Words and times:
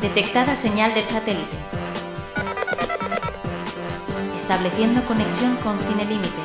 Detectada 0.00 0.56
señal 0.56 0.94
del 0.94 1.04
satélite. 1.04 1.58
Estableciendo 4.34 5.04
conexión 5.04 5.56
con 5.56 5.78
Cine 5.78 6.06
Límite. 6.06 6.40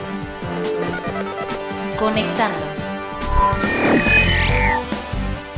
Conectando. 1.98 2.60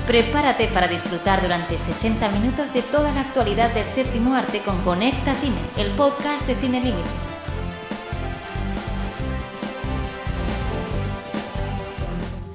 Prepárate 0.05 0.67
para 0.67 0.87
disfrutar 0.87 1.41
durante 1.41 1.79
60 1.79 2.29
minutos 2.29 2.71
de 2.71 2.83
toda 2.83 3.11
la 3.13 3.21
actualidad 3.21 3.73
del 3.73 3.85
séptimo 3.85 4.35
arte 4.35 4.61
con 4.61 4.83
Conecta 4.83 5.33
Cine, 5.33 5.57
el 5.75 5.91
podcast 5.93 6.45
de 6.45 6.55
Cine 6.55 6.79
Límite. 6.81 7.26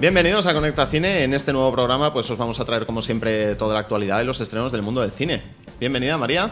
Bienvenidos 0.03 0.47
a 0.47 0.53
Conecta 0.53 0.85
Cine. 0.87 1.23
En 1.23 1.33
este 1.33 1.53
nuevo 1.53 1.71
programa 1.71 2.13
pues 2.13 2.29
os 2.29 2.37
vamos 2.37 2.59
a 2.59 2.65
traer 2.65 2.87
como 2.87 3.03
siempre 3.03 3.55
toda 3.55 3.75
la 3.75 3.79
actualidad 3.79 4.21
y 4.21 4.25
los 4.25 4.41
estrenos 4.41 4.73
del 4.73 4.83
mundo 4.83 5.01
del 5.01 5.13
cine. 5.13 5.45
Bienvenida 5.79 6.19
María. 6.19 6.51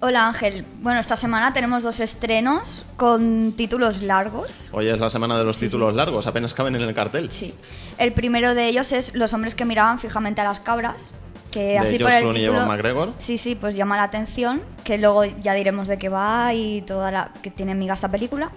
Hola 0.00 0.26
Ángel. 0.26 0.66
Bueno, 0.82 1.00
esta 1.00 1.16
semana 1.16 1.54
tenemos 1.54 1.82
dos 1.82 2.00
estrenos 2.00 2.84
con 2.98 3.54
títulos 3.56 4.02
largos. 4.02 4.68
Hoy 4.70 4.88
es 4.88 5.00
la 5.00 5.08
semana 5.08 5.38
de 5.38 5.44
los 5.44 5.56
títulos 5.56 5.94
largos, 5.94 6.26
apenas 6.26 6.52
caben 6.52 6.76
en 6.76 6.82
el 6.82 6.92
cartel. 6.92 7.30
Sí. 7.30 7.54
El 7.96 8.12
primero 8.12 8.54
de 8.54 8.68
ellos 8.68 8.92
es 8.92 9.14
Los 9.14 9.32
hombres 9.32 9.54
que 9.54 9.64
miraban 9.64 9.98
fijamente 9.98 10.42
a 10.42 10.44
las 10.44 10.60
cabras. 10.60 11.10
Que 11.52 11.60
De 11.60 11.78
así 11.78 11.98
por 11.98 12.10
George 12.10 12.18
el 12.18 12.22
Clooney 12.24 12.42
y 12.42 12.44
título, 12.44 12.58
Ewan 12.58 12.68
McGregor. 12.68 13.12
Sí, 13.16 13.38
sí, 13.38 13.54
pues 13.54 13.76
llama 13.76 13.96
la 13.96 14.02
atención, 14.02 14.60
que 14.84 14.98
luego 14.98 15.24
ya 15.24 15.54
diremos 15.54 15.88
de 15.88 15.96
qué 15.96 16.10
va 16.10 16.52
y 16.52 16.82
toda 16.82 17.10
la 17.10 17.32
que 17.42 17.50
tiene 17.50 17.74
miga 17.74 17.94
esta 17.94 18.10
película. 18.10 18.52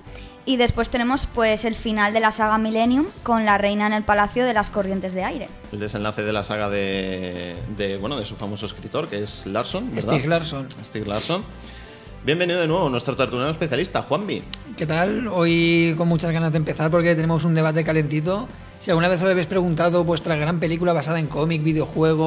Y 0.48 0.56
después 0.56 0.90
tenemos 0.90 1.26
pues 1.26 1.66
el 1.66 1.76
final 1.76 2.14
de 2.14 2.22
la 2.22 2.32
saga 2.32 2.58
Millennium 2.58 3.08
con 3.22 3.46
la 3.46 3.58
reina 3.58 3.86
en 3.86 3.92
el 3.92 4.04
palacio 4.04 4.46
de 4.46 4.54
las 4.54 4.70
corrientes 4.70 5.14
de 5.14 5.26
aire. 5.26 5.50
El 5.74 5.82
desenlace 5.82 6.24
de 6.24 6.32
la 6.32 6.42
saga 6.42 6.70
de, 6.70 7.58
de, 7.76 7.98
bueno, 7.98 8.16
de 8.16 8.24
su 8.24 8.38
famoso 8.38 8.66
escritor, 8.66 9.10
que 9.10 9.22
es 9.22 9.46
Larson, 9.46 9.94
¿verdad? 9.94 10.14
Stieg 10.84 11.06
Larsson. 11.06 11.44
Bienvenido 12.24 12.60
de 12.60 12.68
nuevo 12.68 12.90
nuestro 12.90 13.16
tertuliano 13.16 13.50
especialista, 13.52 14.02
Juanvi. 14.02 14.44
¿Qué 14.76 14.86
tal? 14.86 15.28
Hoy 15.30 15.94
con 15.98 16.10
muchas 16.10 16.32
ganas 16.32 16.52
de 16.52 16.58
empezar 16.58 16.92
porque 16.92 17.16
tenemos 17.16 17.46
un 17.46 17.54
debate 17.54 17.84
calentito. 17.86 18.48
Si 18.80 18.92
alguna 18.92 19.08
vez 19.08 19.22
os 19.24 19.30
habéis 19.32 19.48
preguntado 19.48 20.04
vuestra 20.04 20.36
gran 20.36 20.60
película 20.60 20.94
basada 20.94 21.20
en 21.20 21.28
cómic, 21.28 21.64
videojuego 21.64 22.26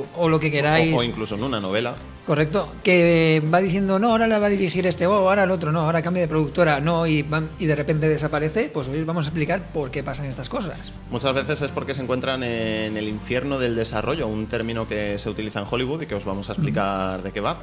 o, 0.00 0.06
o 0.16 0.28
lo 0.28 0.40
que 0.40 0.50
queráis, 0.50 0.94
O, 0.94 0.98
o 0.98 1.02
incluso 1.02 1.34
en 1.36 1.44
una 1.44 1.60
novela. 1.60 1.94
correcto, 2.26 2.68
que 2.82 3.42
va 3.52 3.60
diciendo, 3.60 3.98
no, 3.98 4.10
ahora 4.10 4.26
la 4.26 4.38
va 4.40 4.46
a 4.46 4.48
dirigir 4.50 4.86
este, 4.86 5.06
o 5.06 5.12
ahora 5.12 5.44
el 5.44 5.50
otro, 5.50 5.70
no, 5.70 5.80
ahora 5.82 6.00
cambia 6.02 6.22
de 6.22 6.28
productora, 6.28 6.80
no, 6.80 7.06
y, 7.06 7.22
van- 7.22 7.50
y 7.58 7.66
de 7.66 7.76
repente 7.76 8.08
desaparece, 8.08 8.70
pues 8.72 8.88
hoy 8.88 8.98
os 9.00 9.06
vamos 9.06 9.26
a 9.26 9.28
explicar 9.28 9.70
por 9.72 9.90
qué 9.92 10.02
pasan 10.02 10.26
estas 10.26 10.48
cosas. 10.48 10.92
Muchas 11.10 11.34
veces 11.34 11.60
es 11.60 11.70
porque 11.70 11.94
se 11.94 12.02
encuentran 12.02 12.42
en 12.42 12.96
el 12.96 13.06
infierno 13.06 13.58
del 13.60 13.76
desarrollo, 13.76 14.26
un 14.26 14.46
término 14.46 14.88
que 14.88 15.18
se 15.20 15.28
utiliza 15.30 15.60
en 15.60 15.66
Hollywood 15.70 16.02
y 16.02 16.06
que 16.06 16.14
os 16.16 16.24
vamos 16.24 16.48
a 16.48 16.54
explicar 16.54 17.22
de 17.22 17.30
qué 17.32 17.40
va. 17.40 17.58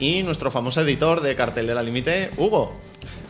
Y 0.00 0.22
nuestro 0.22 0.50
famoso 0.50 0.80
editor 0.80 1.20
de 1.20 1.34
Cartelera 1.36 1.82
Límite, 1.82 2.30
Hugo. 2.36 2.72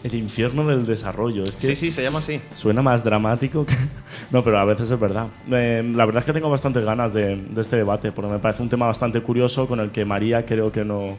El 0.03 0.15
infierno 0.15 0.67
del 0.67 0.87
desarrollo. 0.87 1.43
Es 1.43 1.57
que 1.57 1.67
Sí, 1.69 1.77
sí, 1.77 1.93
se 1.93 2.03
llama 2.03 2.21
así. 2.21 2.41
suena 2.55 2.81
más 2.81 3.05
dramático 3.05 3.67
que... 3.67 3.75
No, 4.31 4.43
pero 4.43 4.59
a 4.59 4.65
veces 4.65 4.91
es 4.91 4.99
verdad. 4.99 5.27
Eh, 5.51 5.83
la 5.95 6.07
verdad 6.07 6.21
es 6.21 6.27
que 6.27 6.33
tengo 6.33 6.49
bastantes 6.49 6.85
ganas 6.85 7.13
de, 7.13 7.37
de 7.37 7.61
este 7.61 7.77
debate, 7.77 8.13
porque 8.13 8.31
me 8.31 8.39
parece 8.39 8.63
un 8.63 8.69
tema 8.69 8.87
bastante 8.87 9.21
curioso 9.21 9.67
con 9.69 9.81
el 9.81 9.91
que 9.91 10.05
María 10.05 10.47
creo 10.47 10.71
que 10.73 10.85
no, 10.85 11.19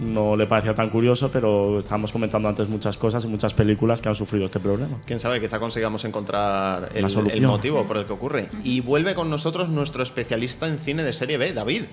no 0.00 0.36
le 0.36 0.46
parecía 0.46 0.74
tan 0.74 0.90
curioso, 0.90 1.30
pero 1.30 1.78
estábamos 1.78 2.10
comentando 2.12 2.48
antes 2.48 2.68
muchas 2.68 2.98
cosas 2.98 3.24
y 3.24 3.28
muchas 3.28 3.54
películas 3.54 4.00
que 4.00 4.08
han 4.08 4.14
sufrido 4.14 4.44
este 4.46 4.58
problema. 4.60 4.98
Quién 5.06 5.20
sabe, 5.20 5.40
quizá 5.40 5.58
consigamos 5.58 6.04
encontrar 6.04 6.90
el, 6.94 7.04
el 7.30 7.42
motivo 7.46 7.84
por 7.84 7.96
el 7.96 8.04
que 8.06 8.12
ocurre. 8.12 8.48
Y 8.64 8.80
vuelve 8.80 9.14
con 9.14 9.30
nosotros 9.30 9.68
nuestro 9.68 10.02
especialista 10.02 10.66
en 10.68 10.78
cine 10.78 11.04
de 11.04 11.12
serie 11.12 11.38
B, 11.38 11.52
David. 11.52 11.84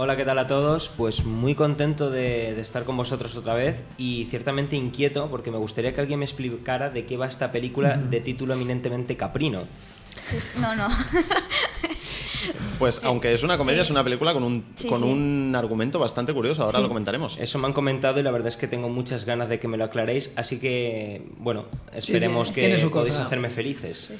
Hola, 0.00 0.16
¿qué 0.16 0.24
tal 0.24 0.38
a 0.38 0.46
todos? 0.46 0.92
Pues 0.96 1.24
muy 1.24 1.56
contento 1.56 2.08
de, 2.08 2.54
de 2.54 2.60
estar 2.60 2.84
con 2.84 2.96
vosotros 2.96 3.34
otra 3.34 3.54
vez 3.54 3.80
y 3.96 4.28
ciertamente 4.30 4.76
inquieto 4.76 5.28
porque 5.28 5.50
me 5.50 5.58
gustaría 5.58 5.92
que 5.92 6.00
alguien 6.00 6.20
me 6.20 6.24
explicara 6.24 6.88
de 6.88 7.04
qué 7.04 7.16
va 7.16 7.26
esta 7.26 7.50
película 7.50 7.96
de 7.96 8.20
título 8.20 8.54
eminentemente 8.54 9.16
caprino. 9.16 9.62
No, 10.60 10.76
no. 10.76 10.86
Pues 12.78 13.00
aunque 13.04 13.32
es 13.34 13.42
una 13.42 13.56
comedia, 13.56 13.78
Sí. 13.80 13.86
es 13.86 13.90
una 13.90 14.04
película 14.04 14.32
con 14.32 14.42
un, 14.42 14.64
Sí, 14.76 14.88
con 14.88 15.00
sí. 15.00 15.04
un 15.04 15.54
argumento 15.56 15.98
bastante 15.98 16.32
curioso, 16.32 16.62
ahora 16.62 16.80
lo 16.80 16.88
comentaremos. 16.88 17.36
Eso 17.40 17.58
me 17.58 17.66
han 17.66 17.72
comentado 17.72 18.20
y 18.20 18.22
la 18.22 18.30
verdad 18.30 18.48
es 18.48 18.56
que 18.56 18.68
tengo 18.68 18.88
muchas 18.88 19.24
ganas 19.24 19.48
de 19.48 19.58
que 19.58 19.68
me 19.68 19.76
lo 19.76 19.84
aclaréis, 19.84 20.32
así 20.36 20.58
que, 20.58 21.22
bueno, 21.38 21.64
esperemos 21.94 22.48
sí, 22.48 22.54
que 22.54 22.68
podéis 22.90 23.14
cosa. 23.14 23.24
hacerme 23.26 23.50
felices. 23.50 24.12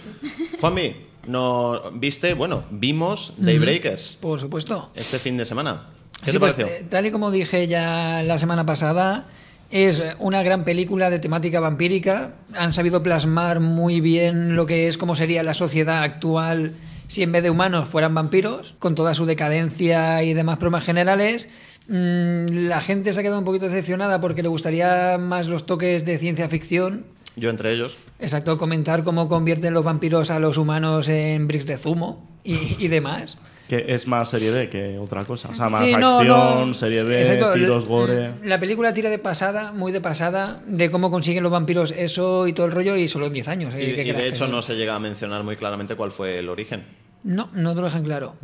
Juanmi, 0.61 0.97
no, 1.27 1.81
¿viste? 1.93 2.35
Bueno, 2.35 2.65
vimos 2.71 3.35
Daybreakers 3.39 4.19
Por 4.21 4.41
supuesto. 4.41 4.91
este 4.95 5.19
fin 5.19 5.37
de 5.37 5.45
semana. 5.45 5.87
¿Qué 6.25 6.27
Sí, 6.27 6.33
te 6.33 6.41
pues, 6.41 6.55
pareció? 6.55 6.75
eh, 6.75 6.87
tal 6.89 7.07
y 7.07 7.11
como 7.13 7.31
dije 7.31 7.69
ya 7.69 8.23
la 8.25 8.39
semana 8.39 8.67
pasada, 8.67 9.27
es 9.71 10.03
una 10.19 10.43
gran 10.43 10.65
película 10.65 11.11
de 11.11 11.19
temática 11.21 11.61
vampírica. 11.61 12.33
Han 12.55 12.73
sabido 12.73 13.03
plasmar 13.03 13.61
muy 13.61 14.01
bien 14.01 14.57
lo 14.57 14.67
que 14.67 14.89
es 14.89 14.97
cómo 14.99 15.15
sería 15.15 15.43
la 15.43 15.55
sociedad 15.55 16.03
actual 16.03 16.73
si 17.09 17.23
en 17.23 17.33
vez 17.33 17.43
de 17.43 17.51
humanos 17.51 17.89
fueran 17.89 18.15
vampiros, 18.15 18.77
con 18.79 18.95
toda 18.95 19.15
su 19.15 19.27
decadencia 19.27 20.23
y 20.23 20.35
demás 20.35 20.61
bromas 20.61 20.85
generales. 20.85 21.49
Mm, 21.89 22.69
la 22.69 22.81
gente 22.81 23.13
se 23.13 23.21
ha 23.21 23.23
quedado 23.23 23.39
un 23.39 23.45
poquito 23.45 23.65
decepcionada 23.65 24.21
porque 24.21 24.43
le 24.43 24.49
gustaría 24.49 25.19
más 25.19 25.49
los 25.49 25.67
toques 25.67 26.05
de 26.05 26.19
ciencia 26.19 26.49
ficción. 26.49 27.07
Yo 27.35 27.51
entre 27.51 27.73
ellos. 27.73 27.97
Exacto, 28.21 28.59
comentar 28.59 29.05
cómo 29.05 29.29
convierten 29.29 29.75
los 29.75 29.85
vampiros 29.85 30.31
a 30.31 30.39
los 30.39 30.59
humanos 30.59 31.09
en 31.09 31.49
bricks 31.49 31.67
de 31.67 31.79
zumo 31.79 32.29
y, 32.45 32.77
y 32.79 32.89
demás. 32.89 33.39
Que 33.69 33.85
es 33.89 34.07
más 34.07 34.31
serie 34.31 34.51
B 34.51 34.71
que 34.71 34.99
otra 34.99 35.25
cosa. 35.27 35.51
O 35.51 35.55
sea, 35.55 35.69
más 35.69 35.83
Sí, 35.87 35.93
acción, 35.95 36.27
no, 36.69 36.75
serie 36.75 37.03
B, 37.03 37.19
Exacto, 37.21 37.53
tiros, 37.53 37.83
la- 37.85 37.89
gore... 37.89 38.31
La 38.45 38.59
película 38.59 38.95
tira 38.95 39.11
de 39.11 39.19
pasada, 39.19 39.73
muy 39.73 39.93
de 39.93 40.01
pasada, 40.01 40.63
de 40.67 40.91
cómo 40.91 41.11
consiguen 41.11 41.43
los 41.43 41.53
vampiros 41.53 41.93
eso 41.97 42.47
y 42.47 42.55
todo 42.55 42.65
el 42.67 42.73
rollo, 42.73 42.97
y 42.97 43.09
solo 43.09 43.27
en 43.27 43.35
10 43.35 43.49
años. 43.49 43.75
Y, 43.75 43.79
eh, 43.79 43.95
¿qué 43.95 44.01
y 44.01 44.05
quieras 44.05 44.23
de 44.23 44.29
hecho 44.29 44.47
no 44.47 44.63
se 44.63 44.75
llega 44.75 44.95
a 44.95 44.99
mencionar 44.99 45.43
muy 45.45 45.57
claramente 45.57 45.97
cuál 45.97 46.11
fue 46.13 46.39
el 46.39 46.49
origen. 46.49 46.85
No, 47.25 47.51
no 47.53 47.75
te 47.75 47.81
lo 47.81 47.87
dejan 47.89 48.05
claro. 48.05 48.37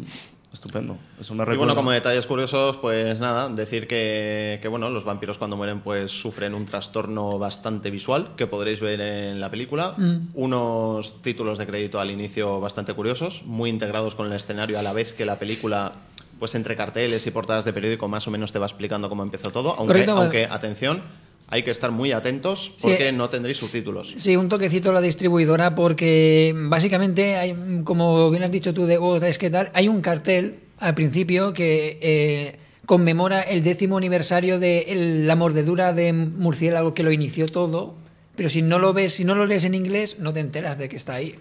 Estupendo. 0.54 0.96
Eso 1.20 1.34
me 1.34 1.42
Y 1.52 1.56
bueno, 1.56 1.74
como 1.74 1.90
detalles 1.90 2.26
curiosos, 2.26 2.76
pues 2.76 3.18
nada, 3.18 3.48
decir 3.48 3.88
que, 3.88 4.60
que, 4.62 4.68
bueno, 4.68 4.88
los 4.88 5.02
vampiros 5.02 5.36
cuando 5.36 5.56
mueren 5.56 5.80
pues 5.80 6.12
sufren 6.12 6.54
un 6.54 6.64
trastorno 6.64 7.40
bastante 7.40 7.90
visual 7.90 8.30
que 8.36 8.46
podréis 8.46 8.80
ver 8.80 9.00
en 9.00 9.40
la 9.40 9.50
película. 9.50 9.94
Mm. 9.96 10.28
Unos 10.34 11.20
títulos 11.22 11.58
de 11.58 11.66
crédito 11.66 11.98
al 11.98 12.12
inicio 12.12 12.60
bastante 12.60 12.94
curiosos, 12.94 13.42
muy 13.44 13.68
integrados 13.68 14.14
con 14.14 14.26
el 14.26 14.32
escenario 14.32 14.78
a 14.78 14.82
la 14.82 14.92
vez 14.92 15.12
que 15.12 15.26
la 15.26 15.40
película, 15.40 15.92
pues 16.38 16.54
entre 16.54 16.76
carteles 16.76 17.26
y 17.26 17.32
portadas 17.32 17.64
de 17.64 17.72
periódico 17.72 18.06
más 18.06 18.28
o 18.28 18.30
menos 18.30 18.52
te 18.52 18.60
va 18.60 18.66
explicando 18.66 19.08
cómo 19.08 19.24
empezó 19.24 19.50
todo. 19.50 19.70
Aunque, 19.70 19.86
Correcto, 19.86 20.16
aunque 20.16 20.46
atención, 20.48 21.02
hay 21.48 21.62
que 21.62 21.70
estar 21.70 21.90
muy 21.90 22.12
atentos 22.12 22.72
porque 22.80 23.10
Sí. 23.10 23.16
no 23.16 23.28
tendréis 23.30 23.58
subtítulos. 23.58 24.14
Sí, 24.16 24.36
un 24.36 24.48
toquecito 24.48 24.90
a 24.90 24.92
la 24.94 25.00
distribuidora 25.00 25.74
porque 25.74 26.52
básicamente, 26.56 27.36
hay, 27.36 27.54
como 27.84 28.30
bien 28.30 28.42
has 28.44 28.50
dicho 28.50 28.72
tú 28.74 28.86
de 28.86 28.98
oh, 28.98 29.16
es 29.16 29.38
que 29.38 29.50
tal, 29.50 29.70
hay 29.74 29.88
un 29.88 30.00
cartel 30.00 30.56
al 30.78 30.94
principio 30.94 31.52
que 31.52 31.98
eh, 32.02 32.56
conmemora 32.86 33.40
el 33.42 33.62
décimo 33.62 33.96
aniversario 33.98 34.58
de 34.58 34.80
el- 34.88 35.26
la 35.26 35.36
mordedura 35.36 35.92
de 35.92 36.12
murciélago 36.12 36.94
que 36.94 37.02
lo 37.02 37.12
inició 37.12 37.46
todo, 37.48 37.94
pero 38.36 38.48
si 38.48 38.62
no 38.62 38.78
lo 38.78 38.92
ves, 38.92 39.12
si 39.14 39.24
no 39.24 39.34
lo 39.34 39.46
lees 39.46 39.64
en 39.64 39.74
inglés, 39.74 40.18
no 40.18 40.32
te 40.32 40.40
enteras 40.40 40.76
de 40.78 40.88
que 40.88 40.96
está 40.96 41.14
ahí. 41.14 41.36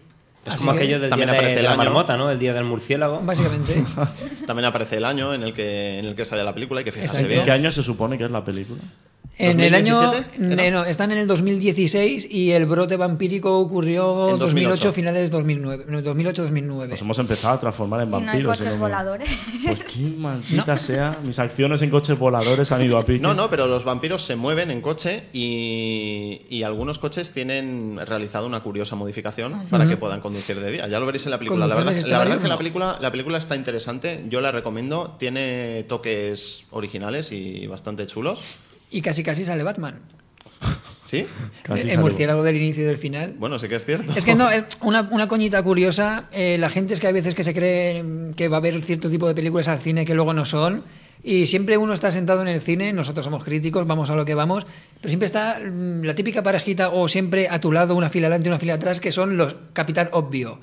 Es 0.45 0.55
Así 0.55 0.57
como 0.65 0.73
que, 0.73 0.79
aquello 0.79 0.99
del 0.99 1.09
día 1.09 1.09
también 1.11 1.29
aparece 1.29 1.53
de 1.53 1.59
el 1.59 1.63
la 1.63 1.71
año. 1.71 1.77
marmota, 1.85 2.17
¿no? 2.17 2.29
El 2.29 2.37
día 2.37 2.53
del 2.53 2.65
murciélago. 2.65 3.21
Básicamente. 3.21 3.81
También 4.45 4.65
aparece 4.65 4.97
el 4.97 5.05
año 5.05 5.33
en 5.33 5.41
el 5.43 5.53
que, 5.53 5.99
en 5.99 6.05
el 6.05 6.15
que 6.15 6.25
sale 6.25 6.43
la 6.43 6.53
película, 6.53 6.79
hay 6.79 6.83
que 6.85 6.91
fijarse 6.91 7.15
Exacto. 7.15 7.29
¿En 7.31 7.35
bien. 7.37 7.45
qué 7.45 7.51
año 7.51 7.71
se 7.71 7.81
supone 7.81 8.17
que 8.17 8.25
es 8.25 8.31
la 8.31 8.43
película? 8.43 8.81
En 9.37 9.59
el 9.59 9.73
año. 9.73 9.95
2017 9.95 10.67
era? 10.67 10.71
no, 10.71 10.85
están 10.85 11.11
en 11.11 11.17
el 11.17 11.27
2016 11.27 12.27
y 12.29 12.51
el 12.51 12.65
brote 12.67 12.97
vampírico 12.97 13.59
ocurrió 13.59 14.29
En 14.29 14.37
2008. 14.39 14.69
2008, 14.89 14.93
finales 14.93 15.31
2009. 15.31 15.85
no, 15.87 16.01
2008-2009. 16.01 16.89
Nos 16.89 17.01
hemos 17.01 17.19
empezado 17.19 17.55
a 17.55 17.59
transformar 17.59 18.01
en 18.01 18.09
Y 18.09 18.11
no 18.11 18.17
hay 18.17 18.23
vampiros. 18.25 18.57
coches 18.57 18.73
¿no? 18.73 18.79
voladores. 18.79 19.29
Pues 19.65 19.83
qué 19.83 20.01
maldita 20.17 20.77
sea. 20.77 21.17
Mis 21.23 21.39
acciones 21.39 21.81
en 21.81 21.89
coches 21.89 22.17
voladores 22.17 22.71
han 22.71 22.83
ido 22.83 22.97
a 22.97 23.05
pique. 23.05 23.19
No, 23.19 23.33
no, 23.33 23.49
pero 23.49 23.67
los 23.67 23.83
vampiros 23.83 24.21
se 24.23 24.35
mueven 24.35 24.69
en 24.69 24.81
coche 24.81 25.23
y, 25.33 26.41
y 26.49 26.63
algunos 26.63 26.99
coches 26.99 27.31
tienen 27.31 27.99
realizado 28.05 28.45
una 28.45 28.61
curiosa 28.61 28.95
modificación 28.95 29.55
para 29.69 29.87
que 29.87 29.97
puedan 29.97 30.21
conducir 30.21 30.59
de 30.59 30.71
día. 30.71 30.87
Ya 30.87 30.99
lo 30.99 31.05
veréis 31.05 31.25
en 31.25 31.31
la 31.31 31.37
película. 31.39 31.67
La 31.67 31.75
verdad, 31.75 31.93
la 32.05 32.19
verdad 32.19 32.35
es 32.37 32.41
que 32.43 32.47
la 32.47 32.57
película, 32.57 32.97
la 33.01 33.11
película 33.11 33.37
está 33.37 33.55
interesante, 33.55 34.25
yo 34.29 34.41
la 34.41 34.51
recomiendo, 34.51 35.15
tiene 35.17 35.83
toques 35.87 36.65
originales 36.71 37.31
y 37.31 37.65
bastante 37.67 38.05
chulos. 38.07 38.39
Y 38.93 39.01
casi 39.01 39.23
casi 39.23 39.43
sale 39.43 39.63
Batman. 39.63 39.99
¿Sí? 41.03 41.25
Casi 41.63 41.89
el 41.89 41.99
murciélago 41.99 42.43
del 42.43 42.57
inicio 42.57 42.83
y 42.83 42.85
del 42.85 42.97
final. 42.97 43.33
Bueno, 43.37 43.59
sí 43.59 43.67
que 43.67 43.75
es 43.75 43.85
cierto. 43.85 44.13
Es 44.15 44.23
que 44.23 44.35
no, 44.35 44.47
una, 44.81 45.01
una 45.11 45.27
coñita 45.27 45.61
curiosa, 45.63 46.29
eh, 46.31 46.57
la 46.59 46.69
gente 46.69 46.93
es 46.93 46.99
que 46.99 47.07
hay 47.07 47.13
veces 47.13 47.35
que 47.35 47.43
se 47.43 47.53
cree 47.53 48.03
que 48.35 48.47
va 48.47 48.57
a 48.57 48.59
haber 48.59 48.81
cierto 48.81 49.09
tipo 49.09 49.27
de 49.27 49.33
películas 49.33 49.67
al 49.67 49.79
cine 49.79 50.05
que 50.05 50.13
luego 50.13 50.33
no 50.33 50.45
son, 50.45 50.83
y 51.23 51.47
siempre 51.47 51.77
uno 51.77 51.93
está 51.93 52.11
sentado 52.11 52.41
en 52.41 52.47
el 52.47 52.61
cine, 52.61 52.93
nosotros 52.93 53.23
somos 53.23 53.43
críticos, 53.43 53.87
vamos 53.87 54.09
a 54.09 54.15
lo 54.15 54.25
que 54.25 54.35
vamos, 54.35 54.65
pero 54.99 55.09
siempre 55.09 55.25
está 55.25 55.59
mm, 55.59 56.03
la 56.03 56.13
típica 56.13 56.43
parejita 56.43 56.89
o 56.89 57.07
siempre 57.07 57.47
a 57.49 57.59
tu 57.59 57.71
lado, 57.71 57.95
una 57.95 58.09
fila 58.09 58.27
adelante 58.27 58.47
y 58.47 58.51
una 58.51 58.59
fila 58.59 58.75
atrás, 58.75 58.99
que 58.99 59.11
son 59.11 59.37
los 59.37 59.55
capitán 59.73 60.09
obvio. 60.11 60.59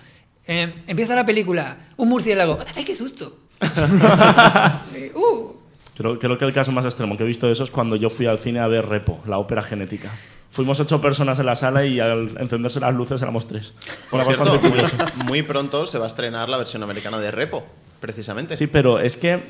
Eh, 0.46 0.72
empieza 0.86 1.14
la 1.14 1.24
película, 1.24 1.88
un 1.96 2.08
murciélago, 2.08 2.58
¡ay, 2.76 2.84
qué 2.84 2.94
susto! 2.94 3.38
Eh, 4.94 5.12
¡Uh! 5.14 5.59
Creo, 6.00 6.18
creo 6.18 6.38
que 6.38 6.46
el 6.46 6.54
caso 6.54 6.72
más 6.72 6.86
extremo 6.86 7.14
que 7.14 7.24
he 7.24 7.26
visto 7.26 7.44
de 7.44 7.52
eso 7.52 7.62
es 7.62 7.70
cuando 7.70 7.94
yo 7.94 8.08
fui 8.08 8.24
al 8.24 8.38
cine 8.38 8.58
a 8.60 8.66
ver 8.66 8.86
Repo, 8.86 9.20
la 9.26 9.36
ópera 9.36 9.60
genética. 9.60 10.08
Fuimos 10.50 10.80
ocho 10.80 10.98
personas 10.98 11.38
en 11.40 11.44
la 11.44 11.54
sala 11.54 11.84
y 11.84 12.00
al 12.00 12.38
encenderse 12.38 12.80
las 12.80 12.94
luces 12.94 13.20
éramos 13.20 13.46
tres. 13.46 13.74
Por 14.10 14.18
Era 14.22 14.30
cierto, 14.32 14.58
muy, 14.62 15.24
muy 15.26 15.42
pronto 15.42 15.84
se 15.84 15.98
va 15.98 16.04
a 16.04 16.06
estrenar 16.06 16.48
la 16.48 16.56
versión 16.56 16.82
americana 16.82 17.18
de 17.18 17.30
Repo, 17.30 17.66
precisamente. 18.00 18.56
Sí, 18.56 18.66
pero 18.66 18.98
es 18.98 19.18
que 19.18 19.42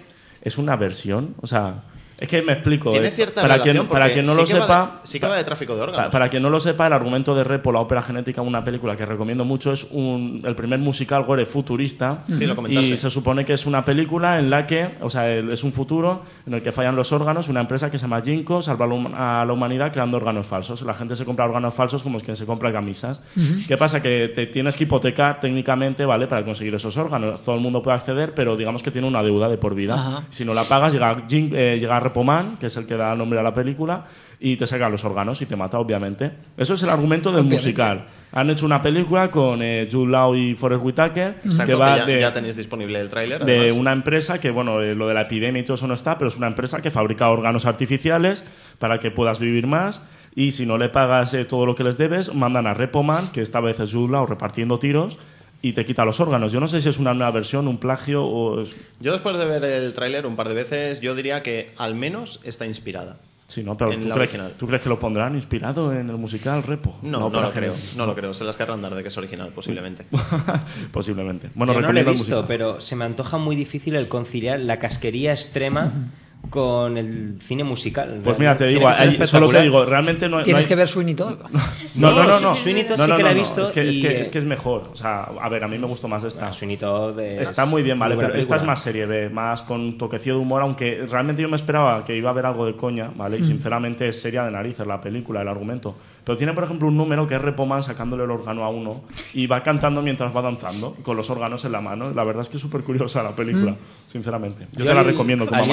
es 0.42 0.58
una 0.58 0.74
versión, 0.74 1.36
o 1.40 1.46
sea, 1.46 1.84
es 2.20 2.28
que 2.28 2.42
me 2.42 2.52
explico. 2.52 2.90
Tiene 2.90 3.08
eh, 3.08 3.10
cierta 3.10 3.40
para 3.42 3.54
relación 3.54 3.76
quien, 3.86 3.88
para 3.88 4.12
quien 4.12 4.26
no 4.26 4.32
sí 4.32 4.38
lo 4.38 4.42
va 4.58 4.62
sepa, 4.66 4.98
de- 5.00 5.06
sí 5.06 5.18
que 5.20 5.26
va 5.26 5.36
de 5.36 5.44
tráfico 5.44 5.74
de 5.74 5.80
órganos. 5.82 6.04
Pa- 6.06 6.10
Para 6.10 6.28
quien 6.28 6.42
no 6.42 6.50
lo 6.50 6.60
sepa, 6.60 6.86
el 6.86 6.92
argumento 6.92 7.34
de 7.34 7.44
Repo, 7.44 7.72
la 7.72 7.80
ópera 7.80 8.02
genética, 8.02 8.42
una 8.42 8.62
película 8.62 8.96
que 8.96 9.06
recomiendo 9.06 9.44
mucho, 9.44 9.72
es 9.72 9.84
un, 9.90 10.42
el 10.44 10.54
primer 10.54 10.78
musical 10.78 11.24
gore 11.24 11.46
futurista. 11.46 12.18
Sí, 12.30 12.46
lo 12.46 12.54
comentaste. 12.56 12.88
Y 12.88 12.96
se 12.96 13.10
supone 13.10 13.44
que 13.44 13.54
es 13.54 13.66
una 13.66 13.84
película 13.84 14.38
en 14.38 14.50
la 14.50 14.66
que, 14.66 14.96
o 15.00 15.08
sea, 15.10 15.30
es 15.34 15.64
un 15.64 15.72
futuro 15.72 16.22
en 16.46 16.54
el 16.54 16.62
que 16.62 16.72
fallan 16.72 16.94
los 16.96 17.12
órganos, 17.12 17.48
una 17.48 17.60
empresa 17.60 17.90
que 17.90 17.98
se 17.98 18.02
llama 18.04 18.20
Ginkgo 18.20 18.60
salva 18.62 18.84
a 18.84 18.88
la 18.88 18.94
hum- 18.94 19.14
a 19.14 19.44
la 19.44 19.52
humanidad 19.52 19.92
creando 19.92 20.16
órganos 20.16 20.46
falsos. 20.46 20.82
La 20.82 20.94
gente 20.94 21.16
se 21.16 21.24
compra 21.24 21.44
órganos 21.46 21.72
falsos 21.74 22.02
como 22.02 22.18
es 22.18 22.22
quien 22.22 22.36
se 22.36 22.46
compra 22.46 22.70
camisas. 22.72 23.22
¿Qué 23.66 23.76
pasa? 23.76 24.02
Que 24.02 24.28
te 24.34 24.46
tienes 24.46 24.76
que 24.76 24.84
hipotecar 24.84 25.40
técnicamente, 25.40 26.04
¿vale? 26.04 26.26
Para 26.26 26.44
conseguir 26.44 26.74
esos 26.74 26.96
órganos. 26.96 27.42
Todo 27.42 27.54
el 27.54 27.60
mundo 27.60 27.82
puede 27.82 27.96
acceder, 27.96 28.34
pero 28.34 28.56
digamos 28.56 28.82
que 28.82 28.90
tiene 28.90 29.06
una 29.08 29.22
deuda 29.22 29.48
de 29.48 29.56
por 29.58 29.74
vida. 29.74 29.94
Ajá. 29.94 30.22
Si 30.30 30.44
no 30.44 30.54
la 30.54 30.64
pagas, 30.64 30.92
llega, 30.92 31.12
eh, 31.30 31.78
llega 31.80 32.00
Repoman, 32.10 32.56
que 32.58 32.66
es 32.66 32.76
el 32.76 32.86
que 32.86 32.96
da 32.96 33.14
nombre 33.14 33.38
a 33.38 33.42
la 33.42 33.54
película, 33.54 34.04
y 34.38 34.56
te 34.56 34.66
saca 34.66 34.88
los 34.88 35.04
órganos 35.04 35.40
y 35.42 35.46
te 35.46 35.56
mata, 35.56 35.78
obviamente. 35.78 36.30
Eso 36.56 36.74
es 36.74 36.82
el 36.82 36.88
argumento 36.90 37.30
del 37.30 37.40
Obviamente. 37.40 37.56
musical. 37.66 38.04
Han 38.32 38.50
hecho 38.50 38.66
una 38.66 38.80
película 38.80 39.28
con 39.28 39.60
eh, 39.62 39.88
Jude 39.90 40.10
Law 40.10 40.34
y 40.34 40.54
Forrest 40.54 40.84
Whitaker, 40.84 41.36
Exacto, 41.44 41.58
que 41.58 41.66
que 41.66 41.74
va 41.74 41.96
ya, 41.98 42.06
de, 42.06 42.20
ya 42.20 42.32
tenéis 42.32 42.56
disponible 42.56 43.00
el 43.00 43.08
tráiler. 43.10 43.44
de 43.44 43.58
además. 43.58 43.76
una 43.78 43.92
empresa 43.92 44.40
que, 44.40 44.50
bueno, 44.50 44.80
eh, 44.80 44.94
lo 44.94 45.08
de 45.08 45.14
la 45.14 45.22
epidemia 45.22 45.60
y 45.60 45.64
todo 45.64 45.74
eso 45.74 45.86
no 45.86 45.94
está, 45.94 46.16
pero 46.16 46.28
es 46.28 46.36
una 46.36 46.46
empresa 46.46 46.80
que 46.80 46.90
fabrica 46.90 47.28
órganos 47.28 47.66
artificiales 47.66 48.44
para 48.78 48.98
que 48.98 49.10
puedas 49.10 49.38
vivir 49.40 49.66
más. 49.66 50.06
Y 50.34 50.52
si 50.52 50.64
no 50.64 50.78
le 50.78 50.88
pagas 50.88 51.34
eh, 51.34 51.44
todo 51.44 51.66
lo 51.66 51.74
que 51.74 51.82
les 51.84 51.98
debes, 51.98 52.32
mandan 52.34 52.66
a 52.66 52.72
Repoman, 52.74 53.32
que 53.32 53.40
esta 53.42 53.60
vez 53.60 53.80
es 53.80 53.92
Jude 53.92 54.12
Law 54.12 54.26
repartiendo 54.26 54.78
tiros, 54.78 55.18
y 55.62 55.72
te 55.72 55.84
quita 55.84 56.04
los 56.04 56.20
órganos. 56.20 56.52
Yo 56.52 56.60
no 56.60 56.68
sé 56.68 56.80
si 56.80 56.88
es 56.88 56.98
una 56.98 57.12
nueva 57.14 57.30
versión, 57.32 57.68
un 57.68 57.78
plagio 57.78 58.24
o... 58.24 58.60
es- 58.62 58.74
Yo 59.00 59.12
después 59.12 59.36
de 59.38 59.44
ver 59.44 59.64
el 59.64 59.92
tráiler 59.94 60.26
un 60.26 60.36
par 60.36 60.48
de 60.48 60.54
veces, 60.54 61.00
yo 61.00 61.14
diría 61.14 61.42
que 61.42 61.72
al 61.76 61.94
menos 61.94 62.40
está 62.44 62.66
inspirada. 62.66 63.18
Sí, 63.46 63.64
¿no? 63.64 63.76
Pero 63.76 63.92
En 63.92 64.02
¿tú 64.04 64.08
la 64.08 64.14
crees, 64.14 64.28
original. 64.30 64.54
¿tú 64.56 64.66
crees 64.68 64.80
que 64.80 64.88
lo 64.88 65.00
pondrán 65.00 65.34
inspirado 65.34 65.92
en 65.92 66.08
el 66.08 66.16
musical 66.16 66.62
Repo? 66.62 66.96
No, 67.02 67.18
no 67.18 67.26
ópera 67.26 67.42
lo 67.46 67.50
creo, 67.52 67.74
no 67.96 68.06
lo 68.06 68.14
creo. 68.14 68.32
Se 68.32 68.44
las 68.44 68.56
querrán 68.56 68.80
dar 68.80 68.94
de 68.94 69.02
que 69.02 69.08
es 69.08 69.16
original, 69.18 69.48
posiblemente. 69.52 70.06
Posiblemente. 70.92 71.50
Bueno, 71.54 71.72
Yo 71.74 71.80
no 71.80 71.92
lo 71.92 71.98
he 72.00 72.04
visto, 72.04 72.44
pero 72.46 72.80
se 72.80 72.96
me 72.96 73.04
antoja 73.04 73.38
muy 73.38 73.56
difícil 73.56 73.94
el 73.96 74.08
conciliar 74.08 74.60
la 74.60 74.78
casquería 74.78 75.32
extrema 75.32 75.90
con 76.48 76.96
el 76.96 77.36
cine 77.40 77.64
musical. 77.64 78.20
Pues 78.24 78.38
mira, 78.38 78.56
te 78.56 78.66
digo, 78.66 78.88
ahí- 78.88 79.18
solo 79.26 79.48
te 79.50 79.62
digo, 79.62 79.84
realmente 79.84 80.28
no, 80.28 80.38
no 80.38 80.42
Tienes 80.42 80.64
hay- 80.64 80.68
que 80.68 80.74
ver 80.74 80.88
Sweeney 80.88 81.14
Todd. 81.14 81.38
No, 81.96 82.12
no, 82.12 82.24
no, 82.24 82.40
no. 82.40 82.54
Sweeney 82.54 82.84
Todd 82.84 82.96
No, 82.98 83.04
sí 83.04 83.10
no, 83.10 83.16
que 83.16 83.22
la 83.22 83.30
he 83.32 83.34
no, 83.34 83.40
visto 83.40 83.62
Es 83.62 83.72
que, 83.72 83.88
es, 83.88 83.96
y, 83.96 84.02
que, 84.02 84.08
eh, 84.08 84.20
es 84.20 84.28
que 84.28 84.38
es 84.38 84.44
mejor. 84.44 84.90
O 84.92 84.96
sea, 84.96 85.22
a 85.40 85.48
ver, 85.48 85.64
a 85.64 85.68
mí 85.68 85.76
me 85.76 85.86
gustó 85.86 86.08
más 86.08 86.22
esta. 86.24 86.48
Ah, 86.48 86.52
Sweeney 86.52 86.76
Todd 86.76 87.18
es 87.18 87.50
Está 87.50 87.66
muy 87.66 87.82
bien, 87.82 87.98
vale, 87.98 88.14
muy 88.14 88.24
pero 88.24 88.38
esta 88.38 88.56
es 88.56 88.62
más 88.62 88.80
serie 88.80 89.06
B, 89.06 89.28
más 89.28 89.62
con 89.62 89.98
toquecillo 89.98 90.36
de 90.36 90.40
humor, 90.40 90.62
aunque 90.62 91.04
realmente 91.08 91.42
yo 91.42 91.48
me 91.48 91.56
esperaba 91.56 92.04
que 92.04 92.16
iba 92.16 92.30
a 92.30 92.32
haber 92.32 92.46
algo 92.46 92.64
de 92.66 92.74
coña, 92.76 93.10
¿vale? 93.14 93.38
Mm. 93.38 93.40
Y 93.40 93.44
sinceramente 93.44 94.08
es 94.08 94.20
seria 94.20 94.44
de 94.44 94.50
narices 94.50 94.86
la 94.86 95.00
película, 95.00 95.42
el 95.42 95.48
argumento. 95.48 95.96
Pero 96.24 96.36
tiene, 96.36 96.52
por 96.52 96.64
ejemplo, 96.64 96.86
un 96.86 96.96
número 96.96 97.26
que 97.26 97.34
es 97.34 97.42
Repoman 97.42 97.82
sacándole 97.82 98.24
el 98.24 98.30
órgano 98.30 98.64
a 98.64 98.68
uno 98.68 99.02
y 99.34 99.46
va 99.46 99.62
cantando 99.62 100.02
mientras 100.02 100.36
va 100.36 100.42
danzando, 100.42 100.94
con 101.02 101.16
los 101.16 101.28
órganos 101.30 101.64
en 101.64 101.72
la 101.72 101.80
mano. 101.80 102.12
La 102.12 102.24
verdad 102.24 102.42
es 102.42 102.48
que 102.50 102.56
es 102.58 102.62
súper 102.62 102.82
curiosa 102.82 103.22
la 103.22 103.34
película, 103.34 103.74
sinceramente. 104.06 104.68
Yo, 104.72 104.84
te 104.84 104.94
la 104.94 105.02
recomiendo 105.02 105.46
como 105.46 105.64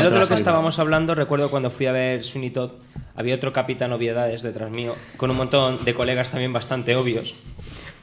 Estábamos 0.58 0.80
hablando, 0.80 1.14
recuerdo 1.14 1.52
cuando 1.52 1.70
fui 1.70 1.86
a 1.86 1.92
ver 1.92 2.24
Sweeney 2.24 2.50
Todd, 2.50 2.72
había 3.16 3.36
otro 3.36 3.54
capitán 3.54 3.94
obviedades 3.94 4.42
detrás 4.42 4.72
mío, 4.72 4.96
con 5.16 5.30
un 5.30 5.38
montón 5.38 5.86
de 5.86 5.94
colegas 5.94 6.32
también 6.32 6.52
bastante 6.52 6.96
obvios, 6.96 7.36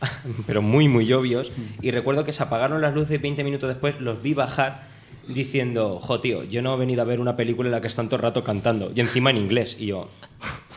pero 0.46 0.62
muy, 0.62 0.86
muy 0.86 1.12
obvios. 1.12 1.50
Y 1.82 1.90
recuerdo 1.90 2.22
que 2.22 2.32
se 2.32 2.44
apagaron 2.44 2.80
las 2.80 2.94
luces 2.94 3.16
y 3.16 3.18
20 3.20 3.42
minutos 3.42 3.68
después 3.68 4.00
los 4.00 4.22
vi 4.22 4.34
bajar 4.34 4.84
diciendo, 5.26 5.98
jo, 6.00 6.20
tío, 6.20 6.44
yo 6.44 6.62
no 6.62 6.72
he 6.74 6.78
venido 6.78 7.02
a 7.02 7.04
ver 7.04 7.18
una 7.18 7.34
película 7.34 7.66
en 7.66 7.72
la 7.72 7.80
que 7.80 7.88
están 7.88 8.06
todo 8.06 8.18
el 8.18 8.22
rato 8.22 8.44
cantando, 8.44 8.92
y 8.94 9.00
encima 9.00 9.30
en 9.30 9.38
inglés. 9.38 9.76
Y 9.80 9.86
yo, 9.86 10.08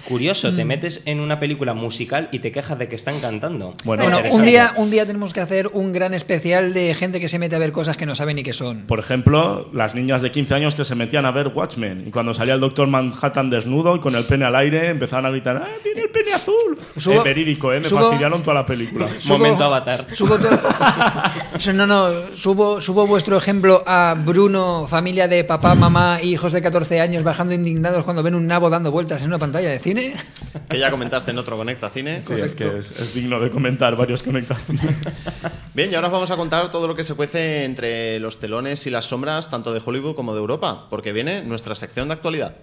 curioso, 0.07 0.51
Mm. 0.51 0.55
te 0.55 0.65
metes 0.65 1.01
en 1.05 1.19
una 1.19 1.39
película 1.39 1.73
musical 1.73 2.29
y 2.31 2.39
te 2.39 2.51
quejas 2.51 2.79
de 2.79 2.87
que 2.87 2.95
están 2.95 3.19
cantando. 3.19 3.73
Bueno, 3.83 4.05
un 4.31 4.43
día, 4.45 4.73
un 4.77 4.89
día 4.89 5.05
tenemos 5.05 5.33
que 5.33 5.41
hacer 5.41 5.69
un 5.73 5.91
gran 5.91 6.13
especial 6.13 6.73
de 6.73 6.93
gente 6.95 7.19
que 7.19 7.27
se 7.29 7.39
mete 7.39 7.55
a 7.55 7.59
ver 7.59 7.71
cosas 7.71 7.97
que 7.97 8.05
no 8.05 8.15
sabe 8.15 8.33
ni 8.33 8.43
qué 8.43 8.53
son. 8.53 8.85
Por 8.87 8.99
ejemplo, 8.99 9.69
las 9.73 9.95
niñas 9.95 10.21
de 10.21 10.31
15 10.31 10.53
años 10.53 10.75
que 10.75 10.85
se 10.85 10.95
metían 10.95 11.25
a 11.25 11.31
ver 11.31 11.49
Watchmen 11.53 12.03
y 12.07 12.11
cuando 12.11 12.33
salía 12.33 12.53
el 12.53 12.59
Doctor 12.59 12.87
Manhattan 12.87 13.49
desnudo 13.49 13.95
y 13.95 13.99
con 13.99 14.15
el 14.15 14.23
pene 14.25 14.45
al 14.45 14.55
aire 14.55 14.89
empezaban 14.89 15.25
a 15.25 15.29
gritar 15.29 15.57
¡Ah, 15.57 15.67
tiene 15.83 16.01
el 16.01 16.09
pene 16.09 16.33
azul! 16.33 16.77
Subo- 16.95 17.17
es 17.17 17.23
verídico, 17.23 17.73
¿eh? 17.73 17.79
Me 17.79 17.87
subo- 17.87 18.01
fastidiaron 18.03 18.41
toda 18.41 18.53
la 18.55 18.65
película. 18.65 19.07
Subo- 19.19 19.37
Momento 19.37 19.63
avatar. 19.63 20.07
Subo 20.13 20.37
no, 21.73 21.87
no, 21.87 22.09
subo, 22.35 22.79
subo 22.81 23.07
vuestro 23.07 23.37
ejemplo 23.37 23.83
a 23.85 24.15
Bruno, 24.17 24.87
familia 24.87 25.27
de 25.27 25.43
papá, 25.43 25.75
mamá 25.75 26.19
y 26.21 26.33
hijos 26.33 26.51
de 26.51 26.61
14 26.61 26.99
años 26.99 27.23
bajando 27.23 27.53
indignados 27.53 28.03
cuando 28.03 28.23
ven 28.23 28.35
un 28.35 28.47
nabo 28.47 28.69
dando 28.69 28.91
vueltas 28.91 29.21
en 29.21 29.27
una 29.29 29.37
pantalla 29.37 29.69
de 29.69 29.79
cine. 29.79 29.96
Que 30.69 30.79
ya 30.79 30.91
comentaste 30.91 31.31
en 31.31 31.37
otro 31.37 31.57
Conecta 31.57 31.89
Cine. 31.89 32.21
Sí, 32.21 32.33
es 32.33 32.55
que 32.55 32.77
es, 32.77 32.91
es 32.91 33.13
digno 33.13 33.39
de 33.39 33.49
comentar 33.49 33.95
varios 33.95 34.23
conectados. 34.23 34.65
Bien, 35.73 35.91
y 35.91 35.95
ahora 35.95 36.07
os 36.07 36.13
vamos 36.13 36.31
a 36.31 36.37
contar 36.37 36.71
todo 36.71 36.87
lo 36.87 36.95
que 36.95 37.03
se 37.03 37.13
cuece 37.15 37.65
entre 37.65 38.19
los 38.19 38.39
telones 38.39 38.85
y 38.87 38.89
las 38.89 39.05
sombras, 39.05 39.49
tanto 39.49 39.73
de 39.73 39.81
Hollywood 39.83 40.15
como 40.15 40.33
de 40.33 40.39
Europa, 40.39 40.87
porque 40.89 41.11
viene 41.13 41.43
nuestra 41.43 41.75
sección 41.75 42.07
de 42.07 42.13
actualidad. 42.15 42.55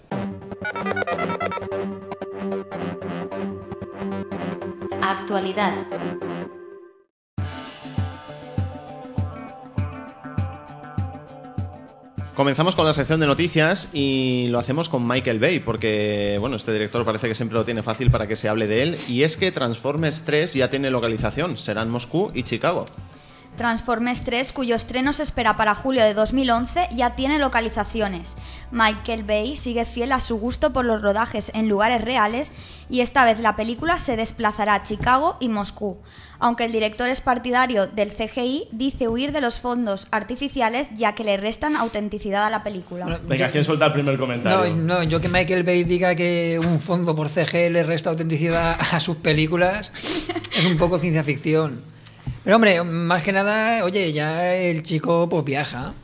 Actualidad. 5.03 5.87
Comenzamos 12.35 12.75
con 12.75 12.85
la 12.85 12.93
sección 12.93 13.21
de 13.21 13.29
noticias 13.29 13.91
y 13.93 14.49
lo 14.49 14.59
hacemos 14.59 14.89
con 14.89 15.07
Michael 15.07 15.39
Bay, 15.39 15.61
porque 15.61 16.37
bueno, 16.41 16.57
este 16.57 16.73
director 16.73 17.05
parece 17.05 17.29
que 17.29 17.35
siempre 17.37 17.57
lo 17.57 17.65
tiene 17.65 17.85
fácil 17.85 18.11
para 18.11 18.27
que 18.27 18.35
se 18.35 18.49
hable 18.49 18.67
de 18.67 18.83
él, 18.83 18.99
y 19.09 19.23
es 19.23 19.37
que 19.37 19.53
Transformers 19.53 20.23
3 20.23 20.53
ya 20.55 20.69
tiene 20.69 20.91
localización, 20.91 21.57
serán 21.57 21.91
Moscú 21.91 22.33
y 22.35 22.43
Chicago. 22.43 22.87
Transformers 23.57 24.23
3, 24.25 24.53
cuyo 24.53 24.75
estreno 24.75 25.13
se 25.13 25.23
espera 25.23 25.57
para 25.57 25.75
julio 25.75 26.03
de 26.03 26.13
2011, 26.15 26.89
ya 26.95 27.15
tiene 27.15 27.39
localizaciones. 27.39 28.37
Michael 28.73 29.23
Bay 29.23 29.57
sigue 29.57 29.85
fiel 29.85 30.11
a 30.13 30.21
su 30.21 30.37
gusto 30.39 30.73
por 30.73 30.85
los 30.85 31.01
rodajes 31.03 31.53
en 31.55 31.69
lugares 31.69 32.01
reales 32.03 32.51
y 32.91 33.01
esta 33.01 33.25
vez 33.25 33.39
la 33.39 33.55
película 33.57 33.99
se 33.99 34.17
desplazará 34.17 34.75
a 34.75 34.83
Chicago 34.83 35.37
y 35.41 35.49
Moscú. 35.49 35.99
Aunque 36.41 36.65
el 36.65 36.73
director 36.73 37.09
es 37.09 37.21
partidario 37.21 37.87
del 37.87 38.11
CGI, 38.13 38.69
dice 38.73 39.07
huir 39.09 39.31
de 39.33 39.41
los 39.41 39.61
fondos 39.61 40.09
artificiales 40.11 40.91
ya 40.97 41.15
que 41.15 41.23
le 41.25 41.37
restan 41.37 41.77
autenticidad 41.77 42.45
a 42.45 42.51
la 42.51 42.65
película. 42.65 43.05
Bueno, 43.07 43.21
Venga, 43.27 43.47
yo- 43.47 43.53
¿quién 43.53 43.65
suelta 43.65 43.87
el 43.87 43.93
primer 43.93 44.15
No, 44.15 44.21
comentario? 44.21 44.75
no, 44.77 45.03
yo 45.05 45.21
que 45.21 45.29
Michael 45.29 45.63
Bay 45.63 45.85
diga 45.85 46.15
que 46.17 46.59
un 46.63 46.81
fondo 46.81 47.15
por 47.15 47.29
CG 47.29 47.71
le 47.71 47.85
resta 47.85 48.11
autenticidad 48.11 48.77
a 48.93 48.99
sus 49.01 49.17
películas 49.19 49.93
es 50.57 50.65
un 50.67 50.77
poco 50.77 50.99
ciencia 50.99 51.23
ficción. 51.23 51.94
Pero 52.45 52.57
hombre, 52.57 52.83
más 52.85 53.23
que 53.23 53.33
nada, 53.33 53.85
oye, 53.85 54.13
ya 54.13 54.55
el 54.55 54.83
chico 54.83 55.29
pues 55.29 55.45
viaja. 55.45 55.95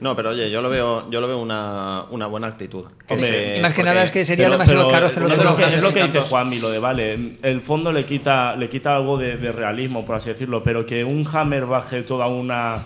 No, 0.00 0.14
pero 0.14 0.30
oye, 0.30 0.48
yo 0.50 0.62
lo 0.62 0.70
veo, 0.70 1.10
yo 1.10 1.20
lo 1.20 1.26
veo 1.26 1.38
una, 1.40 2.04
una 2.10 2.26
buena 2.28 2.46
actitud. 2.46 2.84
Hombre, 3.08 3.26
se- 3.26 3.56
y 3.58 3.60
más 3.60 3.72
que 3.72 3.78
porque- 3.82 3.90
nada 3.90 4.02
es 4.04 4.12
que 4.12 4.24
sería 4.24 4.44
Pero- 4.46 4.52
demasiado 4.52 4.82
pero 4.84 4.92
caro 4.94 5.06
hacerlo 5.06 5.28
de 5.28 5.34
todo 5.34 5.44
lo 5.44 5.50
los 5.50 5.58
que, 5.60 5.74
es 5.74 5.82
lo 5.82 5.92
que 5.92 6.02
dice 6.04 6.20
Juanmi, 6.20 6.58
lo 6.60 6.70
de 6.70 6.78
vale, 6.78 7.36
el 7.42 7.60
fondo 7.60 7.90
le 7.90 8.04
quita, 8.04 8.54
le 8.54 8.68
quita 8.68 8.94
algo 8.94 9.18
de, 9.18 9.36
de 9.36 9.50
realismo, 9.50 10.04
por 10.06 10.14
así 10.14 10.28
decirlo, 10.30 10.62
pero 10.62 10.86
que 10.86 11.02
un 11.04 11.26
Hammer 11.32 11.66
baje 11.66 12.02
toda 12.04 12.28
una 12.28 12.82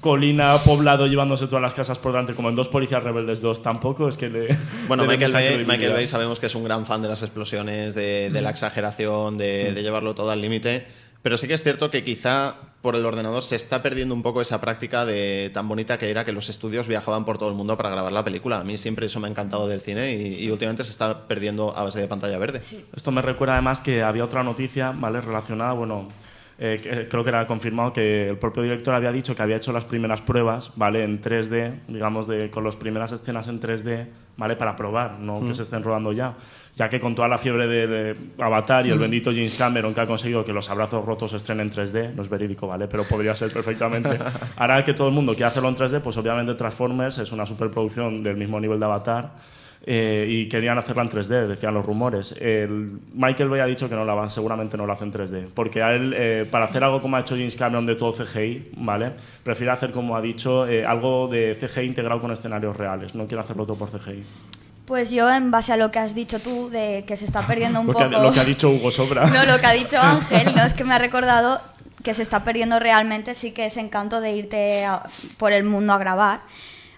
colina 0.00 0.56
poblado 0.64 1.06
llevándose 1.06 1.46
todas 1.46 1.62
las 1.62 1.74
casas 1.74 1.98
por 2.00 2.10
delante 2.10 2.34
como 2.34 2.48
en 2.48 2.56
dos 2.56 2.68
policías 2.68 3.04
rebeldes 3.04 3.40
2 3.40 3.62
tampoco 3.62 4.08
es 4.08 4.16
que 4.16 4.28
le 4.28 4.48
Bueno, 4.88 5.04
le 5.04 5.10
Michael 5.10 5.32
Bay. 5.32 5.64
Michael 5.64 5.92
Bay 5.92 6.06
sabemos 6.08 6.40
que 6.40 6.46
es 6.46 6.54
un 6.56 6.64
gran 6.64 6.86
fan 6.86 7.02
de 7.02 7.08
las 7.08 7.22
explosiones, 7.22 7.94
de, 7.94 8.28
de 8.30 8.42
la 8.42 8.50
exageración, 8.50 9.38
de, 9.38 9.72
de 9.72 9.82
llevarlo 9.82 10.14
todo 10.16 10.32
al 10.32 10.40
límite. 10.42 10.86
Pero 11.22 11.36
sí 11.36 11.46
que 11.46 11.54
es 11.54 11.62
cierto 11.62 11.90
que 11.90 12.04
quizá 12.04 12.54
por 12.82 12.96
el 12.96 13.06
ordenador 13.06 13.42
se 13.42 13.54
está 13.54 13.80
perdiendo 13.80 14.12
un 14.12 14.22
poco 14.22 14.40
esa 14.40 14.60
práctica 14.60 15.06
de 15.06 15.50
tan 15.54 15.68
bonita 15.68 15.96
que 15.96 16.10
era 16.10 16.24
que 16.24 16.32
los 16.32 16.48
estudios 16.48 16.88
viajaban 16.88 17.24
por 17.24 17.38
todo 17.38 17.48
el 17.48 17.54
mundo 17.54 17.76
para 17.76 17.90
grabar 17.90 18.12
la 18.12 18.24
película. 18.24 18.58
A 18.58 18.64
mí 18.64 18.76
siempre 18.76 19.06
eso 19.06 19.20
me 19.20 19.28
ha 19.28 19.30
encantado 19.30 19.68
del 19.68 19.80
cine 19.80 20.12
y, 20.16 20.44
y 20.44 20.50
últimamente 20.50 20.82
se 20.82 20.90
está 20.90 21.28
perdiendo 21.28 21.76
a 21.76 21.84
base 21.84 22.00
de 22.00 22.08
pantalla 22.08 22.38
verde. 22.38 22.60
Esto 22.94 23.12
me 23.12 23.22
recuerda 23.22 23.54
además 23.54 23.80
que 23.80 24.02
había 24.02 24.24
otra 24.24 24.42
noticia, 24.42 24.90
¿vale? 24.90 25.20
Relacionada, 25.20 25.72
bueno, 25.72 26.08
eh, 26.58 26.78
que- 26.82 27.08
creo 27.08 27.22
que 27.24 27.30
era 27.30 27.46
confirmado 27.46 27.92
que 27.92 28.28
el 28.28 28.36
propio 28.38 28.62
director 28.62 28.94
había 28.94 29.10
dicho 29.12 29.34
que 29.34 29.42
había 29.42 29.56
hecho 29.56 29.72
las 29.72 29.84
primeras 29.84 30.20
pruebas, 30.20 30.72
¿vale? 30.76 31.02
En 31.04 31.20
3D, 31.20 31.80
digamos, 31.88 32.26
de, 32.26 32.50
con 32.50 32.64
las 32.64 32.76
primeras 32.76 33.12
escenas 33.12 33.48
en 33.48 33.60
3D, 33.60 34.06
¿vale? 34.36 34.56
Para 34.56 34.76
probar, 34.76 35.18
no 35.18 35.40
que 35.46 35.54
se 35.54 35.62
estén 35.62 35.82
rodando 35.82 36.12
ya. 36.12 36.34
Ya 36.74 36.88
que 36.88 36.98
con 37.00 37.14
toda 37.14 37.28
la 37.28 37.36
fiebre 37.36 37.66
de, 37.66 37.86
de 37.86 38.16
Avatar 38.38 38.86
y 38.86 38.90
el 38.90 38.98
bendito 38.98 39.30
James 39.30 39.54
Cameron 39.56 39.92
que 39.92 40.00
ha 40.00 40.06
conseguido 40.06 40.42
que 40.44 40.52
los 40.54 40.70
abrazos 40.70 41.04
rotos 41.04 41.32
se 41.32 41.36
estrenen 41.36 41.66
en 41.68 41.72
3D, 41.74 42.14
no 42.14 42.22
es 42.22 42.28
verídico, 42.30 42.66
¿vale? 42.66 42.88
Pero 42.88 43.04
podría 43.04 43.34
ser 43.34 43.52
perfectamente. 43.52 44.10
Ahora 44.56 44.82
que 44.82 44.94
todo 44.94 45.08
el 45.08 45.14
mundo 45.14 45.32
quiere 45.32 45.46
hacerlo 45.46 45.68
en 45.68 45.76
3D, 45.76 46.00
pues 46.00 46.16
obviamente 46.16 46.54
Transformers 46.54 47.18
es 47.18 47.30
una 47.32 47.44
superproducción 47.44 48.22
del 48.22 48.36
mismo 48.36 48.58
nivel 48.58 48.78
de 48.78 48.84
Avatar. 48.86 49.32
Eh, 49.84 50.26
y 50.28 50.48
querían 50.48 50.78
hacerla 50.78 51.02
en 51.02 51.10
3D, 51.10 51.46
decían 51.48 51.74
los 51.74 51.84
rumores. 51.84 52.32
El 52.40 53.00
Michael 53.14 53.48
Bay 53.48 53.60
ha 53.60 53.66
dicho 53.66 53.88
que 53.88 53.94
no 53.96 54.04
la 54.04 54.14
van, 54.14 54.30
seguramente 54.30 54.76
no 54.76 54.86
la 54.86 54.92
hace 54.92 55.04
en 55.04 55.12
3D, 55.12 55.48
porque 55.54 55.82
a 55.82 55.92
él, 55.92 56.14
eh, 56.16 56.46
para 56.50 56.66
hacer 56.66 56.84
algo 56.84 57.00
como 57.00 57.16
ha 57.16 57.20
hecho 57.20 57.34
James 57.34 57.56
Cameron 57.56 57.84
de 57.86 57.96
todo 57.96 58.12
CGI, 58.12 58.70
¿vale? 58.76 59.12
Prefiere 59.42 59.72
hacer, 59.72 59.90
como 59.90 60.16
ha 60.16 60.20
dicho, 60.20 60.66
eh, 60.68 60.86
algo 60.86 61.26
de 61.28 61.56
CGI 61.60 61.82
integrado 61.86 62.20
con 62.20 62.30
escenarios 62.30 62.76
reales, 62.76 63.14
no 63.14 63.26
quiere 63.26 63.40
hacerlo 63.40 63.66
todo 63.66 63.76
por 63.76 63.90
CGI. 63.90 64.22
Pues 64.86 65.10
yo, 65.10 65.30
en 65.32 65.50
base 65.50 65.72
a 65.72 65.76
lo 65.76 65.90
que 65.90 65.98
has 66.00 66.14
dicho 66.14 66.40
tú, 66.40 66.68
de 66.68 67.04
que 67.06 67.16
se 67.16 67.24
está 67.24 67.40
perdiendo 67.46 67.80
un 67.80 67.86
Lo 67.88 67.92
que, 67.94 68.04
poco... 68.04 68.16
ha, 68.16 68.22
lo 68.22 68.32
que 68.32 68.40
ha 68.40 68.44
dicho 68.44 68.70
Hugo 68.70 68.90
Sobra. 68.90 69.26
No, 69.32 69.44
lo 69.44 69.58
que 69.60 69.66
ha 69.66 69.72
dicho 69.72 69.96
Ángel, 70.02 70.54
no 70.54 70.64
es 70.64 70.74
que 70.74 70.84
me 70.84 70.94
ha 70.94 70.98
recordado 70.98 71.60
que 72.04 72.14
se 72.14 72.22
está 72.22 72.42
perdiendo 72.44 72.78
realmente, 72.80 73.32
sí 73.34 73.52
que 73.52 73.66
ese 73.66 73.80
encanto 73.80 74.20
de 74.20 74.32
irte 74.32 74.84
a- 74.84 75.02
por 75.38 75.52
el 75.52 75.62
mundo 75.64 75.92
a 75.92 75.98
grabar. 75.98 76.40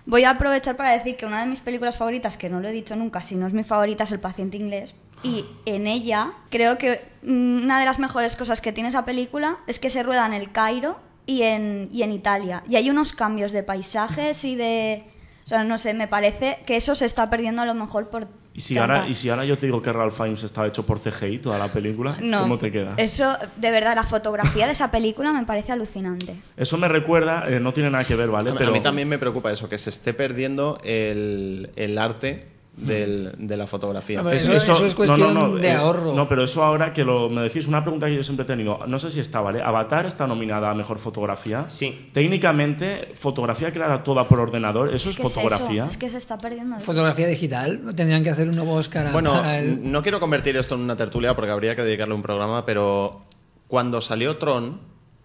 Voy 0.06 0.24
a 0.24 0.30
aprovechar 0.30 0.76
para 0.76 0.92
decir 0.92 1.16
que 1.16 1.24
una 1.24 1.40
de 1.40 1.46
mis 1.46 1.60
películas 1.60 1.96
favoritas, 1.96 2.36
que 2.36 2.50
no 2.50 2.60
lo 2.60 2.68
he 2.68 2.72
dicho 2.72 2.94
nunca, 2.94 3.22
si 3.22 3.36
no 3.36 3.46
es 3.46 3.54
mi 3.54 3.64
favorita, 3.64 4.04
es 4.04 4.12
El 4.12 4.20
paciente 4.20 4.56
inglés. 4.56 4.94
Y 5.22 5.46
en 5.64 5.86
ella 5.86 6.32
creo 6.50 6.76
que 6.76 7.00
una 7.22 7.80
de 7.80 7.86
las 7.86 7.98
mejores 7.98 8.36
cosas 8.36 8.60
que 8.60 8.72
tiene 8.72 8.90
esa 8.90 9.06
película 9.06 9.58
es 9.66 9.78
que 9.78 9.88
se 9.88 10.02
rueda 10.02 10.26
en 10.26 10.34
el 10.34 10.52
Cairo 10.52 10.98
y 11.24 11.42
en, 11.42 11.88
y 11.90 12.02
en 12.02 12.12
Italia. 12.12 12.62
Y 12.68 12.76
hay 12.76 12.90
unos 12.90 13.12
cambios 13.14 13.52
de 13.52 13.62
paisajes 13.62 14.44
y 14.44 14.56
de... 14.56 15.04
O 15.44 15.48
sea, 15.48 15.64
no 15.64 15.78
sé, 15.78 15.94
me 15.94 16.08
parece 16.08 16.58
que 16.66 16.76
eso 16.76 16.94
se 16.94 17.06
está 17.06 17.30
perdiendo 17.30 17.62
a 17.62 17.66
lo 17.66 17.74
mejor 17.74 18.10
por... 18.10 18.28
¿Y 18.56 18.60
si, 18.60 18.74
tanta- 18.74 18.98
ahora, 19.00 19.10
y 19.10 19.14
si 19.14 19.28
ahora 19.30 19.44
yo 19.44 19.58
te 19.58 19.66
digo 19.66 19.82
que 19.82 19.92
Ralph 19.92 20.14
Fiennes 20.16 20.44
está 20.44 20.64
hecho 20.66 20.86
por 20.86 21.00
CGI, 21.00 21.38
toda 21.38 21.58
la 21.58 21.66
película, 21.72 22.16
No, 22.22 22.42
¿cómo 22.42 22.56
te 22.56 22.70
quedas? 22.70 22.96
Eso, 22.98 23.36
de 23.56 23.70
verdad, 23.72 23.96
la 23.96 24.04
fotografía 24.04 24.66
de 24.66 24.72
esa 24.72 24.92
película 24.92 25.32
me 25.32 25.44
parece 25.44 25.72
alucinante. 25.72 26.36
Eso 26.56 26.78
me 26.78 26.86
recuerda, 26.86 27.46
eh, 27.48 27.58
no 27.58 27.72
tiene 27.72 27.90
nada 27.90 28.04
que 28.04 28.14
ver, 28.14 28.28
¿vale? 28.30 28.50
A 28.50 28.52
mí- 28.52 28.58
Pero 28.58 28.70
A 28.70 28.72
mí 28.74 28.80
también 28.80 29.08
me 29.08 29.18
preocupa 29.18 29.50
eso, 29.50 29.68
que 29.68 29.76
se 29.76 29.90
esté 29.90 30.14
perdiendo 30.14 30.78
el, 30.84 31.70
el 31.74 31.98
arte 31.98 32.46
del- 32.76 33.32
de 33.38 33.56
la 33.56 33.66
fotografía. 33.66 34.20
Eso- 34.32 34.52
eso 34.52 34.84
es 34.84 34.94
cuestión 34.94 35.60
de 35.60 35.70
ahorro. 35.72 36.12
No, 36.14 36.28
pero 36.28 36.42
eso 36.44 36.62
ahora 36.64 36.92
que 36.92 37.04
lo, 37.04 37.28
me 37.30 37.42
decís, 37.42 37.68
una 37.68 37.82
pregunta 37.82 38.06
que 38.06 38.16
yo 38.16 38.22
siempre 38.22 38.42
he 38.44 38.46
tenido, 38.46 38.78
no 38.86 38.98
sé 38.98 39.10
si 39.10 39.20
está, 39.20 39.40
¿vale? 39.40 39.62
¿Avatar 39.62 40.06
está 40.06 40.26
nominada 40.26 40.70
a 40.70 40.74
Mejor 40.74 40.98
Fotografía? 40.98 41.64
Sí. 41.68 42.08
Técnicamente, 42.12 43.12
fotografía 43.14 43.70
creada 43.70 44.02
toda 44.02 44.26
por 44.28 44.40
ordenador, 44.40 44.92
¿eso 44.94 45.10
es, 45.10 45.16
que 45.16 45.22
fotografía? 45.22 45.84
eso, 45.84 45.92
es 45.92 45.96
que 45.96 46.10
se 46.10 46.18
está 46.18 46.36
perdiendo. 46.36 46.80
Fotografía 46.80 47.26
digital. 47.28 47.80
Tendrían 47.94 48.24
que 48.24 48.30
hacer 48.30 48.48
un 48.48 48.56
nuevo 48.56 48.74
Oscar 48.74 49.06
a- 49.06 49.12
Bueno, 49.12 49.44
el- 49.48 49.90
no 49.92 50.02
quiero 50.02 50.18
convertir 50.20 50.56
esto 50.56 50.74
en 50.74 50.80
una 50.80 50.96
tertulia 50.96 51.34
porque 51.36 51.50
habría 51.52 51.76
que 51.76 51.82
dedicarle 51.82 52.14
un 52.14 52.22
programa, 52.22 52.66
pero 52.66 53.22
cuando 53.68 54.00
salió 54.00 54.36
Tron, 54.36 54.80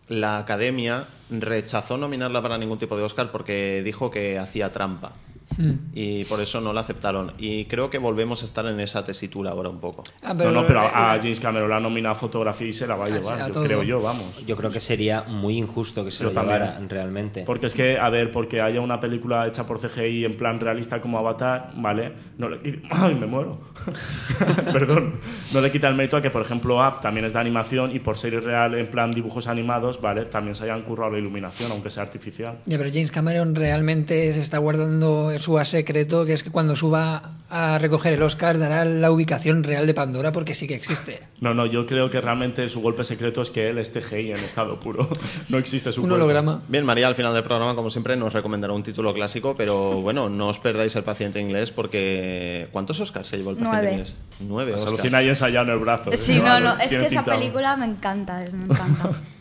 la 0.08 0.38
academia 0.38 1.06
rechazó 1.30 1.98
nominarla 1.98 2.42
para 2.42 2.58
ningún 2.58 2.78
tipo 2.78 2.96
de 2.98 3.04
Oscar 3.04 3.32
porque 3.32 3.82
dijo 3.84 4.10
que 4.12 4.38
hacía 4.40 4.72
trampa. 4.72 5.14
Mm. 5.58 5.72
Y 5.94 6.24
por 6.26 6.40
eso 6.42 6.62
no 6.62 6.72
la 6.74 6.82
aceptaron. 6.82 7.34
Y 7.38 7.66
creo 7.66 7.90
que 7.90 7.98
volvemos 7.98 8.42
a 8.44 8.46
estar 8.46 8.66
en 8.66 8.80
esa 8.80 9.04
tesitura 9.04 9.52
ahora 9.52 9.70
un 9.70 9.80
poco. 9.80 10.04
Ah, 10.24 10.34
no, 10.34 10.52
no, 10.52 10.66
pero 10.66 10.80
a, 10.82 11.12
a 11.12 11.16
eh, 11.16 11.20
James 11.22 11.40
Cameron 11.40 11.70
la 11.70 11.78
ha 11.78 11.80
nominado 11.80 12.16
a 12.16 12.18
fotografía 12.18 12.68
y 12.68 12.74
se 12.74 12.88
la 12.88 12.96
va 12.96 13.06
a 13.06 13.08
Ah, 13.08 13.12
llevar, 13.12 13.42
a 13.42 13.48
yo 13.50 13.64
creo 13.64 13.84
yo, 13.84 14.02
vamos. 14.02 14.46
Yo 14.46 14.56
creo 14.56 14.70
que 14.72 14.80
sería 14.80 15.24
muy 15.24 15.58
injusto 15.58 16.06
que 16.06 16.12
se 16.12 16.24
Yo 16.24 16.30
lo 16.30 16.36
también. 16.36 16.60
llevara 16.60 16.80
realmente. 16.88 17.44
Porque 17.46 17.68
es 17.68 17.74
que, 17.74 17.98
a 17.98 18.10
ver, 18.10 18.32
porque 18.32 18.62
haya 18.62 18.80
una 18.82 19.00
película 19.00 19.48
hecha 19.48 19.66
por 19.66 19.80
CGI 19.80 20.26
en 20.26 20.36
plan 20.38 20.60
realista 20.60 21.02
como 21.02 21.18
Avatar, 21.20 21.72
¿vale? 21.76 22.14
No 22.38 22.48
le 22.50 22.60
¡Ay, 22.92 23.16
me 23.16 23.26
muero! 23.26 23.60
Perdón. 24.72 25.16
No 25.54 25.62
le 25.62 25.72
quita 25.72 25.88
el 25.88 25.96
mérito 25.96 26.18
a 26.18 26.22
que, 26.22 26.30
por 26.30 26.42
ejemplo, 26.42 26.76
Up 26.78 27.02
también 27.02 27.26
es 27.26 27.34
de 27.34 27.40
animación 27.40 27.96
y 27.96 28.00
por 28.00 28.18
serie 28.18 28.40
real 28.40 28.76
en 28.76 28.88
plan 28.88 29.12
dibujos 29.12 29.48
animados, 29.48 30.00
¿vale? 30.02 30.26
También 30.26 30.56
se 30.56 30.64
hayan 30.66 30.82
currado 30.84 31.12
la 31.12 31.20
iluminación, 31.20 31.72
aunque 31.72 31.90
sea 31.90 32.04
artificial. 32.04 32.60
Ya, 32.66 32.78
pero 32.78 32.90
James 32.92 33.12
Cameron 33.12 33.56
realmente 33.56 34.34
se 34.34 34.40
está 34.40 34.58
guardando 34.58 35.32
su 35.40 35.58
as 35.58 35.70
secreto, 35.70 36.26
que 36.26 36.34
es 36.34 36.44
que 36.44 36.52
cuando 36.52 36.76
suba 36.76 37.34
a 37.50 37.80
recoger 37.80 38.14
el 38.14 38.22
Oscar 38.22 38.60
dará 38.60 38.86
la 38.86 39.10
ubicación 39.12 39.64
real 39.64 39.88
de 39.88 39.94
Pandora, 39.96 40.32
porque 40.32 40.54
sí 40.54 40.68
que 40.68 40.76
existe. 40.76 41.20
No, 41.42 41.54
no, 41.54 41.66
yo 41.66 41.86
creo 41.88 42.10
que 42.12 42.22
realmente 42.22 42.70
su 42.70 42.80
golpe 42.82 43.04
secreto 43.04 43.42
es 43.42 43.50
que 43.50 43.70
él 43.70 43.78
es 43.80 43.92
CGI 43.92 44.32
en 44.32 44.38
estado 44.38 44.80
puro. 44.80 45.10
No 45.50 45.58
existe 45.58 45.92
su 45.92 46.02
Un 46.02 46.10
cuerpo. 46.10 46.24
holograma. 46.26 46.62
Bien, 46.68 46.86
María, 46.86 47.08
al 47.08 47.16
final 47.16 47.34
del 47.34 47.44
programa, 47.44 47.74
como 47.76 47.90
siempre, 47.90 48.16
nos 48.16 48.34
recomendará 48.34 48.74
un 48.74 48.84
título 48.84 49.14
clásico, 49.14 49.56
pero 49.58 50.02
bueno, 50.02 50.30
no 50.30 50.50
os 50.50 50.60
perdáis 50.60 50.96
el 50.96 51.04
paciente 51.04 51.40
inglés 51.42 51.72
porque. 51.72 52.68
¿Cuántos 52.72 53.00
Oscars 53.00 53.28
se 53.28 53.38
llevó 53.38 53.52
el 53.52 53.56
paciente 53.58 53.78
Nueve. 53.82 53.92
inglés? 53.94 54.16
Nueve 54.42 54.72
Se 54.74 54.78
lo 54.78 54.84
Oscars. 54.86 55.02
tiene 55.02 55.18
ahí 55.18 55.28
ensayado 55.30 55.66
en 55.68 55.72
el 55.74 55.80
brazo. 55.80 56.12
¿eh? 56.12 56.18
Sí, 56.18 56.36
no, 56.38 56.44
Vale, 56.44 56.66
no, 56.66 56.78
es 56.78 56.88
que 56.90 56.98
esa 57.06 57.08
pintado. 57.24 57.40
película 57.40 57.78
me 57.78 57.86
encanta, 57.86 58.40
me 58.54 58.66
encanta. 58.66 59.12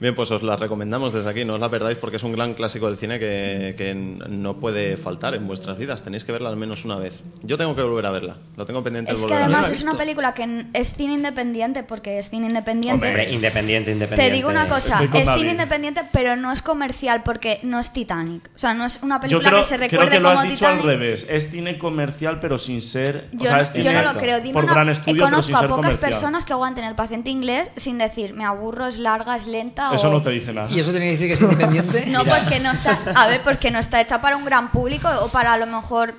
Bien, 0.00 0.14
pues 0.14 0.30
os 0.30 0.42
la 0.42 0.56
recomendamos 0.56 1.12
desde 1.12 1.28
aquí, 1.30 1.44
no 1.44 1.54
os 1.54 1.60
la 1.60 1.70
perdáis 1.70 1.96
porque 1.98 2.16
es 2.16 2.22
un 2.22 2.32
gran 2.32 2.54
clásico 2.54 2.86
del 2.86 2.96
cine 2.96 3.18
que, 3.18 3.74
que 3.78 3.94
no 3.94 4.56
puede 4.60 4.96
faltar 4.96 5.34
en 5.34 5.46
vuestras 5.46 5.78
vidas. 5.78 6.02
Tenéis 6.02 6.24
que 6.24 6.32
verla 6.32 6.50
al 6.50 6.56
menos 6.56 6.84
una 6.84 6.96
vez. 6.96 7.20
Yo 7.42 7.56
tengo 7.56 7.74
que 7.74 7.82
volver 7.82 8.04
a 8.06 8.10
verla, 8.10 8.36
lo 8.56 8.66
tengo 8.66 8.82
pendiente 8.84 9.12
Es 9.12 9.18
de 9.20 9.22
que 9.22 9.32
volver 9.32 9.42
a 9.42 9.46
verla. 9.46 9.58
además 9.60 9.76
es 9.76 9.82
una 9.82 9.96
película 9.96 10.34
que 10.34 10.66
es 10.74 10.92
cine 10.92 11.14
independiente, 11.14 11.82
porque 11.82 12.18
es 12.18 12.28
cine 12.28 12.46
independiente. 12.48 13.06
Hombre, 13.06 13.32
independiente, 13.32 13.90
independiente. 13.92 14.30
Te 14.30 14.34
digo 14.36 14.50
una 14.50 14.66
cosa, 14.68 15.02
es 15.02 15.10
David. 15.10 15.38
cine 15.40 15.50
independiente, 15.52 16.02
pero 16.12 16.36
no 16.36 16.52
es 16.52 16.60
comercial 16.62 17.22
porque 17.24 17.60
no 17.62 17.80
es 17.80 17.92
Titanic. 17.92 18.50
O 18.54 18.58
sea, 18.58 18.74
no 18.74 18.84
es 18.84 19.02
una 19.02 19.16
Yo 19.16 19.20
película 19.40 19.48
creo, 19.48 19.60
que 19.62 19.64
se 19.68 19.76
creo 19.76 19.88
recuerde 19.88 20.10
que 20.16 20.20
lo 20.20 20.28
como 20.28 20.40
has 20.40 20.44
dicho 20.44 20.56
Titanic. 20.56 20.80
al 20.82 20.86
revés. 20.88 21.26
Es 21.30 21.50
cine 21.50 21.78
comercial, 21.78 22.38
pero 22.40 22.58
sin 22.58 22.82
ser. 22.82 23.28
o 23.32 23.36
Yo, 23.38 23.46
sea, 23.46 23.56
no, 23.56 23.62
es 23.62 23.72
yo 23.72 23.82
cine 23.82 23.94
no 24.04 24.12
lo 24.12 24.18
creo. 24.18 24.40
Dime 24.40 24.52
por 24.52 24.64
una- 24.64 24.74
gran 24.74 24.88
estudio, 24.90 25.24
pero 25.24 25.42
sin 25.42 25.54
conozco 25.54 25.56
a 25.56 25.60
ser 25.60 25.68
pocas 25.68 25.94
comercial. 25.96 26.10
personas 26.10 26.44
que 26.44 26.52
aguanten 26.52 26.84
el 26.84 26.94
paciente 26.94 27.30
inglés 27.30 27.70
sin 27.76 27.96
decir, 27.98 28.34
me 28.34 28.44
aburro, 28.44 28.86
es 28.86 28.98
larga, 28.98 29.36
es 29.36 29.46
lenta 29.46 29.85
Eso 29.94 30.08
o... 30.08 30.12
no 30.12 30.22
te 30.22 30.30
dice 30.30 30.52
nada. 30.52 30.70
¿Y 30.70 30.80
eso 30.80 30.90
tiene 30.90 31.06
que 31.06 31.12
decir 31.12 31.26
que 31.28 31.34
es 31.34 31.40
independiente? 31.40 32.06
No, 32.06 32.24
pues 32.24 32.44
que 32.44 32.60
no 32.60 32.72
está, 32.72 32.98
a 33.14 33.26
ver, 33.26 33.42
pues 33.42 33.58
que 33.58 33.70
no 33.70 33.78
está 33.78 34.00
hecha 34.00 34.20
para 34.20 34.36
un 34.36 34.44
gran 34.44 34.70
público 34.70 35.08
o 35.20 35.28
para 35.28 35.52
a 35.52 35.56
lo 35.56 35.66
mejor 35.66 36.14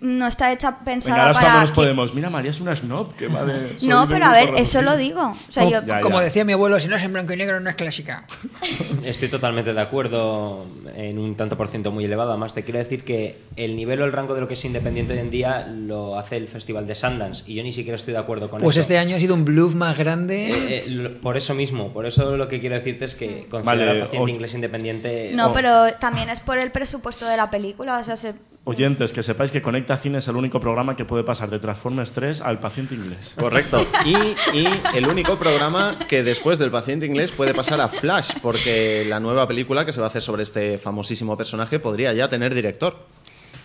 no 0.00 0.26
está 0.26 0.52
hecha 0.52 0.70
Venga, 0.70 0.84
pensada 0.84 1.30
es 1.30 1.36
para 1.38 1.60
nos 1.60 1.70
que- 1.70 1.74
podemos. 1.76 2.14
Mira, 2.14 2.30
María 2.30 2.50
es 2.50 2.60
una 2.60 2.74
snob 2.76 3.14
que 3.14 3.28
va 3.28 3.44
de. 3.44 3.76
No, 3.82 4.06
pero 4.08 4.26
a 4.26 4.30
ver, 4.32 4.50
eso 4.56 4.82
lo 4.82 4.96
digo. 4.96 5.20
O 5.48 5.52
sea, 5.52 5.64
Co- 5.64 5.70
yo 5.70 5.80
Ya, 5.86 6.00
Como 6.00 6.18
ya. 6.18 6.24
decía 6.24 6.44
mi 6.44 6.52
abuelo, 6.52 6.78
si 6.80 6.88
no 6.88 6.96
es 6.96 7.02
en 7.02 7.12
blanco 7.12 7.32
y 7.32 7.36
negro 7.36 7.60
no 7.60 7.70
es 7.70 7.76
clásica. 7.76 8.24
Estoy 9.04 9.28
totalmente 9.28 9.72
de 9.72 9.80
acuerdo 9.80 10.66
en 10.94 11.18
un 11.18 11.34
tanto 11.36 11.56
por 11.56 11.68
ciento 11.68 11.90
muy 11.92 12.04
elevado. 12.04 12.30
Además, 12.30 12.54
te 12.54 12.64
quiero 12.64 12.78
decir 12.78 13.04
que 13.04 13.38
el 13.56 13.76
nivel 13.76 14.00
o 14.02 14.04
el 14.04 14.12
rango 14.12 14.34
de 14.34 14.40
lo 14.40 14.48
que 14.48 14.54
es 14.54 14.64
independiente 14.64 15.12
hoy 15.14 15.20
en 15.20 15.30
día 15.30 15.66
lo 15.66 16.18
hace 16.18 16.36
el 16.36 16.48
Festival 16.48 16.86
de 16.86 16.94
Sundance 16.94 17.44
y 17.46 17.54
yo 17.54 17.62
ni 17.62 17.72
siquiera 17.72 17.96
estoy 17.96 18.12
de 18.14 18.20
acuerdo 18.20 18.50
con 18.50 18.60
Pues 18.60 18.76
eso. 18.76 18.82
este 18.82 18.98
año 18.98 19.16
ha 19.16 19.18
sido 19.18 19.34
un 19.34 19.44
bluff 19.44 19.74
más 19.74 19.96
grande. 19.96 20.50
Eh, 20.50 20.84
eh, 20.86 20.90
lo- 20.90 21.20
por 21.20 21.36
eso 21.36 21.54
mismo, 21.54 21.92
por 21.92 22.06
eso 22.06 22.36
lo 22.36 22.48
que 22.48 22.60
quiero 22.60 22.74
decirte 22.74 23.04
es 23.04 23.14
que 23.14 23.46
considerar 23.50 23.64
Vale, 23.64 23.90
al 23.90 24.00
paciente 24.06 24.30
o- 24.30 24.34
inglés 24.34 24.54
independiente. 24.54 25.32
no, 25.34 25.48
o- 25.48 25.52
pero 25.52 25.92
también 26.00 26.28
es 26.30 26.40
por 26.40 26.58
el 26.58 26.70
presupuesto 26.70 27.26
de 27.26 27.36
la 27.36 27.50
película, 27.50 27.98
o 27.98 28.04
sea, 28.04 28.16
se- 28.16 28.34
Oyentes, 28.68 29.14
que 29.14 29.22
sepáis 29.22 29.50
que 29.50 29.62
Conecta 29.62 29.96
Cine 29.96 30.18
es 30.18 30.28
el 30.28 30.36
único 30.36 30.60
programa 30.60 30.94
que 30.94 31.06
puede 31.06 31.24
pasar 31.24 31.48
de 31.48 31.58
Transformers 31.58 32.12
3 32.12 32.42
al 32.42 32.60
paciente 32.60 32.94
inglés. 32.94 33.34
Correcto. 33.38 33.86
Y, 34.04 34.14
y 34.54 34.68
el 34.94 35.08
único 35.08 35.38
programa 35.38 35.96
que 36.06 36.22
después 36.22 36.58
del 36.58 36.70
paciente 36.70 37.06
inglés 37.06 37.32
puede 37.32 37.54
pasar 37.54 37.80
a 37.80 37.88
Flash, 37.88 38.32
porque 38.42 39.06
la 39.08 39.20
nueva 39.20 39.48
película 39.48 39.86
que 39.86 39.94
se 39.94 40.00
va 40.00 40.06
a 40.06 40.10
hacer 40.10 40.20
sobre 40.20 40.42
este 40.42 40.76
famosísimo 40.76 41.34
personaje 41.34 41.78
podría 41.78 42.12
ya 42.12 42.28
tener 42.28 42.54
director. 42.54 42.94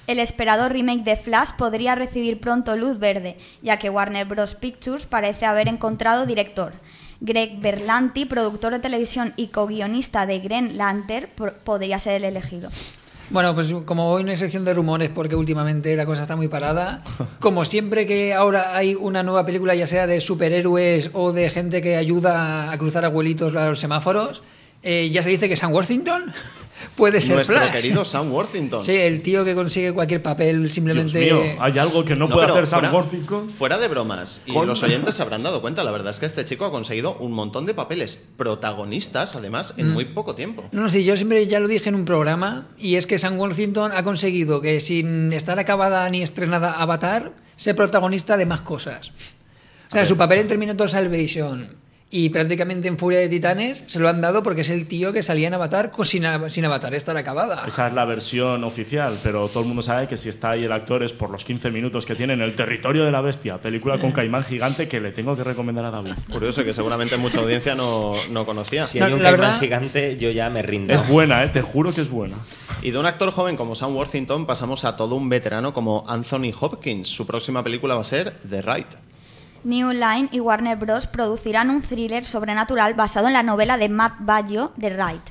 el 0.08 0.20
esperado 0.20 0.70
remake 0.70 1.04
de 1.04 1.18
Flash 1.18 1.50
podría 1.58 1.96
recibir 1.96 2.40
pronto 2.40 2.78
luz 2.78 2.98
verde, 2.98 3.36
ya 3.62 3.80
que 3.80 3.90
Warner 3.90 4.26
Bros. 4.26 4.56
Pictures 4.56 5.06
parece 5.06 5.46
haber 5.46 5.68
encontrado 5.68 6.26
director. 6.26 6.72
Greg 7.20 7.60
Berlanti, 7.60 8.24
productor 8.24 8.72
de 8.72 8.80
televisión 8.80 9.34
y 9.36 9.48
co-guionista 9.48 10.26
de 10.26 10.40
Green 10.40 10.78
Lantern, 10.78 11.28
podría 11.66 12.00
ser 12.00 12.14
el 12.14 12.24
elegido. 12.24 12.70
Bueno, 13.34 13.56
pues 13.56 13.74
como 13.86 14.12
hoy 14.12 14.24
no 14.24 14.30
hay 14.30 14.38
sección 14.38 14.63
de 14.63 14.75
rumores 14.75 15.10
porque 15.10 15.36
últimamente 15.36 15.96
la 15.96 16.06
cosa 16.06 16.22
está 16.22 16.36
muy 16.36 16.50
parada, 16.50 17.04
como 17.40 17.66
siempre 17.66 18.06
que 18.06 18.32
ahora 18.32 18.78
hay 18.78 18.94
una 18.94 19.24
nueva 19.24 19.44
película, 19.44 19.74
ya 19.74 19.88
sea 19.88 20.06
de 20.06 20.22
superhéroes 20.22 21.10
o 21.13 21.32
de 21.32 21.50
gente 21.50 21.82
que 21.82 21.96
ayuda 21.96 22.72
a 22.72 22.78
cruzar 22.78 23.06
abuelitos 23.06 23.56
a 23.56 23.70
los 23.70 23.80
semáforos, 23.80 24.44
eh, 24.84 25.10
ya 25.12 25.24
se 25.24 25.30
dice 25.30 25.48
que 25.50 25.56
Sam 25.56 25.72
Worthington 25.72 26.32
puede 26.96 27.22
ser 27.22 27.36
Nuestro 27.36 27.58
Flash. 27.58 27.72
querido 27.72 28.04
Sam 28.06 28.32
Worthington. 28.32 28.84
Sí, 28.84 28.92
el 28.92 29.22
tío 29.22 29.46
que 29.46 29.56
consigue 29.56 29.94
cualquier 29.94 30.22
papel 30.22 30.62
Dios 30.63 30.74
simplemente... 30.74 31.20
mío, 31.20 31.42
hay 31.60 31.78
algo 31.80 32.04
que 32.04 32.16
no, 32.16 32.28
No, 32.28 32.34
puede 32.36 32.48
hacer 32.52 32.68
Sam 32.68 32.80
fuera, 32.82 32.94
Worthington. 32.94 33.50
fuera 33.50 33.78
de 33.78 33.88
bromas, 33.88 34.42
y 34.46 34.54
Con- 34.54 34.68
los 34.68 34.84
oyentes 34.84 35.16
se 35.16 35.22
habrán 35.22 35.42
dado 35.44 35.62
cuenta, 35.62 35.84
la 35.84 35.92
verdad 35.92 36.12
es 36.12 36.20
que 36.20 36.25
este 36.25 36.44
chico 36.46 36.66
ha 36.66 36.72
conseguido 36.72 37.16
un 37.16 37.32
montón 37.32 37.66
de 37.66 37.74
papeles 37.74 38.20
protagonistas, 38.38 39.36
además, 39.36 39.74
en 39.78 39.90
muy 39.92 40.06
poco 40.06 40.36
tiempo. 40.36 40.66
No, 40.72 40.82
no, 40.84 40.90
sí, 40.90 41.04
yo 41.04 41.16
siempre 41.18 41.46
ya 41.48 41.60
lo 41.60 41.68
dije 41.68 41.90
en 41.90 41.96
un 41.96 42.06
programa, 42.06 42.68
y 42.78 42.96
es 42.96 43.08
que 43.08 43.18
Sam 43.20 43.40
Worthington 43.40 43.92
ha 43.92 44.04
conseguido 44.04 44.62
que 44.62 44.80
sin 44.80 45.32
estar 45.34 45.58
acabada 45.60 46.10
ni 46.10 46.22
estrenada 46.22 46.74
Avatar, 46.74 47.32
sea 47.56 47.75
protagonista 47.75 48.36
de 48.38 48.46
más 48.46 48.62
cosas. 48.62 49.12
O 49.90 49.92
sea, 49.96 50.06
su 50.06 50.18
papel 50.18 50.40
en 50.40 50.48
Terminator 50.48 50.90
Salvation 50.90 51.75
Y 52.15 52.29
prácticamente 52.29 52.88
en 52.88 53.00
Furia 53.00 53.17
de 53.17 53.27
Titanes 53.27 53.84
se 53.88 54.00
lo 54.00 54.08
han 54.08 54.22
dado 54.22 54.43
porque 54.43 54.62
es 54.62 54.70
el 54.70 54.88
tío 54.88 55.12
que 55.12 55.24
salía 55.24 55.48
en 55.48 55.55
Avatar 55.55 55.91
sin, 56.03 56.27
a- 56.27 56.48
sin 56.48 56.63
Avatar 56.63 56.93
estar 56.93 57.17
acabada. 57.17 57.63
Esa 57.67 57.88
es 57.88 57.93
la 57.96 58.05
versión 58.05 58.63
oficial, 58.63 59.17
pero 59.24 59.48
todo 59.48 59.62
el 59.62 59.65
mundo 59.65 59.82
sabe 59.82 60.08
que 60.08 60.15
si 60.15 60.29
está 60.29 60.51
ahí 60.51 60.63
el 60.63 60.72
actor 60.72 61.01
es 61.01 61.12
por 61.12 61.32
los 61.32 61.43
15 61.43 61.72
minutos 61.72 62.05
que 62.05 62.13
tiene 62.13 62.34
en 62.34 62.41
El 62.43 62.53
Territorio 62.53 63.03
de 63.03 63.12
la 63.12 63.22
Bestia, 63.22 63.58
película 63.58 63.98
con 63.98 64.12
caimán 64.12 64.43
gigante 64.43 64.88
que 64.88 65.01
le 65.01 65.12
tengo 65.12 65.36
que 65.36 65.43
recomendar 65.43 65.86
a 65.86 65.89
David. 65.89 66.13
Curioso 66.32 66.63
que 66.63 66.72
seguramente 66.72 67.17
mucha 67.17 67.39
audiencia 67.39 67.74
no, 67.74 68.13
no 68.29 68.46
conocía. 68.46 68.86
Si 68.86 69.00
No, 69.00 69.05
hay 69.08 69.13
un 69.13 69.24
la 69.24 69.32
caimán 69.32 69.41
verdad- 69.50 69.60
gigante, 69.60 70.15
yo 70.17 70.29
ya 70.29 70.51
me 70.51 70.62
rindo. 70.62 70.93
Es 70.93 71.10
buena, 71.10 71.43
¿eh? 71.43 71.50
te 71.50 71.63
juro 71.63 71.91
que 71.93 72.01
es 72.01 72.10
buena. 72.12 72.36
Y 72.84 72.91
de 72.91 73.00
un 73.00 73.08
actor 73.08 73.32
joven 73.32 73.58
como 73.58 73.74
Sam 73.74 73.96
Worthington 73.96 74.46
pasamos 74.46 74.86
a 74.86 74.96
todo 74.96 75.15
un 75.15 75.29
veterano 75.29 75.74
como 75.74 76.03
Anthony 76.08 76.51
Hopkins. 76.60 77.08
Su 77.10 77.25
próxima 77.25 77.63
película 77.63 77.96
va 77.96 78.01
a 78.01 78.03
ser 78.03 78.36
The 78.48 78.62
Right. 78.62 78.88
New 79.63 79.91
Line 79.91 80.29
y 80.32 80.39
Warner 80.39 80.77
Bros. 80.77 81.08
producirán 81.08 81.70
un 81.70 81.82
thriller 81.82 82.25
sobrenatural 82.25 82.93
basado 82.93 83.27
en 83.27 83.34
la 83.34 83.43
novela 83.43 83.77
de 83.77 83.89
Matt 83.89 84.15
Baggio, 84.20 84.74
The 84.77 84.89
Right. 84.89 85.24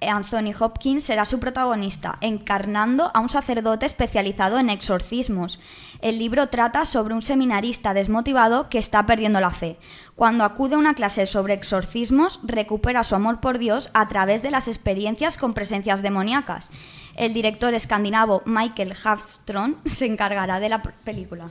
Anthony 0.00 0.52
Hopkins 0.58 1.04
será 1.04 1.24
su 1.24 1.40
protagonista, 1.40 2.18
encarnando 2.20 3.10
a 3.14 3.20
un 3.20 3.28
sacerdote 3.28 3.86
especializado 3.86 4.58
en 4.58 4.70
exorcismos. 4.70 5.60
El 6.00 6.18
libro 6.18 6.48
trata 6.48 6.84
sobre 6.84 7.14
un 7.14 7.22
seminarista 7.22 7.94
desmotivado 7.94 8.68
que 8.68 8.78
está 8.78 9.06
perdiendo 9.06 9.40
la 9.40 9.50
fe. 9.50 9.78
Cuando 10.14 10.44
acude 10.44 10.74
a 10.74 10.78
una 10.78 10.94
clase 10.94 11.26
sobre 11.26 11.54
exorcismos, 11.54 12.40
recupera 12.42 13.04
su 13.04 13.14
amor 13.14 13.40
por 13.40 13.58
Dios 13.58 13.90
a 13.94 14.08
través 14.08 14.42
de 14.42 14.50
las 14.50 14.68
experiencias 14.68 15.36
con 15.36 15.54
presencias 15.54 16.02
demoníacas. 16.02 16.70
El 17.16 17.32
director 17.32 17.74
escandinavo 17.74 18.42
Michael 18.44 18.94
Haftron 19.04 19.78
se 19.86 20.06
encargará 20.06 20.60
de 20.60 20.68
la 20.68 20.82
película. 20.82 21.50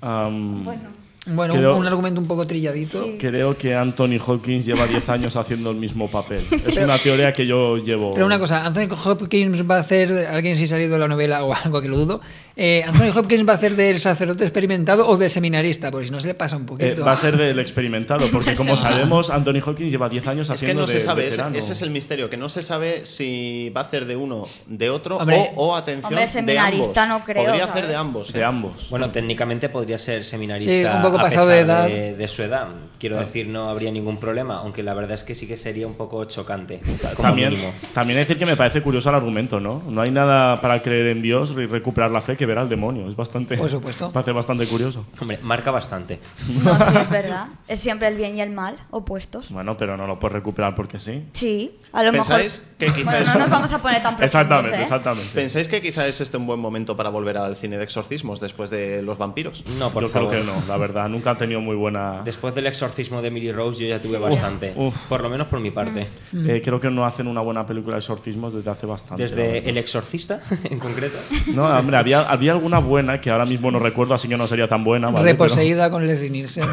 Bueno, 0.00 1.01
Creo- 1.24 1.76
un, 1.76 1.86
argumento 1.86 2.20
un 2.20 2.26
poco 2.26 2.46
trilladito. 2.46 3.06
Creo 3.18 3.56
que 3.56 3.76
Anthony 3.76 4.18
Hopkins 4.24 4.66
lleva 4.66 4.86
10 4.86 5.08
años 5.08 5.36
haciendo 5.36 5.70
el 5.70 5.76
mismo 5.76 6.10
papel. 6.10 6.42
Es 6.66 6.76
una 6.76 6.98
teoría 6.98 7.32
que 7.32 7.46
yo 7.46 7.76
llevo. 7.76 8.10
Pero 8.10 8.26
una 8.26 8.40
cosa, 8.40 8.66
Anthony 8.66 8.92
Hopkins 9.04 9.68
va 9.68 9.76
a 9.76 9.80
hacer, 9.80 10.26
alguien 10.26 10.56
si 10.56 10.64
ha 10.64 10.66
salido 10.66 10.94
de 10.94 10.98
la 10.98 11.08
novela 11.08 11.44
o 11.44 11.54
algo 11.54 11.80
que 11.80 11.88
lo 11.88 11.96
dudo, 11.96 12.20
eh, 12.56 12.84
Anthony 12.86 13.16
Hopkins 13.18 13.46
va 13.48 13.52
a 13.52 13.56
hacer 13.56 13.74
del 13.76 13.98
sacerdote 13.98 14.44
experimentado 14.44 15.08
o 15.08 15.16
del 15.16 15.30
seminarista, 15.30 15.90
porque 15.90 16.06
si 16.06 16.12
no 16.12 16.20
se 16.20 16.28
le 16.28 16.34
pasa 16.34 16.56
un 16.56 16.62
Eh, 16.62 16.66
poquito. 16.66 17.04
va 17.04 17.12
a 17.12 17.16
ser 17.16 17.36
del 17.36 17.58
experimentado, 17.58 18.26
porque 18.32 18.54
como 18.54 18.76
sabemos, 18.76 19.30
Anthony 19.30 19.60
Hopkins 19.64 19.90
lleva 19.90 20.08
10 20.08 20.26
años 20.26 20.50
Es 20.50 20.60
que 20.60 20.66
haciendo 20.66 20.82
no 20.82 20.86
de 20.86 20.92
se 20.92 21.00
sabe, 21.00 21.26
ese, 21.28 21.72
es 21.72 21.82
el 21.82 21.90
misterio, 21.90 22.28
que 22.28 22.36
no 22.36 22.48
se 22.48 22.62
sabe 22.62 23.04
si 23.06 23.70
va 23.74 23.80
a 23.82 23.84
hacer 23.84 24.04
de 24.06 24.16
uno, 24.16 24.46
de 24.66 24.90
otro 24.90 25.16
Hombre. 25.18 25.50
o, 25.56 25.68
o, 25.70 25.76
atención, 25.76 26.06
Hombre, 26.12 26.22
de 26.22 26.28
seminarista 26.28 27.02
ambos. 27.04 27.18
no 27.20 27.24
creo, 27.24 27.44
Podría 27.44 27.64
hacer 27.64 27.86
de 27.86 27.96
ambos. 27.96 28.32
De 28.32 28.40
¿eh? 28.40 28.44
ambos. 28.44 28.88
Bueno, 28.90 29.10
técnicamente 29.10 29.68
podría 29.68 29.98
ser 29.98 30.24
seminarista 30.24 30.72
Sí, 30.72 30.84
un 30.84 31.02
poco 31.02 31.18
a 31.18 31.22
pasado 31.22 31.46
pesar 31.48 31.56
de 31.56 31.60
edad. 31.72 31.86
de, 31.88 32.14
de 32.16 32.28
su 32.28 32.42
edad. 32.42 32.68
Quiero 32.98 33.16
decir, 33.18 33.46
no 33.48 33.68
habría 33.68 33.90
ningún 33.90 34.18
problema, 34.18 34.58
aunque 34.58 34.82
la 34.82 34.94
verdad 34.94 35.14
es 35.14 35.24
que 35.24 35.34
sí 35.34 35.46
que 35.46 35.56
sería 35.56 35.86
un 35.86 35.94
poco 35.94 36.24
chocante, 36.26 36.80
como 37.16 37.28
También, 37.28 37.50
mínimo. 37.50 37.72
también 37.94 38.18
hay 38.18 38.24
que 38.24 38.28
decir 38.34 38.38
que 38.38 38.46
me 38.46 38.56
parece 38.56 38.80
curioso 38.82 39.08
el 39.08 39.14
argumento, 39.16 39.58
¿no? 39.60 39.82
No 39.88 40.02
hay 40.02 40.10
nada 40.10 40.60
para 40.60 40.82
creer 40.82 41.06
en 41.08 41.22
Dios 41.22 41.54
y 41.56 41.66
recuperar 41.66 42.10
la 42.10 42.20
fe 42.20 42.36
que 42.42 42.46
ver 42.46 42.58
al 42.58 42.68
demonio. 42.68 43.08
Es 43.08 43.14
bastante. 43.14 43.56
Por 43.56 43.70
supuesto. 43.70 44.10
Parece 44.12 44.32
bastante 44.32 44.66
curioso. 44.66 45.04
Hombre, 45.20 45.38
marca 45.42 45.70
bastante. 45.70 46.18
No, 46.64 46.74
sí, 46.74 46.96
es 47.00 47.08
verdad. 47.22 47.46
Es 47.68 47.78
siempre 47.80 48.08
el 48.08 48.16
bien 48.16 48.36
y 48.36 48.40
el 48.40 48.50
mal 48.50 48.76
opuestos. 48.90 49.50
Bueno, 49.52 49.76
pero 49.76 49.96
no 49.96 50.06
lo 50.06 50.18
puedes 50.18 50.32
recuperar 50.34 50.74
porque 50.74 50.98
sí. 50.98 51.22
Sí, 51.34 51.78
a 51.92 52.02
lo 52.02 52.10
mejor. 52.12 52.26
¿Pensáis 52.38 52.66
que 52.78 52.86
quizá 52.86 53.04
Bueno, 53.04 53.18
es- 53.20 53.34
no 53.34 53.40
nos 53.40 53.50
vamos 53.50 53.72
a 53.72 53.78
poner 53.80 54.02
tan 54.02 54.16
profundos, 54.16 54.24
Exactamente, 54.34 54.76
¿eh? 54.78 54.82
exactamente. 54.82 55.28
¿Pensáis 55.34 55.68
que 55.68 55.80
quizá 55.80 56.06
es 56.06 56.20
este 56.20 56.36
un 56.36 56.46
buen 56.46 56.58
momento 56.58 56.96
para 56.96 57.10
volver 57.10 57.38
al 57.38 57.54
cine 57.54 57.78
de 57.78 57.84
exorcismos 57.84 58.40
después 58.40 58.70
de 58.70 59.02
los 59.02 59.18
vampiros? 59.18 59.64
No, 59.78 59.90
por 59.90 60.02
yo 60.02 60.08
favor. 60.08 60.30
creo 60.30 60.40
que 60.40 60.46
no, 60.46 60.54
la 60.66 60.76
verdad. 60.76 61.08
Nunca 61.08 61.30
ha 61.32 61.36
tenido 61.36 61.60
muy 61.60 61.76
buena. 61.76 62.22
Después 62.24 62.54
del 62.54 62.66
exorcismo 62.66 63.22
de 63.22 63.28
Emily 63.28 63.52
Rose, 63.52 63.82
yo 63.82 63.88
ya 63.88 64.00
tuve 64.00 64.18
bastante. 64.18 64.72
uf. 64.76 64.96
Por 65.08 65.22
lo 65.22 65.28
menos 65.30 65.46
por 65.46 65.60
mi 65.60 65.70
parte. 65.70 66.08
Eh, 66.34 66.60
creo 66.64 66.80
que 66.80 66.90
no 66.90 67.04
hacen 67.06 67.26
una 67.28 67.40
buena 67.40 67.64
película 67.66 67.94
de 67.96 68.00
exorcismos 68.00 68.52
desde 68.54 68.70
hace 68.70 68.86
bastante. 68.86 69.22
Desde. 69.22 69.68
El 69.68 69.78
Exorcista, 69.78 70.40
en 70.64 70.78
concreto. 70.78 71.18
No, 71.54 71.66
hombre, 71.66 71.96
había, 71.96 72.22
había 72.32 72.52
alguna 72.52 72.78
buena 72.78 73.20
que 73.20 73.30
ahora 73.30 73.44
mismo 73.44 73.70
no 73.70 73.78
recuerdo, 73.78 74.14
así 74.14 74.26
que 74.26 74.38
no 74.38 74.46
sería 74.46 74.66
tan 74.66 74.84
buena. 74.84 75.10
¿vale? 75.10 75.32
Reposeída 75.32 75.90
con 75.90 76.06
Leslie 76.06 76.30
Nielsen. 76.30 76.64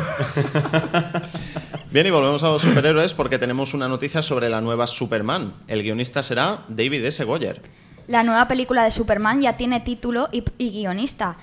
Bien, 1.92 2.08
y 2.08 2.12
volvemos 2.12 2.42
a 2.44 2.48
los 2.48 2.62
superhéroes 2.62 3.14
porque 3.14 3.38
tenemos 3.38 3.74
una 3.74 3.90
noticia 3.90 4.22
sobre 4.22 4.48
la 4.48 4.62
nueva 4.62 4.88
Superman. 4.88 5.52
El 5.68 5.84
guionista 5.84 6.24
será 6.24 6.60
David 6.70 7.04
S. 7.04 7.22
Goyer. 7.26 7.62
La 8.08 8.24
nueva 8.24 8.48
película 8.48 8.86
de 8.86 8.92
Superman 8.92 9.42
ya 9.42 9.58
tiene 9.58 9.82
título 9.82 10.30
y, 10.32 10.46
y 10.58 10.72
guionista. 10.72 11.36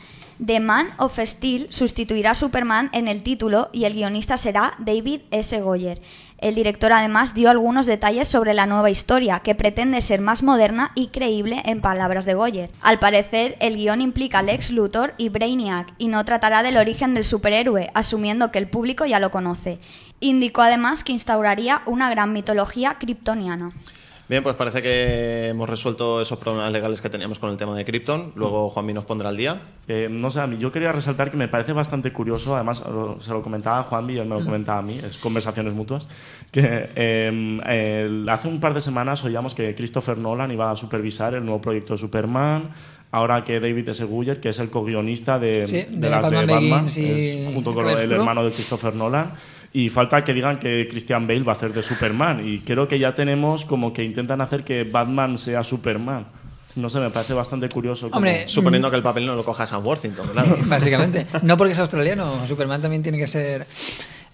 The 0.45 0.61
Man 0.61 0.91
of 0.99 1.19
Steel 1.19 1.69
sustituirá 1.71 2.33
a 2.33 2.35
Superman 2.35 2.91
en 2.93 3.09
el 3.09 3.23
título 3.23 3.71
y 3.73 3.85
el 3.85 3.95
guionista 3.95 4.37
será 4.37 4.75
David 4.79 5.23
S. 5.31 5.59
Goyer. 5.63 6.03
El 6.37 6.55
director 6.55 6.93
además 6.93 7.33
dio 7.33 7.49
algunos 7.49 7.87
detalles 7.87 8.29
sobre 8.29 8.53
la 8.53 8.67
nueva 8.67 8.91
historia, 8.91 9.39
que 9.41 9.55
pretende 9.55 10.03
ser 10.03 10.21
más 10.21 10.43
moderna 10.43 10.93
y 10.95 11.07
creíble 11.07 11.63
en 11.65 11.81
palabras 11.81 12.27
de 12.27 12.35
Goyer. 12.35 12.71
Al 12.83 12.99
parecer, 12.99 13.57
el 13.61 13.77
guion 13.77 14.03
implica 14.03 14.41
a 14.41 14.43
Lex 14.43 14.73
Luthor 14.73 15.15
y 15.17 15.31
Brainiac 15.31 15.95
y 15.97 16.09
no 16.09 16.23
tratará 16.27 16.63
del 16.63 16.77
origen 16.77 17.15
del 17.15 17.25
superhéroe, 17.25 17.91
asumiendo 17.95 18.53
que 18.53 18.59
el 18.59 18.69
público 18.69 19.07
ya 19.07 19.21
lo 19.21 19.31
conoce. 19.31 19.79
Indicó 20.21 20.61
además 20.61 21.03
que 21.03 21.13
instauraría 21.13 21.81
una 21.87 22.11
gran 22.11 22.35
mitología 22.35 22.99
kryptoniana. 23.01 23.73
Bien, 24.29 24.43
pues 24.43 24.57
parece 24.57 24.83
que 24.83 25.49
hemos 25.49 25.71
resuelto 25.71 26.21
esos 26.21 26.39
problemas 26.39 26.73
legales 26.73 27.01
que 27.01 27.09
teníamos 27.09 27.39
con 27.39 27.49
el 27.49 27.57
tema 27.57 27.75
de 27.75 27.85
Krypton. 27.85 28.33
Luego 28.35 28.69
Juanmi 28.71 28.93
nos 28.93 29.05
pondrá 29.05 29.31
al 29.31 29.37
día. 29.37 29.63
Eh, 29.89 30.09
no 30.11 30.31
sé, 30.31 30.41
a 30.41 30.47
mí 30.49 30.57
yo 30.59 30.73
quería 30.73 30.91
resaltar 30.91 31.31
que 31.31 31.37
me 31.37 31.47
parece 31.47 31.73
bastante 31.73 32.13
curioso, 32.13 32.57
además 32.57 32.83
lo- 32.85 33.21
se 33.21 33.31
lo 33.31 33.41
comentaba 33.41 33.79
a 33.79 33.83
Juanmi 33.85 34.15
y 34.15 34.19
él 34.19 34.27
me 34.27 34.35
lo 34.37 34.45
comentaba 34.45 34.81
a 34.81 34.83
mí, 34.83 34.99
es 34.99 35.17
conversaciones 35.19 35.75
mutuas, 35.75 36.09
que 36.51 36.89
eh, 36.97 37.61
el- 38.05 38.29
hace 38.29 38.49
un 38.49 38.59
par 38.59 38.75
de 38.75 38.81
semanas 38.81 39.25
oíamos 39.25 39.55
que 39.55 39.75
Christopher 39.77 40.19
Nolan 40.19 40.51
iba 40.51 40.71
a 40.73 40.77
supervisar 40.77 41.35
el 41.35 41.45
nuevo 41.45 41.61
proyecto 41.61 41.95
de 41.95 41.99
Superman, 41.99 42.71
ahora 43.13 43.45
que 43.45 43.61
David 43.61 43.89
S. 43.91 44.05
Goyer, 44.05 44.41
que 44.41 44.49
es 44.49 44.59
el 44.59 44.71
co-guionista 44.71 45.39
de, 45.39 45.67
Sí, 45.67 45.77
de 45.77 45.97
de 45.99 46.11
las 46.11 46.23
Batman 46.23 46.47
de 46.47 46.53
Batman, 46.53 46.89
es 47.47 47.55
junto 47.55 47.73
con 47.75 47.85
el 48.03 48.09
hermano 48.19 48.45
de 48.45 48.51
Christopher 48.51 48.95
Nolan, 48.95 49.31
y 49.73 49.89
falta 49.89 50.25
que 50.25 50.33
digan 50.33 50.59
que 50.59 50.89
Christian 50.91 51.29
Bale 51.29 51.43
va 51.45 51.53
a 51.53 51.55
hacer 51.55 51.73
de 51.73 51.85
Superman, 51.85 52.43
y 52.45 52.59
creo 52.59 52.89
que 52.89 52.99
ya 52.99 53.15
tenemos 53.15 53.65
como 53.65 53.93
que 53.93 54.03
intentan 54.03 54.41
hacer 54.41 54.65
que 54.65 54.83
Batman 54.83 55.39
sea 55.39 55.63
Superman. 55.63 56.27
No 56.77 56.89
sé, 56.91 57.01
me 57.01 57.11
parece 57.11 57.33
bastante 57.35 57.69
curioso. 57.69 58.07
como- 58.11 58.19
Hombre, 58.19 58.47
Suponiendo 58.47 58.91
que 58.91 58.97
el 58.97 59.03
papel 59.03 59.27
no 59.27 59.35
lo 59.35 59.45
coja 59.45 59.67
Sam 59.67 59.85
Worthington, 59.85 60.29
claro. 60.29 60.57
Básicamente. 60.67 61.27
No 61.43 61.57
porque 61.57 61.73
es 61.73 61.79
australiano, 61.79 62.47
Superman 62.47 62.81
también 62.83 63.03
tiene 63.03 63.19
que 63.19 63.27
ser. 63.27 63.67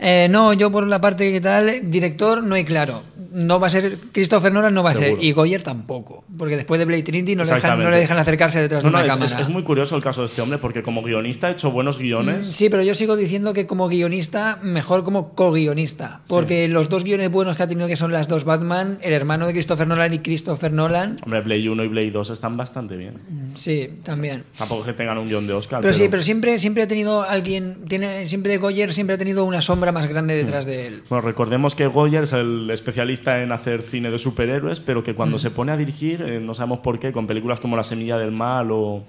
Eh, 0.05 0.27
no, 0.29 0.53
yo 0.53 0.71
por 0.73 0.85
la 0.89 1.01
parte 1.01 1.31
que 1.31 1.41
tal, 1.41 1.89
director 1.91 2.43
no 2.43 2.57
hay 2.57 2.65
claro. 2.65 3.03
No 3.33 3.61
va 3.61 3.69
a 3.69 3.71
ser 3.71 3.97
Christopher 4.13 4.53
Nolan, 4.53 4.75
no 4.75 4.83
va 4.83 4.91
a 4.91 4.95
ser. 4.95 5.17
Y 5.23 5.31
Goyer 5.33 5.63
tampoco. 5.63 6.25
Porque 6.37 6.57
después 6.57 6.79
de 6.81 6.85
Blade 6.85 7.05
Trinity 7.05 7.37
no 7.37 7.45
le 7.45 7.55
dejan, 7.55 7.79
no 7.79 7.89
le 7.89 7.97
dejan 7.99 8.19
acercarse 8.19 8.61
detrás 8.61 8.83
No, 8.85 8.91
de 8.91 8.93
no, 8.93 8.99
una 8.99 9.07
es, 9.07 9.13
cámara. 9.13 9.37
es- 9.41 9.47
es 9.47 9.49
muy 9.49 9.63
curioso 9.63 9.97
el 9.97 10.03
caso 10.03 10.21
de 10.23 10.27
este 10.27 10.43
hombre 10.43 10.59
porque 10.59 10.83
como 10.83 11.03
guionista 11.03 11.47
ha 11.47 11.51
hecho 11.53 11.71
buenos 11.71 11.99
guiones. 11.99 12.47
Sí, 12.49 12.69
pero 12.69 12.83
yo 12.83 12.95
sigo 12.95 13.17
diciendo 13.17 13.55
que 13.55 13.67
como 13.67 13.89
guionista, 13.89 14.59
mejor 14.63 15.05
como 15.05 15.35
co-guionista. 15.35 16.21
Porque 16.29 16.69
los 16.69 16.89
dos 16.89 17.05
guiones 17.05 17.31
buenos 17.31 17.57
que 17.57 17.63
ha 17.63 17.69
tenido, 17.69 17.87
que 17.89 17.97
son 17.97 18.13
las 18.13 18.27
dos 18.29 18.45
Batman, 18.45 18.99
el 19.03 19.13
hermano 19.13 19.47
de 19.47 19.53
Christopher 19.53 19.87
Nolan 19.87 20.13
y 20.15 20.19
Christopher 20.19 20.73
Nolan, 20.73 21.17
Hombre, 21.23 21.41
Blade 21.43 21.71
1 21.71 21.85
y 21.85 21.89
Blade 21.89 22.11
2 22.11 22.31
están 22.31 22.57
bastante 22.57 22.97
bien. 22.97 23.15
sí, 23.55 23.89
también. 24.03 24.43
Tampoco 24.59 24.81
es 24.83 24.87
que 24.89 24.93
tengan 24.95 25.17
un 25.19 25.27
guion 25.29 25.47
de 25.47 25.53
Oscar. 25.53 25.81
Pero, 25.81 25.95
sí, 25.95 26.09
pero 26.11 26.23
siempre, 26.23 26.59
siempre 26.59 26.83
ha 26.83 26.89
tenido 26.89 27.23
alguien, 27.23 27.85
tiene, 27.89 28.27
siempre 28.27 28.59
Goyer 28.59 28.93
siempre 28.93 29.15
ha 29.15 29.19
tenido 29.19 29.45
una 29.45 29.63
sombra 29.63 29.92
más 29.93 30.07
grande 30.07 30.35
detrás 30.35 30.67
de 30.67 30.87
él. 30.89 31.03
Bueno, 31.09 31.25
recordemos 31.25 31.75
que 31.75 31.87
Goyer 31.87 32.25
es 32.25 32.33
el 32.33 32.69
especialista 32.71 33.43
en 33.43 33.53
hacer 33.53 33.83
cine 33.83 34.11
de 34.11 34.19
superhéroes, 34.19 34.81
pero 34.81 35.05
que 35.05 35.13
Mm. 35.13 35.17
cuando 35.17 35.39
se 35.39 35.51
pone 35.51 35.71
a 35.73 35.77
dirigir, 35.77 36.23
eh, 36.23 36.41
no 36.41 36.55
sabemos 36.55 36.81
por 36.81 36.99
qué, 36.99 37.13
con 37.13 37.27
películas 37.27 37.61
como 37.61 37.77
La 37.77 37.85
Semilla 37.85 38.17
del 38.19 38.33
Mal 38.33 38.69
o. 38.73 39.05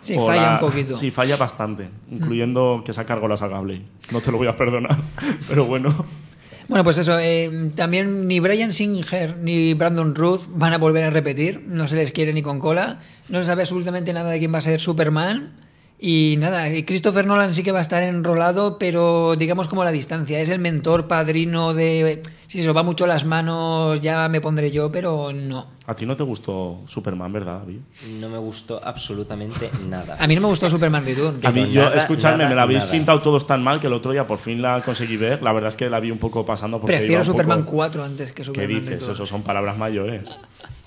Sí, 0.00 0.16
o 0.18 0.26
falla 0.26 0.54
un 0.54 0.58
poquito. 0.60 0.94
Mm. 0.94 0.96
Sí, 0.98 1.10
falla 1.10 1.36
bastante, 1.36 1.88
incluyendo 2.10 2.82
que 2.84 2.92
se 2.92 3.00
ha 3.00 3.04
cargado 3.04 3.28
la 3.28 3.36
saga 3.38 3.58
Blade. 3.60 3.82
No 4.12 4.20
te 4.20 4.30
lo 4.30 4.36
voy 4.38 4.48
a 4.48 4.56
perdonar, 4.56 4.98
pero 5.48 5.64
bueno. 5.64 6.04
Bueno, 6.68 6.82
pues 6.84 6.96
eso, 6.98 7.18
eh, 7.18 7.70
también 7.74 8.26
ni 8.26 8.40
Brian 8.40 8.72
Singer 8.72 9.36
ni 9.38 9.74
Brandon 9.74 10.14
Ruth 10.14 10.42
van 10.48 10.72
a 10.72 10.78
volver 10.78 11.04
a 11.04 11.10
repetir, 11.10 11.62
no 11.66 11.86
se 11.86 11.96
les 11.96 12.10
quiere 12.10 12.32
ni 12.32 12.40
con 12.42 12.58
cola, 12.58 13.00
no 13.28 13.40
se 13.40 13.46
sabe 13.46 13.62
absolutamente 13.62 14.12
nada 14.14 14.30
de 14.30 14.38
quién 14.38 14.52
va 14.52 14.58
a 14.58 14.62
ser 14.62 14.80
Superman. 14.80 15.52
Y 16.06 16.36
nada, 16.36 16.68
y 16.68 16.82
Christopher 16.82 17.24
Nolan 17.24 17.54
sí 17.54 17.62
que 17.62 17.72
va 17.72 17.78
a 17.78 17.80
estar 17.80 18.02
enrolado, 18.02 18.76
pero 18.78 19.36
digamos 19.36 19.68
como 19.68 19.80
a 19.80 19.86
la 19.86 19.90
distancia. 19.90 20.38
Es 20.38 20.50
el 20.50 20.58
mentor, 20.58 21.08
padrino 21.08 21.72
de... 21.72 22.20
Si 22.46 22.62
se 22.62 22.68
os 22.68 22.76
va 22.76 22.82
mucho 22.82 23.06
las 23.06 23.24
manos, 23.24 24.02
ya 24.02 24.28
me 24.28 24.42
pondré 24.42 24.70
yo, 24.70 24.92
pero 24.92 25.32
no. 25.32 25.66
A 25.86 25.94
ti 25.94 26.04
no 26.04 26.14
te 26.14 26.22
gustó 26.22 26.82
Superman, 26.86 27.32
¿verdad, 27.32 27.60
David? 27.60 27.78
No 28.20 28.28
me 28.28 28.36
gustó 28.36 28.82
absolutamente 28.84 29.70
nada. 29.88 30.18
A 30.20 30.26
mí 30.26 30.34
no 30.34 30.42
me 30.42 30.48
gustó 30.48 30.68
Superman 30.68 31.06
Returns. 31.06 31.42
A 31.42 31.50
mí, 31.50 31.72
yo, 31.72 31.84
nada, 31.84 31.96
escuchadme, 31.96 32.36
nada, 32.38 32.50
me 32.50 32.54
la 32.56 32.62
habéis 32.64 32.80
nada. 32.80 32.92
pintado 32.92 33.22
todos 33.22 33.46
tan 33.46 33.62
mal 33.64 33.80
que 33.80 33.86
el 33.86 33.94
otro 33.94 34.12
día 34.12 34.26
por 34.26 34.38
fin 34.38 34.60
la 34.60 34.82
conseguí 34.82 35.16
ver. 35.16 35.42
La 35.42 35.52
verdad 35.54 35.68
es 35.70 35.76
que 35.76 35.88
la 35.88 36.00
vi 36.00 36.10
un 36.10 36.18
poco 36.18 36.44
pasando 36.44 36.80
porque 36.80 36.92
iba 36.92 36.98
Prefiero 36.98 37.22
un 37.22 37.26
poco- 37.28 37.38
Superman 37.38 37.62
4 37.64 38.04
antes 38.04 38.28
que 38.32 38.42
¿Qué 38.42 38.44
Superman 38.44 38.68
dices? 38.80 38.90
Returns. 38.90 39.14
Eso 39.14 39.24
son 39.26 39.42
palabras 39.42 39.78
mayores. 39.78 40.36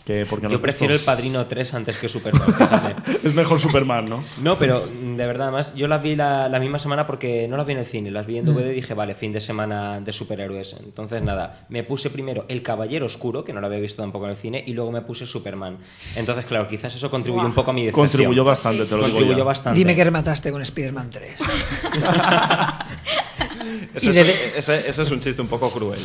Que 0.07 0.25
porque 0.25 0.47
Yo 0.47 0.61
prefiero 0.61 0.93
gustó. 0.93 1.11
el 1.11 1.15
Padrino 1.17 1.45
3 1.47 1.73
antes 1.73 1.97
que 1.97 2.07
Superman. 2.07 2.47
Es 3.25 3.33
mejor 3.33 3.59
Superman, 3.59 4.05
¿no? 4.05 4.23
No, 4.41 4.57
pero 4.57 4.87
mm, 4.87 5.17
de 5.17 5.27
verdad, 5.27 5.47
además, 5.47 5.75
yo 5.75 5.89
las 5.89 6.01
vi 6.01 6.15
la, 6.15 6.47
la 6.47 6.59
misma 6.61 6.79
semana 6.79 7.05
porque 7.05 7.45
no 7.49 7.57
las 7.57 7.65
vi 7.67 7.73
en 7.73 7.79
el 7.79 7.85
cine, 7.85 8.09
las 8.09 8.25
vi 8.25 8.37
en 8.37 8.45
DVD 8.45 8.71
y 8.71 8.75
dije, 8.75 8.93
vale, 8.93 9.15
fin 9.15 9.33
de 9.33 9.41
semana 9.41 9.99
de 9.99 10.13
superhéroes. 10.13 10.77
Entonces, 10.81 11.21
nada, 11.21 11.65
me 11.67 11.83
puse 11.83 12.09
primero 12.09 12.45
El 12.47 12.61
Caballero 12.61 13.05
Oscuro, 13.05 13.43
que 13.43 13.51
no 13.51 13.59
lo 13.59 13.67
había 13.67 13.79
visto 13.81 14.01
tampoco 14.01 14.23
en 14.23 14.31
el 14.31 14.37
cine, 14.37 14.63
y 14.65 14.71
luego 14.71 14.93
me 14.93 15.01
puse 15.01 15.25
Superman. 15.25 15.77
Entonces, 16.15 16.45
claro, 16.45 16.69
quizás 16.69 16.95
eso 16.95 17.11
contribuyó 17.11 17.45
un 17.45 17.53
poco 17.53 17.71
a 17.71 17.73
mi 17.73 17.81
decepción. 17.81 18.07
Contribuyó 18.07 18.45
bastante, 18.45 18.85
te 18.85 18.91
lo 18.91 18.97
digo 18.99 19.09
Contribuyó 19.09 19.37
ya. 19.39 19.43
bastante. 19.43 19.77
Dime 19.77 19.93
que 19.93 20.05
remataste 20.05 20.53
con 20.53 20.61
Spider-Man 20.61 21.09
3. 21.11 21.31
Ese, 23.93 24.05
Y 24.07 24.09
es, 24.09 24.15
de- 24.15 24.57
ese- 24.57 24.89
ese 24.89 25.03
es 25.03 25.11
un 25.11 25.19
chiste 25.19 25.41
un 25.41 25.47
poco 25.47 25.71
cruel. 25.71 25.99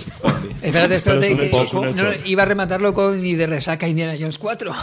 Espérate, 0.62 0.96
espérate. 0.96 1.28
Que- 1.36 1.76
un 1.76 1.96
no, 1.96 2.02
iba 2.24 2.42
a 2.42 2.46
rematarlo 2.46 2.94
con 2.94 3.22
ni 3.22 3.34
de 3.34 3.46
resaca 3.46 3.88
Indiana 3.88 4.14
Jones 4.18 4.38
4. 4.38 4.72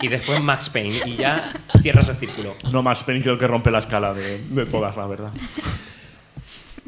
Y, 0.00 0.06
y 0.06 0.08
después 0.08 0.40
Max 0.40 0.70
Payne, 0.70 1.00
y 1.06 1.16
ya 1.16 1.52
cierras 1.82 2.08
el 2.08 2.16
círculo. 2.16 2.54
No 2.72 2.82
más 2.82 3.02
Penny 3.04 3.20
creo 3.22 3.36
que 3.38 3.46
rompe 3.46 3.70
la 3.70 3.78
escala 3.80 4.14
de, 4.14 4.38
de 4.48 4.66
todas, 4.66 4.96
la 4.96 5.06
verdad. 5.06 5.30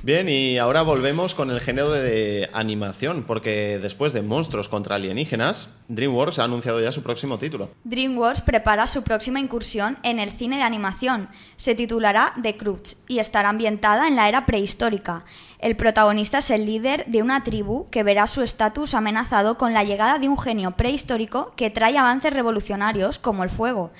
Bien, 0.06 0.28
y 0.28 0.56
ahora 0.58 0.82
volvemos 0.82 1.34
con 1.34 1.50
el 1.50 1.60
género 1.60 1.90
de 1.90 2.48
animación, 2.52 3.24
porque 3.24 3.80
después 3.82 4.12
de 4.12 4.22
Monstruos 4.22 4.68
contra 4.68 4.94
Alienígenas, 4.94 5.68
DreamWorks 5.88 6.38
ha 6.38 6.44
anunciado 6.44 6.80
ya 6.80 6.92
su 6.92 7.02
próximo 7.02 7.38
título. 7.38 7.70
DreamWorks 7.82 8.40
prepara 8.40 8.86
su 8.86 9.02
próxima 9.02 9.40
incursión 9.40 9.98
en 10.04 10.20
el 10.20 10.30
cine 10.30 10.58
de 10.58 10.62
animación. 10.62 11.28
Se 11.56 11.74
titulará 11.74 12.34
The 12.40 12.56
Croods 12.56 12.98
y 13.08 13.18
estará 13.18 13.48
ambientada 13.48 14.06
en 14.06 14.14
la 14.14 14.28
era 14.28 14.46
prehistórica. 14.46 15.24
El 15.58 15.74
protagonista 15.74 16.38
es 16.38 16.50
el 16.50 16.66
líder 16.66 17.06
de 17.06 17.24
una 17.24 17.42
tribu 17.42 17.90
que 17.90 18.04
verá 18.04 18.28
su 18.28 18.42
estatus 18.42 18.94
amenazado 18.94 19.58
con 19.58 19.74
la 19.74 19.82
llegada 19.82 20.20
de 20.20 20.28
un 20.28 20.38
genio 20.38 20.76
prehistórico 20.76 21.52
que 21.56 21.70
trae 21.70 21.98
avances 21.98 22.32
revolucionarios 22.32 23.18
como 23.18 23.42
el 23.42 23.50
fuego. 23.50 23.90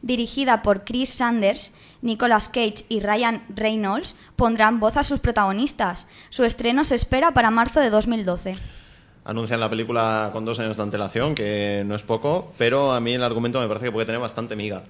Dirigida 0.00 0.62
por 0.62 0.84
Chris 0.84 1.08
Sanders, 1.08 1.72
Nicolas 2.06 2.48
Cage 2.48 2.86
y 2.88 3.00
Ryan 3.00 3.42
Reynolds 3.54 4.16
pondrán 4.36 4.80
voz 4.80 4.96
a 4.96 5.02
sus 5.02 5.18
protagonistas. 5.18 6.06
Su 6.30 6.44
estreno 6.44 6.84
se 6.84 6.94
espera 6.94 7.32
para 7.32 7.50
marzo 7.50 7.80
de 7.80 7.90
2012. 7.90 8.56
Anuncian 9.24 9.60
la 9.60 9.68
película 9.68 10.30
con 10.32 10.44
dos 10.44 10.58
años 10.60 10.76
de 10.76 10.82
antelación, 10.84 11.34
que 11.34 11.82
no 11.84 11.96
es 11.96 12.02
poco, 12.04 12.52
pero 12.56 12.92
a 12.92 13.00
mí 13.00 13.12
el 13.12 13.24
argumento 13.24 13.60
me 13.60 13.66
parece 13.66 13.86
que 13.86 13.92
puede 13.92 14.06
tener 14.06 14.20
bastante 14.20 14.54
miga. 14.54 14.84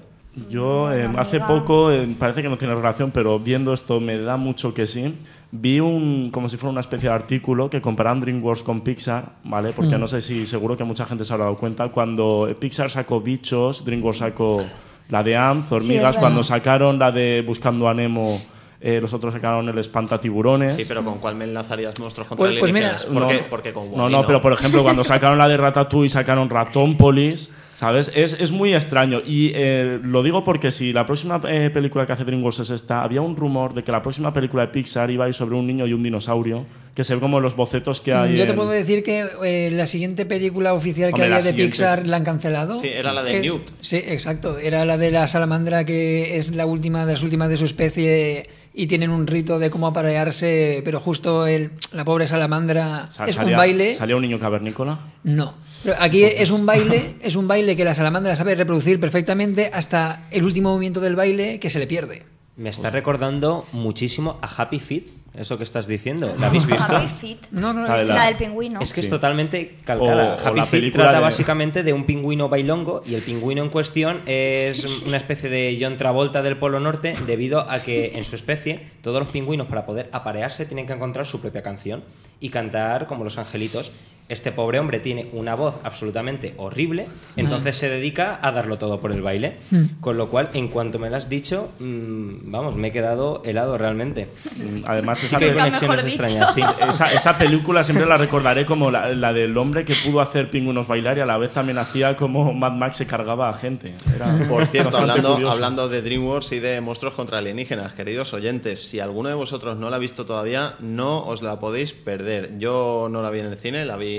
Yo 0.50 0.92
eh, 0.92 1.08
hace 1.16 1.40
poco, 1.40 1.90
eh, 1.90 2.06
parece 2.18 2.42
que 2.42 2.50
no 2.50 2.58
tiene 2.58 2.74
relación, 2.74 3.10
pero 3.10 3.38
viendo 3.38 3.72
esto 3.72 4.00
me 4.00 4.18
da 4.18 4.36
mucho 4.36 4.74
que 4.74 4.86
sí. 4.86 5.14
Vi 5.50 5.80
un, 5.80 6.30
como 6.30 6.50
si 6.50 6.58
fuera 6.58 6.72
una 6.72 6.80
especie 6.80 7.08
de 7.08 7.14
artículo 7.14 7.70
que 7.70 7.80
comparan 7.80 8.20
DreamWorks 8.20 8.62
con 8.62 8.82
Pixar, 8.82 9.36
¿vale? 9.44 9.72
Porque 9.72 9.96
no 9.96 10.06
sé 10.06 10.20
si 10.20 10.46
seguro 10.46 10.76
que 10.76 10.84
mucha 10.84 11.06
gente 11.06 11.24
se 11.24 11.32
habrá 11.32 11.46
dado 11.46 11.56
cuenta. 11.56 11.88
Cuando 11.88 12.54
Pixar 12.60 12.90
sacó 12.90 13.22
Bichos, 13.22 13.86
DreamWorks 13.86 14.18
sacó 14.18 14.62
la 15.08 15.22
de 15.22 15.36
Ants, 15.36 15.70
Hormigas. 15.72 16.16
cuando 16.18 16.42
sacaron 16.42 16.98
la 16.98 17.10
de 17.12 17.42
Buscando 17.46 17.88
a 17.88 17.94
Nemo, 17.94 18.40
eh, 18.80 19.00
los 19.00 19.12
otros 19.14 19.32
sacaron 19.32 19.68
el 19.68 19.78
Espantatiburones. 19.78 20.74
Sí, 20.74 20.84
pero 20.86 21.04
¿con 21.04 21.18
cuál 21.18 21.34
me 21.34 21.44
enlazarías 21.44 21.98
Monstruos 21.98 22.28
contra 22.28 22.46
Pues- 22.46 22.58
pues 22.58 22.72
mira, 22.72 22.96
no, 23.10 23.28
qué? 23.28 23.44
Porque 23.48 23.72
con 23.72 23.90
no, 23.90 24.04
Wall-E 24.04 24.12
no, 24.12 24.26
pero 24.26 24.40
por 24.40 24.52
ejemplo, 24.52 24.82
cuando 24.82 25.02
sacaron 25.04 25.38
la 25.38 25.48
de 25.48 25.56
Ratatouille, 25.56 26.08
sacaron 26.10 26.50
Ratónpolis, 26.50 27.52
¿sabes? 27.76 28.10
Es, 28.14 28.32
es 28.40 28.50
muy 28.50 28.74
extraño. 28.74 29.20
Y 29.24 29.52
eh, 29.54 30.00
lo 30.02 30.22
digo 30.22 30.42
porque 30.42 30.70
si 30.70 30.92
la 30.94 31.04
próxima 31.04 31.38
eh, 31.46 31.70
película 31.72 32.06
que 32.06 32.12
hace 32.14 32.24
DreamWorks 32.24 32.60
es 32.60 32.70
esta, 32.70 33.02
había 33.02 33.20
un 33.20 33.36
rumor 33.36 33.74
de 33.74 33.82
que 33.82 33.92
la 33.92 34.00
próxima 34.00 34.32
película 34.32 34.62
de 34.62 34.68
Pixar 34.72 35.10
iba 35.10 35.26
a 35.26 35.28
ir 35.28 35.34
sobre 35.34 35.56
un 35.56 35.66
niño 35.66 35.86
y 35.86 35.92
un 35.92 36.02
dinosaurio, 36.02 36.64
que 36.94 37.04
se 37.04 37.14
ve 37.14 37.20
como 37.20 37.38
los 37.40 37.54
bocetos 37.54 38.00
que 38.00 38.14
hay. 38.14 38.34
Yo 38.36 38.44
te 38.44 38.50
en- 38.50 38.56
puedo 38.56 38.70
decir 38.70 39.04
que 39.04 39.26
eh, 39.44 39.70
la 39.72 39.84
siguiente 39.84 40.24
película 40.24 40.72
oficial 40.72 41.10
que 41.10 41.20
Hombre, 41.22 41.36
había 41.36 41.52
de 41.52 41.52
Pixar 41.52 41.98
es- 42.00 42.06
la 42.06 42.16
han 42.16 42.24
cancelado. 42.24 42.74
Sí, 42.74 42.88
era 42.88 43.12
la 43.12 43.22
de 43.22 43.36
Es- 43.36 43.42
Newt. 43.42 43.68
Sí, 43.82 43.96
exacto. 43.96 44.58
Era 44.58 44.86
la 44.86 44.96
de 44.96 45.10
la 45.10 45.28
salamandra 45.28 45.84
que 45.84 46.38
es 46.38 46.54
la 46.54 46.64
última 46.64 47.04
de 47.04 47.12
las 47.12 47.22
últimas 47.22 47.50
de 47.50 47.58
su 47.58 47.66
especie 47.66 48.48
y 48.78 48.86
tienen 48.88 49.08
un 49.10 49.26
rito 49.26 49.58
de 49.58 49.70
cómo 49.70 49.86
aparearse, 49.86 50.82
pero 50.84 51.00
justo 51.00 51.46
el, 51.46 51.70
la 51.94 52.04
pobre 52.04 52.26
salamandra 52.26 53.06
Sa- 53.10 53.24
es 53.26 53.34
salía- 53.34 53.52
un 53.52 53.56
baile. 53.56 53.94
¿Salía 53.94 54.16
un 54.16 54.22
niño 54.22 54.38
cavernícola? 54.38 54.98
No. 55.24 55.54
Pero 55.82 55.96
aquí 55.98 56.24
es 56.24 56.50
un 56.50 56.66
baile, 56.66 57.14
es 57.22 57.36
un 57.36 57.48
baile 57.48 57.65
que 57.74 57.84
la 57.84 57.94
salamandra 57.94 58.36
sabe 58.36 58.54
reproducir 58.54 59.00
perfectamente 59.00 59.70
hasta 59.72 60.26
el 60.30 60.44
último 60.44 60.70
movimiento 60.70 61.00
del 61.00 61.16
baile 61.16 61.58
que 61.58 61.70
se 61.70 61.78
le 61.80 61.86
pierde. 61.86 62.22
Me 62.56 62.70
está 62.70 62.88
recordando 62.90 63.66
muchísimo 63.72 64.38
a 64.40 64.46
Happy 64.62 64.80
Feet, 64.80 65.04
eso 65.36 65.58
que 65.58 65.64
estás 65.64 65.86
diciendo. 65.86 66.34
¿La 66.38 66.46
habéis 66.46 66.64
visto? 66.66 66.84
Happy 66.96 67.06
Feet. 67.06 67.36
No, 67.50 67.74
no, 67.74 67.82
La 67.86 67.96
de 67.96 68.00
es- 68.02 68.08
la- 68.08 68.14
La 68.14 68.26
del 68.28 68.36
pingüino. 68.36 68.80
Es 68.80 68.94
que 68.94 69.00
es 69.00 69.10
totalmente 69.10 69.76
calcada. 69.84 70.36
O- 70.42 70.48
Happy 70.48 70.58
la 70.60 70.64
Feet 70.64 70.92
trata 70.94 71.12
de- 71.16 71.20
básicamente 71.20 71.82
de 71.82 71.92
un 71.92 72.04
pingüino 72.06 72.48
bailongo 72.48 73.02
y 73.06 73.14
el 73.14 73.20
pingüino 73.20 73.62
en 73.62 73.68
cuestión 73.68 74.22
es 74.24 75.02
una 75.06 75.18
especie 75.18 75.50
de 75.50 75.76
John 75.78 75.98
Travolta 75.98 76.42
del 76.42 76.56
Polo 76.56 76.80
Norte 76.80 77.14
debido 77.26 77.60
a 77.70 77.80
que 77.80 78.12
en 78.16 78.24
su 78.24 78.36
especie 78.36 78.86
todos 79.02 79.20
los 79.20 79.28
pingüinos 79.28 79.66
para 79.66 79.84
poder 79.84 80.08
aparearse 80.12 80.64
tienen 80.64 80.86
que 80.86 80.94
encontrar 80.94 81.26
su 81.26 81.42
propia 81.42 81.62
canción 81.62 82.04
y 82.40 82.48
cantar 82.48 83.06
como 83.06 83.22
los 83.24 83.36
angelitos. 83.36 83.92
Este 84.28 84.50
pobre 84.50 84.78
hombre 84.80 84.98
tiene 84.98 85.28
una 85.32 85.54
voz 85.54 85.78
absolutamente 85.84 86.54
horrible, 86.56 87.06
entonces 87.36 87.76
se 87.76 87.88
dedica 87.88 88.38
a 88.42 88.50
darlo 88.50 88.76
todo 88.76 89.00
por 89.00 89.12
el 89.12 89.22
baile. 89.22 89.58
Con 90.00 90.16
lo 90.16 90.28
cual, 90.28 90.48
en 90.54 90.68
cuanto 90.68 90.98
me 90.98 91.08
lo 91.10 91.16
has 91.16 91.28
dicho, 91.28 91.70
mm, 91.78 92.50
vamos, 92.50 92.74
me 92.76 92.88
he 92.88 92.92
quedado 92.92 93.42
helado 93.44 93.78
realmente. 93.78 94.28
Mm, 94.56 94.82
Además, 94.86 95.18
Sí 95.18 95.26
esa, 95.26 95.38
que 95.38 95.48
pe- 95.50 95.54
conexiones 95.54 96.04
extrañas, 96.06 96.54
sí. 96.54 96.60
esa, 96.88 97.12
esa 97.12 97.38
película 97.38 97.84
siempre 97.84 98.04
la 98.06 98.16
recordaré 98.16 98.66
como 98.66 98.90
la, 98.90 99.10
la 99.14 99.32
del 99.32 99.56
hombre 99.56 99.84
que 99.84 99.94
pudo 99.94 100.20
hacer 100.20 100.50
pingüinos 100.50 100.88
bailar 100.88 101.18
y 101.18 101.20
a 101.20 101.26
la 101.26 101.38
vez 101.38 101.52
también 101.52 101.78
hacía 101.78 102.16
como 102.16 102.52
Mad 102.52 102.72
Max 102.72 102.96
se 102.96 103.06
cargaba 103.06 103.48
a 103.48 103.54
gente. 103.54 103.94
Era 104.14 104.26
Por 104.48 104.66
cierto, 104.66 104.96
hablando, 104.98 105.34
curioso. 105.34 105.52
hablando 105.52 105.88
de 105.88 106.02
DreamWorks 106.02 106.50
y 106.52 106.58
de 106.58 106.80
monstruos 106.80 107.14
contra 107.14 107.38
alienígenas, 107.38 107.92
queridos 107.94 108.32
oyentes, 108.34 108.82
si 108.88 108.98
alguno 108.98 109.28
de 109.28 109.34
vosotros 109.36 109.76
no 109.78 109.88
la 109.88 109.96
ha 109.96 110.00
visto 110.00 110.26
todavía, 110.26 110.74
no 110.80 111.24
os 111.24 111.42
la 111.42 111.60
podéis 111.60 111.92
perder. 111.92 112.58
Yo 112.58 113.08
no 113.10 113.22
la 113.22 113.30
vi 113.30 113.40
en 113.40 113.46
el 113.46 113.56
cine, 113.56 113.84
la 113.84 113.96
vi 113.96 114.15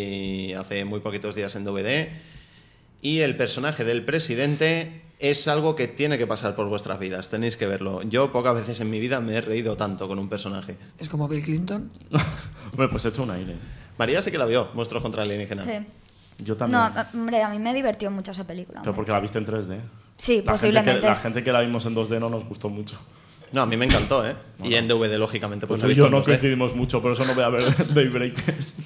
hace 0.57 0.85
muy 0.85 0.99
poquitos 0.99 1.35
días 1.35 1.55
en 1.55 1.63
DVD. 1.63 2.07
Y 3.01 3.19
el 3.19 3.35
personaje 3.37 3.83
del 3.83 4.03
presidente 4.03 5.01
es 5.19 5.47
algo 5.47 5.75
que 5.75 5.87
tiene 5.87 6.17
que 6.17 6.27
pasar 6.27 6.55
por 6.55 6.67
vuestras 6.67 6.99
vidas, 6.99 7.29
tenéis 7.29 7.57
que 7.57 7.65
verlo. 7.65 8.01
Yo 8.03 8.31
pocas 8.31 8.53
veces 8.55 8.79
en 8.81 8.89
mi 8.89 8.99
vida 8.99 9.19
me 9.19 9.35
he 9.35 9.41
reído 9.41 9.75
tanto 9.77 10.07
con 10.07 10.19
un 10.19 10.29
personaje. 10.29 10.77
es 10.99 11.09
como 11.09 11.27
Bill 11.27 11.41
Clinton. 11.41 11.91
Hombre, 12.71 12.87
pues 12.89 13.05
he 13.05 13.09
hecho 13.09 13.23
un 13.23 13.31
aire. 13.31 13.55
María 13.97 14.21
sí 14.21 14.31
que 14.31 14.37
la 14.37 14.45
vio, 14.45 14.69
monstruos 14.73 15.01
contra 15.03 15.23
alienígenas. 15.23 15.65
Sí. 15.65 15.85
Yo 16.43 16.55
también. 16.55 16.79
No, 16.79 17.05
hombre, 17.19 17.41
a 17.41 17.49
mí 17.49 17.57
me 17.57 17.73
divirtió 17.73 18.11
mucho 18.11 18.31
esa 18.31 18.45
película. 18.45 18.81
Pero 18.81 18.91
hombre. 18.91 18.95
porque 18.95 19.11
la 19.11 19.19
viste 19.19 19.39
en 19.39 19.45
3D. 19.47 19.79
Sí, 20.17 20.33
La 20.33 20.37
gente, 20.37 20.51
posiblemente. 20.51 21.01
que, 21.01 21.07
la 21.07 21.15
gente 21.15 21.43
que 21.43 21.51
la 21.51 21.61
vimos 21.61 21.85
en 21.87 21.95
2D 21.95 22.19
no 22.19 22.29
nos 22.29 22.45
gustó 22.45 22.69
mucho. 22.69 22.99
No, 23.51 23.61
a 23.61 23.65
mí 23.65 23.75
me 23.77 23.85
encantó, 23.85 24.25
¿eh? 24.27 24.35
y 24.63 24.75
en 24.75 24.87
DVD, 24.87 25.17
lógicamente, 25.17 25.65
pues 25.67 25.79
Pues 25.79 25.81
la 25.81 25.87
he 25.91 25.95
tú 25.95 25.99
y 25.99 26.03
visto 26.03 26.05
yo 26.05 26.11
no 26.11 26.21
2D. 26.21 26.25
coincidimos 26.25 26.75
mucho, 26.75 27.01
por 27.01 27.13
eso 27.13 27.25
no 27.25 27.33
voy 27.33 27.43
a 27.43 27.49
ver 27.49 27.73
Daybreakers. 27.93 28.75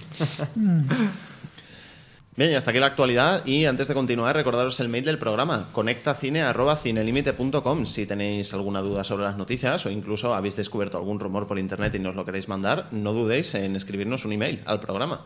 Bien, 2.38 2.52
y 2.52 2.54
hasta 2.56 2.72
aquí 2.72 2.80
la 2.80 2.86
actualidad. 2.86 3.46
Y 3.46 3.66
antes 3.66 3.90
de 3.90 3.94
continuar, 3.94 4.34
recordaros 4.36 4.80
el 4.80 4.88
mail 4.88 5.04
del 5.04 5.18
programa: 5.18 5.68
conectacine.cinelimite.com. 5.74 7.86
Si 7.86 8.06
tenéis 8.06 8.54
alguna 8.54 8.80
duda 8.82 9.04
sobre 9.04 9.26
las 9.26 9.36
noticias 9.36 9.86
o 9.86 9.90
incluso 9.90 10.34
habéis 10.34 10.56
descubierto 10.56 10.98
algún 10.98 11.20
rumor 11.20 11.46
por 11.46 11.60
internet 11.60 11.94
y 11.96 12.00
nos 12.00 12.16
lo 12.16 12.24
queréis 12.24 12.48
mandar, 12.48 12.88
no 12.92 13.12
dudéis 13.12 13.54
en 13.56 13.76
escribirnos 13.76 14.24
un 14.24 14.32
email 14.32 14.62
al 14.66 14.80
programa. 14.80 15.26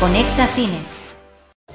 Conecta 0.00 0.48
Cine. 0.54 0.80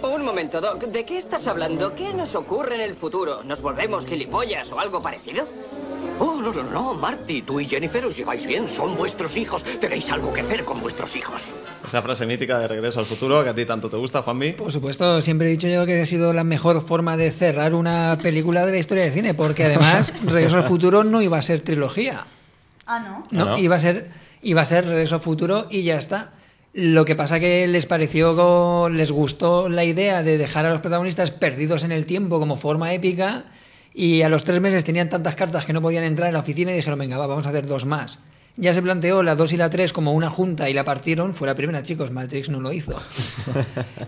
Un 0.03 0.25
momento, 0.25 0.59
Doc. 0.59 0.83
¿De 0.85 1.05
qué 1.05 1.17
estás 1.17 1.47
hablando? 1.47 1.95
¿Qué 1.95 2.13
nos 2.13 2.35
ocurre 2.35 2.75
en 2.75 2.81
el 2.81 2.95
futuro? 2.95 3.43
¿Nos 3.43 3.61
volvemos 3.61 4.05
gilipollas 4.05 4.71
o 4.71 4.79
algo 4.79 5.01
parecido? 5.01 5.45
Oh, 6.19 6.39
no, 6.41 6.51
no, 6.51 6.63
no, 6.63 6.93
Marty, 6.93 7.41
tú 7.41 7.59
y 7.59 7.67
Jennifer 7.67 8.05
os 8.05 8.15
lleváis 8.15 8.45
bien, 8.45 8.67
son 8.69 8.95
vuestros 8.95 9.35
hijos. 9.37 9.63
Tenéis 9.79 10.11
algo 10.11 10.31
que 10.33 10.41
hacer 10.41 10.63
con 10.65 10.79
vuestros 10.79 11.15
hijos. 11.15 11.41
Esa 11.85 12.01
frase 12.01 12.25
mítica 12.25 12.59
de 12.59 12.67
Regreso 12.67 12.99
al 12.99 13.05
futuro 13.05 13.43
que 13.43 13.49
a 13.49 13.55
ti 13.55 13.65
tanto 13.65 13.89
te 13.89 13.97
gusta, 13.97 14.21
Juanmi. 14.21 14.51
Por 14.53 14.71
supuesto, 14.71 15.19
siempre 15.21 15.47
he 15.47 15.51
dicho 15.51 15.67
yo 15.67 15.85
que 15.85 16.01
ha 16.01 16.05
sido 16.05 16.33
la 16.33 16.43
mejor 16.43 16.81
forma 16.81 17.17
de 17.17 17.31
cerrar 17.31 17.73
una 17.73 18.17
película 18.21 18.65
de 18.65 18.71
la 18.73 18.77
historia 18.77 19.03
del 19.05 19.13
cine, 19.13 19.33
porque 19.33 19.65
además 19.65 20.13
Regreso 20.25 20.57
al 20.57 20.63
futuro 20.63 21.03
no 21.03 21.21
iba 21.21 21.37
a 21.37 21.41
ser 21.41 21.61
trilogía. 21.61 22.25
Ah, 22.85 22.99
¿no? 22.99 23.27
No, 23.31 23.43
Ah, 23.43 23.45
¿no? 23.51 23.57
Iba, 23.57 23.75
a 23.77 23.79
ser, 23.79 24.09
iba 24.43 24.61
a 24.61 24.65
ser 24.65 24.85
Regreso 24.85 25.15
al 25.15 25.21
futuro 25.21 25.67
y 25.69 25.81
ya 25.83 25.95
está. 25.95 26.31
Lo 26.73 27.03
que 27.03 27.17
pasa 27.17 27.39
que 27.39 27.67
les 27.67 27.85
pareció, 27.85 28.87
les 28.87 29.11
gustó 29.11 29.67
la 29.67 29.83
idea 29.83 30.23
de 30.23 30.37
dejar 30.37 30.65
a 30.65 30.69
los 30.69 30.79
protagonistas 30.79 31.29
perdidos 31.29 31.83
en 31.83 31.91
el 31.91 32.05
tiempo 32.05 32.39
como 32.39 32.55
forma 32.55 32.93
épica 32.93 33.43
y 33.93 34.21
a 34.21 34.29
los 34.29 34.45
tres 34.45 34.61
meses 34.61 34.85
tenían 34.85 35.09
tantas 35.09 35.35
cartas 35.35 35.65
que 35.65 35.73
no 35.73 35.81
podían 35.81 36.05
entrar 36.05 36.29
en 36.29 36.33
la 36.33 36.39
oficina 36.39 36.71
y 36.71 36.75
dijeron, 36.75 36.97
venga, 36.97 37.17
va, 37.17 37.27
vamos 37.27 37.45
a 37.45 37.49
hacer 37.49 37.67
dos 37.67 37.85
más. 37.85 38.19
Ya 38.57 38.73
se 38.73 38.81
planteó 38.81 39.23
la 39.23 39.35
2 39.35 39.53
y 39.53 39.57
la 39.57 39.69
3 39.69 39.93
como 39.93 40.13
una 40.13 40.29
junta 40.29 40.69
y 40.69 40.73
la 40.73 40.83
partieron, 40.83 41.33
fue 41.33 41.47
la 41.47 41.55
primera, 41.55 41.83
chicos, 41.83 42.11
Matrix 42.11 42.49
no 42.49 42.59
lo 42.59 42.71
hizo. 42.71 42.95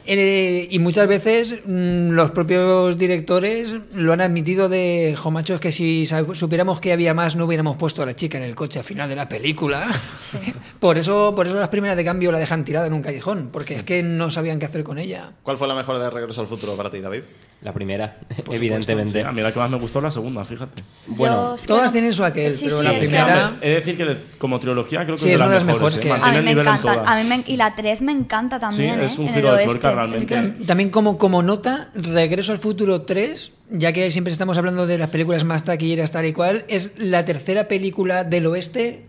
Eh, 0.06 0.68
y 0.70 0.80
muchas 0.80 1.08
veces 1.08 1.60
mm, 1.66 2.10
los 2.10 2.32
propios 2.32 2.98
directores 2.98 3.76
lo 3.96 4.12
han 4.12 4.22
admitido 4.22 4.68
de, 4.68 5.16
jo, 5.18 5.32
machos, 5.32 5.60
que 5.60 5.72
si 5.72 6.06
supiéramos 6.06 6.82
que 6.82 6.92
había 6.92 7.14
más 7.14 7.36
no 7.36 7.46
hubiéramos 7.46 7.78
puesto 7.78 8.04
a 8.04 8.06
la 8.06 8.14
chica 8.14 8.38
en 8.38 8.44
el 8.44 8.54
coche 8.54 8.80
al 8.80 8.86
final 8.86 9.08
de 9.10 9.16
la 9.16 9.30
película. 9.30 9.88
por, 10.80 10.98
eso, 10.98 11.34
por 11.36 11.48
eso 11.48 11.56
las 11.56 11.70
primeras 11.70 11.96
de 11.96 12.04
cambio 12.04 12.32
la 12.32 12.40
dejan 12.40 12.66
tirada 12.66 12.88
en 12.88 12.94
un 12.94 13.02
callejón, 13.02 13.50
porque 13.52 13.76
es 13.76 13.84
que 13.84 14.04
no 14.04 14.30
sabían 14.30 14.60
qué 14.60 14.66
hacer 14.66 14.84
con 14.84 15.00
ella. 15.00 15.32
¿Cuál 15.42 15.58
fue 15.58 15.68
la 15.68 15.76
mejor 15.76 15.98
de 15.98 16.10
Regreso 16.10 16.42
al 16.42 16.48
Futuro 16.48 16.76
para 16.76 16.92
ti, 16.92 17.00
David? 17.00 17.24
La 17.64 17.74
primera, 17.74 18.18
Por 18.46 18.56
evidentemente. 18.56 19.12
supuesto. 19.12 19.20
Sí, 19.20 19.26
a 19.30 19.32
mí 19.32 19.42
la 19.42 19.54
que 19.54 19.60
más 19.60 19.70
me 19.72 19.78
gustó 19.80 20.00
es 20.00 20.04
la 20.04 20.12
segunda, 20.12 20.44
fíjate. 20.44 20.84
Bueno, 21.08 21.56
Yo, 21.56 21.66
Todas 21.66 21.94
tienen 21.94 22.14
su 22.14 22.26
aquel, 22.26 22.52
Sí, 22.58 22.66
pero 22.66 22.80
sí, 22.80 22.84
la 22.84 22.92
que- 22.92 22.98
primera... 23.00 23.58
He 23.62 23.70
de 23.70 23.76
decir 23.76 23.96
que 23.96 24.18
como 24.38 24.60
trilogía 24.60 25.06
creo 25.06 25.16
que 25.16 25.22
Sí, 25.22 25.32
es 25.32 25.32
de 25.32 25.36
es 25.36 25.42
una 25.42 25.50
de 25.50 25.56
las 25.56 25.64
mejores. 25.66 25.98
mejores 25.98 25.98
¿eh? 25.98 26.02
que- 26.02 26.28
A 26.28 26.32
mí 26.32 26.38
el 26.38 26.44
me 26.44 26.50
nivel 26.52 26.68
encanta, 26.68 26.94
todas. 26.94 27.08
a 27.08 27.16
mí 27.16 27.24
me- 27.30 27.44
y 27.48 27.56
la 27.56 27.74
3 27.74 28.02
me 28.02 28.12
encanta 28.12 28.60
también, 28.60 29.00
es 29.00 29.18
¿eh? 29.18 29.22
un 29.22 29.28
en 29.30 29.34
giro 29.34 29.54
de 29.56 29.64
tuerca 29.64 29.92
realmente. 29.94 30.36
Es 30.38 30.54
que- 30.56 30.66
También 30.66 30.90
como, 30.90 31.18
como 31.18 31.42
nota, 31.42 31.90
Regreso 31.96 32.52
al 32.52 32.58
Futuro 32.58 33.04
3, 33.04 33.54
ya 33.70 33.94
que 33.94 34.12
siempre 34.12 34.34
estamos 34.34 34.58
hablando 34.58 34.86
de 34.86 34.98
las 34.98 35.10
películas 35.10 35.46
más 35.46 35.64
taquilleras 35.64 36.12
tal 36.12 36.26
y 36.26 36.34
cual, 36.34 36.66
es 36.68 36.92
la 36.98 37.24
tercera 37.24 37.70
película 37.70 38.26
del 38.26 38.46
oeste 38.48 39.06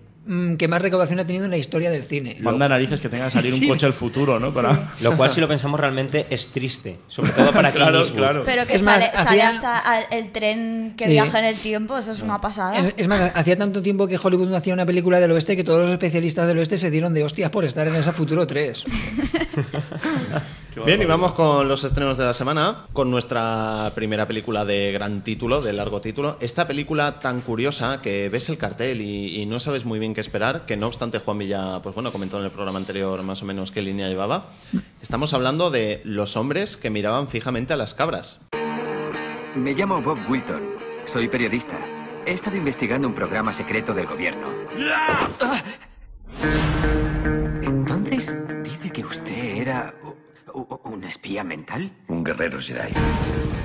que 0.59 0.69
más 0.69 0.81
recaudación 0.81 1.21
ha 1.21 1.27
tenido 1.27 1.45
en 1.45 1.51
la 1.51 1.57
historia 1.59 1.91
del 1.91 2.03
cine. 2.03 2.37
Manda 2.41 2.67
narices 2.69 3.01
que 3.01 3.09
tenga 3.11 3.27
que 3.27 3.31
salir 3.33 3.53
Sí. 3.59 3.63
un 3.65 3.69
coche 3.69 3.85
del 3.87 3.93
futuro, 3.93 4.41
¿no? 4.41 4.51
Para... 4.53 4.93
lo 5.03 5.17
cual 5.17 5.29
si 5.31 5.41
lo 5.41 5.49
pensamos 5.49 5.79
realmente 5.79 6.27
es 6.31 6.49
triste, 6.49 6.99
sobre 7.09 7.33
todo 7.33 7.53
para 7.53 7.71
Clint 7.73 7.85
Claro, 7.89 7.99
Eastwood. 8.01 8.19
claro. 8.19 8.43
Pero 8.47 8.67
que 8.67 8.75
Es 8.75 8.83
más, 8.83 9.03
sale, 9.03 9.13
sale 9.13 9.29
hacía- 9.43 9.49
hasta 9.51 9.79
al- 9.79 10.07
el 10.11 10.33
tren 10.33 10.95
que 10.97 11.05
Sí. 11.05 11.11
viaja 11.11 11.39
en 11.41 11.45
el 11.45 11.57
tiempo, 11.57 11.99
eso 11.99 12.13
es 12.13 12.23
una 12.23 12.41
pasada. 12.41 12.79
Es, 12.79 12.95
es 12.97 13.09
más, 13.09 13.33
hacía 13.35 13.57
tanto 13.59 13.83
tiempo 13.83 14.07
que 14.07 14.19
Hollywood 14.23 14.49
no 14.49 14.57
hacía 14.57 14.73
una 14.75 14.87
película 14.87 15.21
del 15.21 15.31
oeste 15.33 15.57
que 15.57 15.65
todos 15.65 15.81
los 15.83 15.91
especialistas 15.91 16.47
del 16.47 16.59
oeste 16.59 16.79
se 16.79 16.91
dieron 16.91 17.13
de 17.13 17.23
hostias 17.25 17.51
por 17.51 17.65
estar 17.65 17.87
en 17.87 17.95
esa 17.97 18.13
Futuro 18.13 18.47
3. 18.47 18.85
Bien, 20.85 21.01
y 21.01 21.05
vamos 21.05 21.33
con 21.33 21.69
los 21.69 21.85
estrenos 21.85 22.19
de 22.19 22.25
la 22.25 22.35
semana, 22.35 22.87
con 22.93 23.11
nuestra 23.11 23.93
primera 23.95 24.27
película 24.27 24.65
de 24.65 24.93
gran 24.93 25.23
título, 25.23 25.61
de 25.61 25.73
largo 25.73 26.01
título. 26.01 26.37
Esta 26.41 26.67
película 26.67 27.21
tan 27.21 27.43
curiosa 27.43 28.03
que 28.03 28.29
ves 28.29 28.49
el 28.49 28.59
cartel 28.59 29.01
y, 29.01 29.41
y 29.41 29.47
no 29.47 29.61
sabes 29.61 29.85
muy 29.85 29.99
bien 29.99 30.15
qué 30.15 30.21
esperar, 30.21 30.67
que 30.67 30.77
no 30.77 30.87
obstante 30.89 31.21
Juan 31.21 31.39
Villa, 31.39 31.81
pues 31.83 31.95
bueno, 31.95 32.11
comentó 32.11 32.39
en 32.39 32.45
el 32.45 32.51
programa 32.51 32.79
anterior 32.79 33.23
más 33.23 33.43
o 33.43 33.45
menos 33.45 33.71
qué 33.71 33.83
línea 33.83 34.09
llevaba. 34.09 34.47
Estamos 35.01 35.33
hablando 35.33 35.71
de 35.71 36.01
los 36.05 36.37
hombres 36.37 36.77
que 36.77 36.91
miraban 36.91 37.29
fijamente 37.29 37.73
a 37.73 37.77
las 37.77 37.95
cabras. 37.95 38.41
Me 39.55 39.73
llamo 39.75 40.03
Bob 40.03 40.19
Wilton. 40.29 40.63
Soy 41.07 41.29
periodista. 41.29 41.79
He 42.27 42.33
estado 42.33 42.57
investigando 42.57 43.07
un 43.07 43.15
programa 43.15 43.53
secreto 43.53 43.95
del 43.95 44.07
gobierno. 44.07 44.49
Ah. 44.91 45.63
Entonces, 47.63 48.37
dice 48.65 48.91
que 48.91 49.05
usted 49.05 49.57
era 49.57 49.95
un 50.55 51.05
espía 51.05 51.45
mental. 51.45 51.91
Un 52.09 52.25
guerrero 52.25 52.61
Jedi. 52.61 52.93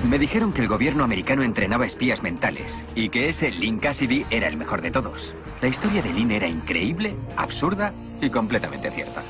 Me 0.08 0.18
dijeron 0.18 0.52
que 0.52 0.62
el 0.62 0.68
gobierno 0.68 1.04
americano 1.04 1.42
entrenaba 1.42 1.86
espías 1.86 2.22
mentales 2.22 2.84
y 2.94 3.10
que 3.10 3.28
ese 3.28 3.50
Lynn 3.50 3.78
Cassidy 3.78 4.26
era 4.30 4.48
el 4.48 4.56
mejor 4.56 4.82
de 4.82 4.90
todos. 4.90 5.36
La 5.60 5.68
historia 5.68 6.02
de 6.02 6.12
Lynn 6.12 6.32
era 6.32 6.48
increíble, 6.48 7.14
absurda 7.36 7.92
y 8.20 8.30
completamente 8.30 8.90
cierta. 8.90 9.22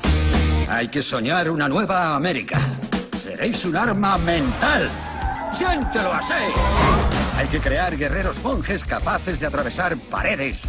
Hay 0.69 0.87
que 0.87 1.01
soñar 1.01 1.49
una 1.49 1.67
nueva 1.67 2.15
América. 2.15 2.59
Seréis 3.17 3.63
un 3.65 3.75
arma 3.75 4.17
mental. 4.17 4.89
¡Siéntelo 5.53 6.13
así! 6.13 6.33
Hay 7.37 7.47
que 7.47 7.59
crear 7.59 7.95
guerreros 7.97 8.41
monjes 8.41 8.83
capaces 8.83 9.39
de 9.39 9.47
atravesar 9.47 9.97
paredes 9.97 10.67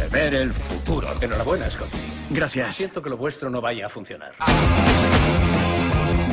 de 0.00 0.08
ver 0.08 0.34
el 0.34 0.52
futuro. 0.52 1.08
Enhorabuena, 1.20 1.68
Scotty. 1.68 1.96
Gracias. 2.30 2.76
Siento 2.76 3.02
que 3.02 3.10
lo 3.10 3.16
vuestro 3.16 3.50
no 3.50 3.60
vaya 3.60 3.86
a 3.86 3.88
funcionar. 3.88 4.32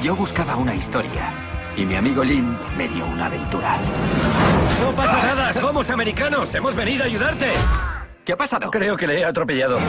Yo 0.01 0.15
buscaba 0.15 0.56
una 0.56 0.73
historia 0.73 1.32
y 1.75 1.86
mi 1.86 1.95
amigo 1.95 2.23
Lynn 2.23 2.58
me 2.77 2.88
dio 2.88 3.06
una 3.06 3.25
aventura. 3.25 3.77
No 4.82 4.95
pasa 4.95 5.21
nada, 5.23 5.53
somos 5.53 5.89
americanos. 5.89 6.53
Hemos 6.56 6.75
venido 6.75 7.03
a 7.03 7.08
ayudarte. 7.08 7.51
¿Qué 8.23 8.34
ha 8.34 8.38
pasado? 8.38 8.69
Creo 8.71 8.95
que 8.95 9.08
le 9.08 9.19
he 9.19 9.25
atropellado. 9.25 9.80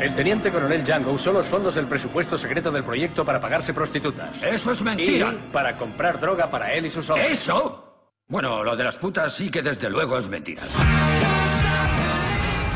El 0.00 0.14
teniente 0.14 0.50
coronel 0.50 0.84
Django 0.84 1.12
usó 1.12 1.32
los 1.32 1.46
fondos 1.46 1.76
del 1.76 1.86
presupuesto 1.86 2.36
secreto 2.36 2.70
del 2.70 2.84
proyecto 2.84 3.24
para 3.24 3.40
pagarse 3.40 3.72
prostitutas. 3.72 4.42
Eso 4.42 4.72
es 4.72 4.82
mentira. 4.82 5.32
Y 5.32 5.52
para 5.52 5.78
comprar 5.78 6.18
droga 6.18 6.50
para 6.50 6.74
él 6.74 6.86
y 6.86 6.90
sus 6.90 7.08
hombres. 7.08 7.32
¿Eso? 7.32 7.93
Bueno, 8.26 8.64
lo 8.64 8.74
de 8.74 8.84
las 8.84 8.96
putas 8.96 9.34
sí 9.34 9.50
que 9.50 9.60
desde 9.60 9.90
luego 9.90 10.16
es 10.16 10.30
mentira. 10.30 10.62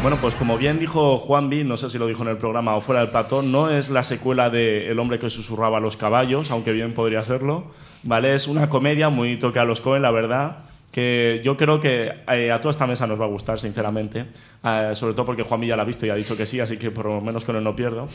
Bueno, 0.03 0.19
pues 0.21 0.35
como 0.35 0.59
bien 0.59 0.79
dijo 0.79 1.17
Juan 1.17 1.49
B, 1.49 1.65
no 1.65 1.79
sé 1.79 1.89
si 1.89 1.97
lo 1.97 2.07
dijo 2.07 2.23
en 2.23 2.29
el 2.29 2.37
programa 2.37 2.77
o 2.77 2.83
fuera 2.83 3.01
del 3.01 3.09
platón, 3.09 3.51
no 3.51 3.71
es 3.71 3.89
la 3.89 4.03
secuela 4.03 4.51
de 4.51 4.91
El 4.91 4.99
hombre 4.99 5.19
que 5.19 5.31
susurraba 5.31 5.79
a 5.79 5.81
los 5.81 5.97
caballos, 5.97 6.51
aunque 6.51 6.73
bien 6.73 6.93
podría 6.93 7.25
serlo, 7.25 7.73
¿vale? 8.03 8.35
Es 8.35 8.47
una 8.47 8.69
comedia 8.69 9.09
muy 9.09 9.39
toque 9.39 9.59
a 9.59 9.65
los 9.65 9.81
Cohen, 9.81 10.03
la 10.03 10.11
verdad, 10.11 10.68
que 10.91 11.41
yo 11.45 11.57
creo 11.57 11.79
que 11.81 12.11
eh, 12.33 12.51
a 12.51 12.61
toda 12.61 12.71
esta 12.71 12.87
mesa 12.87 13.07
nos 13.07 13.21
va 13.21 13.25
a 13.27 13.29
gustar, 13.29 13.59
sinceramente, 13.61 14.25
Eh, 14.65 14.91
sobre 14.95 15.15
todo 15.15 15.25
porque 15.25 15.45
Juan 15.45 15.61
B 15.61 15.69
ya 15.69 15.77
la 15.77 15.83
ha 15.83 15.87
visto 15.87 16.05
y 16.05 16.11
ha 16.11 16.17
dicho 16.17 16.37
que 16.37 16.45
sí, 16.45 16.59
así 16.59 16.77
que 16.79 16.91
por 16.91 17.07
lo 17.07 17.21
menos 17.21 17.45
con 17.45 17.55
él 17.55 17.63
no 17.63 17.77
pierdo. 17.77 18.09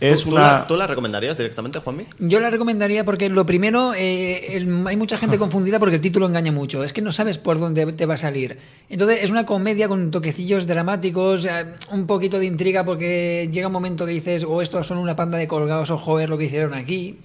Es 0.00 0.22
¿Tú, 0.22 0.30
tú 0.30 0.36
una... 0.36 0.52
la, 0.52 0.66
tú 0.66 0.74
la 0.74 0.86
recomendarías 0.86 1.36
directamente, 1.36 1.80
Juanmi? 1.80 2.04
Yo 2.18 2.40
la 2.40 2.48
recomendaría 2.50 3.04
porque 3.04 3.28
lo 3.28 3.44
primero, 3.44 3.92
eh, 3.94 4.56
el- 4.56 4.86
hay 4.86 4.96
mucha 4.96 5.18
gente 5.18 5.36
confundida 5.44 5.78
porque 5.78 5.96
el 5.96 6.00
título 6.00 6.24
engaña 6.24 6.50
mucho. 6.50 6.82
Es 6.82 6.94
que 6.94 7.02
no 7.02 7.12
sabes 7.12 7.36
por 7.36 7.60
dónde 7.60 7.92
te 7.92 8.06
va 8.06 8.14
a 8.14 8.16
salir. 8.16 8.56
Entonces 8.88 9.22
es 9.22 9.30
una 9.30 9.44
comedia 9.44 9.86
con 9.86 10.10
toquecillos 10.10 10.66
dramáticos, 10.66 11.44
eh, 11.44 11.66
un 11.90 12.06
poquito 12.06 12.38
de 12.38 12.46
intriga 12.46 12.84
porque 12.84 13.50
llega 13.52 13.66
un 13.66 13.74
momento 13.74 14.06
que 14.06 14.12
dices, 14.12 14.44
o 14.48 14.62
estos 14.62 14.86
son 14.86 14.96
una 14.96 15.14
panda 15.14 15.36
de 15.36 15.46
colgados 15.46 15.90
o 15.90 15.98
joder 15.98 16.30
lo 16.30 16.38
que 16.38 16.44
hicieron 16.44 16.72
aquí. 16.72 17.18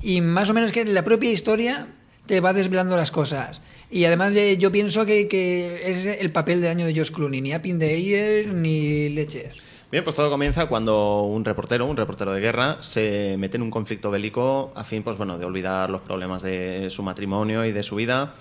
Y 0.00 0.22
más 0.22 0.48
o 0.48 0.54
menos 0.54 0.72
que 0.72 0.86
la 0.86 1.04
propia 1.04 1.30
historia 1.30 1.88
te 2.24 2.40
va 2.40 2.54
desvelando 2.54 2.96
las 2.96 3.10
cosas. 3.10 3.60
Y 3.90 4.04
además 4.04 4.34
eh, 4.34 4.56
yo 4.58 4.72
pienso 4.72 5.06
que, 5.06 5.28
que 5.28 5.90
es 5.90 6.06
el 6.06 6.32
papel 6.32 6.60
de 6.60 6.68
año 6.68 6.86
de 6.86 6.94
Josh 6.94 7.12
Clooney, 7.12 7.40
ni 7.40 7.52
Appin 7.52 7.78
de 7.78 7.94
Ayer 7.94 8.48
ni 8.48 9.08
leches. 9.10 9.54
Bien, 9.90 10.02
pues 10.02 10.16
todo 10.16 10.28
comienza 10.28 10.66
cuando 10.66 11.22
un 11.22 11.44
reportero, 11.44 11.86
un 11.86 11.96
reportero 11.96 12.32
de 12.32 12.40
guerra, 12.40 12.78
se 12.80 13.36
mete 13.38 13.56
en 13.56 13.62
un 13.62 13.70
conflicto 13.70 14.10
bélico 14.10 14.72
a 14.74 14.82
fin, 14.82 15.04
pues 15.04 15.16
bueno, 15.16 15.38
de 15.38 15.44
olvidar 15.44 15.90
los 15.90 16.00
problemas 16.00 16.42
de 16.42 16.90
su 16.90 17.04
matrimonio 17.04 17.64
y 17.64 17.70
de 17.70 17.84
su 17.84 17.94
vida. 17.94 18.34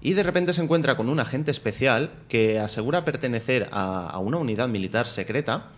Y 0.00 0.12
de 0.12 0.22
repente 0.22 0.52
se 0.52 0.62
encuentra 0.62 0.96
con 0.96 1.08
un 1.08 1.18
agente 1.18 1.50
especial 1.50 2.10
que 2.28 2.60
asegura 2.60 3.04
pertenecer 3.04 3.68
a, 3.72 4.08
a 4.08 4.18
una 4.20 4.36
unidad 4.36 4.68
militar 4.68 5.08
secreta 5.08 5.70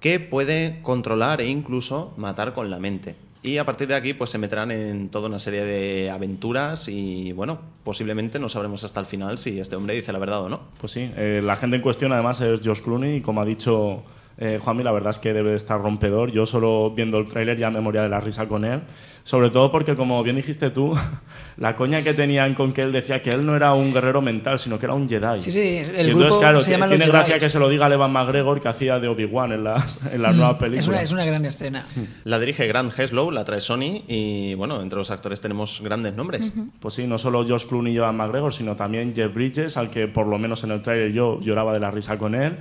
que 0.00 0.18
puede 0.18 0.80
controlar 0.82 1.40
e 1.40 1.46
incluso 1.46 2.12
matar 2.16 2.52
con 2.52 2.68
la 2.68 2.80
mente. 2.80 3.14
Y 3.44 3.58
a 3.58 3.64
partir 3.64 3.88
de 3.88 3.96
aquí, 3.96 4.14
pues 4.14 4.30
se 4.30 4.38
meterán 4.38 4.70
en 4.70 5.08
toda 5.08 5.28
una 5.28 5.40
serie 5.40 5.64
de 5.64 6.10
aventuras 6.10 6.88
y, 6.88 7.32
bueno, 7.32 7.58
posiblemente 7.82 8.38
no 8.38 8.48
sabremos 8.48 8.84
hasta 8.84 9.00
el 9.00 9.06
final 9.06 9.36
si 9.36 9.58
este 9.58 9.74
hombre 9.74 9.94
dice 9.94 10.12
la 10.12 10.20
verdad 10.20 10.42
o 10.42 10.48
no. 10.48 10.60
Pues 10.80 10.92
sí, 10.92 11.10
eh, 11.16 11.40
la 11.42 11.56
gente 11.56 11.74
en 11.76 11.82
cuestión 11.82 12.12
además 12.12 12.40
es 12.40 12.60
Josh 12.64 12.82
Clooney 12.82 13.16
y 13.16 13.20
como 13.20 13.40
ha 13.40 13.44
dicho 13.44 14.04
eh, 14.38 14.58
Juanmi, 14.62 14.82
la 14.82 14.92
verdad 14.92 15.10
es 15.10 15.18
que 15.18 15.32
debe 15.32 15.50
de 15.50 15.56
estar 15.56 15.80
rompedor. 15.80 16.30
Yo 16.30 16.46
solo 16.46 16.90
viendo 16.90 17.18
el 17.18 17.26
tráiler 17.26 17.58
ya 17.58 17.70
me 17.70 17.80
moría 17.80 18.02
de 18.02 18.08
la 18.08 18.20
risa 18.20 18.46
con 18.46 18.64
él. 18.64 18.80
Sobre 19.24 19.50
todo 19.50 19.70
porque, 19.70 19.94
como 19.94 20.22
bien 20.22 20.36
dijiste 20.36 20.70
tú, 20.70 20.96
la 21.56 21.76
coña 21.76 22.02
que 22.02 22.14
tenían 22.14 22.54
con 22.54 22.72
que 22.72 22.82
él 22.82 22.92
decía 22.92 23.22
que 23.22 23.30
él 23.30 23.46
no 23.46 23.54
era 23.54 23.72
un 23.74 23.92
guerrero 23.92 24.20
mental, 24.20 24.58
sino 24.58 24.78
que 24.78 24.86
era 24.86 24.94
un 24.94 25.08
Jedi. 25.08 25.42
Sí, 25.42 25.52
sí, 25.52 25.58
el 25.58 26.06
y 26.06 26.10
entonces, 26.10 26.14
grupo 26.14 26.38
claro, 26.40 26.62
se 26.62 26.72
llama 26.72 26.88
tiene 26.88 27.06
los 27.06 27.12
gracia 27.12 27.38
que 27.38 27.48
se 27.48 27.58
lo 27.58 27.68
diga 27.68 27.86
a 27.86 27.92
Evan 27.92 28.12
McGregor 28.12 28.60
que 28.60 28.68
hacía 28.68 28.98
de 28.98 29.08
Obi-Wan 29.08 29.52
en 29.52 29.64
las, 29.64 30.04
en 30.12 30.22
las 30.22 30.34
nuevas 30.34 30.56
películas. 30.56 30.84
Es 30.84 30.88
una, 30.88 31.02
es 31.02 31.12
una 31.12 31.24
gran 31.24 31.44
escena. 31.44 31.86
La 32.24 32.38
dirige 32.38 32.66
Grant 32.66 32.98
Heslow, 32.98 33.30
la 33.30 33.44
trae 33.44 33.60
Sony 33.60 34.02
y, 34.08 34.54
bueno, 34.54 34.80
entre 34.80 34.98
los 34.98 35.10
actores 35.10 35.40
tenemos 35.40 35.80
grandes 35.82 36.14
nombres. 36.14 36.52
Pues 36.80 36.94
sí, 36.94 37.06
no 37.06 37.18
solo 37.18 37.46
Josh 37.46 37.66
Clooney 37.66 37.92
y 37.94 37.96
Evan 37.96 38.16
McGregor, 38.16 38.52
sino 38.52 38.74
también 38.76 39.14
Jeff 39.14 39.32
Bridges, 39.32 39.76
al 39.76 39.90
que 39.90 40.08
por 40.08 40.26
lo 40.26 40.38
menos 40.38 40.64
en 40.64 40.72
el 40.72 40.82
tráiler 40.82 41.12
yo 41.12 41.40
lloraba 41.40 41.72
de 41.72 41.80
la 41.80 41.90
risa 41.90 42.18
con 42.18 42.34
él. 42.34 42.56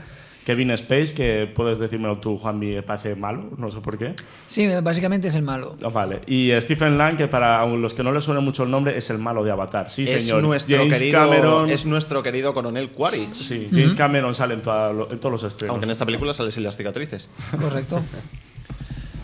Kevin 0.45 0.71
Space, 0.71 1.13
que 1.13 1.51
puedes 1.53 1.77
decírmelo 1.77 2.17
tú, 2.17 2.37
Juanmi, 2.37 2.73
me 2.75 2.81
parece 2.83 3.15
malo, 3.15 3.49
no 3.57 3.69
sé 3.69 3.79
por 3.79 3.97
qué. 3.97 4.15
Sí, 4.47 4.67
básicamente 4.81 5.27
es 5.27 5.35
el 5.35 5.43
malo. 5.43 5.77
Ah, 5.83 5.89
Vale. 5.89 6.21
Y 6.25 6.51
Stephen 6.59 6.97
Lang, 6.97 7.15
que 7.15 7.27
para 7.27 7.63
los 7.67 7.93
que 7.93 8.01
no 8.03 8.11
les 8.11 8.23
suene 8.23 8.39
mucho 8.41 8.63
el 8.63 8.71
nombre, 8.71 8.97
es 8.97 9.09
el 9.11 9.19
malo 9.19 9.43
de 9.43 9.51
Avatar. 9.51 9.89
Sí, 9.89 10.03
es, 10.03 10.23
señor. 10.25 10.41
nuestro 10.41 10.77
James 10.77 10.97
querido, 10.97 11.19
Cameron. 11.19 11.69
es 11.69 11.85
nuestro 11.85 12.23
querido 12.23 12.53
coronel 12.53 12.89
Quaritch. 12.89 13.33
Sí, 13.33 13.67
James 13.71 13.93
Cameron 13.93 14.33
sale 14.33 14.55
en, 14.55 14.61
toda- 14.61 14.91
en 15.11 15.19
todos 15.19 15.31
los 15.31 15.43
estrenos. 15.43 15.73
Aunque 15.73 15.85
en 15.85 15.91
esta 15.91 16.05
película 16.05 16.33
sale 16.33 16.51
sin 16.51 16.63
las 16.63 16.75
cicatrices. 16.75 17.29
Correcto. 17.59 18.01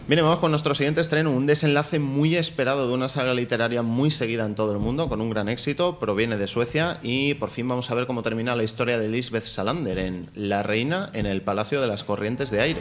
Bien, 0.08 0.24
vamos 0.24 0.40
con 0.40 0.52
nuestro 0.52 0.74
siguiente 0.74 1.02
estreno, 1.02 1.32
un 1.32 1.48
desenlace 1.48 2.00
muy 2.00 2.38
esperado 2.38 2.88
de 2.88 2.94
una 2.94 3.10
saga 3.10 3.34
literaria 3.34 3.82
muy 3.82 4.10
seguida 4.10 4.46
en 4.46 4.56
todo 4.56 4.72
el 4.72 4.80
mundo, 4.80 5.10
con 5.10 5.20
un 5.20 5.30
gran 5.30 5.50
éxito, 5.50 6.00
proviene 6.00 6.38
de 6.38 6.48
Suecia 6.48 6.98
y 7.02 7.34
por 7.34 7.50
fin 7.50 7.68
vamos 7.68 7.92
a 7.92 7.94
ver 7.94 8.08
cómo 8.08 8.24
termina 8.24 8.56
la 8.56 8.64
historia 8.64 8.98
de 8.98 9.10
Lisbeth 9.10 9.44
Salander 9.44 10.00
en 10.00 10.30
La 10.34 10.64
Reina 10.64 11.10
en 11.12 11.26
el 11.26 11.42
Palacio 11.42 11.82
de 11.82 11.88
las 11.88 12.06
Corrientes 12.06 12.52
de 12.52 12.62
Aire. 12.62 12.80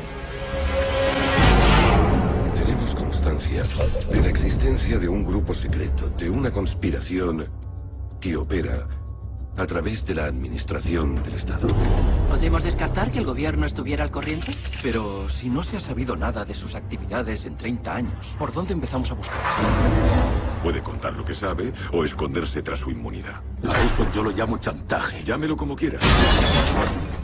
Tenemos 2.55 2.95
constancia 2.95 3.65
de 4.13 4.21
la 4.21 4.29
existencia 4.29 4.97
de 4.97 5.09
un 5.09 5.25
grupo 5.25 5.53
secreto, 5.53 6.09
de 6.11 6.31
una 6.31 6.53
conspiración 6.53 7.49
que 8.21 8.37
opera 8.37 8.87
A 9.59 9.67
través 9.67 10.05
de 10.05 10.15
la 10.15 10.27
administración 10.27 11.23
del 11.23 11.35
Estado. 11.35 11.69
¿Podemos 12.29 12.63
descartar 12.63 13.11
que 13.11 13.19
el 13.19 13.25
gobierno 13.25 13.65
estuviera 13.65 14.05
al 14.05 14.11
corriente? 14.11 14.53
Pero 14.83 15.31
si 15.31 15.49
no 15.49 15.63
se 15.63 15.79
ha 15.79 15.81
sabido 15.81 16.15
nada 16.15 16.45
de 16.45 16.53
sus 16.53 16.75
actividades 16.75 17.47
en 17.47 17.57
30 17.57 17.95
años, 17.95 18.27
¿por 18.39 18.53
dónde 18.53 18.75
empezamos 18.75 19.11
a 19.11 19.15
buscar? 19.15 19.39
Puede 20.63 20.83
contar 20.83 21.17
lo 21.17 21.25
que 21.25 21.33
sabe 21.33 21.73
o 21.93 22.05
esconderse 22.05 22.63
tras 22.63 22.81
su 22.81 22.91
inmunidad. 22.91 23.41
A 23.67 23.83
eso 23.83 24.07
yo 24.13 24.23
lo 24.23 24.31
llamo 24.31 24.59
chantaje. 24.59 25.25
Llámelo 25.25 25.57
como 25.57 25.75
quiera. 25.75 26.01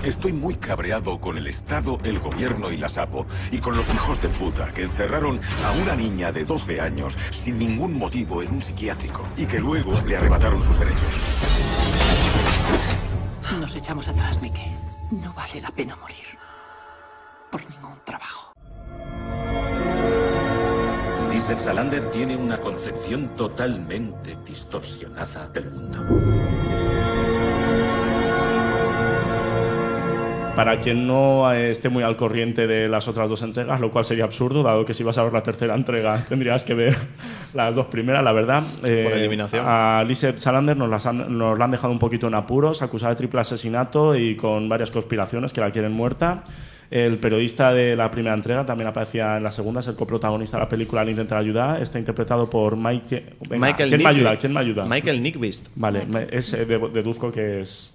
Estoy 0.02 0.32
muy 0.32 0.54
cabreado 0.54 1.20
con 1.20 1.36
el 1.36 1.46
Estado, 1.46 1.98
el 2.02 2.18
gobierno 2.18 2.70
y 2.70 2.78
la 2.78 2.88
SAPO. 2.88 3.26
Y 3.50 3.58
con 3.58 3.76
los 3.76 3.92
hijos 3.92 4.22
de 4.22 4.28
puta 4.28 4.72
que 4.72 4.82
encerraron 4.82 5.38
a 5.66 5.82
una 5.82 5.94
niña 5.94 6.32
de 6.32 6.44
12 6.44 6.80
años 6.80 7.18
sin 7.30 7.58
ningún 7.58 7.98
motivo 7.98 8.42
en 8.42 8.52
un 8.52 8.62
psiquiátrico. 8.62 9.22
Y 9.36 9.46
que 9.46 9.60
luego 9.60 10.00
le 10.06 10.16
arrebataron 10.16 10.62
sus 10.62 10.78
derechos. 10.78 11.20
Echamos 13.74 14.08
atrás, 14.08 14.40
Mike. 14.42 14.70
No 15.10 15.32
vale 15.32 15.60
la 15.60 15.70
pena 15.70 15.96
morir. 15.96 16.38
Por 17.50 17.68
ningún 17.70 17.98
trabajo. 18.04 18.52
Lisbeth 21.30 21.58
Salander 21.58 22.10
tiene 22.10 22.36
una 22.36 22.60
concepción 22.60 23.34
totalmente 23.34 24.36
distorsionada 24.44 25.48
del 25.48 25.70
mundo. 25.70 26.91
Para 30.54 30.80
quien 30.80 31.06
no 31.06 31.50
eh, 31.52 31.70
esté 31.70 31.88
muy 31.88 32.02
al 32.04 32.14
corriente 32.16 32.66
de 32.66 32.86
las 32.86 33.08
otras 33.08 33.28
dos 33.30 33.40
entregas, 33.42 33.80
lo 33.80 33.90
cual 33.90 34.04
sería 34.04 34.24
absurdo, 34.24 34.62
dado 34.62 34.84
que 34.84 34.92
si 34.92 35.02
vas 35.02 35.16
a 35.16 35.24
ver 35.24 35.32
la 35.32 35.42
tercera 35.42 35.74
entrega 35.74 36.22
tendrías 36.28 36.62
que 36.62 36.74
ver 36.74 36.94
las 37.54 37.74
dos 37.74 37.86
primeras, 37.86 38.22
la 38.22 38.32
verdad. 38.32 38.62
Eh, 38.84 39.00
Por 39.02 39.12
eliminación. 39.14 39.64
A 39.66 40.04
Lisbeth 40.06 40.38
Salander 40.38 40.76
nos, 40.76 40.90
las 40.90 41.06
han- 41.06 41.36
nos 41.38 41.58
la 41.58 41.64
han 41.64 41.70
dejado 41.70 41.90
un 41.92 41.98
poquito 41.98 42.28
en 42.28 42.34
apuros, 42.34 42.82
acusada 42.82 43.10
de 43.14 43.16
triple 43.16 43.40
asesinato 43.40 44.14
y 44.14 44.36
con 44.36 44.68
varias 44.68 44.90
conspiraciones 44.90 45.54
que 45.54 45.62
la 45.62 45.70
quieren 45.70 45.92
muerta. 45.92 46.44
El 46.90 47.16
periodista 47.16 47.72
de 47.72 47.96
la 47.96 48.10
primera 48.10 48.34
entrega 48.34 48.66
también 48.66 48.88
aparecía 48.88 49.38
en 49.38 49.42
la 49.44 49.50
segunda, 49.50 49.80
es 49.80 49.86
el 49.88 49.96
coprotagonista 49.96 50.58
de 50.58 50.64
la 50.64 50.68
película 50.68 51.02
Le 51.02 51.12
intenta 51.12 51.38
ayudar. 51.38 51.80
Está 51.80 51.98
interpretado 51.98 52.50
por 52.50 52.76
Mike. 52.76 53.36
venga, 53.48 53.66
Michael 53.68 53.88
¿Quién 53.88 54.02
me 54.02 54.10
Nyqvist. 54.10 54.26
ayuda? 54.26 54.36
¿Quién 54.38 54.52
me 54.52 54.60
ayuda? 54.60 54.84
Michael 54.84 55.22
Nyqvist. 55.22 55.68
Vale, 55.76 56.04
me- 56.04 56.26
es, 56.30 56.52
eh, 56.52 56.66
de- 56.66 56.90
deduzco 56.92 57.32
que 57.32 57.62
es. 57.62 57.94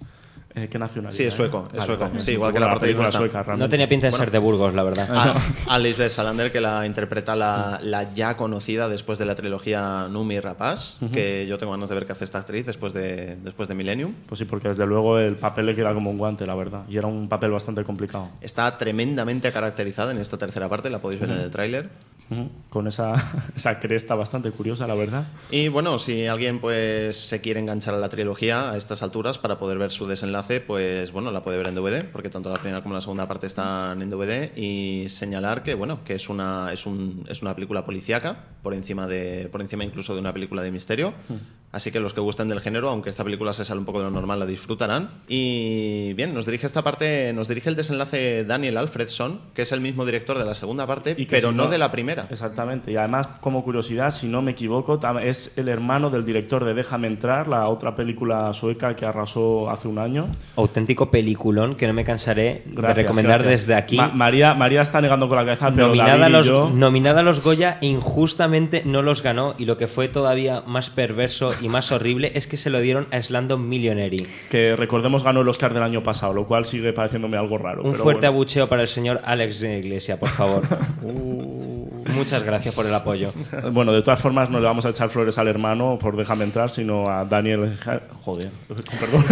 Eh, 0.54 0.68
¿Qué 0.70 0.78
nacionalidad? 0.78 1.16
Sí, 1.16 1.24
es 1.24 1.34
eh? 1.34 1.36
sueco, 1.36 1.68
es 1.74 1.84
sueco. 1.84 2.04
vale, 2.04 2.20
Sí, 2.20 2.32
igual 2.32 2.52
que 2.52 2.58
la 2.60 2.66
película 2.78 3.04
protagonista. 3.04 3.18
sueca, 3.18 3.42
realmente. 3.42 3.64
No 3.66 3.68
tenía 3.68 3.88
pinta 3.88 4.06
de 4.06 4.10
Bueno. 4.12 4.24
ser 4.24 4.32
de 4.32 4.38
Burgos, 4.38 4.74
la 4.74 4.82
verdad. 4.82 5.08
A, 5.14 5.74
a 5.74 5.78
Lisbeth 5.78 6.08
Salander, 6.10 6.50
que 6.50 6.60
la 6.60 6.86
interpreta 6.86 7.36
la, 7.36 7.78
la 7.82 8.12
ya 8.14 8.36
conocida 8.36 8.88
después 8.88 9.18
de 9.18 9.26
la 9.26 9.34
trilogía 9.34 10.08
Numi 10.10 10.40
Rapaz, 10.40 10.96
Ujú. 11.02 11.12
que 11.12 11.46
yo 11.46 11.58
tengo 11.58 11.72
ganas 11.72 11.88
de 11.90 11.94
ver 11.94 12.06
qué 12.06 12.12
hace 12.12 12.24
esta 12.24 12.38
actriz 12.38 12.64
después 12.66 12.92
de, 12.94 13.36
después 13.36 13.68
de 13.68 13.74
Millennium. 13.74 14.14
Pues 14.26 14.38
sí, 14.38 14.44
porque 14.46 14.68
desde 14.68 14.86
luego 14.86 15.18
el 15.18 15.36
papel 15.36 15.66
le 15.66 15.74
queda 15.76 15.92
como 15.94 16.10
un 16.10 16.18
guante, 16.18 16.46
la 16.46 16.54
verdad. 16.54 16.82
Y 16.88 16.96
era 16.96 17.06
un 17.06 17.28
papel 17.28 17.50
bastante 17.50 17.84
complicado. 17.84 18.28
Está 18.40 18.76
tremendamente 18.78 19.52
caracterizada 19.52 20.12
en 20.12 20.18
esta 20.18 20.38
tercera 20.38 20.68
parte, 20.68 20.88
la 20.90 20.98
podéis 21.00 21.20
ver 21.20 21.30
en 21.30 21.36
Ujú. 21.36 21.44
el 21.44 21.50
tráiler. 21.50 21.88
Con 22.68 22.86
esa, 22.86 23.14
esa 23.56 23.80
cresta 23.80 24.14
bastante 24.14 24.50
curiosa, 24.50 24.86
la 24.86 24.94
verdad. 24.94 25.24
Y 25.50 25.68
bueno, 25.68 25.98
si 25.98 26.26
alguien 26.26 26.58
pues 26.60 27.16
se 27.16 27.40
quiere 27.40 27.58
enganchar 27.58 27.94
a 27.94 27.96
la 27.98 28.10
trilogía 28.10 28.70
a 28.72 28.76
estas 28.76 29.02
alturas 29.02 29.38
para 29.38 29.58
poder 29.58 29.78
ver 29.78 29.92
su 29.92 30.06
desenlace, 30.06 30.37
pues 30.66 31.12
bueno, 31.12 31.30
la 31.30 31.42
puede 31.42 31.58
ver 31.58 31.68
en 31.68 31.74
DVD, 31.74 32.04
porque 32.10 32.30
tanto 32.30 32.50
la 32.50 32.58
primera 32.58 32.82
como 32.82 32.94
la 32.94 33.00
segunda 33.00 33.26
parte 33.26 33.46
están 33.46 34.00
en 34.02 34.10
DVD 34.10 34.56
y 34.56 35.08
señalar 35.08 35.62
que 35.62 35.74
bueno, 35.74 36.04
que 36.04 36.14
es 36.14 36.28
una 36.28 36.72
es 36.72 36.86
un, 36.86 37.24
es 37.28 37.42
una 37.42 37.54
película 37.54 37.84
policíaca 37.84 38.44
por 38.62 38.74
encima 38.74 39.06
de 39.06 39.48
por 39.50 39.60
encima 39.60 39.84
incluso 39.84 40.14
de 40.14 40.20
una 40.20 40.32
película 40.32 40.62
de 40.62 40.70
misterio. 40.70 41.14
Así 41.70 41.90
que 41.92 42.00
los 42.00 42.14
que 42.14 42.20
gusten 42.20 42.48
del 42.48 42.60
género, 42.62 42.88
aunque 42.88 43.10
esta 43.10 43.24
película 43.24 43.52
se 43.52 43.64
sale 43.64 43.78
un 43.78 43.84
poco 43.84 43.98
de 43.98 44.04
lo 44.06 44.10
normal, 44.10 44.38
la 44.40 44.46
disfrutarán. 44.46 45.10
Y 45.28 46.14
bien, 46.14 46.32
nos 46.32 46.46
dirige 46.46 46.66
esta 46.66 46.82
parte, 46.82 47.32
nos 47.34 47.46
dirige 47.46 47.68
el 47.68 47.76
desenlace 47.76 48.44
Daniel 48.44 48.78
Alfredson, 48.78 49.40
que 49.54 49.62
es 49.62 49.72
el 49.72 49.80
mismo 49.82 50.06
director 50.06 50.38
de 50.38 50.46
la 50.46 50.54
segunda 50.54 50.86
parte, 50.86 51.14
Y 51.18 51.26
pero 51.26 51.50
si 51.50 51.54
no 51.54 51.66
de 51.68 51.76
la 51.76 51.92
primera. 51.92 52.26
Exactamente. 52.30 52.90
Y 52.90 52.96
además, 52.96 53.26
como 53.42 53.62
curiosidad, 53.62 54.10
si 54.10 54.28
no 54.28 54.40
me 54.40 54.52
equivoco, 54.52 54.98
es 55.22 55.58
el 55.58 55.68
hermano 55.68 56.08
del 56.08 56.24
director 56.24 56.64
de 56.64 56.72
Déjame 56.72 57.06
entrar, 57.08 57.48
la 57.48 57.68
otra 57.68 57.94
película 57.94 58.50
sueca 58.54 58.96
que 58.96 59.04
arrasó 59.04 59.70
hace 59.70 59.88
un 59.88 59.98
año. 59.98 60.28
Auténtico 60.56 61.10
peliculón 61.10 61.74
que 61.74 61.86
no 61.86 61.92
me 61.92 62.04
cansaré 62.04 62.62
de 62.64 62.72
Gracias, 62.76 62.96
recomendar 62.96 63.42
gracias. 63.42 63.62
desde 63.62 63.74
aquí. 63.74 63.96
Ma- 63.96 64.08
María, 64.08 64.54
María 64.54 64.80
está 64.80 65.00
negando 65.02 65.28
con 65.28 65.36
la 65.36 65.44
cabeza, 65.44 65.70
pero 65.70 65.88
nominada, 65.88 66.26
a 66.26 66.28
los, 66.30 66.46
yo- 66.46 66.70
nominada 66.72 67.20
a 67.20 67.22
los 67.22 67.42
Goya, 67.42 67.76
injustamente 67.82 68.82
no 68.86 69.02
los 69.02 69.22
ganó. 69.22 69.54
Y 69.58 69.64
lo 69.66 69.76
que 69.76 69.86
fue 69.86 70.08
todavía 70.08 70.62
más 70.66 70.88
perverso 70.90 71.50
y 71.60 71.68
más 71.68 71.90
horrible 71.92 72.32
es 72.34 72.46
que 72.46 72.56
se 72.56 72.70
lo 72.70 72.80
dieron 72.80 73.06
a 73.10 73.20
Slandon 73.22 73.68
Millionary. 73.68 74.26
que 74.50 74.76
recordemos 74.76 75.24
ganó 75.24 75.40
el 75.42 75.48
Oscar 75.48 75.74
del 75.74 75.82
año 75.82 76.02
pasado, 76.02 76.32
lo 76.32 76.46
cual 76.46 76.64
sigue 76.64 76.92
pareciéndome 76.92 77.36
algo 77.36 77.58
raro. 77.58 77.82
Un 77.82 77.92
pero 77.92 78.02
fuerte 78.02 78.20
bueno. 78.26 78.36
abucheo 78.36 78.68
para 78.68 78.82
el 78.82 78.88
señor 78.88 79.20
Alex 79.24 79.60
de 79.60 79.78
Iglesia, 79.78 80.18
por 80.18 80.28
favor. 80.30 80.62
Uh. 81.02 81.88
Muchas 82.14 82.42
gracias 82.42 82.74
por 82.74 82.86
el 82.86 82.94
apoyo. 82.94 83.32
Bueno, 83.70 83.92
de 83.92 84.02
todas 84.02 84.20
formas, 84.20 84.48
no 84.50 84.58
le 84.60 84.64
vamos 84.66 84.86
a 84.86 84.90
echar 84.90 85.10
flores 85.10 85.36
al 85.38 85.46
hermano 85.48 85.98
por 86.00 86.16
déjame 86.16 86.44
entrar, 86.44 86.70
sino 86.70 87.04
a 87.08 87.24
Daniel. 87.24 87.76
Joder, 88.22 88.50
perdón. 88.68 89.24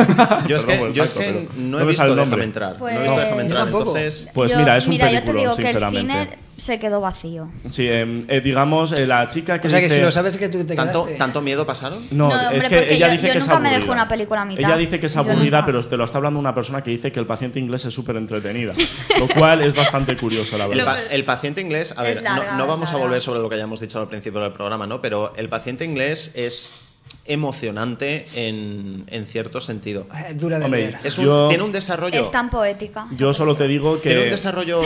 Yo 0.47 0.57
es 0.57 0.65
Perdón 0.65 0.89
que, 0.89 0.95
yo 0.95 1.05
es 1.05 1.15
que 1.15 1.49
no 1.57 1.81
he 1.81 1.85
visto 1.87 2.05
el 2.05 2.11
Déjame 2.11 2.27
nombre. 2.31 2.45
entrar. 2.45 2.77
Pues- 2.77 2.95
no 2.95 3.01
he 3.01 3.03
visto 3.05 3.21
Déjame 3.21 3.43
entrar, 3.43 3.67
entonces... 3.67 4.31
Pues 4.35 4.53
Yo- 4.53 4.59
mira, 4.59 4.77
es 4.77 4.87
un 4.87 4.91
mira, 4.91 5.11
yo 5.11 5.19
te 5.21 5.27
peliculón, 5.27 5.43
digo 5.43 5.57
que 5.57 5.63
el 5.63 5.69
sinceramente. 5.69 6.13
cine 6.25 6.39
se 6.57 6.79
quedó 6.79 7.01
vacío. 7.03 7.49
Sí, 7.67 7.87
em, 7.89 8.25
eh, 8.29 8.41
digamos, 8.41 8.93
eh, 8.93 9.07
la 9.07 9.29
chica 9.29 9.61
que 9.61 9.67
O 9.67 9.71
sea 9.71 9.79
que 9.81 9.85
dice- 9.85 9.97
si 9.97 10.01
lo 10.03 10.11
sabes 10.11 10.35
es 10.35 10.39
que 10.41 10.49
tú 10.49 10.65
te 10.65 10.75
¿Tanto, 10.75 11.03
quedaste. 11.05 11.19
¿Tanto 11.19 11.43
miedo 11.43 11.67
pasaron? 11.67 12.07
No, 12.11 12.29
No, 12.31 12.35
hombre, 12.41 12.59
es 12.59 12.65
que 12.67 12.77
porque 12.77 12.95
ella 12.95 13.07
yo- 13.09 13.13
dice 13.13 13.27
yo 13.27 13.33
que 13.33 13.39
es 13.39 13.45
nunca 13.45 13.59
me 13.61 13.69
aburrida. 13.69 13.81
dejo 13.81 13.93
una 13.93 14.09
película 14.09 14.41
a 14.41 14.45
mitad. 14.47 14.61
Ella 14.71 14.77
dice 14.79 14.99
que 14.99 15.07
es 15.07 15.15
Yo 15.15 15.21
aburrida, 15.21 15.59
nunca. 15.59 15.67
pero 15.67 15.85
te 15.87 15.97
lo 15.99 16.05
está 16.05 16.17
hablando 16.19 16.41
una 16.41 16.55
persona 16.55 16.83
que 16.83 16.91
dice 16.91 17.13
que 17.13 17.21
el 17.21 17.27
paciente 17.27 17.59
inglés 17.59 17.85
es 17.85 17.93
súper 17.95 18.17
entretenida. 18.17 18.73
lo 19.19 19.29
cual 19.29 19.63
es 19.63 19.75
bastante 19.75 20.17
curioso, 20.17 20.57
la 20.57 20.65
El, 20.65 20.71
verdad. 20.71 20.85
pa- 20.97 21.15
el 21.15 21.25
paciente 21.25 21.61
inglés, 21.61 21.93
a 21.97 22.09
Es 22.09 22.15
ver, 22.17 22.23
larga, 22.25 22.53
no, 22.53 22.57
no 22.59 22.67
vamos 22.67 22.89
a 22.89 22.93
larga. 22.93 23.07
volver 23.07 23.21
sobre 23.21 23.41
lo 23.41 23.49
que 23.49 23.55
hayamos 23.57 23.81
dicho 23.81 24.01
al 24.01 24.09
principio 24.09 24.41
del 24.41 24.53
programa, 24.53 24.87
¿no? 24.87 25.03
Pero 25.03 25.33
el 25.37 25.49
paciente 25.51 25.85
inglés 25.85 26.33
es 26.35 26.86
emocionante 27.29 28.27
en, 28.35 29.05
en 29.09 29.27
cierto 29.27 29.61
sentido. 29.61 30.07
Eh, 30.15 30.35
Dura 30.35 30.59
de 30.59 30.65
Hombre, 30.67 30.83
ver. 30.87 30.99
Es 31.05 31.19
un- 31.19 31.25
Yo- 31.25 31.49
tiene 31.49 31.63
un 31.65 31.73
desarrollo. 31.73 32.21
Es 32.21 32.31
tan 32.31 32.51
poética. 32.51 33.07
Yo 33.13 33.33
solo 33.33 33.57
te 33.57 33.67
digo 33.69 33.97
Tiene 33.99 34.19
un 34.21 34.25
que. 34.27 34.31
desarrollo 34.31 34.81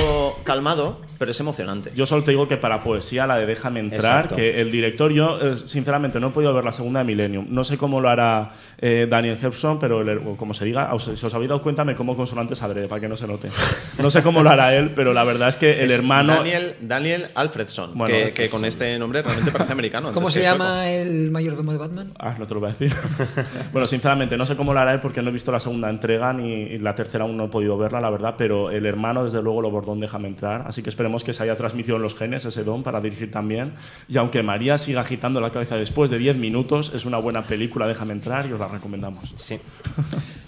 calmado, 0.45 1.01
pero 1.19 1.31
es 1.31 1.41
emocionante. 1.41 1.93
Yo 1.95 2.07
solo 2.07 2.25
te 2.25 2.31
digo 2.33 2.49
que 2.49 2.57
para 2.57 2.83
poesía, 2.83 3.27
la 3.27 3.37
de 3.37 3.47
Déjame 3.47 3.81
entrar, 3.81 4.01
Exacto. 4.25 4.37
que 4.37 4.61
el 4.61 4.71
director, 4.71 5.13
yo 5.13 5.39
eh, 5.41 5.57
sinceramente 5.57 6.21
no 6.21 6.29
he 6.29 6.31
podido 6.31 6.55
ver 6.55 6.65
la 6.65 6.73
segunda 6.73 7.01
de 7.01 7.05
Millennium. 7.05 7.47
No 7.51 7.65
sé 7.65 7.77
cómo 7.77 8.01
lo 8.01 8.09
hará 8.09 8.53
eh, 8.79 9.07
Daniel 9.11 9.39
Hepson, 9.43 9.79
pero 9.79 10.01
el- 10.03 10.21
como 10.37 10.55
se 10.55 10.65
diga, 10.65 10.95
os- 10.95 11.11
si 11.15 11.27
os 11.27 11.35
habéis 11.35 11.49
dado 11.49 11.63
cuenta, 11.63 11.85
me 11.85 11.95
como 11.95 12.17
consonantes 12.17 12.63
adrede 12.63 12.89
para 12.89 13.01
que 13.01 13.09
no 13.09 13.17
se 13.17 13.27
note. 13.27 13.51
No 13.99 14.09
sé 14.11 14.23
cómo 14.23 14.43
lo 14.43 14.51
hará 14.51 14.75
él, 14.77 14.93
pero 14.95 15.13
la 15.13 15.25
verdad 15.25 15.49
es 15.49 15.57
que 15.57 15.83
el 15.83 15.91
Es 15.91 15.99
hermano. 15.99 16.35
Daniel, 16.37 16.75
Daniel 16.81 17.27
Alfredson, 17.35 17.91
Bueno, 17.99 18.07
que, 18.15 18.23
Alfredson. 18.25 18.45
que 18.45 18.51
con 18.51 18.65
este 18.65 18.99
nombre 18.99 19.23
realmente 19.23 19.51
parece 19.51 19.73
americano. 19.73 20.13
¿Cómo 20.13 20.31
se 20.31 20.41
que 20.41 20.47
sueco. 20.47 20.63
llama 20.65 20.91
el 20.91 21.31
mayordomo 21.31 21.73
de 21.73 21.79
Batman? 21.79 22.13
Ah, 22.19 22.30
no 22.39 22.47
te 22.47 22.55
lo 22.55 22.61
voy 22.61 22.71
a 22.71 22.73
decir. 22.73 22.95
bueno, 23.73 23.87
sinceramente, 23.87 24.37
no 24.37 24.47
sé 24.47 24.57
cómo 24.57 24.73
lo 24.73 24.81
hará 24.81 24.93
él 24.93 25.01
porque 25.01 25.23
no 25.23 25.29
he 25.31 25.33
visto 25.33 25.53
la 25.53 25.61
segunda 25.61 25.91
entrega 25.91 26.33
ni 26.33 26.79
la 26.79 26.95
tercera 26.95 27.25
aún 27.25 27.37
no 27.37 27.45
he 27.45 27.49
podido 27.49 27.77
verla, 27.77 28.01
la 28.01 28.11
verdad, 28.11 28.35
pero 28.37 28.71
el 28.71 28.87
hermano, 28.87 29.25
desde 29.25 29.43
luego, 29.43 29.63
lo 29.63 29.71
bordón 29.71 30.01
déjame 30.01 30.29
entrar. 30.29 30.65
Así 30.67 30.83
que 30.83 30.91
esperemos 30.91 31.25
que 31.25 31.33
se 31.33 31.43
haya 31.43 31.57
transmitido 31.57 31.97
en 31.97 32.03
los 32.03 32.17
genes 32.17 32.45
ese 32.45 32.65
don 32.65 32.83
para 32.83 33.01
dirigir 33.01 33.31
también. 33.31 33.75
Y 34.09 34.19
aunque 34.19 34.43
María 34.43 34.79
siga 34.79 35.01
agitando 35.01 35.41
la 35.41 35.51
cabeza 35.51 35.77
después 35.77 36.11
de 36.11 36.19
10 36.19 36.37
minutos, 36.37 36.93
es 36.95 37.05
una 37.05 37.19
buena 37.19 37.43
película, 37.43 37.87
déjame 37.87 38.13
entrar 38.13 38.47
y 38.47 38.53
os 38.53 38.61
la 38.61 38.69
recomendamos. 38.69 39.33
Sí. 39.37 39.59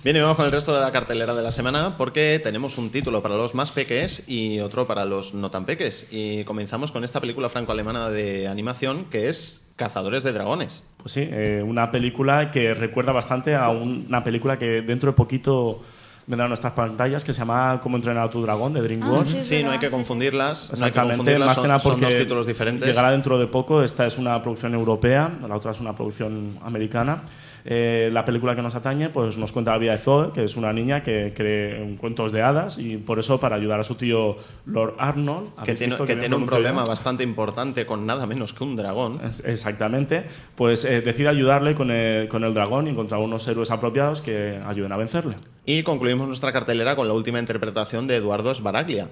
Bien, 0.04 0.16
y 0.16 0.20
vamos 0.20 0.36
con 0.36 0.46
el 0.46 0.52
resto 0.52 0.74
de 0.74 0.80
la 0.80 0.90
cartelera 0.90 1.32
de 1.34 1.42
la 1.42 1.52
semana 1.52 1.96
porque 1.96 2.40
tenemos 2.42 2.76
un 2.76 2.90
título 2.90 3.22
para 3.22 3.36
los 3.36 3.54
más 3.54 3.70
peques 3.70 4.24
y 4.26 4.58
otro 4.60 4.86
para 4.86 5.04
los 5.04 5.32
no 5.32 5.50
tan 5.50 5.64
peques. 5.64 6.08
Y 6.10 6.44
comenzamos 6.44 6.90
con 6.90 7.04
esta 7.04 7.20
película 7.20 7.48
franco-alemana 7.48 8.10
de 8.10 8.48
animación 8.48 9.04
que 9.04 9.28
es 9.28 9.62
Cazadores 9.76 10.24
de 10.24 10.32
Dragones. 10.32 10.82
Pues 11.02 11.12
sí, 11.14 11.28
eh, 11.28 11.62
una 11.66 11.90
película 11.90 12.50
que 12.52 12.74
recuerda 12.74 13.10
bastante 13.12 13.56
a 13.56 13.68
un- 13.70 14.04
una 14.08 14.22
película 14.22 14.56
que 14.56 14.82
dentro 14.82 15.10
de 15.10 15.16
poquito 15.16 15.82
vendrá 16.26 16.44
a 16.44 16.48
nuestras 16.48 16.72
pantallas 16.72 17.24
que 17.24 17.32
se 17.32 17.40
llama 17.40 17.80
Cómo 17.82 17.96
entrenar 17.96 18.26
a 18.26 18.30
tu 18.30 18.40
dragón 18.42 18.72
de 18.72 18.80
DreamWorks. 18.82 19.28
sí, 19.28 19.38
es 19.38 19.46
Sí, 19.46 19.62
no 19.62 19.70
hay 19.72 19.78
que 19.78 19.86
sí, 19.86 19.90
sí. 19.90 19.96
confundirlas. 19.96 20.58
No 20.58 20.62
hay 20.62 20.68
que 20.68 20.74
Exactamente, 21.00 21.16
confundirlas, 21.16 21.46
más 21.46 21.54
son, 21.56 21.62
que 21.64 21.68
nada 21.68 21.78
son 21.80 21.92
porque 21.92 22.04
dos 22.06 22.14
títulos 22.22 22.46
diferentes. 22.46 22.88
llegará 22.88 23.10
dentro 23.10 23.38
de 23.38 23.46
poco. 23.46 23.82
Esta 23.82 24.06
es 24.06 24.18
una 24.18 24.40
producción 24.42 24.74
europea, 24.74 25.30
la 25.48 25.56
otra 25.56 25.70
es 25.72 25.80
una 25.80 25.94
producción 25.94 26.58
americana. 26.64 27.22
Eh, 27.64 28.10
la 28.12 28.24
película 28.24 28.56
que 28.56 28.62
nos 28.62 28.74
atañe 28.74 29.08
pues 29.08 29.38
nos 29.38 29.52
cuenta 29.52 29.70
la 29.70 29.78
vida 29.78 29.92
de 29.92 29.98
Zoe, 29.98 30.32
que 30.32 30.42
es 30.44 30.56
una 30.56 30.72
niña 30.72 31.04
que 31.04 31.32
cree 31.32 31.96
cuentos 31.96 32.32
de 32.32 32.42
hadas 32.42 32.76
y 32.76 32.96
por 32.96 33.20
eso 33.20 33.38
para 33.38 33.54
ayudar 33.54 33.78
a 33.78 33.84
su 33.84 33.94
tío 33.94 34.36
Lord 34.66 34.96
Arnold, 34.98 35.54
que 35.54 35.60
¿habéis 35.60 35.78
tiene, 35.78 35.96
que 35.96 36.04
bien 36.06 36.18
tiene 36.18 36.34
un 36.34 36.46
problema 36.46 36.82
bastante 36.84 37.22
importante 37.22 37.86
con 37.86 38.04
nada 38.04 38.26
menos 38.26 38.52
que 38.52 38.64
un 38.64 38.74
dragón. 38.74 39.20
Es- 39.24 39.44
Exactamente, 39.44 40.24
pues 40.56 40.84
eh, 40.84 41.02
decide 41.02 41.28
ayudarle 41.28 41.76
con 41.76 41.92
el, 41.92 42.26
con 42.26 42.42
el 42.42 42.52
dragón 42.52 42.88
y 42.88 42.90
encontrar 42.90 43.20
unos 43.20 43.46
héroes 43.46 43.70
apropiados 43.70 44.20
que 44.22 44.60
ayuden 44.66 44.90
a 44.90 44.96
vencerle. 44.96 45.36
Y 45.64 45.82
concluimos 45.84 46.26
nuestra 46.26 46.52
cartelera 46.52 46.96
con 46.96 47.06
la 47.06 47.14
última 47.14 47.38
interpretación 47.38 48.06
de 48.06 48.16
Eduardo 48.16 48.52
Sbaraglia, 48.54 49.08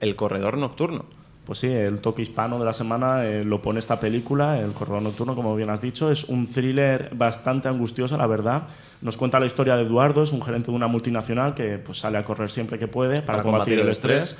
El 0.00 0.16
Corredor 0.16 0.56
Nocturno. 0.56 1.04
pues 1.44 1.58
sí, 1.58 1.66
el 1.66 1.98
toque 2.00 2.22
hispano 2.22 2.58
de 2.58 2.64
la 2.64 2.72
semana 2.72 3.24
eh, 3.26 3.44
lo 3.44 3.60
pone 3.60 3.80
esta 3.80 3.98
película, 4.00 4.58
El 4.60 4.72
Corredor 4.72 5.02
Nocturno, 5.02 5.34
como 5.34 5.54
bien 5.56 5.68
has 5.68 5.80
dicho. 5.80 6.10
Es 6.10 6.24
un 6.24 6.46
thriller 6.46 7.10
bastante 7.14 7.68
angustioso, 7.68 8.16
la 8.16 8.26
verdad. 8.26 8.62
Nos 9.02 9.16
cuenta 9.16 9.38
la 9.40 9.46
historia 9.46 9.76
de 9.76 9.82
Eduardo, 9.82 10.22
es 10.22 10.32
un 10.32 10.40
gerente 10.42 10.70
de 10.70 10.76
una 10.76 10.86
multinacional 10.86 11.54
que 11.54 11.78
pues, 11.78 11.98
sale 11.98 12.16
a 12.18 12.24
correr 12.24 12.50
siempre 12.50 12.78
que 12.78 12.86
puede 12.88 13.20
para, 13.20 13.42
combatir, 13.42 13.78
el 13.80 13.88
estrés. 13.88 14.36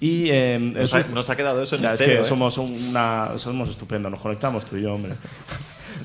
Y, 0.00 0.30
eh, 0.30 0.58
Nos 0.58 0.94
es 0.94 0.94
ha, 0.94 1.06
un- 1.08 1.14
nos 1.14 1.28
ha 1.30 1.36
quedado 1.36 1.62
eso 1.62 1.76
en 1.76 1.82
ya, 1.82 1.88
es 1.88 1.92
misterio, 1.94 2.16
que 2.16 2.22
¿eh? 2.22 2.24
somos, 2.24 2.56
una, 2.58 3.32
somos 3.36 3.68
estupendos, 3.68 4.10
nos 4.10 4.20
conectamos 4.20 4.64
tú 4.64 4.76
y 4.76 4.82
yo, 4.82 4.94
hombre. 4.94 5.14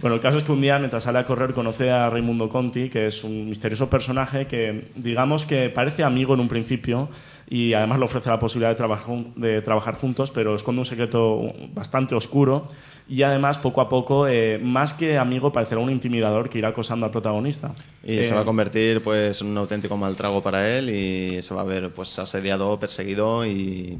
Bueno, 0.02 0.16
el 0.16 0.22
caso 0.22 0.38
es 0.38 0.44
que 0.44 0.52
un 0.52 0.62
día, 0.62 0.78
mientras 0.80 1.04
sale 1.04 1.20
a 1.20 1.26
correr, 1.26 1.54
conoce 1.54 1.90
a 1.90 2.10
Raimundo 2.10 2.50
Conti, 2.50 2.90
que 2.90 3.08
es 3.08 3.24
un 3.24 3.50
misterioso 3.50 3.90
personaje 3.90 4.48
que, 4.48 4.90
digamos 4.96 5.46
que 5.46 5.70
parece 5.70 6.04
amigo 6.04 6.34
en 6.34 6.40
un 6.40 6.48
principio 6.48 7.10
y 7.50 7.74
además 7.74 8.00
le 8.00 8.06
ofrece 8.06 8.30
la 8.30 8.40
posibilidad 8.40 8.70
de, 8.70 8.76
trabajar 8.76 9.16
de 9.36 9.62
trabajar 9.62 9.96
juntos, 9.96 10.32
pero 10.32 10.56
esconde 10.56 10.80
un 10.80 10.86
secreto 10.86 11.54
bastante 11.74 12.14
oscuro 12.16 12.68
y 13.10 13.24
además, 13.24 13.58
poco 13.58 13.80
a 13.80 13.88
poco, 13.88 14.28
eh, 14.28 14.60
más 14.62 14.94
que 14.94 15.18
amigo, 15.18 15.52
parecerá 15.52 15.80
un 15.80 15.90
intimidador 15.90 16.50
que 16.50 16.58
irá 16.58 16.70
acosando 16.70 17.06
al 17.06 17.12
protagonista. 17.12 17.74
Y 18.04 18.18
Eh, 18.18 18.24
se 18.26 18.34
va 18.34 18.42
a 18.42 18.46
convertir 18.46 19.02
pues, 19.02 19.42
en 19.42 19.48
un 19.48 19.58
auténtico 19.58 19.96
maltrago 19.96 20.44
para 20.44 20.78
él 20.78 20.90
y 20.90 21.42
se 21.42 21.54
va 21.54 21.62
a 21.62 21.66
ver 21.66 21.94
pues, 21.94 22.20
asediado, 22.20 22.78
perseguido 22.80 23.46
y 23.46 23.98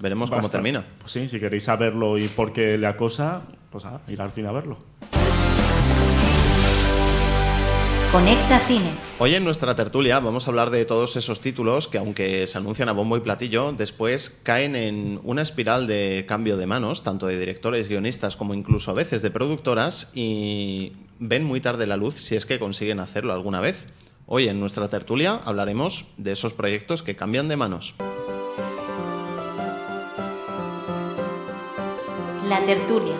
veremos 0.00 0.30
cómo 0.30 0.50
termina. 0.50 0.84
Pues 0.98 1.12
sí, 1.12 1.28
si 1.28 1.40
queréis 1.40 1.64
saberlo 1.64 2.18
y 2.18 2.28
por 2.28 2.52
qué 2.52 2.76
le 2.76 2.86
acosa, 2.86 3.42
pues 3.70 3.86
ah, 3.86 4.00
ir 4.08 4.20
al 4.20 4.30
cine 4.30 4.48
a 4.48 4.52
verlo. 4.52 4.76
Conecta 8.12 8.58
Cine. 8.66 8.92
Hoy 9.20 9.36
en 9.36 9.44
nuestra 9.44 9.76
tertulia 9.76 10.18
vamos 10.18 10.44
a 10.44 10.50
hablar 10.50 10.70
de 10.70 10.84
todos 10.84 11.14
esos 11.14 11.40
títulos 11.40 11.86
que, 11.86 11.96
aunque 11.98 12.48
se 12.48 12.58
anuncian 12.58 12.88
a 12.88 12.92
bombo 12.92 13.16
y 13.16 13.20
platillo, 13.20 13.72
después 13.72 14.30
caen 14.42 14.74
en 14.74 15.20
una 15.22 15.42
espiral 15.42 15.86
de 15.86 16.24
cambio 16.26 16.56
de 16.56 16.66
manos, 16.66 17.04
tanto 17.04 17.28
de 17.28 17.38
directores, 17.38 17.88
guionistas 17.88 18.34
como 18.34 18.52
incluso 18.52 18.90
a 18.90 18.94
veces 18.94 19.22
de 19.22 19.30
productoras, 19.30 20.10
y 20.12 20.94
ven 21.20 21.44
muy 21.44 21.60
tarde 21.60 21.86
la 21.86 21.96
luz 21.96 22.16
si 22.16 22.34
es 22.34 22.46
que 22.46 22.58
consiguen 22.58 22.98
hacerlo 22.98 23.32
alguna 23.32 23.60
vez. 23.60 23.86
Hoy 24.26 24.48
en 24.48 24.58
nuestra 24.58 24.88
tertulia 24.88 25.40
hablaremos 25.44 26.06
de 26.16 26.32
esos 26.32 26.52
proyectos 26.52 27.04
que 27.04 27.14
cambian 27.14 27.46
de 27.46 27.56
manos. 27.56 27.94
La 32.48 32.66
tertulia. 32.66 33.14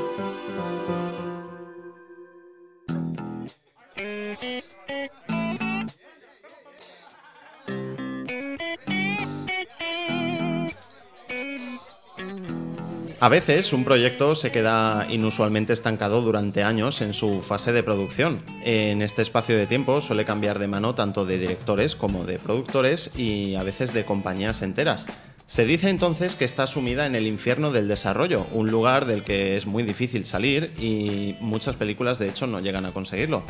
A 13.23 13.29
veces 13.29 13.75
un 13.75 13.85
proyecto 13.85 14.35
se 14.35 14.51
queda 14.51 15.07
inusualmente 15.11 15.75
estancado 15.75 16.23
durante 16.23 16.63
años 16.63 17.03
en 17.03 17.13
su 17.13 17.43
fase 17.43 17.71
de 17.71 17.83
producción. 17.83 18.43
En 18.65 19.03
este 19.03 19.21
espacio 19.21 19.59
de 19.59 19.67
tiempo 19.67 20.01
suele 20.01 20.25
cambiar 20.25 20.59
de 20.59 20.69
mano 20.69 20.95
tanto 20.95 21.27
de 21.27 21.37
directores 21.37 21.97
como 21.97 22.25
de 22.25 22.39
productores 22.39 23.11
y 23.15 23.57
a 23.57 23.63
veces 23.63 23.93
de 23.93 24.07
compañías 24.07 24.63
enteras. 24.63 25.07
Se 25.47 25.67
dice 25.67 25.91
entonces 25.91 26.35
que 26.35 26.47
está 26.47 26.67
sumida 26.67 27.05
en 27.05 27.15
el 27.15 27.27
infierno 27.27 27.71
del 27.71 27.89
desarrollo, 27.89 28.47
un 28.53 28.71
lugar 28.71 29.05
del 29.05 29.23
que 29.23 29.59
es 29.59 29.67
muy 29.67 29.83
difícil 29.83 30.25
salir 30.25 30.73
y 30.81 31.37
muchas 31.41 31.77
películas 31.77 32.19
de 32.19 32.31
hecho 32.31 32.47
no 32.47 32.61
llegan 32.61 32.87
a 32.87 32.93
conseguirlo. 32.93 33.45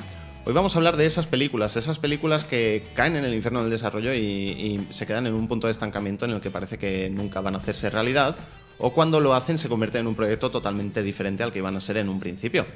Hoy 0.47 0.53
vamos 0.53 0.75
a 0.75 0.79
hablar 0.81 0.97
de 0.97 1.07
esas 1.07 1.27
películas, 1.27 1.77
esas 1.77 2.01
películas 2.01 2.45
que 2.45 2.89
caen 2.95 3.15
en 3.15 3.25
el 3.25 3.35
infierno 3.35 3.61
del 3.61 3.71
desarrollo 3.71 4.15
y, 4.15 4.19
y 4.19 4.87
se 4.91 5.07
quedan 5.07 5.29
en 5.29 5.35
un 5.35 5.47
punto 5.47 5.69
de 5.69 5.73
estancamiento 5.73 6.25
en 6.25 6.33
el 6.33 6.41
que 6.41 6.51
parece 6.51 6.77
que 6.77 7.09
nunca 7.09 7.41
van 7.41 7.55
a 7.55 7.59
hacerse 7.59 7.89
realidad 7.89 8.35
o 8.81 8.93
cuando 8.93 9.21
lo 9.21 9.35
hacen 9.35 9.59
se 9.59 9.69
convierten 9.69 10.03
en 10.03 10.07
un 10.09 10.15
proyecto 10.15 10.51
totalmente 10.51 11.03
diferente 11.03 11.43
al 11.43 11.53
que 11.53 11.59
iban 11.59 11.77
a 11.77 11.81
ser 11.81 11.99
en 11.99 12.09
un 12.09 12.19
principio. 12.19 12.67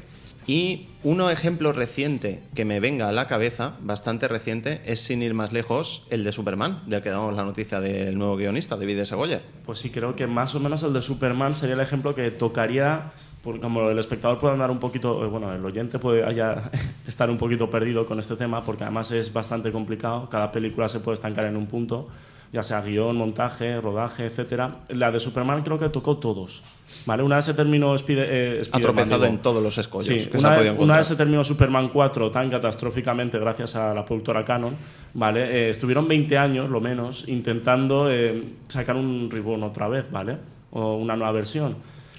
Y 0.47 0.89
uno 1.05 1.31
ejemplo 1.31 1.73
reciente 1.73 2.43
que 2.55 2.67
me 2.67 2.79
venga 2.79 3.09
a 3.09 3.13
la 3.13 3.27
cabeza, 3.27 3.77
bastante 3.81 4.29
reciente, 4.29 4.83
es 4.85 5.01
sin 5.01 5.23
ir 5.23 5.33
más 5.33 5.55
lejos 5.55 6.07
el 6.11 6.23
de 6.23 6.33
Superman, 6.33 6.83
del 6.87 7.03
que 7.03 7.09
damos 7.09 7.35
la 7.35 7.45
noticia 7.45 7.81
del 7.81 8.19
nuevo 8.19 8.37
guionista, 8.37 8.77
David 8.77 8.99
S. 8.99 9.15
Goyer. 9.15 9.43
Pues 9.65 9.79
sí, 9.79 9.89
creo 9.89 10.15
que 10.15 10.27
más 10.27 10.55
o 10.55 10.61
menos 10.61 10.83
el 10.83 10.93
de 10.93 11.01
Superman 11.01 11.55
sería 11.55 11.75
el 11.75 11.81
ejemplo 11.81 12.15
que 12.15 12.31
tocaría, 12.31 13.13
porque 13.43 13.61
como 13.61 13.89
el 13.89 13.99
espectador 13.99 14.39
puede 14.39 14.53
andar 14.53 14.71
un 14.71 14.81
poquito, 14.81 15.25
eh, 15.25 15.29
bueno, 15.29 15.51
el 15.55 15.65
oyente 15.65 15.99
puede 15.99 16.23
estar 17.07 17.31
un 17.31 17.39
poquito 17.39 17.71
perdido 17.71 18.05
con 18.05 18.19
este 18.19 18.37
tema, 18.37 18.63
porque 18.63 18.85
además 18.85 19.11
es 19.13 19.33
bastante 19.33 19.73
complicado, 19.73 20.29
cada 20.29 20.53
película 20.53 20.89
se 20.91 21.01
puede 21.01 21.15
estancar 21.15 21.47
en 21.47 21.57
un 21.57 21.67
punto, 21.67 22.09
ya 22.55 22.63
sea 22.63 22.81
guion, 22.83 23.17
montaje, 23.17 23.81
rodaje, 23.81 24.27
etcétera. 24.27 24.77
La 24.89 25.11
de 25.11 25.19
Superman 25.19 25.63
creo 25.63 25.77
que 25.77 25.89
tocó 25.89 26.19
todos, 26.19 26.63
¿vale? 27.05 27.25
Una 27.25 27.37
vez 27.37 27.45
se 27.47 27.55
terminó 27.55 27.93
Spide- 27.99 28.25
eh, 28.29 28.59
Ha 28.61 28.65
Spiderman, 28.65 28.95
tropezado 28.95 29.23
digo. 29.25 29.35
en 29.35 29.43
todos 29.43 29.61
los 29.63 29.77
escollos 29.77 30.07
Sí, 30.07 30.29
que 30.31 30.39
se 30.39 30.39
una, 30.39 30.55
ha 30.55 30.59
vez, 30.61 30.73
una 30.79 30.97
vez 30.99 31.07
se 31.09 31.17
terminó 31.17 31.43
Superman 31.43 31.89
4 31.89 32.31
tan 32.31 32.49
catastróficamente 32.49 33.39
gracias 33.41 33.75
a 33.75 33.93
la 33.93 34.05
productora 34.05 34.45
Canon, 34.45 34.75
¿vale? 35.15 35.43
Eh, 35.67 35.71
estuvieron 35.71 36.07
20 36.07 36.39
años, 36.39 36.71
lo 36.71 36.81
menos, 36.81 37.27
intentando 37.29 38.09
eh, 38.09 38.43
sacar 38.69 38.95
un 38.95 39.29
reboot 39.31 39.61
otra 39.65 39.89
vez, 39.89 40.05
¿vale? 40.11 40.37
O 40.71 40.95
una 40.95 41.17
nueva 41.17 41.33
versión. 41.33 41.75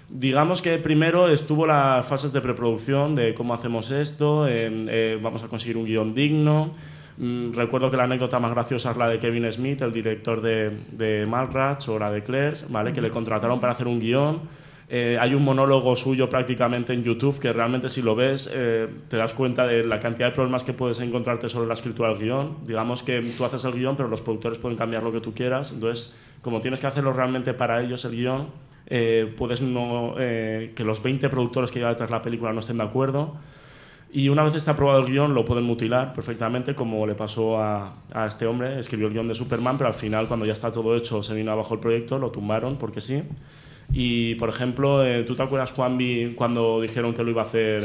Digamos 0.09 0.61
que 0.61 0.77
primero 0.77 1.29
estuvo 1.29 1.65
las 1.65 2.05
fases 2.05 2.31
de 2.33 2.41
preproducción 2.41 3.15
de 3.15 3.33
cómo 3.33 3.53
hacemos 3.53 3.89
esto, 3.89 4.45
eh, 4.47 5.17
vamos 5.21 5.43
a 5.43 5.47
conseguir 5.47 5.77
un 5.77 5.86
guion 5.86 6.13
digno. 6.13 6.69
Mm, 7.18 7.53
recuerdo 7.53 7.89
que 7.89 7.97
la 7.97 8.03
anécdota 8.03 8.39
más 8.39 8.51
graciosa 8.51 8.91
es 8.91 8.97
la 8.97 9.07
de 9.07 9.20
Kevin 9.20 9.49
Smith, 9.51 9.82
el 9.82 9.93
director 9.93 10.41
de, 10.41 10.72
de 10.91 11.26
Mallrats 11.26 11.88
o 11.88 11.97
la 11.97 12.11
de 12.11 12.24
Claire's, 12.24 12.70
¿vale? 12.70 12.91
que 12.91 13.01
le 13.01 13.09
contrataron 13.09 13.59
para 13.59 13.72
hacer 13.72 13.88
un 13.88 13.99
guion. 13.99 14.41
Eh, 14.88 15.18
hay 15.20 15.34
un 15.34 15.43
monólogo 15.43 15.95
suyo 15.95 16.30
prácticamente 16.30 16.93
en 16.93 17.01
YouTube 17.01 17.39
que 17.39 17.51
realmente 17.51 17.89
si 17.89 18.03
lo 18.03 18.16
ves 18.16 18.47
eh, 18.53 18.88
te 19.09 19.18
das 19.18 19.34
cuenta 19.34 19.66
de 19.66 19.84
la 19.84 19.99
cantidad 19.99 20.28
de 20.28 20.36
problemas 20.36 20.63
que 20.63 20.74
puedes 20.74 20.99
encontrarte 20.99 21.49
sobre 21.49 21.68
la 21.68 21.74
escritura 21.74 22.09
del 22.09 22.20
guion. 22.20 22.57
Digamos 22.66 23.01
que 23.01 23.22
tú 23.36 23.45
haces 23.45 23.66
el 23.66 23.74
guion 23.74 23.95
pero 23.95 24.09
los 24.09 24.22
productores 24.22 24.59
pueden 24.59 24.78
cambiar 24.78 25.01
lo 25.01 25.11
que 25.11 25.22
tú 25.22 25.34
quieras. 25.34 25.72
Entonces, 25.72 26.16
como 26.41 26.61
tienes 26.61 26.80
que 26.80 26.88
hacerlo 26.88 27.13
realmente 27.13 27.55
para 27.55 27.82
ellos 27.82 28.05
el 28.05 28.11
guion, 28.11 28.49
eh, 28.86 29.34
puedes 29.36 29.61
no, 29.61 30.13
que 30.18 30.84
los 30.86 31.01
20 31.01 31.30
productores 31.30 31.72
que 31.72 31.80
llevan 31.80 31.93
detrás 31.93 32.11
de 32.11 32.16
la 32.16 32.22
película 32.22 32.53
no 32.53 32.59
estén 32.59 32.78
de 32.78 32.84
acuerdo. 32.84 33.38
Y 34.18 34.30
una 34.30 34.43
vez 34.43 34.55
está 34.55 34.72
aprobado 34.72 35.01
el 35.01 35.11
guion, 35.11 35.34
lo 35.34 35.43
pueden 35.43 35.66
mutilar 35.66 36.13
perfectamente, 36.13 36.74
como 36.74 37.05
le 37.05 37.16
pasó 37.16 37.61
a, 37.61 37.95
a 38.13 38.28
este 38.28 38.45
hombre. 38.45 38.80
Escribió 38.80 39.07
el 39.07 39.13
guion 39.13 39.28
de 39.28 39.36
Superman, 39.36 39.78
pero 39.78 39.89
al 39.89 39.93
final, 39.93 40.30
cuando 40.30 40.45
ya 40.45 40.53
está 40.53 40.72
todo 40.72 40.95
hecho, 40.95 41.22
se 41.22 41.34
vino 41.34 41.51
abajo 41.51 41.74
el 41.74 41.82
proyecto, 41.82 42.18
lo 42.18 42.32
tumbaron 42.32 42.78
porque 42.78 43.01
sí. 43.01 43.24
Y, 43.91 44.36
por 44.36 44.47
ejemplo, 44.47 45.05
eh, 45.05 45.24
¿tú 45.24 45.36
te 45.36 45.43
acuerdas, 45.43 45.74
Juanvi, 45.74 46.34
cuando 46.34 46.80
dijeron 46.80 47.13
que 47.13 47.26
lo 47.26 47.32
iba 47.32 47.41
a 47.41 47.45
hacer 47.45 47.84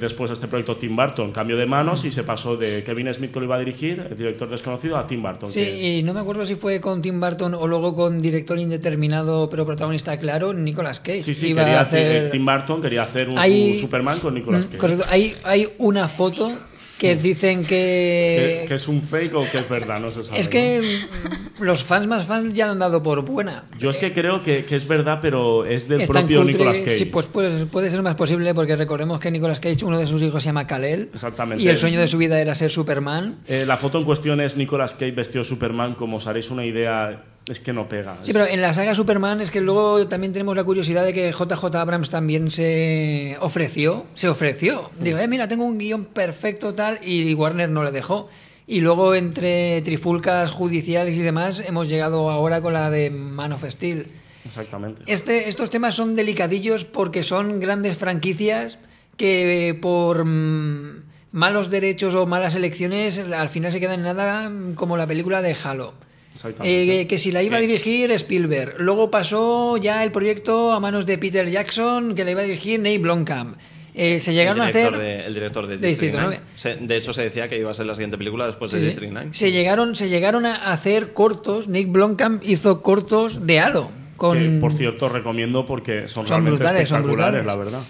después 0.00 0.30
de 0.30 0.34
este 0.34 0.48
proyecto 0.48 0.76
Tim 0.76 0.94
Burton? 0.96 1.32
Cambio 1.32 1.56
de 1.56 1.66
manos 1.66 2.04
y 2.04 2.10
se 2.12 2.22
pasó 2.24 2.56
de 2.56 2.82
Kevin 2.84 3.12
Smith, 3.14 3.32
que 3.32 3.38
lo 3.40 3.44
iba 3.46 3.56
a 3.56 3.58
dirigir, 3.58 4.06
el 4.10 4.16
director 4.16 4.48
desconocido, 4.48 4.96
a 4.96 5.06
Tim 5.06 5.22
Burton. 5.22 5.48
Sí, 5.50 5.60
que- 5.64 5.96
y 5.98 6.02
no 6.02 6.12
me 6.14 6.20
acuerdo 6.20 6.44
si 6.46 6.54
fue 6.54 6.80
con 6.80 7.00
Tim 7.02 7.20
Burton 7.20 7.54
o 7.54 7.66
luego 7.66 7.94
con 7.94 8.20
director 8.20 8.58
indeterminado 8.58 9.48
pero 9.50 9.64
protagonista 9.66 10.18
claro, 10.18 10.52
Nicolas 10.54 11.00
Cage. 11.00 11.22
Sí, 11.22 11.34
sí, 11.34 11.48
Iba 11.48 11.62
quería 11.64 11.78
a 11.78 11.82
hacer... 11.82 12.26
eh, 12.26 12.28
Tim 12.30 12.44
Burton 12.44 12.82
quería 12.82 13.02
hacer 13.02 13.28
un 13.28 13.38
Hay- 13.38 13.74
su 13.74 13.82
Superman 13.82 14.18
con 14.20 14.34
Nicolas 14.34 14.66
Mm, 14.66 14.70
Cage. 14.70 14.78
correcto. 14.78 15.04
Hay, 15.08 15.34
hay 15.44 15.68
una 15.78 16.08
foto 16.08 16.52
que 16.98 17.14
dicen 17.16 17.64
¿Que, 17.64 18.64
que... 18.66 18.74
es 18.74 18.88
un 18.88 19.02
fake 19.02 19.34
o 19.34 19.50
que 19.50 19.58
es 19.58 19.68
verdad? 19.68 20.00
No 20.00 20.10
se 20.10 20.24
sabe. 20.24 20.40
Es 20.40 20.48
que 20.48 20.82
los 21.60 21.84
fans 21.84 22.06
más 22.06 22.24
fans 22.26 22.52
ya 22.54 22.66
la 22.66 22.72
han 22.72 22.78
dado 22.78 23.02
por 23.02 23.22
buena. 23.22 23.64
Yo 23.78 23.90
es 23.90 23.96
que 23.96 24.12
creo 24.12 24.42
que, 24.42 24.64
que 24.64 24.74
es 24.76 24.86
verdad, 24.86 25.18
pero 25.22 25.64
es 25.64 25.88
del 25.88 26.02
Es 26.02 26.08
propio 26.08 26.40
cutre, 26.40 26.52
Nicolas 26.52 26.78
Cage. 26.80 26.90
Sí, 26.90 27.04
pues 27.06 27.26
puede, 27.26 27.66
puede 27.66 27.90
ser 27.90 28.02
más 28.02 28.16
posible 28.16 28.54
porque 28.54 28.76
recordemos 28.76 29.20
que 29.20 29.30
Nicolas 29.30 29.60
Cage, 29.60 29.84
uno 29.84 29.98
de 29.98 30.06
sus 30.06 30.22
hijos 30.22 30.42
se 30.42 30.48
llama 30.48 30.66
Kal-El. 30.66 31.10
Exactamente. 31.12 31.62
Y 31.62 31.68
el 31.68 31.78
sueño 31.78 32.00
de 32.00 32.08
su 32.08 32.18
vida 32.18 32.40
era 32.40 32.54
ser 32.54 32.70
Superman. 32.70 33.38
Eh, 33.46 33.64
la 33.66 33.76
foto 33.76 33.98
en 33.98 34.04
cuestión 34.04 34.40
es 34.40 34.56
Nicolas 34.56 34.94
Cage 34.94 35.12
vestido 35.12 35.44
Superman, 35.44 35.94
como 35.94 36.16
os 36.16 36.26
haréis 36.26 36.50
una 36.50 36.64
idea, 36.64 37.24
es 37.50 37.60
que 37.60 37.72
no 37.72 37.88
pega. 37.88 38.18
Sí, 38.22 38.30
Es- 38.30 38.36
pero 38.36 38.46
en 38.48 38.60
la 38.62 38.72
saga 38.72 38.94
Superman 38.94 39.40
es 39.40 39.50
que 39.50 39.60
luego 39.60 40.06
también 40.08 40.32
tenemos 40.32 40.56
la 40.56 40.64
curiosidad 40.64 41.04
de 41.04 41.12
que 41.14 41.32
JJ 41.32 41.74
Abrams 41.76 42.10
también 42.10 42.50
se 42.50 43.36
ofreció, 43.40 44.06
se 44.14 44.28
ofreció. 44.28 44.90
Digo, 45.00 45.18
eh, 45.18 45.28
mira, 45.28 45.48
tengo 45.48 45.64
un 45.64 45.78
guion 45.78 46.04
perfecto 46.06 46.74
tal 46.74 46.98
y 47.02 47.34
Warner 47.34 47.68
no 47.68 47.82
le 47.84 47.90
dejó. 47.90 48.28
Y 48.66 48.80
luego 48.80 49.14
entre 49.14 49.80
trifulcas 49.82 50.50
judiciales 50.50 51.14
y 51.14 51.22
demás 51.22 51.62
hemos 51.66 51.88
llegado 51.88 52.28
ahora 52.28 52.60
con 52.60 52.74
la 52.74 52.90
de 52.90 53.08
Man 53.10 53.52
of 53.52 53.64
Steel. 53.66 54.06
Exactamente. 54.44 55.02
Este, 55.06 55.48
estos 55.48 55.70
temas 55.70 55.94
son 55.94 56.14
delicadillos 56.14 56.84
porque 56.84 57.22
son 57.22 57.60
grandes 57.60 57.96
franquicias 57.96 58.78
que 59.16 59.68
eh, 59.70 59.74
por 59.74 60.24
mm, 60.24 61.02
malos 61.32 61.70
derechos 61.70 62.14
o 62.14 62.26
malas 62.26 62.54
elecciones 62.54 63.18
al 63.18 63.48
final 63.48 63.72
se 63.72 63.80
quedan 63.80 64.00
en 64.00 64.04
nada 64.04 64.48
mm, 64.50 64.74
como 64.74 64.96
la 64.98 65.06
película 65.06 65.40
de 65.42 65.56
Halo. 65.64 65.94
Exactamente. 66.38 67.00
Eh, 67.00 67.06
que 67.06 67.18
si 67.18 67.32
la 67.32 67.42
iba 67.42 67.56
a 67.56 67.60
dirigir 67.60 68.10
Spielberg. 68.12 68.76
Luego 68.78 69.10
pasó 69.10 69.76
ya 69.76 70.04
el 70.04 70.12
proyecto 70.12 70.72
a 70.72 70.80
manos 70.80 71.04
de 71.06 71.18
Peter 71.18 71.48
Jackson, 71.50 72.14
que 72.14 72.24
la 72.24 72.30
iba 72.30 72.40
a 72.40 72.44
dirigir 72.44 72.78
Nate 72.78 72.98
Blomkamp. 72.98 73.56
Eh, 73.94 74.20
se 74.20 74.32
llegaron 74.32 74.60
a 74.62 74.68
el 74.68 74.72
director 74.72 74.94
hacer... 75.00 75.06
De, 75.22 75.26
el 75.26 75.34
director 75.34 75.66
de, 75.66 75.76
de 75.78 75.88
District 75.88 76.12
Distrito 76.12 76.28
9. 76.38 76.40
Se- 76.54 76.76
de 76.76 76.96
hecho, 76.96 77.12
se 77.12 77.22
decía 77.22 77.48
que 77.48 77.58
iba 77.58 77.70
a 77.70 77.74
ser 77.74 77.86
la 77.86 77.94
siguiente 77.96 78.16
película 78.16 78.46
después 78.46 78.70
de 78.70 78.78
Sí. 78.78 78.86
District 78.86 79.12
9. 79.12 79.30
Se 79.32 79.50
llegaron, 79.50 79.96
se 79.96 80.08
llegaron 80.08 80.46
a 80.46 80.70
hacer 80.72 81.12
cortos. 81.12 81.66
Nick 81.66 81.90
Blomkamp 81.90 82.42
hizo 82.44 82.80
cortos 82.82 83.44
de 83.46 83.58
Halo. 83.58 83.90
Con- 84.16 84.38
Que, 84.38 84.60
por 84.60 84.72
cierto, 84.72 85.08
recomiendo 85.08 85.66
porque 85.66 86.02
son, 86.06 86.24
Son 86.24 86.26
realmente 86.28 86.58
brutales, 86.58 86.88
son 86.88 86.98
espectaculares, 87.00 87.44
brutales. 87.44 87.46
la 87.46 87.56
verdad. 87.56 87.80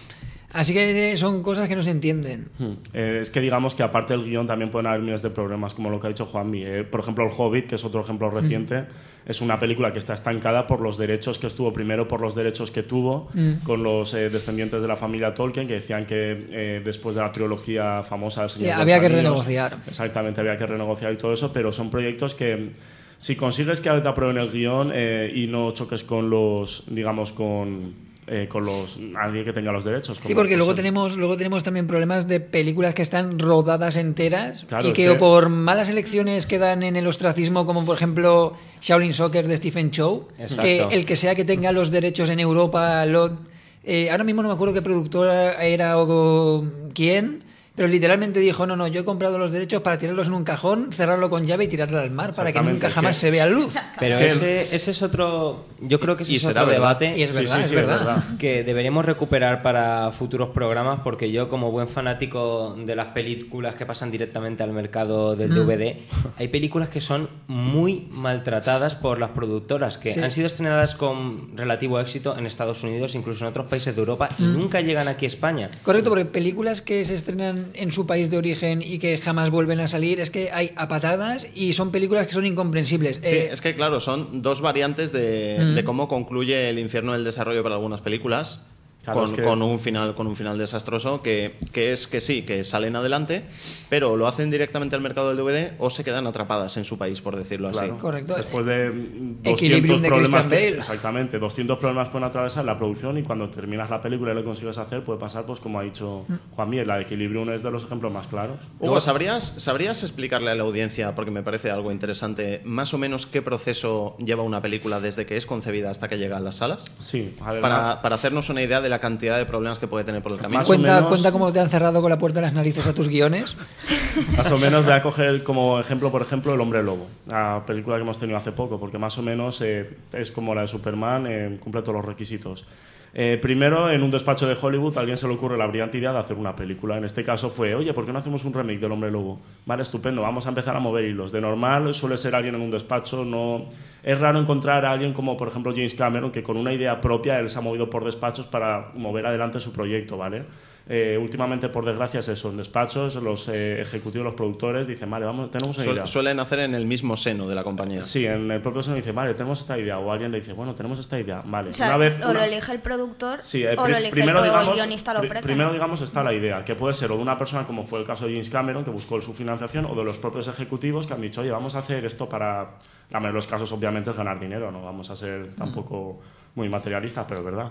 Así 0.53 0.73
que 0.73 1.17
son 1.17 1.43
cosas 1.43 1.69
que 1.69 1.77
no 1.77 1.83
se 1.83 1.91
entienden. 1.91 2.49
Hmm. 2.59 2.73
Eh, 2.95 3.19
es 3.21 3.31
que 3.31 3.41
digamos 3.41 3.75
que 3.75 3.83
aparte 3.83 4.15
del 4.15 4.25
guion 4.25 4.47
también 4.47 4.71
pueden 4.71 4.87
haber 4.87 5.03
miles 5.03 5.21
de 5.21 5.29
problemas, 5.31 5.75
como 5.75 5.91
lo 5.91 6.01
que 6.01 6.07
ha 6.07 6.11
dicho 6.11 6.25
Juanmi. 6.25 6.65
Eh, 6.65 6.85
por 6.85 7.01
ejemplo, 7.01 7.25
El 7.27 7.31
Hobbit, 7.37 7.67
que 7.67 7.75
es 7.75 7.85
otro 7.85 8.01
ejemplo 8.01 8.31
reciente, 8.31 8.85
es 9.27 9.43
una 9.43 9.59
película 9.59 9.93
que 9.93 9.99
está 9.99 10.15
estancada 10.15 10.67
por 10.67 10.81
los 10.81 10.97
derechos 10.97 11.39
que 11.39 11.49
estuvo, 11.49 11.71
primero 11.73 12.09
por 12.09 12.23
los 12.23 12.35
derechos 12.35 12.71
que 12.71 12.83
tuvo 12.83 13.29
Mm. 13.35 13.65
con 13.65 13.83
los 13.83 14.15
eh, 14.15 14.31
descendientes 14.31 14.81
de 14.81 14.89
la 14.89 14.97
familia 14.97 15.35
Tolkien, 15.35 15.67
que 15.67 15.75
decían 15.75 16.07
que 16.07 16.47
eh, 16.51 16.83
después 16.85 17.15
de 17.15 17.21
la 17.21 17.31
trilogía 17.33 18.03
famosa 18.03 18.43
del 18.43 18.51
Señor 18.51 18.65
Sí, 18.65 18.67
de 18.69 18.73
los 18.73 18.83
había 18.83 19.01
que 19.01 19.09
renegociar. 19.09 19.77
Exactamente, 19.87 20.41
había 20.41 20.57
que 20.57 20.67
renegociar 20.67 21.13
y 21.13 21.17
todo 21.17 21.33
eso, 21.33 21.53
pero 21.53 21.73
son 21.73 21.91
proyectos 21.91 22.35
que 22.35 22.71
si 23.19 23.37
consigues 23.37 23.81
que 23.81 23.91
te 23.91 24.09
aprueben 24.09 24.39
el 24.39 24.51
guion 24.51 24.93
eh, 24.95 25.31
y 25.35 25.47
no 25.47 25.73
choques 25.73 26.05
con 26.05 26.31
los, 26.31 26.85
digamos, 26.89 27.33
con... 27.33 28.08
eh, 28.31 28.47
con 28.49 28.65
los 28.65 28.99
alguien 29.21 29.45
que 29.45 29.53
tenga 29.53 29.73
los 29.73 29.85
derechos 29.85 30.19
Sí, 30.23 30.35
porque 30.35 30.57
luego 30.57 30.75
tenemos, 30.75 31.17
luego 31.17 31.37
tenemos 31.37 31.63
también 31.63 31.87
problemas 31.87 32.29
de 32.29 32.41
películas 32.41 32.95
que 32.95 33.03
están 33.03 33.39
rodadas 33.39 33.97
enteras 33.97 34.65
Claro, 34.69 34.87
y 34.89 34.93
que, 34.93 35.05
que- 35.05 35.11
o 35.11 35.19
por 35.19 35.49
malas 35.49 35.89
elecciones 35.91 36.47
quedan 36.47 36.83
en 36.83 36.97
el 36.97 37.07
ostracismo, 37.07 37.65
como 37.67 37.85
por 37.85 37.97
ejemplo 37.97 38.55
Shaolin 38.81 39.15
Soccer 39.15 39.49
de 39.49 39.57
Stephen 39.57 39.91
Chow, 39.91 40.29
Exacto. 40.39 40.63
que 40.63 40.83
el 40.95 41.05
que 41.07 41.17
sea 41.17 41.35
que 41.35 41.45
tenga 41.45 41.73
los 41.73 41.91
derechos 41.91 42.29
en 42.31 42.41
Europa, 42.41 43.05
lo, 43.07 43.39
eh, 43.85 44.11
ahora 44.11 44.25
mismo 44.25 44.43
no 44.43 44.49
me 44.49 44.55
acuerdo 44.55 44.75
qué 44.75 44.83
productora 44.83 45.65
era 45.65 45.99
o 45.99 46.65
quién, 46.95 47.45
pero 47.79 47.87
literalmente 47.89 48.41
dijo, 48.41 48.67
no, 48.67 48.75
no, 48.75 48.89
yo 48.89 49.03
he 49.03 49.05
comprado 49.05 49.39
los 49.39 49.53
derechos 49.53 49.83
para 49.83 49.97
tirarlos 49.99 50.27
en 50.27 50.35
un 50.35 50.43
cajón, 50.43 50.89
cerrarlo 50.93 51.31
con 51.31 51.47
llave 51.47 51.63
y 51.67 51.69
tirarlo 51.69 52.01
al 52.01 52.11
mar 52.11 52.35
para 52.35 52.53
que 52.53 52.61
nunca 52.61 52.91
jamás 52.91 53.15
que- 53.15 53.21
se 53.21 53.31
vea 53.31 53.47
luz. 53.47 53.73
Pero 54.01 54.19
ese, 54.19 54.63
ese 54.75 54.91
es 54.91 55.01
otro. 55.01 55.65
Yo 55.81 56.01
creo 56.01 56.17
que 56.17 56.25
ese 56.25 56.33
Y 56.33 56.37
es 56.37 56.43
será 56.43 56.63
otro 56.63 56.73
verdad. 56.73 56.99
debate 56.99 57.17
Y 57.17 57.23
es 57.23 57.31
Sí, 57.31 57.37
verdad, 57.37 57.55
sí, 57.55 57.61
es 57.63 57.69
sí, 57.69 57.75
verdad. 57.77 58.25
que 58.41 58.65
deberíamos 58.65 59.05
recuperar 59.05 59.63
para 59.63 60.11
futuros 60.11 60.49
programas, 60.51 61.03
porque 61.05 61.31
yo, 61.31 61.49
como 61.49 61.71
buen 61.71 61.87
fanático 61.87 62.77
de 62.85 62.97
las 62.97 63.07
películas 63.09 63.77
que 63.77 63.87
pasan 63.87 64.11
directamente 64.11 64.65
al 64.65 64.73
mercado 64.73 65.37
del 65.37 65.51
Mm. 65.53 65.55
DVD, 65.55 65.97
hay 66.37 66.49
películas 66.49 66.89
que 66.89 67.01
son 67.01 67.29
muy 67.47 68.09
maltratadas 68.11 68.97
por 68.97 69.21
las 69.21 69.31
productoras, 69.31 69.99
que 69.99 70.15
Sí. 70.15 70.21
han 70.21 70.33
sido 70.33 70.49
estrenadas 70.49 70.97
con 70.97 71.57
relativo 71.57 72.01
éxito 72.01 72.37
en 72.37 72.45
Estados 72.47 72.83
Unidos, 72.83 73.15
incluso 73.15 73.45
en 73.45 73.51
otros 73.51 73.67
países 73.69 73.95
de 73.95 74.01
Europa, 74.01 74.31
y 74.37 74.43
Mm. 74.43 74.53
nunca 74.55 74.81
llegan 74.81 75.07
aquí 75.07 75.27
a 75.27 75.29
España. 75.29 75.71
Correcto, 75.85 76.11
porque 76.11 76.25
películas 76.25 76.83
que 76.83 77.05
se 77.05 77.15
estrenan 77.15 77.68
en 77.75 77.91
su 77.91 78.07
país 78.07 78.31
de 78.31 78.39
origen 78.39 78.83
y 78.83 78.99
que 78.99 79.19
jamás 79.19 79.51
vuelven 79.51 79.81
a 79.81 79.87
salir, 79.87 80.21
es 80.21 80.31
que 80.31 80.51
hay 80.51 80.73
a 80.77 80.89
patadas 80.89 81.47
y 81.55 81.73
son 81.73 81.91
películas 81.91 82.27
que 82.27 82.33
son 82.33 82.47
incomprensibles. 82.47 83.21
Sí, 83.25 83.35
Eh, 83.37 83.49
es 83.53 83.61
que 83.61 83.75
claro, 83.75 84.01
son 84.01 84.43
dos 84.43 84.61
variantes 84.61 85.13
de, 85.13 85.59
Mm. 85.61 85.75
de 85.75 85.85
cómo 85.85 86.09
concluye 86.09 86.71
el 86.71 86.79
infierno 86.79 87.13
del 87.13 87.25
desarrollo 87.25 87.63
para 87.63 87.75
algunas 87.77 88.01
películas. 88.01 88.61
Claro, 89.05 89.21
con, 89.21 89.29
es 89.31 89.35
que- 89.37 89.43
con 89.43 89.63
un 89.63 89.81
final 89.81 90.15
con 90.15 90.27
un 90.27 90.37
final 90.37 90.59
desastroso 90.59 91.23
que, 91.23 91.55
que 91.73 91.93
es 91.93 92.07
que 92.09 92.21
sí 92.21 92.43
que 92.43 92.63
salen 92.65 92.95
adelante 92.97 93.43
pero 93.89 94.17
lo 94.17 94.27
hacen 94.27 94.51
directamente 94.51 94.97
al 94.97 95.03
mercado 95.03 95.29
del 95.29 95.37
DVD 95.39 95.73
o 95.79 95.91
se 95.91 96.05
quedan 96.05 96.27
atrapadas 96.27 96.77
en 96.77 96.85
su 96.85 96.99
país 96.99 97.21
por 97.21 97.37
decirlo 97.37 97.69
así. 97.69 97.89
Correcto. 97.99 98.35
Después 98.37 98.67
de 98.67 98.91
mm, 98.91 99.43
200 99.43 99.53
Equilibrium 99.53 100.01
de 100.01 100.09
problemas 100.09 100.47
que- 100.47 100.69
exactamente, 100.69 101.39
200 101.39 101.79
problemas 101.79 102.09
pueden 102.09 102.29
atravesar 102.29 102.65
la 102.65 102.77
producción 102.77 103.19
y 103.19 103.23
cuando 103.23 103.49
terminas 103.51 103.89
la 103.91 104.01
película 104.03 104.33
y 104.33 104.35
lo 104.35 104.45
consigues 104.45 104.79
hacer 104.79 105.03
puede 105.05 105.19
pasar 105.19 105.45
pues 105.47 105.61
como 105.61 105.79
ha 105.81 105.83
dicho 105.83 106.25
Mm. 106.29 106.35
Juan 106.55 106.71
Miel, 106.71 106.87
la 106.87 106.97
de 106.97 107.03
Equilibrium 107.03 107.49
es 107.51 107.63
de 107.63 107.71
los 107.71 107.85
ejemplos 107.85 108.13
más 108.13 108.27
claros. 108.27 108.57
Hugo, 108.81 109.01
¿sabrías, 109.01 109.55
¿sabrías 109.59 110.03
explicarle 110.03 110.51
a 110.51 110.55
la 110.55 110.63
audiencia, 110.63 111.15
porque 111.15 111.31
me 111.31 111.43
parece 111.43 111.71
algo 111.71 111.91
interesante, 111.93 112.61
más 112.65 112.93
o 112.95 112.99
menos 112.99 113.27
qué 113.27 113.41
proceso 113.43 114.17
lleva 114.19 114.43
una 114.43 114.61
película 114.63 115.01
desde 115.01 115.27
que 115.27 115.37
es 115.37 115.47
concebida 115.47 115.91
hasta 115.91 116.09
que 116.09 116.19
llega 116.19 116.37
a 116.37 116.41
las 116.41 116.57
salas? 116.57 116.85
Sí. 116.99 117.35
Para, 117.39 118.01
para 118.03 118.15
hacernos 118.17 118.49
una 118.49 118.63
idea 118.63 118.81
de 118.81 118.89
la 118.89 118.99
cantidad 118.99 119.39
de 119.39 119.47
problemas 119.47 119.79
que 119.79 119.87
puede 119.87 120.05
tener 120.05 120.23
por 120.23 120.33
el 120.33 120.39
camino. 120.39 120.59
Más 120.59 120.67
cuenta, 120.67 120.97
menos- 120.97 121.09
cuenta 121.09 121.33
cómo 121.33 121.53
te 121.53 121.61
han 121.61 121.69
cerrado 121.71 122.01
con 122.01 122.11
la 122.11 122.19
puerta 122.19 122.41
de 122.41 122.47
las 122.47 122.53
narices 122.55 122.87
a 122.87 122.95
tus 122.95 123.09
guiones. 123.09 123.57
Más 124.37 124.51
o 124.51 124.59
menos 124.59 124.85
voy 124.85 124.95
a 124.95 125.03
coger 125.03 125.43
como 125.43 125.79
ejemplo, 125.79 126.11
por 126.11 126.23
ejemplo, 126.23 126.55
El 126.55 126.61
Hombre 126.61 126.83
Lobo, 126.83 127.07
la 127.27 127.63
película 127.67 127.97
que 127.97 128.03
hemos 128.03 128.19
tenido 128.19 128.37
hace 128.37 128.53
poco, 128.53 128.79
porque 128.79 128.99
más 128.99 129.17
o 129.19 129.23
menos 129.23 129.61
eh, 129.61 129.97
es 130.13 130.31
como 130.33 130.55
la 130.55 130.63
de 130.63 130.69
Superman, 130.69 131.27
eh, 131.29 131.57
cumple 131.61 131.83
todos 131.83 131.95
los 131.95 132.05
requisitos. 132.05 132.67
Eh, 133.15 133.39
primero, 133.41 133.91
en 133.91 134.03
un 134.03 134.11
despacho 134.11 134.47
de 134.47 134.57
Hollywood, 134.61 134.97
a 134.97 135.01
alguien 135.01 135.17
se 135.17 135.27
le 135.27 135.35
ocurre 135.35 135.57
la 135.57 135.67
brillante 135.67 135.99
idea 135.99 136.13
de 136.13 136.19
hacer 136.19 136.37
una 136.37 136.55
película. 136.55 136.99
En 136.99 137.05
este 137.05 137.25
caso 137.25 137.51
fue, 137.51 137.75
oye, 137.75 137.93
¿por 137.95 138.05
qué 138.05 138.13
no 138.13 138.19
hacemos 138.19 138.45
un 138.45 138.53
remake 138.53 138.81
del 138.81 138.93
Hombre 138.93 139.11
Lobo? 139.11 139.41
Vale, 139.65 139.83
estupendo, 139.83 140.23
vamos 140.23 140.47
a 140.47 140.51
empezar 140.51 140.77
a 140.77 140.81
mover 140.81 141.05
hilos. 141.05 141.33
De 141.33 141.41
normal 141.41 141.95
suele 141.95 142.19
ser 142.19 142.35
alguien 142.35 142.55
en 142.55 142.61
un 142.61 142.71
despacho, 142.71 143.25
no... 143.25 143.67
Es 144.03 144.21
raro 144.21 144.39
encontrar 144.39 144.85
a 144.85 144.93
alguien 144.93 145.13
como, 145.13 145.37
por 145.37 145.49
ejemplo, 145.49 145.73
James 145.73 145.95
Cameron, 145.95 146.31
que 146.31 146.43
con 146.43 146.57
una 146.57 146.73
idea 146.73 147.01
propia 147.01 147.41
él 147.41 147.49
se 147.49 147.59
ha 147.59 147.63
movido 147.63 147.91
por 147.91 148.05
despachos 148.05 148.47
para 148.47 148.91
mover 148.95 149.27
adelante 149.27 149.59
su 149.59 149.73
proyecto, 149.73 150.17
¿vale? 150.17 150.45
Eh, 150.91 151.19
últimamente, 151.21 151.69
por 151.69 151.85
desgracia, 151.85 152.21
es 152.21 152.29
eso. 152.29 152.49
En 152.49 152.57
despachos, 152.57 153.17
los 153.17 153.47
eh, 153.49 153.81
ejecutivos, 153.83 154.25
los 154.25 154.35
productores 154.35 154.87
dicen, 154.87 155.11
vale, 155.11 155.27
vamos, 155.27 155.51
tenemos 155.51 155.77
una 155.77 155.85
Suel- 155.85 155.93
idea. 155.97 156.07
suelen 156.07 156.41
hacer 156.41 156.61
en 156.61 156.75
el 156.75 156.87
mismo 156.87 157.15
seno 157.15 157.47
de 157.47 157.55
la 157.55 157.63
compañía. 157.63 158.01
Sí, 158.01 158.25
en 158.25 158.51
el 158.51 158.63
propio 158.63 158.83
seno 158.83 158.97
dice, 158.97 159.13
vale, 159.13 159.35
tenemos 159.35 159.61
esta 159.61 159.77
idea. 159.79 159.99
O 159.99 160.11
alguien 160.11 160.33
le 160.33 160.41
dice, 160.41 160.55
bueno, 160.55 160.75
tenemos 160.75 160.99
esta 160.99 161.21
idea. 161.21 161.43
Vale. 161.45 161.71
O 161.71 161.73
sea, 161.75 161.89
una 161.89 161.99
vez, 161.99 162.19
o 162.25 162.33
lo 162.33 162.41
elige 162.41 162.73
el 162.73 162.81
productor 162.81 163.43
Sí, 163.43 163.65
eh, 163.65 163.75
o 163.77 163.87
lo 163.87 163.97
elige 163.97 164.13
primero, 164.13 164.39
el, 164.39 164.45
digamos, 164.47 164.75
guionista 164.77 165.13
lo 165.13 165.21
ofrece. 165.21 165.43
primero, 165.43 165.73
digamos, 165.75 166.01
está 166.01 166.23
la 166.25 166.33
idea, 166.33 166.65
que 166.65 166.75
puede 166.75 166.95
ser 166.95 167.13
o 167.13 167.17
de 167.17 167.23
una 167.23 167.37
persona 167.37 167.67
como 167.67 167.85
fue 167.85 168.01
el 168.01 168.07
caso 168.07 168.25
de 168.27 168.33
James 168.33 168.49
Cameron, 168.49 168.83
que 168.83 168.91
buscó 168.91 169.21
su 169.21 169.35
financiación, 169.35 169.85
o 169.85 169.95
de 169.95 170.05
los 170.05 170.17
propios 170.17 170.49
ejecutivos 170.49 171.07
que 171.07 171.13
han 171.13 171.21
dicho, 171.21 171.43
oye, 171.43 171.51
vamos 171.51 171.75
a 171.75 171.81
hacer 171.81 172.05
esto 172.07 172.27
para... 172.29 172.77
La 173.11 173.21
mayoría 173.21 173.29
de 173.33 173.35
los 173.37 173.47
casos, 173.47 173.71
obviamente, 173.73 174.11
es 174.11 174.17
ganar 174.17 174.39
dinero, 174.41 174.71
no 174.71 174.83
vamos 174.85 175.09
a 175.11 175.17
ser 175.17 175.55
tampoco 175.55 176.21
muy 176.55 176.69
materialistas, 176.69 177.25
pero 177.27 177.41
es 177.41 177.45
verdad. 177.47 177.71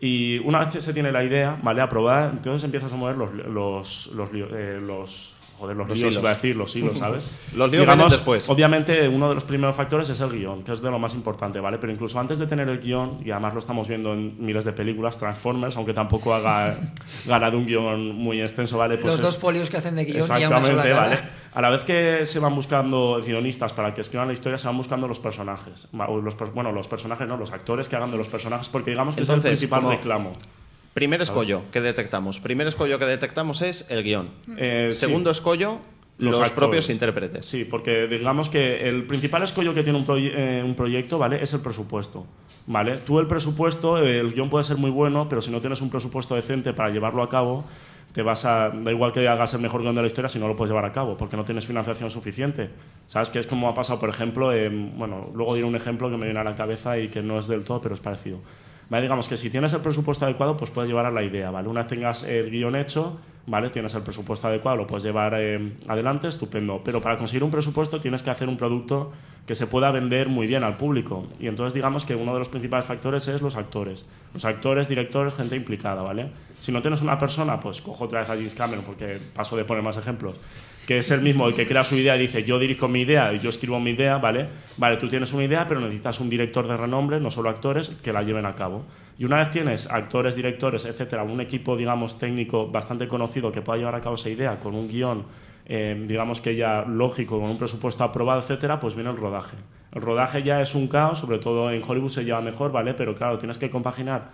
Y 0.00 0.38
una 0.38 0.60
vez 0.60 0.68
que 0.70 0.80
se 0.80 0.94
tiene 0.94 1.12
la 1.12 1.22
idea, 1.22 1.58
¿vale? 1.62 1.82
Aprobada, 1.82 2.30
entonces 2.30 2.64
empiezas 2.64 2.92
a 2.92 2.96
mover 2.96 3.16
los... 3.16 3.32
los, 3.34 4.06
los, 4.14 4.32
lío- 4.32 4.48
eh, 4.52 4.80
los 4.80 5.34
Joder, 5.60 5.76
los, 5.76 5.88
Los 5.90 5.98
líos, 5.98 6.12
hilos. 6.12 6.22
iba 6.22 6.30
a 6.30 6.34
decir, 6.34 6.56
los 6.56 6.74
hilos, 6.74 6.96
¿sabes? 7.00 7.30
Los 7.54 7.70
líos 7.70 7.84
vienen 7.84 8.08
después. 8.08 8.48
Obviamente, 8.48 9.06
uno 9.08 9.28
de 9.28 9.34
los 9.34 9.44
primeros 9.44 9.76
factores 9.76 10.08
es 10.08 10.18
el 10.22 10.30
guion, 10.30 10.64
que 10.64 10.72
es 10.72 10.80
de 10.80 10.90
lo 10.90 10.98
más 10.98 11.12
importante, 11.14 11.60
¿vale? 11.60 11.76
Pero 11.76 11.92
incluso 11.92 12.18
antes 12.18 12.38
de 12.38 12.46
tener 12.46 12.66
el 12.70 12.78
guion, 12.80 13.18
y 13.22 13.30
además 13.30 13.52
lo 13.52 13.60
estamos 13.60 13.86
viendo 13.86 14.14
en 14.14 14.42
miles 14.42 14.64
de 14.64 14.72
películas, 14.72 15.18
Transformers, 15.18 15.76
aunque 15.76 15.92
tampoco 15.92 16.32
haga 16.32 16.78
ganado 17.26 17.58
un 17.58 17.66
guion 17.66 18.14
muy 18.16 18.40
extenso, 18.40 18.78
¿vale? 18.78 18.94
Pues 18.96 19.04
Los 19.04 19.14
es- 19.16 19.20
dos 19.20 19.36
folios 19.38 19.68
que 19.68 19.76
hacen 19.76 19.96
de 19.96 20.06
guion 20.06 20.16
y 20.16 20.20
a 20.44 20.48
una 20.48 20.64
sola 20.64 20.82
Exactamente, 20.82 20.88
cara. 20.88 21.00
¿vale? 21.08 21.20
A 21.52 21.60
la 21.60 21.68
vez 21.70 21.82
que 21.82 22.24
se 22.26 22.38
van 22.38 22.54
buscando 22.54 23.20
guionistas 23.24 23.72
para 23.72 23.92
que 23.92 24.00
escriban 24.02 24.28
la 24.28 24.32
historia, 24.34 24.56
se 24.56 24.66
van 24.68 24.76
buscando 24.76 25.08
los 25.08 25.18
personajes. 25.18 25.88
Los, 25.92 26.36
bueno, 26.54 26.70
los 26.72 26.86
personajes 26.86 27.26
no, 27.26 27.36
los 27.36 27.50
actores 27.52 27.88
que 27.88 27.96
hagan 27.96 28.10
de 28.12 28.16
los 28.18 28.30
personajes, 28.30 28.68
porque 28.68 28.90
digamos 28.90 29.16
que 29.16 29.22
es 29.22 29.28
el 29.28 29.34
Entonces, 29.34 29.50
principal 29.58 29.80
como- 29.80 29.90
reclamo. 29.92 30.32
Primer 30.94 31.20
escollo 31.22 31.62
que 31.72 31.80
detectamos. 31.80 32.40
Primer 32.40 32.66
escollo 32.66 32.98
que 32.98 33.04
detectamos 33.06 33.62
es 33.62 33.86
el 33.90 34.02
guion. 34.02 34.28
Eh, 34.56 34.88
sí. 34.90 34.98
Segundo 34.98 35.30
escollo, 35.30 35.78
los, 36.18 36.50
propios 36.50 36.90
intérpretes. 36.90 37.46
Sí, 37.46 37.64
porque 37.64 38.06
digamos 38.08 38.48
que 38.50 38.88
el 38.88 39.04
principal 39.04 39.42
escollo 39.44 39.72
que 39.72 39.82
tiene 39.84 39.98
un, 39.98 40.06
proye- 40.06 40.32
eh, 40.34 40.62
un 40.64 40.74
proyecto, 40.74 41.18
¿vale? 41.18 41.42
Es 41.42 41.52
el 41.54 41.60
presupuesto, 41.60 42.26
¿vale? 42.66 42.96
Tú 42.98 43.18
el 43.20 43.26
presupuesto, 43.26 43.98
eh, 43.98 44.18
el 44.18 44.32
guion 44.34 44.50
puede 44.50 44.64
ser 44.64 44.76
muy 44.78 44.90
bueno, 44.90 45.28
pero 45.28 45.40
si 45.40 45.50
no 45.50 45.60
tienes 45.60 45.80
un 45.80 45.90
presupuesto 45.90 46.34
decente 46.34 46.72
para 46.72 46.90
llevarlo 46.90 47.22
a 47.22 47.28
cabo, 47.28 47.64
te 48.12 48.22
vas 48.22 48.44
a... 48.44 48.70
Da 48.70 48.90
igual 48.90 49.12
que 49.12 49.26
hagas 49.28 49.54
el 49.54 49.60
mejor 49.60 49.82
guion 49.82 49.94
de 49.94 50.00
la 50.02 50.06
historia 50.06 50.28
si 50.28 50.38
no 50.38 50.48
lo 50.48 50.56
puedes 50.56 50.70
llevar 50.70 50.84
a 50.84 50.92
cabo, 50.92 51.16
porque 51.16 51.36
no 51.36 51.44
tienes 51.44 51.66
financiación 51.66 52.10
suficiente. 52.10 52.70
¿Sabes? 53.06 53.30
Que 53.30 53.38
es 53.38 53.46
como 53.46 53.68
ha 53.68 53.74
pasado, 53.74 53.98
por 54.00 54.08
ejemplo, 54.08 54.52
en- 54.52 54.98
bueno, 54.98 55.30
luego 55.34 55.54
diré 55.54 55.66
un 55.66 55.76
ejemplo 55.76 56.10
que 56.10 56.16
me 56.16 56.24
viene 56.26 56.40
a 56.40 56.44
la 56.44 56.54
cabeza 56.54 56.98
y 56.98 57.08
que 57.08 57.22
no 57.22 57.38
es 57.38 57.46
del 57.46 57.64
todo, 57.64 57.80
pero 57.80 57.94
es 57.94 58.00
parecido. 58.00 58.38
¿Vale? 58.88 59.02
Digamos 59.02 59.28
que 59.28 59.36
si 59.36 59.50
tienes 59.50 59.72
el 59.72 59.80
presupuesto 59.80 60.24
adecuado, 60.24 60.56
pues 60.56 60.70
puedes 60.72 60.88
llevar 60.90 61.06
a 61.06 61.10
la 61.12 61.22
idea, 61.22 61.50
¿vale? 61.52 61.68
Una 61.68 61.82
vez 61.82 61.88
tengas 61.90 62.24
el 62.24 62.50
guion 62.50 62.74
hecho, 62.74 63.20
¿vale? 63.50 63.68
Tienes 63.68 63.92
el 63.94 64.02
presupuesto 64.02 64.46
adecuado, 64.46 64.78
lo 64.78 64.86
puedes 64.86 65.02
llevar 65.02 65.34
eh, 65.36 65.72
adelante, 65.88 66.28
estupendo. 66.28 66.80
Pero 66.84 67.02
para 67.02 67.16
conseguir 67.16 67.42
un 67.42 67.50
presupuesto 67.50 68.00
tienes 68.00 68.22
que 68.22 68.30
hacer 68.30 68.48
un 68.48 68.56
producto 68.56 69.10
que 69.44 69.56
se 69.56 69.66
pueda 69.66 69.90
vender 69.90 70.28
muy 70.28 70.46
bien 70.46 70.62
al 70.62 70.76
público. 70.76 71.26
Y 71.40 71.48
entonces 71.48 71.74
digamos 71.74 72.04
que 72.04 72.14
uno 72.14 72.32
de 72.32 72.38
los 72.38 72.48
principales 72.48 72.86
factores 72.86 73.26
es 73.26 73.42
los 73.42 73.56
actores. 73.56 74.06
Los 74.32 74.44
actores, 74.44 74.88
directores, 74.88 75.34
gente 75.34 75.56
implicada, 75.56 76.00
¿vale? 76.00 76.30
Si 76.60 76.70
no 76.70 76.80
tienes 76.80 77.02
una 77.02 77.18
persona, 77.18 77.58
pues 77.58 77.80
cojo 77.80 78.04
otra 78.04 78.20
vez 78.20 78.30
a 78.30 78.34
James 78.34 78.54
Cameron, 78.54 78.84
porque 78.84 79.18
paso 79.34 79.56
de 79.56 79.64
poner 79.64 79.82
más 79.82 79.96
ejemplos, 79.96 80.36
que 80.86 80.98
es 80.98 81.10
el 81.10 81.20
mismo 81.20 81.48
el 81.48 81.54
que 81.54 81.66
crea 81.66 81.82
su 81.82 81.96
idea 81.96 82.16
y 82.16 82.20
dice 82.20 82.44
yo 82.44 82.58
dirijo 82.58 82.86
mi 82.86 83.00
idea 83.00 83.32
y 83.32 83.40
yo 83.40 83.50
escribo 83.50 83.80
mi 83.80 83.90
idea, 83.90 84.18
¿vale? 84.18 84.46
Vale, 84.76 84.96
tú 84.98 85.08
tienes 85.08 85.32
una 85.32 85.44
idea, 85.44 85.66
pero 85.66 85.80
necesitas 85.80 86.20
un 86.20 86.30
director 86.30 86.68
de 86.68 86.76
renombre, 86.76 87.18
no 87.18 87.32
solo 87.32 87.50
actores, 87.50 87.88
que 87.88 88.12
la 88.12 88.22
lleven 88.22 88.46
a 88.46 88.54
cabo. 88.54 88.84
Y 89.20 89.24
una 89.26 89.36
vez 89.36 89.50
tienes 89.50 89.86
actores, 89.90 90.34
directores, 90.34 90.86
etcétera, 90.86 91.24
un 91.24 91.42
equipo, 91.42 91.76
digamos, 91.76 92.16
técnico 92.16 92.68
bastante 92.68 93.06
conocido 93.06 93.52
que 93.52 93.60
pueda 93.60 93.76
llevar 93.78 93.94
a 93.94 94.00
cabo 94.00 94.14
esa 94.14 94.30
idea 94.30 94.56
con 94.56 94.74
un 94.74 94.88
guion, 94.88 95.26
eh, 95.66 96.06
digamos 96.08 96.40
que 96.40 96.56
ya 96.56 96.86
lógico, 96.86 97.38
con 97.38 97.50
un 97.50 97.58
presupuesto 97.58 98.02
aprobado, 98.02 98.40
etcétera, 98.40 98.80
pues 98.80 98.94
viene 98.94 99.10
el 99.10 99.18
rodaje. 99.18 99.58
El 99.92 100.00
rodaje 100.00 100.42
ya 100.42 100.62
es 100.62 100.74
un 100.74 100.88
caos, 100.88 101.18
sobre 101.18 101.38
todo 101.38 101.70
en 101.70 101.82
Hollywood 101.86 102.08
se 102.08 102.24
lleva 102.24 102.40
mejor, 102.40 102.72
¿vale? 102.72 102.94
Pero 102.94 103.14
claro, 103.14 103.36
tienes 103.36 103.58
que 103.58 103.68
compaginar 103.68 104.30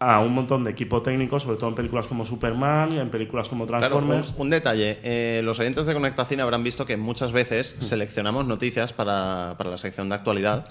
a 0.00 0.20
un 0.20 0.32
montón 0.32 0.62
de 0.62 0.70
equipo 0.70 1.02
técnico, 1.02 1.40
sobre 1.40 1.56
todo 1.56 1.70
en 1.70 1.74
películas 1.74 2.06
como 2.06 2.24
Superman 2.24 2.92
y 2.92 2.98
en 2.98 3.10
películas 3.10 3.48
como 3.48 3.66
Claro, 3.66 3.86
un, 3.98 4.06
Transformers. 4.06 4.34
un 4.38 4.50
detalle. 4.50 4.98
eh, 5.02 5.40
los 5.42 5.58
oyentes 5.58 5.86
de 5.86 5.94
Conectacine 5.94 6.42
habrán 6.42 6.62
visto 6.62 6.86
que 6.86 6.96
muchas 6.96 7.32
veces 7.32 7.76
seleccionamos 7.80 8.46
noticias 8.46 8.92
para, 8.92 9.56
para 9.58 9.70
la 9.70 9.76
sección 9.78 10.08
de 10.08 10.14
actualidad. 10.14 10.68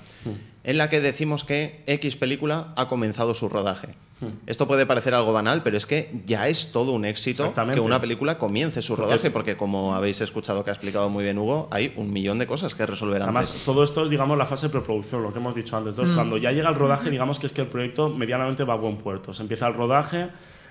En 0.67 0.77
la 0.77 0.89
que 0.89 0.99
decimos 0.99 1.43
que 1.45 1.81
X 1.87 2.17
película 2.17 2.73
ha 2.75 2.87
comenzado 2.89 3.33
su 3.33 3.47
rodaje. 3.49 3.95
Hmm. 4.19 4.27
Esto 4.47 4.67
puede 4.67 4.85
parecer 4.85 5.13
algo 5.13 5.31
banal, 5.31 5.61
pero 5.63 5.77
es 5.77 5.85
que 5.85 6.11
ya 6.25 6.49
es 6.49 6.71
todo 6.73 6.91
un 6.91 7.05
éxito 7.05 7.53
que 7.73 7.79
una 7.79 8.01
película 8.01 8.37
comience 8.37 8.81
su 8.81 8.95
Porque- 8.95 9.05
rodaje, 9.11 9.31
porque 9.31 9.55
como 9.55 9.95
habéis 9.95 10.19
escuchado 10.21 10.63
que 10.65 10.71
ha 10.71 10.73
explicado 10.73 11.07
muy 11.09 11.23
bien 11.23 11.37
Hugo, 11.37 11.69
hay 11.71 11.93
un 11.95 12.11
millón 12.11 12.37
de 12.37 12.47
cosas 12.47 12.75
que 12.75 12.85
resolver 12.85 13.21
Además, 13.21 13.47
antes. 13.49 13.63
todo 13.63 13.81
esto 13.83 14.03
es, 14.03 14.09
digamos, 14.09 14.37
la 14.37 14.45
fase 14.45 14.67
de 14.67 14.71
preproducción, 14.73 15.23
lo 15.23 15.31
que 15.31 15.39
hemos 15.39 15.55
dicho 15.55 15.77
antes. 15.77 15.91
Entonces, 15.91 16.13
Mm. 16.13 16.17
cuando 16.17 16.37
ya 16.37 16.51
llega 16.51 16.67
el 16.67 16.75
rodaje, 16.75 17.09
digamos 17.09 17.39
que 17.39 17.45
es 17.45 17.53
que 17.53 17.61
el 17.61 17.67
proyecto 17.67 18.09
medianamente 18.09 18.63
va 18.65 18.73
a 18.73 18.77
buen 18.77 18.97
puerto. 18.97 19.33
Se 19.33 19.43
empieza 19.43 19.67
el 19.67 19.73
rodaje, 19.75 20.27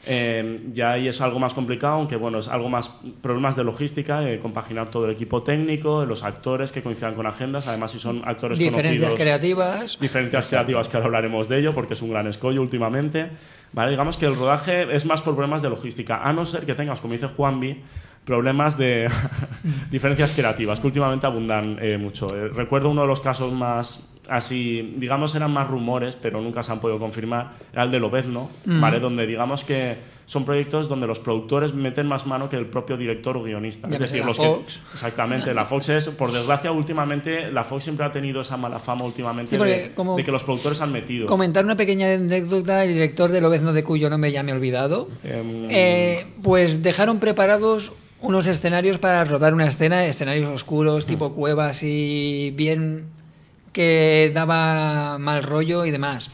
eh, 0.06 0.60
ya 0.72 0.92
ahí 0.92 1.08
es 1.08 1.20
algo 1.20 1.40
más 1.40 1.52
complicado, 1.52 1.94
aunque 1.94 2.14
bueno, 2.16 2.38
es 2.38 2.48
algo 2.48 2.68
más 2.68 2.90
problemas 3.20 3.56
de 3.56 3.64
logística, 3.64 4.28
eh, 4.28 4.38
compaginar 4.38 4.88
todo 4.88 5.06
el 5.06 5.12
equipo 5.12 5.42
técnico, 5.42 6.04
los 6.04 6.22
actores 6.22 6.70
que 6.70 6.82
coincidan 6.82 7.14
con 7.14 7.26
agendas, 7.26 7.66
además 7.66 7.90
si 7.90 7.98
son 7.98 8.22
actores 8.24 8.58
Diferencias 8.58 8.92
conocidos. 8.98 9.20
creativas. 9.20 9.98
Diferencias 10.00 10.48
creativas 10.48 10.88
que 10.88 10.96
ahora 10.96 11.06
hablaremos 11.06 11.48
de 11.48 11.58
ello 11.58 11.72
porque 11.72 11.94
es 11.94 12.02
un 12.02 12.10
gran 12.10 12.26
escollo 12.28 12.62
últimamente. 12.62 13.30
¿Vale? 13.72 13.90
Digamos 13.90 14.16
que 14.16 14.26
el 14.26 14.36
rodaje 14.36 14.94
es 14.94 15.04
más 15.06 15.22
por 15.22 15.34
problemas 15.34 15.60
de 15.60 15.68
logística, 15.68 16.22
a 16.22 16.32
no 16.32 16.46
ser 16.46 16.64
que 16.64 16.74
tengas, 16.74 17.00
como 17.00 17.12
dice 17.12 17.26
Juanvi, 17.26 17.82
problemas 18.24 18.78
de 18.78 19.10
diferencias 19.90 20.32
creativas 20.32 20.80
que 20.80 20.86
últimamente 20.86 21.26
abundan 21.26 21.78
eh, 21.80 21.98
mucho. 21.98 22.26
Eh, 22.36 22.48
recuerdo 22.48 22.90
uno 22.90 23.02
de 23.02 23.08
los 23.08 23.20
casos 23.20 23.52
más 23.52 24.08
así, 24.28 24.94
digamos 24.96 25.34
eran 25.36 25.52
más 25.52 25.68
rumores, 25.68 26.16
pero 26.20 26.40
nunca 26.40 26.60
se 26.64 26.72
han 26.72 26.80
podido 26.80 26.98
confirmar, 26.98 27.52
era 27.72 27.84
el 27.84 27.90
de 27.92 28.00
Lobezno, 28.00 28.50
Mm. 28.64 28.80
¿vale? 28.80 28.98
Donde 28.98 29.24
digamos 29.24 29.62
que 29.62 29.96
son 30.24 30.44
proyectos 30.44 30.88
donde 30.88 31.06
los 31.06 31.20
productores 31.20 31.72
meten 31.72 32.08
más 32.08 32.26
mano 32.26 32.48
que 32.48 32.56
el 32.56 32.66
propio 32.66 32.96
director 32.96 33.36
o 33.36 33.42
guionista. 33.44 33.86
Es 33.86 33.92
Llámese 33.92 34.14
decir, 34.14 34.20
la 34.22 34.26
los 34.26 34.36
Fox. 34.36 34.78
que 34.78 34.92
exactamente, 34.94 35.54
la 35.54 35.64
Fox 35.64 35.88
es 35.90 36.08
por 36.08 36.32
desgracia 36.32 36.72
últimamente 36.72 37.52
la 37.52 37.62
Fox 37.62 37.84
siempre 37.84 38.04
ha 38.04 38.10
tenido 38.10 38.40
esa 38.40 38.56
mala 38.56 38.80
fama 38.80 39.04
últimamente 39.04 39.50
Sí, 39.56 39.62
de, 39.62 39.92
como- 39.94 40.16
de 40.16 40.24
que 40.24 40.32
los 40.32 40.42
productores 40.42 40.80
han 40.80 40.90
metido. 40.90 41.26
Comentar 41.26 41.64
una 41.64 41.76
pequeña 41.76 42.12
anécdota, 42.12 42.82
el 42.82 42.94
director 42.94 43.30
de 43.30 43.40
Lobezno 43.40 43.72
de 43.72 43.84
cuyo 43.84 44.10
nombre 44.10 44.32
ya 44.32 44.42
me 44.42 44.50
he 44.50 44.54
olvidado. 44.56 45.08
Em, 45.22 45.68
Eh, 45.70 46.26
pues 46.42 46.82
dejaron 46.82 47.20
preparados 47.20 47.92
unos 48.20 48.48
escenarios 48.48 48.98
para 48.98 49.24
rodar 49.24 49.52
una 49.56 49.66
escena, 49.66 50.04
escenarios 50.06 50.48
oscuros, 50.50 51.04
tipo 51.06 51.32
cuevas 51.32 51.82
y 51.82 52.50
bien 52.54 53.06
que 53.72 54.30
daba 54.34 55.18
mal 55.18 55.42
rollo 55.42 55.84
y 55.84 55.90
demás. 55.90 56.30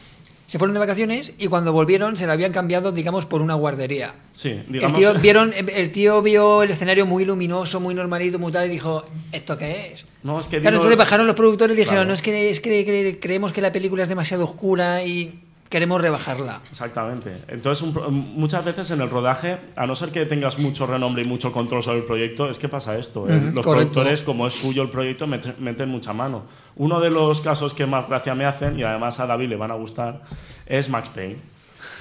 Se 0.46 0.58
fueron 0.58 0.74
de 0.74 0.80
vacaciones 0.80 1.32
y 1.38 1.46
cuando 1.46 1.72
volvieron 1.72 2.16
se 2.16 2.26
lo 2.26 2.32
habían 2.32 2.52
cambiado, 2.52 2.92
digamos, 2.92 3.24
por 3.24 3.40
una 3.40 3.54
guardería. 3.54 4.14
Sí, 4.32 4.50
El 4.50 4.66
digamos. 4.72 4.98
tío, 4.98 5.14
vieron, 5.14 5.52
el 5.56 5.92
tío 5.92 6.20
vio 6.20 6.62
el 6.62 6.70
escenario 6.70 7.06
muy 7.06 7.24
luminoso, 7.24 7.80
muy 7.80 7.94
normalito, 7.94 8.38
muy 8.38 8.52
tal, 8.52 8.66
y 8.66 8.70
dijo, 8.70 9.04
¿esto 9.32 9.56
qué 9.56 9.92
es? 9.94 10.04
No, 10.22 10.38
es 10.38 10.48
que 10.48 10.60
Claro, 10.60 10.76
vino- 10.76 10.82
entonces 10.82 10.98
bajaron 10.98 11.26
los 11.26 11.36
productores 11.36 11.74
y 11.74 11.78
dijeron, 11.78 12.00
Claro. 12.04 12.08
no, 12.08 12.14
es 12.14 12.20
que, 12.22 12.50
es 12.50 12.60
que 12.60 12.86
cre- 12.86 13.18
creemos 13.20 13.52
que 13.52 13.62
la 13.62 13.72
película 13.72 14.02
es 14.02 14.10
demasiado 14.10 14.44
oscura 14.44 15.02
y 15.04 15.40
queremos 15.72 16.00
rebajarla. 16.00 16.60
Exactamente. 16.70 17.32
Entonces, 17.48 17.82
un 17.82 17.92
muchas 18.36 18.64
veces 18.64 18.88
en 18.92 19.00
el 19.00 19.10
rodaje, 19.10 19.58
a 19.74 19.86
no 19.86 19.96
ser 19.96 20.10
que 20.12 20.24
tengas 20.26 20.58
mucho 20.60 20.86
renombre 20.86 21.22
y 21.24 21.26
mucho 21.26 21.50
control 21.50 21.82
sobre 21.82 21.98
el 21.98 22.04
proyecto, 22.04 22.48
es 22.48 22.60
que 22.60 22.68
pasa 22.68 22.96
esto. 22.96 23.26
¿eh? 23.28 23.32
Los 23.32 23.64
correcto. 23.66 23.70
productores, 23.72 24.22
como 24.22 24.46
es 24.46 24.54
suyo 24.54 24.82
el 24.82 24.90
proyecto, 24.90 25.26
met- 25.26 25.56
meten 25.58 25.88
mucha 25.88 26.12
mano. 26.12 26.42
Uno 26.76 27.00
de 27.00 27.10
los 27.10 27.40
casos 27.40 27.74
que 27.74 27.86
más 27.86 28.06
gracia 28.08 28.34
me 28.36 28.44
hacen, 28.44 28.78
y 28.78 28.84
además 28.84 29.18
a 29.18 29.26
David 29.26 29.48
le 29.48 29.56
van 29.56 29.72
a 29.72 29.74
gustar, 29.74 30.22
es 30.66 30.88
Max 30.88 31.08
Payne. 31.08 31.38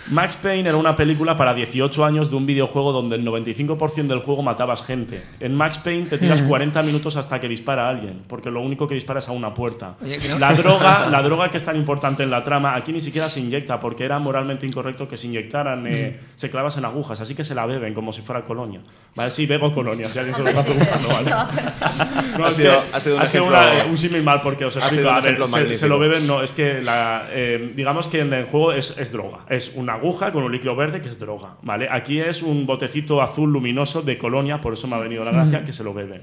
Max 0.10 0.36
Payne 0.42 0.68
era 0.68 0.78
una 0.78 0.96
película 0.96 1.38
para 1.38 1.54
18 1.54 2.04
años 2.04 2.30
de 2.30 2.36
un 2.36 2.46
videojuego 2.46 2.92
donde 2.92 3.16
el 3.16 3.26
95% 3.26 4.08
del 4.08 4.20
juego 4.20 4.42
matabas 4.42 4.84
gente. 4.84 5.22
En 5.40 5.56
Max 5.56 5.78
Payne 5.78 6.08
te 6.08 6.18
tiras 6.18 6.42
40 6.42 6.82
minutos 6.84 7.16
hasta 7.18 7.40
que 7.40 7.48
dispara 7.48 7.86
a 7.86 7.90
alguien, 7.90 8.24
porque 8.28 8.50
lo 8.50 8.62
único 8.62 8.88
que 8.88 8.96
dispara 8.96 9.20
es 9.20 9.30
a 9.30 9.32
una 9.32 9.54
puerta. 9.54 9.96
Oye, 10.04 10.18
que 10.18 10.28
no- 10.30 10.40
La 10.40 10.54
droga, 10.54 11.08
la 11.12 11.22
droga 11.22 11.50
que 11.52 11.58
es 11.58 11.64
tan 11.64 11.76
importante 11.76 12.24
en 12.24 12.32
la 12.32 12.44
trama, 12.44 12.76
aquí 12.76 12.92
ni 12.92 13.00
siquiera 13.00 13.30
se 13.30 13.40
inyecta, 13.40 13.80
porque 13.80 14.04
era 14.04 14.18
moralmente 14.20 14.66
incorrecto 14.66 15.08
que 15.08 15.18
se 15.18 15.28
inyectaran, 15.28 15.86
eh, 15.88 16.20
Mm. 16.20 16.26
se 16.36 16.50
clavasen 16.50 16.84
agujas, 16.84 17.22
así 17.22 17.36
que 17.36 17.44
se 17.44 17.54
la 17.56 17.66
beben 17.66 17.94
como 17.94 18.12
si 18.12 18.22
fuera 18.22 18.44
colonia. 18.44 18.82
Vale, 19.16 19.30
sí, 19.32 19.46
bebo 19.46 19.72
colonia, 19.72 20.08
si 20.10 20.18
alguien 20.20 20.36
se 20.36 20.44
lo 20.44 20.50
está 20.50 20.64
preguntando. 20.64 21.10
No, 22.38 22.46
Ha 22.46 22.52
sido- 22.52 22.72
que 22.90 22.96
ha 22.96 23.00
sido 23.02 23.16
un 23.16 23.22
ha 23.22 23.26
sido 23.28 23.46
un 23.90 23.98
símil 23.98 24.24
mal 24.24 24.42
porque 24.42 24.66
os 24.66 24.76
explico. 24.76 25.10
A 25.10 25.22
ver, 25.22 25.76
se, 25.76 25.88
lo 25.88 26.00
beben, 26.00 26.26
no, 26.28 26.42
es 26.42 26.52
que 26.52 26.82
la, 26.82 27.28
eh, 27.32 27.72
digamos 27.76 28.08
que 28.08 28.22
en 28.22 28.34
el 28.34 28.46
juego 28.46 28.72
es, 28.74 28.96
es 28.98 29.12
droga. 29.12 29.40
Es 29.50 29.74
una 29.76 29.91
aguja 29.94 30.32
con 30.32 30.44
un 30.44 30.52
líquido 30.52 30.76
verde 30.76 31.02
que 31.02 31.10
es 31.10 31.18
droga, 31.20 31.56
¿vale? 31.62 31.88
Aquí 31.92 32.20
es 32.20 32.42
un 32.44 32.66
botecito 32.66 33.22
azul 33.22 33.52
luminoso 33.52 34.02
de 34.02 34.18
colonia, 34.18 34.60
por 34.62 34.74
eso 34.74 34.88
me 34.88 34.96
ha 34.96 35.00
venido 35.00 35.24
la 35.26 35.32
gracia, 35.32 35.60
Mm. 35.62 35.66
que 35.66 35.74
se 35.74 35.84
lo 35.84 35.94
beben, 35.94 36.22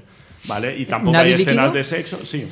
¿vale? 0.49 0.77
Y 0.77 0.85
tampoco 0.85 1.13
¿Nadie 1.13 1.35
hay 1.35 1.41
escenas 1.41 1.55
líquido? 1.67 1.73
de 1.73 1.83
sexo, 1.85 2.25
sí. 2.25 2.49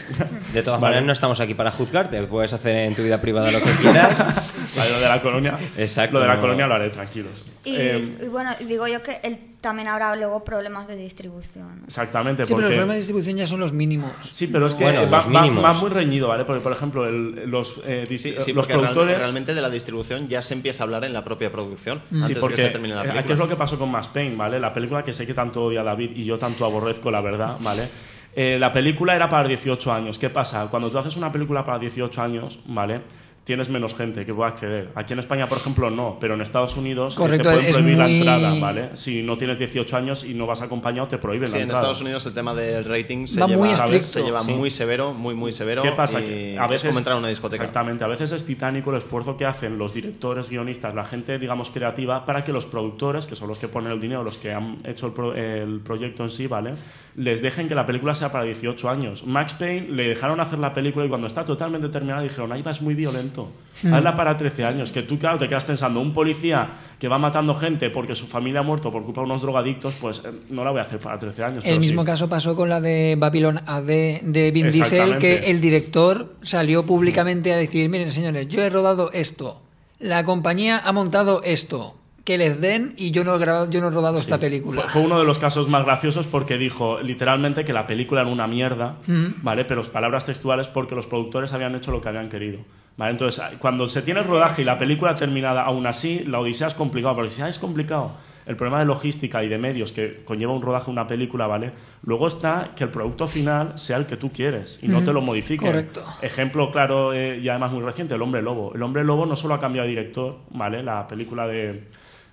De 0.54 0.64
todas 0.64 0.80
Vale. 0.80 0.92
maneras, 0.94 1.06
no 1.08 1.12
estamos 1.14 1.40
aquí 1.42 1.54
para 1.54 1.72
juzgarte. 1.72 2.22
Puedes 2.24 2.54
hacer 2.54 2.76
en 2.78 2.96
tu 2.96 3.04
vida 3.04 3.20
privada 3.20 3.52
lo 3.52 3.62
que 3.62 3.72
quieras. 3.72 4.20
Vale, 4.78 4.92
lo 4.92 5.00
de 5.02 5.08
la 5.10 5.22
colonia. 5.22 5.58
Exacto. 5.78 6.14
Lo 6.18 6.22
de 6.22 6.28
la 6.28 6.40
colonia 6.40 6.68
lo 6.68 6.76
haré, 6.76 6.90
tranquilos. 6.92 7.44
Y, 7.66 7.76
Eh, 7.76 8.18
y 8.24 8.28
bueno, 8.28 8.52
digo 8.66 8.88
yo 8.88 9.04
que 9.04 9.20
él 9.24 9.40
también 9.60 9.88
habrá 9.88 10.16
luego 10.16 10.44
problemas 10.46 10.88
de 10.88 10.96
distribución. 10.96 11.82
exactamente, 11.88 12.46
Sí, 12.46 12.54
pero 12.54 12.62
los 12.68 12.70
problemas 12.72 12.94
de 12.94 12.98
distribución 13.00 13.38
ya 13.38 13.48
son 13.48 13.60
los 13.60 13.74
mínimos. 13.74 14.12
Sí, 14.22 14.48
pero 14.48 14.68
es 14.68 14.76
que 14.76 14.84
Bueno, 14.84 15.10
va, 15.10 15.74
muy 15.74 15.90
reñido, 15.90 16.28
¿vale? 16.28 16.46
Porque, 16.46 16.62
por 16.62 16.72
ejemplo, 16.72 17.06
el- 17.08 17.50
los, 17.50 17.82
eh, 17.86 18.06
dis- 18.08 18.18
Sí, 18.20 18.36
sí, 18.38 18.54
los 18.54 18.68
real- 18.68 18.80
productores... 18.82 19.18
realmente 19.18 19.54
de 19.56 19.62
la 19.62 19.70
distribución 19.70 20.28
ya 20.30 20.42
se 20.42 20.54
empieza 20.54 20.84
a 20.84 20.86
hablar 20.86 21.04
en 21.06 21.12
la 21.14 21.24
propia 21.24 21.52
producción, 21.52 22.02
Sí, 22.12 22.18
antes 22.22 22.38
porque 22.38 22.56
de 22.56 22.62
que 22.62 22.68
se 22.68 22.72
termine 22.72 22.94
la 22.94 23.02
eh, 23.02 23.04
película. 23.04 23.22
aquí 23.22 23.32
es 23.34 23.40
lo 23.40 23.50
que 23.50 23.56
pasó 23.56 23.78
con 23.80 23.92
Max 23.92 24.08
Payne, 24.08 24.36
¿vale? 24.36 24.60
La 24.60 24.72
película 24.74 25.04
que 25.04 25.12
sé 25.12 25.26
que 25.26 25.34
tanto 25.34 25.64
odia 25.66 25.84
David 25.84 26.12
y 26.16 26.24
yo 26.24 26.38
tanto 26.38 26.64
aborrezco, 26.64 27.10
la 27.12 27.22
verdad, 27.22 27.58
¿vale? 27.60 27.87
Eh, 28.36 28.58
la 28.60 28.72
película 28.72 29.16
era 29.16 29.28
para 29.30 29.48
18 29.48 29.92
años. 29.92 30.20
¿Qué 30.20 30.30
pasa? 30.30 30.68
Cuando 30.70 30.92
tú 30.92 30.98
haces 31.00 31.18
una 31.18 31.32
película 31.32 31.64
para 31.66 31.80
18 31.80 32.22
años, 32.22 32.60
¿vale? 32.68 33.02
Tienes 33.44 33.70
menos 33.70 33.96
gente 33.96 34.26
que 34.26 34.34
pueda 34.34 34.50
acceder. 34.50 34.90
Aquí 34.94 35.14
en 35.14 35.20
España, 35.20 35.48
por 35.48 35.58
ejemplo, 35.58 35.90
no, 35.90 36.18
pero 36.20 36.34
en 36.34 36.42
Estados 36.42 36.76
Unidos 36.76 37.14
eh, 37.16 37.18
Correcto, 37.18 37.44
te 37.50 37.56
pueden 37.56 37.66
es 37.70 37.76
prohibir 37.78 37.98
la 37.98 38.10
entrada, 38.10 38.54
¿vale? 38.60 38.90
Si 38.96 39.24
no 39.24 39.38
tienes 39.38 39.58
18 39.58 39.96
años 39.96 40.26
y 40.26 40.34
no 40.34 40.46
vas 40.46 40.62
acompañado, 40.62 41.08
te 41.08 41.18
prohíben 41.18 41.48
Sí, 41.48 41.54
la 41.54 41.58
en 41.60 41.64
entrada. 41.64 41.84
Estados 41.84 42.02
Unidos 42.02 42.26
el 42.26 42.34
tema 42.34 42.54
del 42.54 42.84
rating 42.84 43.26
se 43.26 43.40
Va 43.40 43.48
lleva, 43.48 43.66
muy 43.66 43.74
¿sabes? 43.78 44.04
estricto. 44.04 44.20
se 44.20 44.26
lleva 44.26 44.42
Sí. 44.44 44.52
muy 44.54 44.70
severo, 44.70 45.14
muy, 45.14 45.34
muy 45.34 45.54
severo. 45.54 45.82
¿Qué 45.82 45.92
pasa? 45.94 46.20
y 46.20 46.26
Que 46.26 46.58
a 46.60 46.66
es 46.66 46.70
veces, 46.72 46.88
como 46.90 47.00
entrar 47.00 47.16
a 47.16 47.20
una 47.20 47.30
discoteca. 47.30 47.64
Exactamente, 47.64 48.04
a 48.04 48.08
veces 48.08 48.34
es 48.34 48.44
titánico 48.46 48.92
el 48.92 48.98
esfuerzo 48.98 49.38
que 49.38 49.46
hacen 49.46 49.78
los 49.78 49.94
directores, 49.94 50.50
guionistas, 50.50 50.94
la 50.94 51.06
gente, 51.06 51.40
digamos, 51.40 51.72
creativa, 51.72 52.26
para 52.26 52.44
que 52.44 52.52
los 52.52 52.66
productores, 52.66 53.28
que 53.28 53.38
son 53.38 53.48
los 53.48 53.58
que 53.60 53.70
ponen 53.70 53.94
el 53.94 54.02
dinero, 54.02 54.24
los 54.26 54.38
que 54.38 54.52
han 54.54 54.80
hecho 54.84 55.08
el, 55.08 55.14
pro- 55.14 55.34
el 55.34 55.80
proyecto 55.80 56.24
en 56.26 56.30
sí, 56.32 56.48
¿vale? 56.48 56.74
Les 57.18 57.42
dejen 57.42 57.68
que 57.68 57.74
la 57.74 57.86
película 57.86 58.14
sea 58.14 58.32
para 58.32 58.44
18 58.44 58.90
años. 58.90 59.26
Max 59.26 59.54
Payne 59.54 59.88
le 59.90 60.08
dejaron 60.08 60.40
hacer 60.40 60.60
la 60.60 60.72
película 60.72 61.04
y 61.04 61.10
cuando 61.10 61.26
está 61.26 61.44
totalmente 61.44 61.90
terminada 61.90 62.22
dijeron, 62.22 62.52
ahí 62.52 62.62
va, 62.62 62.70
es 62.70 62.82
muy 62.82 62.94
violento. 62.94 63.52
Hmm. 63.82 63.92
Hazla 63.92 64.16
para 64.16 64.38
13 64.38 64.64
años. 64.64 64.92
Que 64.92 65.02
tú, 65.02 65.18
claro, 65.18 65.40
te 65.40 65.48
quedas 65.48 65.64
pensando, 65.64 66.00
un 66.00 66.14
policía 66.14 66.70
que 67.00 67.08
va 67.08 67.18
matando 67.18 67.56
gente 67.56 67.90
porque 67.90 68.14
su 68.14 68.28
familia 68.28 68.60
ha 68.60 68.64
muerto 68.64 68.92
por 68.92 69.04
culpa 69.04 69.22
de 69.22 69.26
unos 69.26 69.42
drogadictos, 69.42 69.96
pues 69.96 70.22
eh, 70.24 70.32
no 70.50 70.64
la 70.64 70.70
voy 70.70 70.80
a 70.80 70.84
hacer 70.84 71.00
para 71.00 71.18
13 71.18 71.44
años. 71.44 71.64
El 71.66 71.80
mismo 71.80 72.04
sí. 72.04 72.06
caso 72.06 72.30
pasó 72.30 72.56
con 72.56 72.70
la 72.70 72.82
de 72.82 73.16
Babylon 73.18 73.62
AD 73.66 74.22
de 74.22 74.52
Vin 74.54 74.70
Diesel, 74.70 75.18
que 75.18 75.50
el 75.50 75.60
director 75.60 76.36
salió 76.44 76.86
públicamente 76.86 77.52
a 77.52 77.58
decir, 77.58 77.90
miren 77.90 78.12
señores, 78.12 78.48
yo 78.48 78.62
he 78.62 78.70
rodado 78.70 79.12
esto, 79.12 79.64
la 80.00 80.24
compañía 80.24 80.78
ha 80.78 80.92
montado 80.92 81.42
esto, 81.44 81.96
que 82.28 82.38
les 82.38 82.60
den 82.60 82.94
y 82.98 83.12
yo 83.12 83.24
no 83.24 83.34
he, 83.36 83.40
grabado, 83.40 83.70
yo 83.70 83.80
no 83.80 83.88
he 83.88 83.92
rodado 83.92 84.18
esta 84.18 84.38
película. 84.38 84.82
Fue, 84.82 84.92
fue 84.92 85.02
uno 85.04 85.18
de 85.18 85.24
los 85.24 85.40
casos 85.40 85.70
más 85.70 85.86
graciosos 85.86 86.28
porque 86.28 86.58
dijo 86.58 87.00
literalmente 87.00 87.64
que 87.64 87.72
la 87.72 87.88
película 87.88 88.20
era 88.20 88.30
una 88.30 88.48
mierda, 88.48 88.98
Ujú. 89.04 89.36
¿vale? 89.44 89.64
Pero 89.64 89.80
las 89.80 89.90
palabras 89.90 90.26
textuales 90.26 90.68
porque 90.68 90.94
los 90.94 91.08
productores 91.08 91.54
habían 91.54 91.74
hecho 91.76 91.90
lo 91.90 92.02
que 92.02 92.10
habían 92.10 92.28
querido. 92.28 92.60
¿Vale? 92.98 93.12
Entonces, 93.12 93.42
cuando 93.60 93.88
se 93.88 94.02
tiene 94.02 94.20
el 94.20 94.28
rodaje 94.28 94.64
y 94.64 94.66
la 94.66 94.78
película 94.78 95.14
terminada 95.14 95.62
aún 95.62 95.88
así, 95.88 96.26
la 96.26 96.42
odisea 96.42 96.68
es 96.68 96.74
complicado, 96.74 97.16
porque 97.16 97.30
si 97.30 97.42
ah, 97.42 97.48
es 97.48 97.60
complicado, 97.60 98.12
el 98.46 98.58
problema 98.58 98.80
de 98.80 98.86
logística 98.86 99.42
y 99.42 99.48
de 99.48 99.58
medios 99.58 99.94
que 99.94 100.24
conlleva 100.26 100.52
un 100.52 100.62
rodaje 100.62 100.92
una 100.92 101.08
película, 101.08 101.48
¿vale? 101.48 101.72
Luego 102.04 102.28
está 102.28 102.72
que 102.76 102.84
el 102.84 102.90
producto 102.90 103.28
final 103.28 103.80
sea 103.80 103.96
el 103.96 104.06
que 104.06 104.18
tú 104.18 104.34
quieres 104.34 104.80
y 104.82 104.90
no 104.90 104.98
Ujú. 104.98 105.06
te 105.06 105.14
lo 105.14 105.22
modifiquen. 105.22 105.68
Correcto. 105.68 106.04
Ejemplo 106.22 106.72
claro 106.74 107.14
eh, 107.14 107.40
y 107.42 107.48
además 107.48 107.72
muy 107.72 107.84
reciente, 107.84 108.16
El 108.16 108.22
Hombre 108.22 108.42
Lobo. 108.42 108.74
El 108.76 108.84
Hombre 108.84 109.06
Lobo 109.06 109.26
no 109.26 109.38
solo 109.38 109.54
ha 109.54 109.60
cambiado 109.62 109.86
de 109.88 109.92
director, 109.92 110.40
¿vale? 110.50 110.84
La 110.84 111.08
película 111.08 111.48
de, 111.48 111.84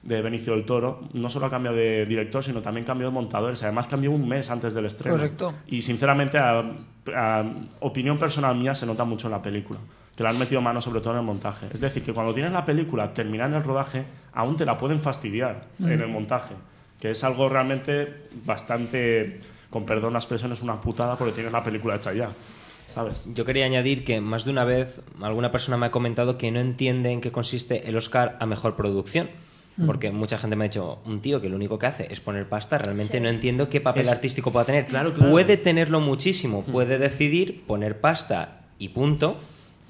de 0.04 0.20
Benicio 0.20 0.52
del 0.54 0.64
Toro 0.66 1.00
no 1.14 1.28
solo 1.30 1.46
ha 1.46 1.50
cambiado 1.50 1.76
de 1.76 2.04
director, 2.06 2.44
sino 2.44 2.60
también 2.60 2.84
cambió 2.84 3.06
de 3.08 3.12
montadores. 3.14 3.62
Además 3.62 3.88
cambió 3.88 4.10
un 4.10 4.28
mes 4.28 4.50
antes 4.50 4.74
del 4.74 4.84
estreno. 4.86 5.16
Correcto. 5.16 5.54
Y 5.66 5.80
sinceramente, 5.80 6.36
a, 6.38 6.62
a 7.16 7.44
opinión 7.80 8.18
personal 8.18 8.54
mía, 8.56 8.74
se 8.74 8.84
nota 8.86 9.04
mucho 9.04 9.28
en 9.28 9.32
la 9.32 9.40
película. 9.42 9.80
Que 10.14 10.22
le 10.22 10.28
han 10.28 10.38
metido 10.38 10.60
mano 10.60 10.80
sobre 10.80 11.00
todo 11.00 11.14
en 11.14 11.20
el 11.20 11.24
montaje. 11.24 11.66
Es 11.72 11.80
decir, 11.80 12.02
que 12.02 12.12
cuando 12.12 12.32
tienes 12.34 12.52
la 12.52 12.64
película 12.64 13.12
terminada 13.14 13.48
en 13.50 13.56
el 13.56 13.64
rodaje, 13.64 14.04
aún 14.34 14.56
te 14.56 14.64
la 14.64 14.76
pueden 14.78 15.00
fastidiar 15.00 15.64
Mm. 15.78 15.88
en 15.90 16.00
el 16.02 16.08
montaje. 16.08 16.54
Que 17.00 17.10
es 17.10 17.24
algo 17.24 17.48
realmente 17.48 18.28
bastante, 18.44 19.38
con 19.70 19.84
perdón 19.84 20.12
la 20.12 20.18
expresión, 20.20 20.52
es 20.52 20.62
una 20.62 20.80
putada 20.80 21.16
porque 21.16 21.32
tienes 21.32 21.52
la 21.52 21.62
película 21.64 21.96
hecha 21.96 22.12
ya. 22.12 22.28
¿Sabes? 22.88 23.26
Yo 23.34 23.44
quería 23.44 23.64
añadir 23.64 24.04
que 24.04 24.20
más 24.20 24.44
de 24.44 24.52
una 24.52 24.64
vez 24.64 25.00
alguna 25.20 25.50
persona 25.50 25.76
me 25.76 25.86
ha 25.86 25.90
comentado 25.90 26.38
que 26.38 26.52
no 26.52 26.60
entiende 26.60 27.10
en 27.10 27.20
qué 27.20 27.32
consiste 27.32 27.88
el 27.88 27.96
Oscar 27.96 28.36
a 28.38 28.46
mejor 28.46 28.76
producción. 28.76 29.30
Mm. 29.76 29.86
Porque 29.86 30.12
mucha 30.12 30.38
gente 30.38 30.54
me 30.56 30.64
ha 30.66 30.68
dicho, 30.68 30.98
un 31.04 31.20
tío 31.20 31.40
que 31.40 31.48
lo 31.48 31.56
único 31.56 31.78
que 31.78 31.86
hace 31.86 32.06
es 32.10 32.20
poner 32.20 32.48
pasta, 32.48 32.78
realmente 32.78 33.18
Sí. 33.18 33.22
no 33.22 33.28
entiendo 33.28 33.68
qué 33.68 33.80
papel 33.80 34.02
Es- 34.02 34.08
artístico 34.08 34.52
pueda 34.52 34.64
tener. 34.66 34.86
Claro, 34.86 35.12
claro. 35.14 35.30
Puede 35.30 35.56
tenerlo 35.56 36.00
muchísimo, 36.00 36.62
Mm. 36.66 36.70
puede 36.72 36.98
decidir 36.98 37.64
poner 37.66 38.00
pasta 38.00 38.60
y 38.78 38.90
punto, 38.90 39.36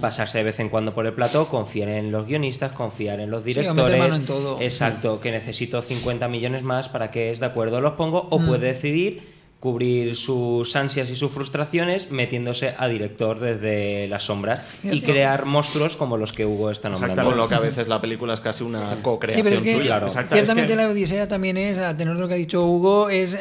pasarse 0.01 0.39
de 0.39 0.45
vez 0.45 0.59
en 0.59 0.71
cuando 0.71 0.95
por 0.95 1.07
el 1.07 1.13
plató, 1.13 1.49
confiar 1.49 1.89
en 1.91 2.11
los 2.11 2.27
guionistas, 2.27 2.73
confiar 2.73 3.21
en 3.21 3.31
los 3.31 3.43
Sí, 3.45 3.53
directores. 3.55 3.99
mano 3.99 4.15
en 4.17 4.25
todo. 4.25 4.61
Exacto, 4.61 5.21
que 5.21 5.31
necesito 5.31 5.83
50 5.83 6.29
millones 6.29 6.63
más 6.63 6.89
para 6.89 7.11
que 7.11 7.31
es 7.31 7.39
de 7.39 7.47
acuerdo, 7.47 7.81
los 7.81 7.93
pongo, 7.93 8.27
o 8.31 8.39
Mm. 8.39 8.47
puede 8.47 8.67
decidir 8.69 9.34
cubrir 9.65 10.15
sus 10.15 10.77
ansias 10.77 11.09
y 11.09 11.17
sus 11.17 11.33
frustraciones 11.33 12.11
metiéndose 12.11 12.75
a 12.77 12.87
director 12.87 13.41
desde 13.41 14.07
las 14.09 14.25
sombras 14.25 14.85
y 14.85 15.01
crear 15.01 15.47
monstruos 15.47 15.97
como 15.97 16.19
los 16.19 16.35
que 16.35 16.45
Hugo 16.45 16.71
está 16.71 16.91
nombrando. 16.91 17.23
Con 17.25 17.39
lo 17.39 17.49
que 17.49 17.55
a 17.55 17.61
veces 17.61 17.89
la 17.89 17.99
película 17.99 18.35
es 18.35 18.43
casi 18.43 18.63
una 18.63 18.95
Sí, 18.95 19.01
co-creación 19.01 19.43
pero 19.43 19.57
es 19.57 19.63
que 19.63 19.73
suya. 19.73 20.07
ciertamente 20.31 20.77
la 20.77 20.91
Odisea 20.91 21.29
también 21.29 21.57
es, 21.57 21.79
a 21.79 21.97
tener 21.97 22.15
lo 22.17 22.29
que 22.29 22.35
ha 22.35 22.37
dicho 22.37 22.63
Hugo, 22.63 23.09
es, 23.09 23.39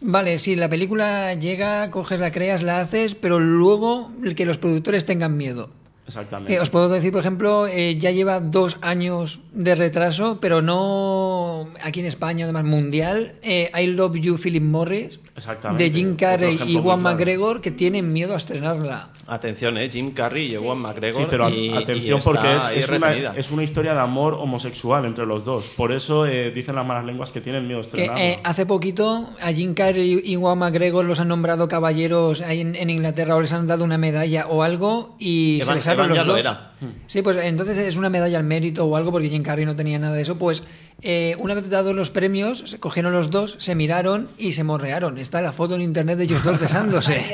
vale, 0.00 0.38
si 0.38 0.56
la 0.56 0.70
película 0.70 1.34
llega, 1.34 1.90
coges, 1.90 2.18
la 2.18 2.30
creas, 2.30 2.62
la 2.62 2.80
haces, 2.80 3.14
pero 3.14 3.38
luego 3.38 4.10
el 4.24 4.34
que 4.34 4.46
los 4.46 4.56
productores 4.56 5.04
tengan 5.04 5.36
miedo. 5.36 5.68
Exactamente. 6.08 6.54
Eh, 6.54 6.60
os 6.60 6.70
puedo 6.70 6.88
decir, 6.88 7.12
por 7.12 7.20
ejemplo, 7.20 7.66
eh, 7.66 7.98
ya 7.98 8.10
lleva 8.10 8.40
dos 8.40 8.78
años 8.80 9.40
de 9.52 9.74
retraso, 9.74 10.38
pero 10.40 10.62
no 10.62 11.68
aquí 11.82 12.00
en 12.00 12.06
España, 12.06 12.44
además 12.46 12.64
mundial. 12.64 13.34
eh, 13.42 13.70
I 13.78 13.86
Love 13.88 14.16
You, 14.18 14.38
Philip 14.38 14.62
Morris, 14.62 15.20
Exactamente. 15.36 15.84
de 15.84 15.90
Jim 15.90 16.16
Carrey 16.16 16.54
y 16.66 16.74
Juan 16.80 17.00
claro. 17.00 17.16
McGregor, 17.16 17.60
que 17.60 17.70
tienen 17.70 18.12
miedo 18.12 18.32
a 18.32 18.38
estrenarla. 18.38 19.10
Atención, 19.30 19.76
¿eh? 19.76 19.90
Jim 19.90 20.12
Carrey 20.12 20.46
y 20.46 20.54
Ewan 20.54 20.78
McGregor. 20.78 21.22
Sí, 21.22 21.26
pero 21.30 21.44
a- 21.46 21.50
y- 21.50 21.72
atención 21.76 22.18
y 22.18 22.22
porque 22.22 22.56
es, 22.56 22.88
una, 22.88 23.08
retenida. 23.08 23.34
es 23.36 23.50
una 23.50 23.62
historia 23.62 23.92
de 23.92 24.00
amor 24.00 24.34
homosexual 24.34 25.04
entre 25.04 25.26
los 25.26 25.44
dos. 25.44 25.66
Por 25.76 25.92
eso 25.92 26.26
eh, 26.26 26.50
dicen 26.50 26.74
las 26.74 26.86
malas 26.86 27.04
lenguas 27.04 27.30
que 27.30 27.40
tienen 27.42 27.66
miedo 27.66 27.80
a 27.80 27.82
Que 27.94 28.04
eh, 28.16 28.40
hace 28.42 28.64
poquito 28.64 29.28
a 29.40 29.52
Jim 29.52 29.74
Carrey 29.74 30.22
y 30.24 30.34
Juan 30.36 30.58
McGregor 30.58 31.04
los 31.04 31.20
han 31.20 31.28
nombrado 31.28 31.68
caballeros 31.68 32.40
ahí 32.40 32.60
en, 32.62 32.74
en 32.74 32.88
Inglaterra 32.90 33.36
o 33.36 33.40
les 33.42 33.52
han 33.52 33.66
dado 33.66 33.84
una 33.84 33.98
medalla 33.98 34.46
o 34.48 34.62
algo 34.62 35.14
y 35.18 35.58
se 35.62 35.66
Evan- 35.70 35.74
besaron 35.74 35.98
Evan 36.06 36.08
los 36.08 36.18
ya 36.18 36.24
lo 36.24 36.32
dos. 36.32 36.40
era. 36.40 36.72
Sí, 37.06 37.22
pues 37.22 37.36
entonces 37.36 37.76
es 37.76 37.96
una 37.96 38.08
medalla 38.08 38.38
al 38.38 38.44
mérito 38.44 38.86
o 38.86 38.96
algo 38.96 39.12
porque 39.12 39.28
Jim 39.28 39.42
Carrey 39.42 39.66
no 39.66 39.76
tenía 39.76 39.98
nada 39.98 40.14
de 40.14 40.22
eso. 40.22 40.38
Pues 40.38 40.62
eh, 41.02 41.36
una 41.38 41.54
vez 41.54 41.68
dados 41.70 41.94
los 41.94 42.10
premios, 42.10 42.64
se 42.66 42.80
cogieron 42.80 43.12
los 43.12 43.30
dos, 43.30 43.56
se 43.58 43.74
miraron 43.74 44.28
y 44.38 44.52
se 44.52 44.64
morrearon. 44.64 45.18
Está 45.18 45.42
la 45.42 45.52
foto 45.52 45.74
en 45.74 45.82
internet 45.82 46.18
de 46.18 46.24
ellos 46.24 46.42
dos 46.44 46.58
besándose. 46.60 47.24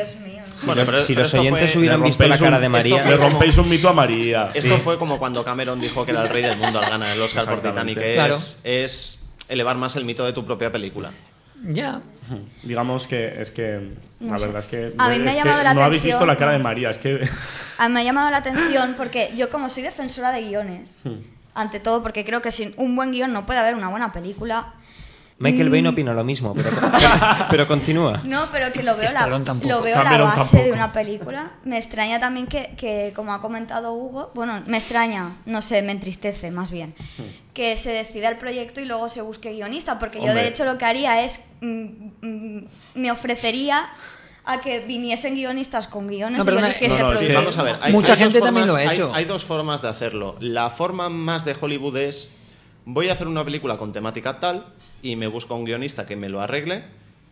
Si, 0.54 0.66
Bueno, 0.66 0.82
pero- 0.86 0.98
si 0.98 1.14
pero 1.14 1.22
los 1.24 1.34
oyentes 1.34 1.72
fue- 1.72 1.80
hubieran 1.80 2.02
visto 2.02 2.26
la 2.26 2.38
cara 2.38 2.56
un- 2.56 2.62
de 2.62 2.68
María. 2.68 2.96
esto 2.96 3.08
Le 3.10 3.16
fue 3.16 3.18
como- 3.26 3.30
rompéis 3.38 3.58
un 3.58 3.68
mito 3.68 3.88
a 3.88 3.92
María. 3.92 4.44
Esto 4.54 4.74
Sí. 4.76 4.80
fue 4.82 4.98
como 4.98 5.18
cuando 5.18 5.44
Cameron 5.44 5.80
dijo 5.80 6.04
que 6.04 6.12
era 6.12 6.22
el 6.22 6.28
rey 6.28 6.42
del 6.42 6.56
mundo 6.56 6.78
al 6.78 6.88
ganar 6.88 7.14
el 7.16 7.20
Oscar 7.20 7.44
por. 7.46 7.60
Titanic. 7.60 7.98
Claro. 8.14 8.34
Es, 8.34 8.60
es 8.62 9.24
elevar 9.48 9.76
más 9.76 9.96
el 9.96 10.04
mito 10.04 10.24
de 10.24 10.32
tu 10.32 10.44
propia 10.46 10.70
película. 10.72 11.10
ya. 11.66 12.00
Digamos 12.62 13.06
que 13.06 13.40
es 13.40 13.50
que 13.50 13.90
la 14.20 14.38
sé. 14.38 14.46
verdad 14.46 14.60
es 14.60 14.66
que, 14.66 14.92
A 14.98 15.08
mí 15.10 15.18
me 15.18 15.26
ha 15.26 15.30
es 15.30 15.36
que 15.36 15.42
llamado 15.44 15.62
la 15.64 15.74
no 15.74 15.82
habéis 15.84 16.02
visto 16.02 16.24
la 16.26 16.36
cara 16.36 16.52
de 16.52 16.58
María, 16.58 16.90
es 16.90 16.98
que 16.98 17.28
A 17.78 17.88
mí 17.88 17.94
me 17.94 18.00
ha 18.00 18.04
llamado 18.04 18.30
la 18.30 18.38
atención 18.38 18.94
porque 18.96 19.30
yo 19.36 19.50
como 19.50 19.68
soy 19.68 19.82
defensora 19.82 20.30
de 20.32 20.42
guiones, 20.42 20.96
ante 21.54 21.80
todo 21.80 22.02
porque 22.02 22.24
creo 22.24 22.40
que 22.42 22.50
sin 22.50 22.72
un 22.76 22.94
buen 22.96 23.12
guion 23.12 23.32
no 23.32 23.44
puede 23.46 23.58
haber 23.60 23.74
una 23.74 23.88
buena 23.88 24.12
película. 24.12 24.74
Michael 25.38 25.68
Mm. 25.68 25.72
Bay 25.72 25.82
no 25.82 25.90
opina 25.90 26.14
lo 26.14 26.22
mismo, 26.22 26.54
pero, 26.54 26.70
pero 27.50 27.66
continúa. 27.66 28.20
No, 28.24 28.46
pero 28.52 28.72
que 28.72 28.82
lo 28.84 28.96
veo, 28.96 29.10
la, 29.12 29.26
lo 29.26 29.82
veo 29.82 30.02
la 30.02 30.18
base 30.18 30.36
tampoco. 30.36 30.62
de 30.64 30.72
una 30.72 30.92
película. 30.92 31.50
Me 31.64 31.76
extraña 31.76 32.20
también 32.20 32.46
que, 32.46 32.74
que, 32.76 33.12
como 33.16 33.34
ha 33.34 33.40
comentado 33.40 33.92
Hugo, 33.94 34.30
bueno, 34.34 34.62
me 34.66 34.76
extraña, 34.78 35.36
no 35.46 35.60
sé, 35.60 35.82
me 35.82 35.90
entristece 35.92 36.50
más 36.52 36.70
bien, 36.70 36.94
que 37.52 37.76
se 37.76 37.90
decida 37.90 38.28
el 38.28 38.36
proyecto 38.38 38.80
y 38.80 38.84
luego 38.84 39.08
se 39.08 39.22
busque 39.22 39.52
guionista, 39.52 39.98
porque 39.98 40.20
yo 40.24 40.32
de 40.34 40.46
hecho 40.46 40.64
lo 40.64 40.78
que 40.78 40.84
haría 40.84 41.24
es, 41.24 41.40
mm, 41.60 41.84
mm, 42.22 42.64
me 42.94 43.10
ofrecería 43.10 43.88
a 44.46 44.60
que 44.60 44.80
viniesen 44.80 45.34
guionistas 45.34 45.88
con 45.88 46.06
guiones 46.06 46.44
No, 46.44 46.52
y 46.52 46.54
No, 46.54 46.60
no, 46.60 47.14
sí, 47.14 47.28
vamos 47.32 47.56
a 47.58 47.62
ver. 47.62 47.76
hay- 47.80 47.92
Mucha 47.92 48.12
hay 48.12 48.18
gente 48.18 48.40
también 48.40 48.66
lo 48.66 48.74
ha 48.76 48.78
hay- 48.78 48.88
hecho. 48.88 49.10
Hay, 49.14 49.24
dos 49.24 49.42
formas 49.42 49.80
de 49.82 49.88
hacerlo. 49.88 50.36
La 50.38 50.68
forma 50.70 51.08
más 51.08 51.44
de 51.46 51.56
Hollywood 51.58 51.96
es 51.96 52.30
voy 52.86 53.08
a 53.08 53.12
hacer 53.12 53.26
una 53.28 53.44
película 53.44 53.76
con 53.78 53.92
temática 53.92 54.40
tal 54.40 54.66
y 55.02 55.16
me 55.16 55.26
busco 55.26 55.54
a 55.54 55.56
un 55.56 55.64
guionista 55.64 56.06
que 56.06 56.16
me 56.16 56.28
lo 56.28 56.40
arregle. 56.40 56.84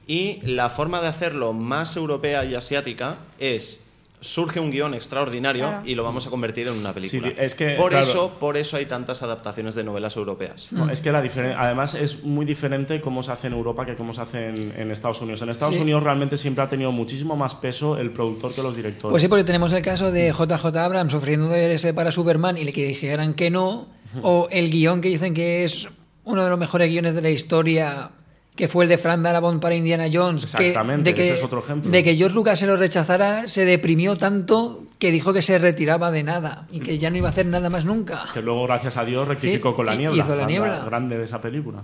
Y 0.06 0.40
la 0.42 0.68
forma 0.68 1.00
de 1.00 1.08
hacerlo 1.08 1.52
más 1.52 1.96
europea 1.96 2.44
y 2.44 2.54
asiática 2.54 3.18
es 3.38 3.86
surge 4.20 4.60
un 4.60 4.70
guion 4.70 4.94
extraordinario 4.94 5.66
Claro. 5.66 5.82
y 5.84 5.96
lo 5.96 6.04
vamos 6.04 6.26
a 6.28 6.30
convertir 6.30 6.68
en 6.68 6.74
una 6.74 6.92
película. 6.92 7.26
Sí, 7.28 7.34
es 7.38 7.56
que, 7.56 7.74
por 7.74 7.90
claro. 7.90 8.06
eso, 8.06 8.36
por 8.38 8.56
eso 8.56 8.76
hay 8.76 8.86
tantas 8.86 9.20
adaptaciones 9.24 9.74
de 9.74 9.82
novelas 9.82 10.16
europeas. 10.16 10.68
No, 10.70 10.88
es 10.90 11.02
que 11.02 11.10
la 11.10 11.18
además 11.58 11.94
es 11.96 12.22
muy 12.22 12.46
diferente 12.46 13.00
cómo 13.00 13.24
se 13.24 13.32
hace 13.32 13.48
en 13.48 13.52
Europa 13.54 13.84
que 13.84 13.96
cómo 13.96 14.12
se 14.12 14.20
hace 14.20 14.48
en, 14.50 14.72
en 14.76 14.90
Estados 14.92 15.20
Unidos. 15.22 15.42
En 15.42 15.48
Estados 15.48 15.74
Sí. 15.74 15.80
Unidos 15.80 16.04
realmente 16.04 16.36
siempre 16.36 16.62
ha 16.62 16.68
tenido 16.68 16.92
muchísimo 16.92 17.34
más 17.34 17.56
peso 17.56 17.96
el 17.98 18.12
productor 18.12 18.54
que 18.54 18.62
los 18.62 18.76
directores. 18.76 19.10
Pues 19.10 19.22
sí, 19.22 19.28
porque 19.28 19.42
tenemos 19.44 19.72
el 19.72 19.82
caso 19.82 20.12
de 20.12 20.30
JJ 20.32 20.66
Abrams 20.76 21.12
sufriendo 21.12 21.48
de 21.48 21.72
ese 21.72 21.92
para 21.92 22.12
Superman 22.12 22.56
y 22.58 22.64
le 22.64 22.72
que 22.72 22.86
dijeran 22.86 23.34
que 23.34 23.50
no, 23.50 23.88
o 24.22 24.48
el 24.50 24.70
guion 24.70 25.00
que 25.00 25.08
dicen 25.08 25.32
que 25.34 25.64
es 25.64 25.88
uno 26.24 26.44
de 26.44 26.50
los 26.50 26.58
mejores 26.58 26.88
guiones 26.88 27.14
de 27.14 27.22
la 27.22 27.30
historia, 27.30 28.10
que 28.54 28.68
fue 28.68 28.84
el 28.84 28.90
de 28.90 28.98
Frank 28.98 29.20
Darabont 29.22 29.60
para 29.62 29.74
Indiana 29.74 30.06
Jones. 30.12 30.42
que- 30.54 30.68
Exactamente, 30.68 31.10
de 31.10 31.14
que, 31.14 31.22
ese 31.22 31.34
es 31.34 31.42
otro 31.42 31.60
ejemplo. 31.60 31.90
De 31.90 32.04
que 32.04 32.14
George 32.16 32.34
Lucas 32.34 32.58
se 32.58 32.66
lo 32.66 32.76
rechazara, 32.76 33.46
se 33.48 33.64
deprimió 33.64 34.16
tanto 34.16 34.82
que 34.98 35.10
dijo 35.10 35.32
que 35.32 35.40
se 35.42 35.58
retiraba 35.58 36.10
de 36.10 36.22
nada 36.22 36.66
y 36.70 36.80
que 36.80 36.98
ya 36.98 37.10
no 37.10 37.16
iba 37.16 37.28
a 37.28 37.30
hacer 37.30 37.46
nada 37.46 37.70
más 37.70 37.84
nunca. 37.84 38.24
que 38.34 38.42
luego, 38.42 38.64
gracias 38.64 38.96
a 38.98 39.04
Dios, 39.04 39.26
rectificó 39.26 39.70
Sí, 39.70 39.76
con 39.76 39.86
la 39.86 39.94
niebla. 39.96 40.22
hizo 40.22 40.36
La 40.36 40.46
Niebla. 40.46 40.84
Grande 40.84 41.16
de 41.18 41.24
esa 41.24 41.40
película. 41.40 41.82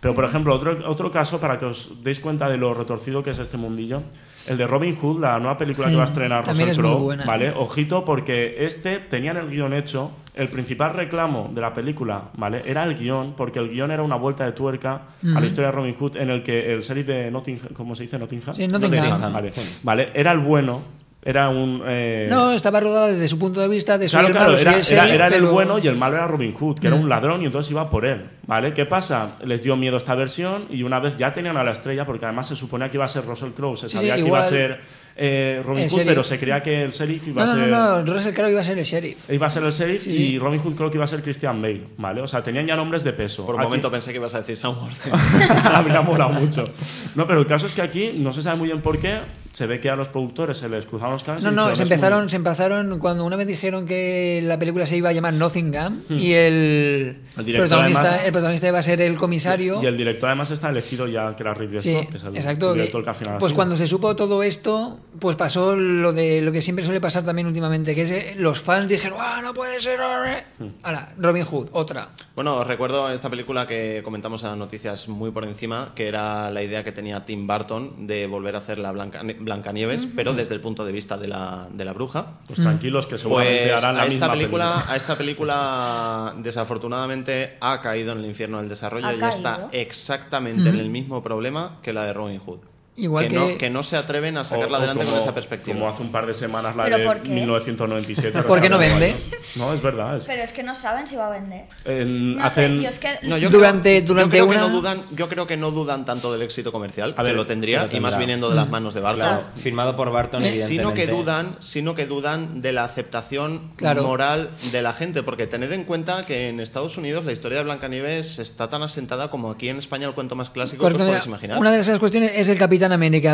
Pero, 0.00 0.14
por 0.14 0.24
ejemplo, 0.24 0.54
otro, 0.54 0.78
otro 0.88 1.10
caso, 1.10 1.40
para 1.40 1.58
que 1.58 1.64
os 1.64 2.02
deis 2.04 2.20
cuenta 2.20 2.48
de 2.48 2.58
lo 2.58 2.74
retorcido 2.74 3.22
que 3.22 3.30
es 3.30 3.38
este 3.38 3.56
mundillo, 3.56 4.02
el 4.46 4.58
de 4.58 4.66
Robin 4.66 4.94
Hood, 4.96 5.20
la 5.20 5.38
nueva 5.38 5.56
película 5.56 5.88
que 5.88 5.96
va 5.96 6.02
a 6.02 6.06
estrenar 6.06 6.46
Russell 6.46 6.76
Crowe. 6.76 7.16
¿vale? 7.24 7.52
Ojito, 7.56 8.04
porque 8.04 8.64
este 8.64 8.98
tenían 8.98 9.36
el 9.36 9.48
guion 9.48 9.72
hecho. 9.72 10.12
El 10.34 10.48
principal 10.48 10.94
reclamo 10.94 11.50
de 11.54 11.60
la 11.60 11.72
película, 11.72 12.24
¿vale? 12.36 12.62
Era 12.66 12.82
el 12.82 12.96
guion, 12.96 13.34
porque 13.36 13.60
el 13.60 13.68
guion 13.68 13.92
era 13.92 14.02
una 14.02 14.16
vuelta 14.16 14.44
de 14.44 14.50
tuerca 14.50 15.02
a 15.22 15.40
la 15.40 15.46
historia 15.46 15.66
de 15.66 15.72
Robin 15.72 15.94
Hood, 15.94 16.16
en 16.16 16.30
el 16.30 16.42
que 16.42 16.72
el 16.72 16.80
sheriff 16.80 17.06
de 17.06 17.30
Nottingham, 17.30 17.68
¿cómo 17.72 17.94
se 17.94 18.02
dice? 18.02 18.18
Nottingham. 18.18 18.52
Sí, 18.52 18.66
Nottingham. 18.66 19.32
Vale, 19.32 19.52
vale. 19.84 20.10
Era 20.12 20.32
el 20.32 20.40
bueno, 20.40 20.82
era 21.24 21.48
un... 21.48 21.82
eh, 21.86 22.26
No, 22.28 22.52
estaba 22.52 22.80
rodada 22.80 23.08
desde 23.08 23.26
su 23.28 23.38
punto 23.38 23.60
de 23.60 23.68
vista 23.68 23.96
de 23.96 24.06
Claro, 24.08 24.28
claro, 24.30 24.56
era, 24.58 24.76
el 24.78 25.10
era- 25.10 25.26
el 25.28 25.46
bueno 25.46 25.78
y 25.78 25.86
el 25.88 25.96
malo 25.96 26.16
era 26.16 26.26
Robin 26.26 26.52
Hood, 26.52 26.78
que 26.80 26.86
era 26.88 26.96
un 26.96 27.06
Mm. 27.06 27.08
ladrón 27.08 27.42
y 27.42 27.46
entonces 27.46 27.70
iba 27.70 27.88
por 27.88 28.04
él, 28.04 28.26
¿vale? 28.46 28.72
¿Qué 28.72 28.84
pasa? 28.86 29.36
Les 29.44 29.62
dio 29.62 29.74
miedo 29.76 29.96
esta 29.96 30.14
versión 30.14 30.66
y 30.70 30.82
una 30.82 30.98
vez 31.00 31.16
ya 31.16 31.32
tenían 31.32 31.56
a 31.56 31.64
la 31.64 31.72
estrella, 31.72 32.04
porque 32.04 32.26
además 32.26 32.48
se 32.48 32.56
suponía 32.56 32.90
que 32.90 32.98
iba 32.98 33.06
a 33.06 33.08
ser 33.08 33.24
Russell 33.24 33.50
Crowe, 33.52 33.76
se 33.76 33.88
sabía 33.88 34.16
sí, 34.16 34.22
que 34.22 34.28
iba 34.28 34.38
a 34.38 34.42
ser 34.42 34.80
eh, 35.16 35.62
Robin 35.64 35.84
El 35.84 35.88
Hood, 35.90 35.96
sheriff. 35.98 36.08
pero 36.08 36.22
se 36.24 36.38
creía 36.38 36.62
que 36.62 36.82
el 36.82 36.90
sheriff 36.90 37.28
iba 37.28 37.44
No, 37.44 37.50
a 37.50 37.54
no, 37.54 37.60
ser... 37.60 37.70
no, 37.70 38.02
no, 38.02 38.12
Russell 38.14 38.34
Crowe 38.34 38.50
iba 38.50 38.60
a 38.60 38.64
ser 38.64 38.78
el 38.78 38.84
sheriff. 38.84 39.30
Iba 39.30 39.46
a 39.46 39.50
ser 39.50 39.62
el 39.62 39.72
sheriff 39.72 40.02
Sí, 40.02 40.10
y 40.10 40.14
sí. 40.16 40.38
Robin 40.38 40.60
Hood 40.60 40.74
creo 40.74 40.90
que 40.90 40.96
iba 40.96 41.04
a 41.04 41.08
ser 41.08 41.22
Christian 41.22 41.60
Bale, 41.62 41.82
¿vale? 41.98 42.20
O 42.20 42.26
sea, 42.26 42.42
tenían 42.42 42.66
ya 42.66 42.74
nombres 42.76 43.04
de 43.04 43.12
peso. 43.12 43.46
Por 43.46 43.54
un 43.54 43.60
Aquí- 43.60 43.68
momento 43.68 43.90
pensé 43.90 44.10
que 44.10 44.16
ibas 44.18 44.34
a 44.34 44.38
decir 44.38 44.56
Sam 44.56 44.74
Worthington. 44.82 45.20
Habría 45.74 46.00
molado 46.02 46.30
mucho. 46.32 46.68
No, 47.14 47.26
pero 47.26 47.40
el 47.40 47.46
caso 47.46 47.66
es 47.66 47.74
que 47.74 47.82
aquí 47.82 48.12
no 48.16 48.32
se 48.32 48.42
sabe 48.42 48.56
muy 48.58 48.68
bien 48.68 48.80
por 48.80 48.98
qué. 48.98 49.18
Se 49.52 49.66
ve 49.66 49.78
que 49.78 49.88
a 49.88 49.94
los 49.94 50.08
productores 50.08 50.56
se 50.58 50.68
les 50.68 50.84
cruzaron 50.84 51.12
los 51.12 51.22
cables. 51.22 51.44
No, 51.44 51.52
y 51.52 51.54
no, 51.54 51.66
se 51.68 51.72
"Es 51.74 51.78
muy- 51.78 51.84
empezaron, 51.84 52.28
se 52.28 52.34
empezaron 52.36 52.98
cuando 52.98 53.24
una 53.24 53.36
vez 53.36 53.46
dijeron 53.46 53.86
que 53.86 54.40
la 54.42 54.58
película 54.58 54.84
se 54.84 54.96
iba 54.96 55.10
a 55.10 55.12
llamar 55.12 55.32
Nottingham 55.34 56.02
Hmm. 56.08 56.18
y 56.18 56.32
el, 56.32 57.18
El 57.38 57.44
director, 57.44 57.68
protagonista, 57.68 58.00
además- 58.02 58.24
el 58.26 58.32
protagonista 58.32 58.66
iba 58.68 58.78
a 58.80 58.82
ser 58.82 59.00
el 59.00 59.14
comisario. 59.16 59.80
Y 59.80 59.86
el 59.86 59.96
director 59.96 60.28
además 60.28 60.50
está 60.50 60.70
elegido 60.70 61.06
ya, 61.06 61.36
que 61.36 61.42
era 61.44 61.54
Ridley 61.54 61.80
Sí, 61.80 61.92
Scott, 61.94 62.10
que 62.10 62.16
es 62.16 62.24
el 62.24 62.36
exacto. 62.36 62.72
director 62.74 63.04
que 63.04 63.10
al 63.10 63.14
final 63.14 63.38
pues 63.38 63.52
cuando 63.52 63.76
se 63.76 63.86
supo 63.86 64.16
todo 64.16 64.42
esto, 64.42 64.98
pues 65.18 65.36
pasó 65.36 65.76
lo 65.76 66.12
de 66.12 66.40
lo 66.40 66.52
que 66.52 66.62
siempre 66.62 66.84
suele 66.84 67.00
pasar 67.00 67.24
también 67.24 67.46
últimamente, 67.46 67.94
que 67.94 68.02
es 68.02 68.10
eh, 68.10 68.34
los 68.36 68.60
fans 68.60 68.88
dijeron, 68.88 69.18
¡ah, 69.20 69.40
no 69.42 69.54
puede 69.54 69.80
ser! 69.80 70.00
ahora". 70.00 70.44
Hmm. 70.58 70.68
Ahora, 70.82 71.14
Robin 71.18 71.44
Hood, 71.44 71.68
otra. 71.72 72.08
Bueno, 72.34 72.56
os 72.56 72.66
recuerdo 72.66 73.10
esta 73.10 73.30
película 73.30 73.66
que 73.66 74.02
comentamos 74.04 74.42
en 74.42 74.50
las 74.50 74.58
noticias 74.58 75.08
muy 75.08 75.30
por 75.30 75.44
encima, 75.44 75.92
que 75.94 76.08
era 76.08 76.50
la 76.50 76.62
idea 76.62 76.84
que 76.84 76.92
tenía 76.92 77.24
Tim 77.24 77.46
Burton 77.46 78.06
de 78.06 78.26
volver 78.26 78.54
a 78.56 78.58
hacer 78.58 78.78
la 78.78 78.92
Blanca, 78.92 79.22
Blancanieves, 79.38 80.06
pero 80.14 80.32
desde 80.32 80.54
el 80.54 80.60
punto 80.60 80.84
de 80.84 80.92
vista 80.92 81.16
de 81.16 81.28
la, 81.28 81.68
de 81.72 81.84
la 81.84 81.92
bruja. 81.92 82.38
Pues 82.46 82.60
tranquilos, 82.60 83.06
que 83.06 83.18
seguramente 83.18 83.68
Pues 83.68 83.82
harán 83.82 83.96
la 83.96 84.02
a 84.02 84.06
esta 84.06 84.26
misma 84.26 84.32
película, 84.32 84.64
película. 84.64 84.92
A 84.92 84.96
esta 84.96 85.16
película, 85.16 86.34
desafortunadamente, 86.38 87.56
ha 87.60 87.80
caído 87.80 88.12
en 88.12 88.18
el 88.18 88.26
infierno 88.26 88.58
del 88.58 88.68
desarrollo 88.68 89.06
¿Ha 89.06 89.14
y 89.14 89.22
está 89.22 89.68
exactamente 89.72 90.68
en 90.68 90.78
el 90.78 90.90
mismo 90.90 91.22
problema 91.22 91.78
que 91.82 91.92
la 91.92 92.04
de 92.04 92.12
Robin 92.12 92.38
Hood. 92.38 92.73
Igual 92.96 93.24
que, 93.24 93.30
que- 93.30 93.34
no, 93.52 93.58
que 93.58 93.70
no 93.70 93.82
se 93.82 93.96
atreven 93.96 94.36
a 94.36 94.44
sacarla 94.44 94.78
O- 94.78 94.80
o 94.80 94.84
adelante 94.84 95.04
con 95.04 95.18
esa 95.18 95.34
perspectiva. 95.34 95.74
Como 95.76 95.88
hace 95.90 96.02
un 96.02 96.12
par 96.12 96.26
de 96.26 96.34
semanas 96.34 96.76
la 96.76 96.84
¿Pero 96.84 96.98
de 96.98 97.04
por 97.04 97.20
qué? 97.20 97.28
1997. 97.30 98.42
¿Por 98.42 98.60
qué 98.60 98.68
no 98.68 98.78
vende? 98.78 99.16
No, 99.56 99.72
es 99.72 99.82
verdad. 99.82 100.16
es- 100.16 100.26
Pero 100.26 100.42
es 100.42 100.52
que 100.52 100.62
no 100.62 100.74
saben 100.74 101.06
si 101.06 101.16
va 101.16 101.26
a 101.26 101.30
vender. 101.30 101.64
en- 101.84 102.36
No 102.36 102.50
sé, 102.50 102.80
yo 102.82 102.88
es 102.88 102.98
que... 102.98 103.18
No, 103.22 103.36
yo 103.36 103.50
Durante- 103.50 103.96
creo, 104.02 104.06
durante 104.06 104.38
yo 104.38 104.44
creo 104.46 104.50
que 104.52 104.58
una- 104.64 104.68
no 104.68 104.74
dudan, 104.80 105.02
yo 105.12 105.28
creo 105.28 105.46
que 105.46 105.56
no 105.56 105.70
dudan 105.72 106.04
tanto 106.04 106.32
del 106.32 106.42
éxito 106.42 106.70
comercial, 106.72 107.14
A 107.16 107.22
ver, 107.22 107.32
que 107.32 107.36
lo 107.36 107.46
tendría, 107.46 107.88
que 107.88 107.92
lo 107.94 107.98
y 107.98 108.00
más 108.00 108.16
viniendo 108.18 108.48
de 108.48 108.56
las 108.56 108.68
manos 108.68 108.94
de 108.94 109.00
Barton. 109.00 109.20
Claro, 109.26 109.44
firmado 109.56 109.96
por 109.96 110.10
Barton, 110.12 110.42
Sino 110.42 110.94
que 110.94 111.06
dudan, 111.06 111.56
sino 111.60 111.94
que 111.94 112.06
dudan 112.06 112.62
de 112.62 112.72
la 112.72 112.84
aceptación 112.84 113.72
Claro. 113.76 114.02
moral 114.04 114.50
de 114.72 114.82
la 114.82 114.92
gente, 114.92 115.22
porque 115.22 115.46
tened 115.46 115.72
en 115.72 115.84
cuenta 115.84 116.24
que 116.24 116.48
en 116.48 116.60
Estados 116.60 116.96
Unidos 116.96 117.24
la 117.24 117.32
historia 117.32 117.58
de 117.58 117.64
Blancanieves 117.64 118.38
está 118.38 118.68
tan 118.70 118.82
asentada 118.82 119.30
como 119.30 119.50
aquí 119.50 119.68
en 119.68 119.78
España 119.78 120.06
el 120.06 120.14
cuento 120.14 120.36
más 120.36 120.50
clásico 120.50 120.86
que 120.86 120.94
os 120.94 120.98
podéis 121.02 121.26
imaginar. 121.26 121.58
Una 121.58 121.72
de 121.72 121.78
esas 121.80 121.98
cuestiones 121.98 122.32
es 122.36 122.48
el 122.48 122.58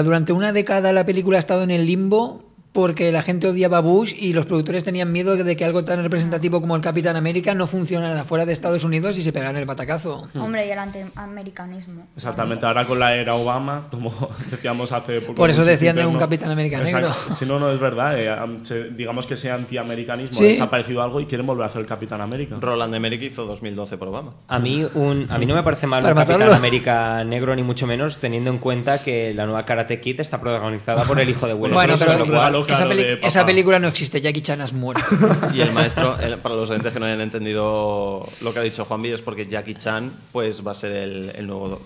Durante 0.02 0.32
una 0.32 0.52
década 0.52 0.92
la 0.92 1.04
película 1.04 1.38
ha 1.38 1.40
estado 1.40 1.62
en 1.62 1.70
el 1.70 1.86
limbo 1.86 2.49
porque 2.72 3.10
la 3.10 3.22
gente 3.22 3.48
odiaba 3.48 3.78
a 3.78 3.80
Bush 3.80 4.14
y 4.16 4.32
los 4.32 4.46
productores 4.46 4.84
tenían 4.84 5.10
miedo 5.10 5.36
de 5.36 5.56
que 5.56 5.64
algo 5.64 5.84
tan 5.84 6.02
representativo 6.02 6.60
como 6.60 6.76
el 6.76 6.82
Capitán 6.82 7.16
América 7.16 7.52
no 7.54 7.66
funcionara 7.66 8.22
fuera 8.24 8.46
de 8.46 8.52
Estados 8.52 8.84
Unidos 8.84 9.18
y 9.18 9.22
se 9.22 9.32
pegara 9.32 9.58
el 9.58 9.66
batacazo. 9.66 10.28
Hombre, 10.36 10.68
y 10.68 10.70
el 10.70 10.78
antiamericanismo. 10.78 12.06
Exactamente, 12.16 12.66
ahora 12.66 12.86
con 12.86 12.98
la 12.98 13.14
era 13.14 13.34
Obama, 13.34 13.88
como 13.90 14.12
decíamos 14.50 14.92
hace 14.92 15.20
poco. 15.20 15.34
Por 15.34 15.50
eso 15.50 15.64
decían 15.64 15.96
de 15.96 16.06
un. 16.06 16.16
Capitán 16.20 16.50
América 16.50 16.78
Exacto. 16.80 17.08
negro. 17.08 17.14
Si 17.36 17.46
no, 17.46 17.58
no 17.58 17.70
es 17.72 17.80
verdad. 17.80 18.14
eh, 18.18 18.90
digamos 18.94 19.26
que 19.26 19.34
ese 19.34 19.50
antiamericanismo 19.50 20.36
Sí. 20.36 20.44
ha 20.44 20.48
desaparecido 20.48 21.02
algo 21.02 21.20
y 21.20 21.26
quieren 21.26 21.46
volver 21.46 21.64
a 21.64 21.66
hacer 21.68 21.80
el 21.80 21.86
Capitán 21.86 22.20
América. 22.20 22.56
Roland 22.60 22.94
Emmerich 22.94 23.22
hizo 23.22 23.46
2012 23.46 23.96
por 23.96 24.08
Obama. 24.08 24.34
A 24.48 24.58
mí, 24.58 24.86
un, 24.94 25.26
a 25.30 25.38
mí 25.38 25.46
no 25.46 25.54
me 25.54 25.62
parece 25.62 25.86
mal 25.86 26.04
un 26.04 26.14
Capitán. 26.14 26.42
América 26.42 27.24
negro, 27.24 27.56
ni 27.56 27.62
mucho 27.62 27.86
menos, 27.86 28.18
teniendo 28.18 28.50
en 28.50 28.58
cuenta 28.58 29.02
que 29.02 29.32
la 29.34 29.46
nueva 29.46 29.64
Karate 29.64 30.00
Kid 30.00 30.20
está 30.20 30.40
protagonizada 30.40 31.04
por 31.04 31.18
el 31.20 31.28
hijo 31.28 31.46
de 31.46 31.54
Will 31.54 31.72
Bueno, 31.72 31.96
Smith, 31.96 32.08
pero 32.10 32.59
esa, 32.68 32.76
claro 32.84 32.90
peli- 32.90 33.02
de 33.04 33.16
papá. 33.16 33.26
esa 33.28 33.46
película 33.46 33.78
no 33.78 33.88
existe, 33.88 34.20
Jackie 34.20 34.42
Chan 34.42 34.60
has 34.60 34.72
muerto. 34.72 35.02
Y 35.54 35.60
el 35.60 35.72
maestro, 35.72 36.18
el- 36.20 36.38
para 36.38 36.54
los 36.54 36.70
oyentes 36.70 36.92
que 36.92 37.00
no 37.00 37.06
hayan 37.06 37.20
entendido 37.20 38.26
lo 38.40 38.52
que 38.52 38.58
ha 38.58 38.62
dicho 38.62 38.84
Juanvi, 38.84 39.10
es 39.10 39.22
porque 39.22 39.46
Jackie 39.46 39.74
Chan 39.74 40.10
pues 40.32 40.66
va 40.66 40.72
a 40.72 40.74
ser 40.74 40.92
el, 40.92 41.32
el 41.36 41.46
nuevo 41.46 41.80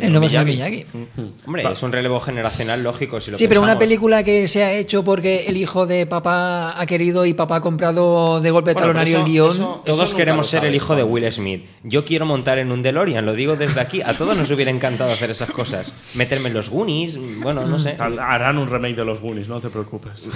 El 0.00 0.12
nuevo 0.12 0.28
señor 0.28 0.44
Miyagi. 0.46 0.84
Miyagi. 0.94 1.32
Hombre, 1.44 1.70
es 1.72 1.82
un 1.82 1.90
relevo 1.92 2.20
generacional 2.20 2.82
lógico. 2.84 3.20
Si 3.20 3.30
lo 3.32 3.36
Sí, 3.36 3.48
pero 3.48 3.62
una 3.62 3.78
película 3.78 4.22
que 4.22 4.46
se 4.46 4.62
ha 4.62 4.72
hecho 4.72 5.02
porque 5.04 5.46
el 5.46 5.56
hijo 5.56 5.86
de 5.86 6.06
papá 6.06 6.80
ha 6.80 6.86
querido 6.86 7.26
y 7.26 7.34
papá 7.34 7.56
ha 7.56 7.60
comprado 7.60 8.40
de 8.40 8.50
golpe 8.50 8.74
Bueno, 8.74 8.88
talonario 8.88 9.16
eso- 9.18 9.26
el 9.26 9.32
guion. 9.32 9.50
eso- 9.50 9.82
Todos 9.84 10.14
queremos 10.14 10.46
ser 10.48 10.64
el 10.64 10.74
hijo 10.74 10.94
de. 10.96 11.02
Will 11.02 11.30
Smith. 11.32 11.64
Yo 11.82 12.04
quiero 12.04 12.26
montar 12.26 12.58
en 12.58 12.70
un 12.70 12.80
DeLorean, 12.82 13.26
lo 13.26 13.34
digo 13.34 13.56
desde 13.56 13.80
aquí. 13.80 14.02
A 14.02 14.14
todos 14.16 14.36
nos 14.36 14.50
hubiera 14.50 14.70
encantado 14.70 15.12
hacer 15.12 15.30
esas 15.30 15.50
cosas. 15.50 15.92
Meterme 16.14 16.48
en 16.48 16.54
los 16.54 16.70
Goonies, 16.70 17.18
bueno, 17.42 17.66
no 17.66 17.78
sé. 17.78 17.92
Tal- 17.92 18.18
Harán 18.20 18.58
un 18.58 18.68
remake 18.68 18.94
de 18.94 19.04
los 19.04 19.20
Goonies, 19.20 19.48
no 19.48 19.60
te 19.60 19.68
preocupes. 19.68 20.28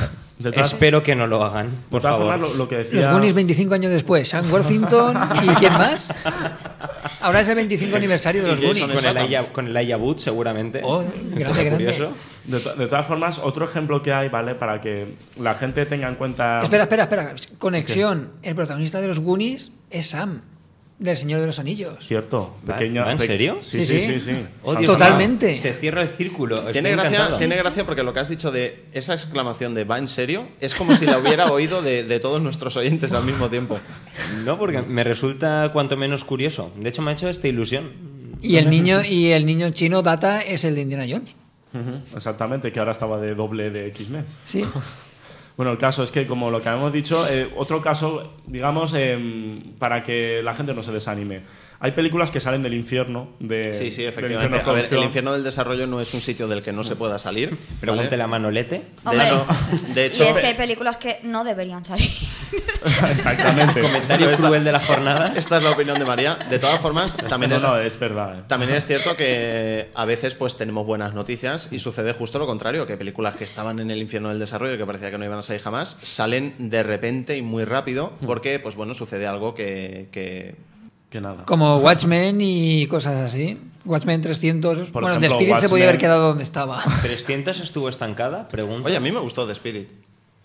Espero 0.54 1.02
que 1.02 1.14
no 1.14 1.26
lo 1.26 1.42
hagan, 1.44 1.70
por 1.88 2.02
favor. 2.02 2.18
formas, 2.32 2.40
lo, 2.40 2.54
lo 2.54 2.68
que 2.68 2.76
decía. 2.78 3.00
Los 3.00 3.08
Goonies 3.10 3.32
25 3.34 3.74
años 3.74 3.92
después. 3.92 4.28
Sam 4.28 4.50
Worthington 4.52 5.16
y 5.44 5.46
¿quién 5.54 5.72
más? 5.74 6.08
Ahora 7.20 7.40
es 7.40 7.48
el 7.48 7.54
25 7.54 7.96
aniversario 7.96 8.42
de 8.42 8.48
los 8.48 8.60
Goonies. 8.60 8.86
Con 8.92 9.04
el 9.04 9.16
Aya- 9.40 9.52
con 9.52 9.66
el 9.66 9.76
Aya 9.76 9.96
Wood, 9.96 10.18
seguramente. 10.18 10.80
Oh, 10.84 10.98
grande, 11.34 11.64
grande. 11.64 12.10
De, 12.44 12.60
to- 12.60 12.74
de 12.74 12.86
todas 12.86 13.06
formas, 13.06 13.38
otro 13.38 13.64
ejemplo 13.64 14.00
que 14.02 14.12
hay, 14.12 14.28
¿vale? 14.28 14.54
Para 14.54 14.80
que 14.80 15.14
la 15.40 15.54
gente 15.54 15.84
tenga 15.86 16.08
en 16.08 16.14
cuenta. 16.14 16.60
Espera, 16.62 16.84
espera, 16.84 17.02
espera. 17.04 17.34
Conexión. 17.58 18.30
El 18.42 18.54
protagonista 18.54 19.00
de 19.00 19.08
los 19.08 19.18
Goonies 19.20 19.72
es 19.90 20.10
Sam, 20.10 20.42
del 20.98 21.16
Señor 21.16 21.40
de 21.40 21.46
los 21.48 21.58
Anillos. 21.58 22.06
Cierto. 22.06 22.56
¿Va- 22.68 22.76
Pequeña, 22.76 23.04
va 23.04 23.12
en 23.12 23.18
pe- 23.18 23.26
serio? 23.26 23.58
Sí, 23.60 23.84
Sí, 23.84 24.00
sí, 24.00 24.00
sí. 24.00 24.12
sí. 24.12 24.20
sí. 24.36 24.46
Oh, 24.62 24.74
Dios 24.76 24.90
Totalmente. 24.92 25.54
Se 25.56 25.72
cierra 25.74 26.02
el 26.02 26.08
círculo. 26.08 26.56
Tiene 26.72 26.92
gracia, 26.92 27.36
tiene 27.36 27.56
gracia 27.56 27.84
porque 27.84 28.02
lo 28.04 28.14
que 28.14 28.20
has 28.20 28.28
dicho 28.28 28.50
de 28.52 28.84
esa 28.92 29.12
exclamación 29.14 29.74
de 29.74 29.82
¿va 29.84 29.98
en 29.98 30.06
serio? 30.08 30.46
Es 30.60 30.74
como 30.76 30.94
si 30.94 31.04
la 31.04 31.18
hubiera 31.18 31.50
oído 31.50 31.82
de, 31.82 32.04
de 32.04 32.20
todos 32.20 32.40
nuestros 32.40 32.76
oyentes 32.76 33.12
al 33.12 33.24
mismo 33.24 33.48
tiempo. 33.50 33.78
No, 34.44 34.56
porque 34.58 34.80
me 34.82 35.02
resulta 35.04 35.68
cuanto 35.72 35.96
menos 35.96 36.24
curioso. 36.24 36.72
De 36.76 36.88
hecho, 36.88 37.02
me 37.02 37.10
ha 37.10 37.14
hecho 37.14 37.28
esta 37.28 37.48
ilusión. 37.48 37.90
Y 38.40 38.56
el 38.56 38.70
niño 38.70 39.02
y 39.02 39.32
el 39.32 39.46
niño 39.46 39.70
chino 39.70 40.02
Data 40.02 40.40
es 40.40 40.64
el 40.64 40.74
de 40.74 40.82
Indiana 40.82 41.06
Jones. 41.08 41.36
Exactamente, 42.14 42.72
que 42.72 42.78
ahora 42.78 42.92
estaba 42.92 43.20
de 43.20 43.34
doble 43.34 43.70
de 43.70 43.88
X-Men. 43.88 44.24
Sí. 44.44 44.64
Bueno, 45.56 45.72
el 45.72 45.78
caso 45.78 46.02
es 46.02 46.12
que, 46.12 46.26
como 46.26 46.50
lo 46.50 46.60
que 46.60 46.68
habíamos 46.68 46.92
dicho, 46.92 47.26
eh, 47.30 47.50
otro 47.56 47.80
caso, 47.80 48.34
digamos, 48.46 48.92
em, 48.92 49.72
para 49.78 50.02
que 50.02 50.42
la 50.42 50.52
gente 50.52 50.74
no 50.74 50.82
se 50.82 50.92
desanime. 50.92 51.40
Hay 51.78 51.92
películas 51.92 52.30
que 52.30 52.40
salen 52.40 52.62
del 52.62 52.74
infierno. 52.74 53.28
De, 53.38 53.74
Sí, 53.74 53.90
sí, 53.90 54.02
del 54.02 54.08
efectivamente. 54.10 54.56
infierno 54.56 54.72
de 54.74 54.80
A 54.80 54.82
ver, 54.88 54.94
el 54.98 55.04
infierno 55.04 55.32
del 55.32 55.44
desarrollo 55.44 55.86
no 55.86 56.00
es 56.00 56.12
un 56.14 56.20
sitio 56.20 56.48
del 56.48 56.62
que 56.62 56.72
no 56.72 56.82
se 56.84 56.96
pueda 56.96 57.18
salir. 57.18 57.56
Pregúntele 57.80 58.10
¿vale? 58.10 58.22
a 58.22 58.26
Manolete. 58.26 58.82
De 59.10 59.22
hecho, 59.22 59.46
de 59.94 60.06
hecho 60.06 60.24
y 60.24 60.26
es 60.28 60.40
que 60.40 60.46
hay 60.46 60.54
películas 60.54 60.96
que 60.96 61.18
no 61.22 61.44
deberían 61.44 61.84
salir. 61.84 62.10
Exactamente. 63.10 63.80
Comentario 63.80 64.30
Esta- 64.30 64.46
cruel 64.46 64.64
de 64.64 64.72
la 64.72 64.80
jornada. 64.80 65.32
esta 65.36 65.58
es 65.58 65.62
la 65.62 65.70
opinión 65.70 65.98
de 65.98 66.04
María. 66.04 66.36
De 66.48 66.58
todas 66.58 66.80
formas, 66.80 67.16
también 67.28 67.50
no, 67.50 67.56
es, 67.56 67.62
no, 67.62 67.76
es 67.78 67.98
verdad. 67.98 68.38
eh. 68.38 68.42
También 68.46 68.72
es 68.72 68.86
cierto 68.86 69.16
que 69.16 69.90
a 69.94 70.04
veces 70.04 70.34
pues 70.34 70.56
tenemos 70.56 70.86
buenas 70.86 71.14
noticias 71.14 71.68
y 71.70 71.78
sucede 71.78 72.12
justo 72.12 72.38
lo 72.38 72.46
contrario, 72.46 72.86
que 72.86 72.96
películas 72.96 73.36
que 73.36 73.44
estaban 73.44 73.78
en 73.80 73.90
el 73.90 73.98
infierno 73.98 74.28
del 74.30 74.38
desarrollo 74.38 74.74
y 74.74 74.78
que 74.78 74.86
parecía 74.86 75.10
que 75.10 75.18
no 75.18 75.24
iban 75.24 75.38
a 75.38 75.42
salir 75.42 75.62
jamás, 75.62 75.96
salen 76.02 76.54
de 76.70 76.82
repente 76.82 77.36
y 77.36 77.42
muy 77.42 77.64
rápido 77.64 78.12
porque 78.26 78.58
pues 78.60 78.74
bueno, 78.76 78.94
sucede 78.94 79.26
algo 79.26 79.54
que, 79.54 80.08
que- 80.12 80.54
Que 81.16 81.20
nada. 81.22 81.44
Como 81.46 81.78
Watchmen 81.78 82.38
y 82.42 82.86
cosas 82.88 83.14
así. 83.22 83.58
Watchmen 83.86 84.20
300. 84.20 84.90
Por 84.90 85.02
bueno, 85.02 85.16
ejemplo, 85.16 85.28
The 85.38 85.44
Spirit 85.44 85.60
se 85.62 85.68
podía 85.70 85.84
Watchmen- 85.86 85.88
haber 85.88 85.98
quedado 85.98 86.28
donde 86.28 86.42
estaba. 86.42 86.82
300 87.00 87.58
estuvo 87.60 87.88
estancada, 87.88 88.46
pregunta. 88.48 88.86
Oye, 88.88 88.98
a 88.98 89.00
mí 89.00 89.10
me 89.10 89.20
gustó 89.20 89.46
The 89.46 89.52
Spirit. 89.52 89.88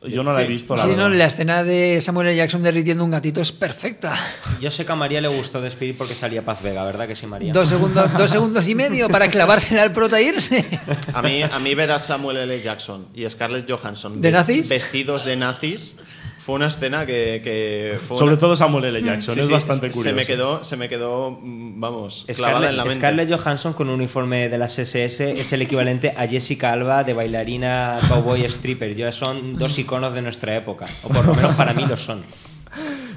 Yo 0.07 0.24
no 0.24 0.32
la 0.32 0.41
he 0.41 0.45
Sí. 0.45 0.51
visto, 0.53 0.74
la 0.78 0.84
Sí, 0.84 0.91
no, 0.91 1.03
verdad. 1.03 1.17
la 1.17 1.26
escena 1.26 1.63
de 1.65 1.99
Samuel 2.01 2.30
L. 2.30 2.38
Jackson 2.38 2.63
derritiendo 2.63 3.03
un 3.03 3.11
gatito 3.11 3.41
es 3.41 3.51
perfecta. 3.51 4.17
Yo 4.61 4.72
sé 4.72 4.86
que 4.86 4.91
a 4.93 4.95
María 4.95 5.19
le 5.19 5.28
gustó 5.28 5.59
The 5.59 5.67
Spirit 5.67 5.97
porque 5.97 6.15
salía 6.15 6.41
Paz 6.45 6.63
Vega, 6.63 6.86
¿verdad 6.86 7.05
que 7.05 7.15
sí, 7.17 7.28
María? 7.28 7.51
Dos 7.51 7.67
segundos, 7.67 8.11
dos 8.17 8.32
segundos 8.32 8.65
y 8.69 8.74
medio 8.74 9.09
para 9.09 9.28
clavársela 9.30 9.82
al 9.84 9.91
prota 9.91 10.19
e 10.19 10.24
irse. 10.24 10.65
A 11.13 11.22
mí, 11.22 11.43
a 11.43 11.59
mí 11.59 11.76
ver 11.76 11.91
a 11.91 11.99
Samuel 11.99 12.38
L. 12.38 12.61
Jackson 12.61 13.07
y 13.13 13.30
Scarlett 13.30 13.69
Johansson 13.69 14.22
¿De 14.22 14.30
ves- 14.32 14.39
nazis? 14.39 14.69
vestidos 14.69 15.26
de 15.26 15.36
nazis 15.36 15.97
fue 16.42 16.56
una 16.56 16.68
escena 16.68 17.06
que, 17.06 17.39
que 17.44 18.00
fue 18.08 18.18
Sobre 18.18 18.34
una- 18.34 18.39
todo 18.42 18.56
Samuel 18.56 18.86
L. 18.86 19.04
Jackson, 19.04 19.36
Sí, 19.36 19.39
es 19.42 19.46
sí, 19.46 19.54
bastante 19.54 19.88
se 19.89 19.94
curioso. 19.94 20.16
me 20.16 20.26
quedó, 20.26 20.64
se 20.64 20.76
me 20.76 20.89
quedó, 20.89 21.32
mm, 21.42 21.80
vamos, 21.80 22.26
clavada 22.28 22.54
Scarlett, 22.58 22.70
en 22.72 22.78
la 22.78 22.84
mente. 22.84 23.00
Scarlett 23.00 23.32
Johansson 23.32 23.74
con 23.74 23.89
un 23.89 23.96
uniforme 23.96 24.50
de 24.50 24.58
las 24.58 24.78
SS 24.80 25.32
es 25.32 25.54
el 25.54 25.62
equivalente 25.62 26.14
a 26.18 26.26
Jessica 26.28 26.74
Alba 26.74 27.04
de 27.04 27.14
bailarina 27.14 28.00
cowboy 28.10 28.44
stripper. 28.46 28.96
Ya 28.96 29.12
son 29.12 29.58
dos 29.58 29.78
iconos 29.78 30.14
de 30.16 30.22
nuestra 30.24 30.56
época, 30.56 30.88
o 31.04 31.10
por 31.10 31.26
lo 31.26 31.36
menos 31.36 31.56
para 31.56 31.74
mí 31.74 31.86
lo 31.86 31.96
son. 31.96 32.24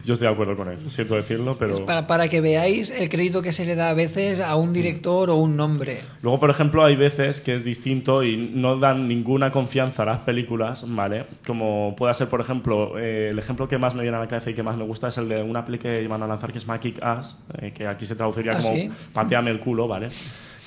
Yo 0.05 0.15
estoy 0.15 0.29
de 0.29 0.33
acuerdo 0.35 0.57
con 0.57 0.69
él, 0.69 0.79
siento 0.91 1.15
decirlo, 1.15 1.57
pero... 1.59 1.73
Es 1.73 1.81
para, 1.81 2.07
para 2.07 2.29
que 2.29 2.41
veáis 2.41 2.91
el 2.91 3.09
crédito 3.09 3.41
que 3.41 3.53
se 3.53 3.65
le 3.65 3.75
da 3.75 3.91
a 3.91 3.95
veces 3.95 4.41
a 4.41 4.55
un 4.57 4.73
director 4.73 5.31
o 5.31 5.37
un 5.37 5.57
nombre. 5.57 6.01
Luego, 6.21 6.39
por 6.41 6.51
ejemplo, 6.51 6.85
hay 6.85 6.97
veces 6.97 7.41
que 7.41 7.55
es 7.55 7.65
distinto 7.65 8.23
y 8.23 8.37
no 8.37 8.79
dan 8.79 9.09
ninguna 9.09 9.51
confianza 9.51 10.03
a 10.03 10.07
las 10.07 10.19
películas, 10.21 10.85
¿vale? 10.87 11.25
Como 11.47 11.95
puede 11.97 12.13
ser, 12.15 12.29
por 12.29 12.41
ejemplo, 12.41 12.99
eh, 12.99 13.31
el 13.31 13.39
ejemplo 13.39 13.67
que 13.67 13.79
más 13.79 13.95
me 13.95 14.03
viene 14.03 14.17
a 14.17 14.21
la 14.21 14.29
cabeza 14.29 14.51
y 14.51 14.55
que 14.55 14.63
más 14.63 14.77
me 14.77 14.85
gusta 14.85 15.09
es 15.09 15.17
el 15.19 15.29
de 15.29 15.43
una 15.43 15.65
peli 15.65 15.79
que 15.79 16.07
van 16.07 16.23
a 16.23 16.27
lanzar 16.27 16.53
que 16.53 16.59
es 16.59 16.67
Kick 16.81 17.03
Ass, 17.03 17.39
eh, 17.61 17.73
que 17.73 17.87
aquí 17.87 18.05
se 18.05 18.17
traduciría 18.17 18.53
Ah, 18.53 18.59
como 18.59 18.75
¿sí? 18.75 18.91
Pateame 19.13 19.51
el 19.51 19.61
culo, 19.61 19.89
¿vale? 19.89 20.09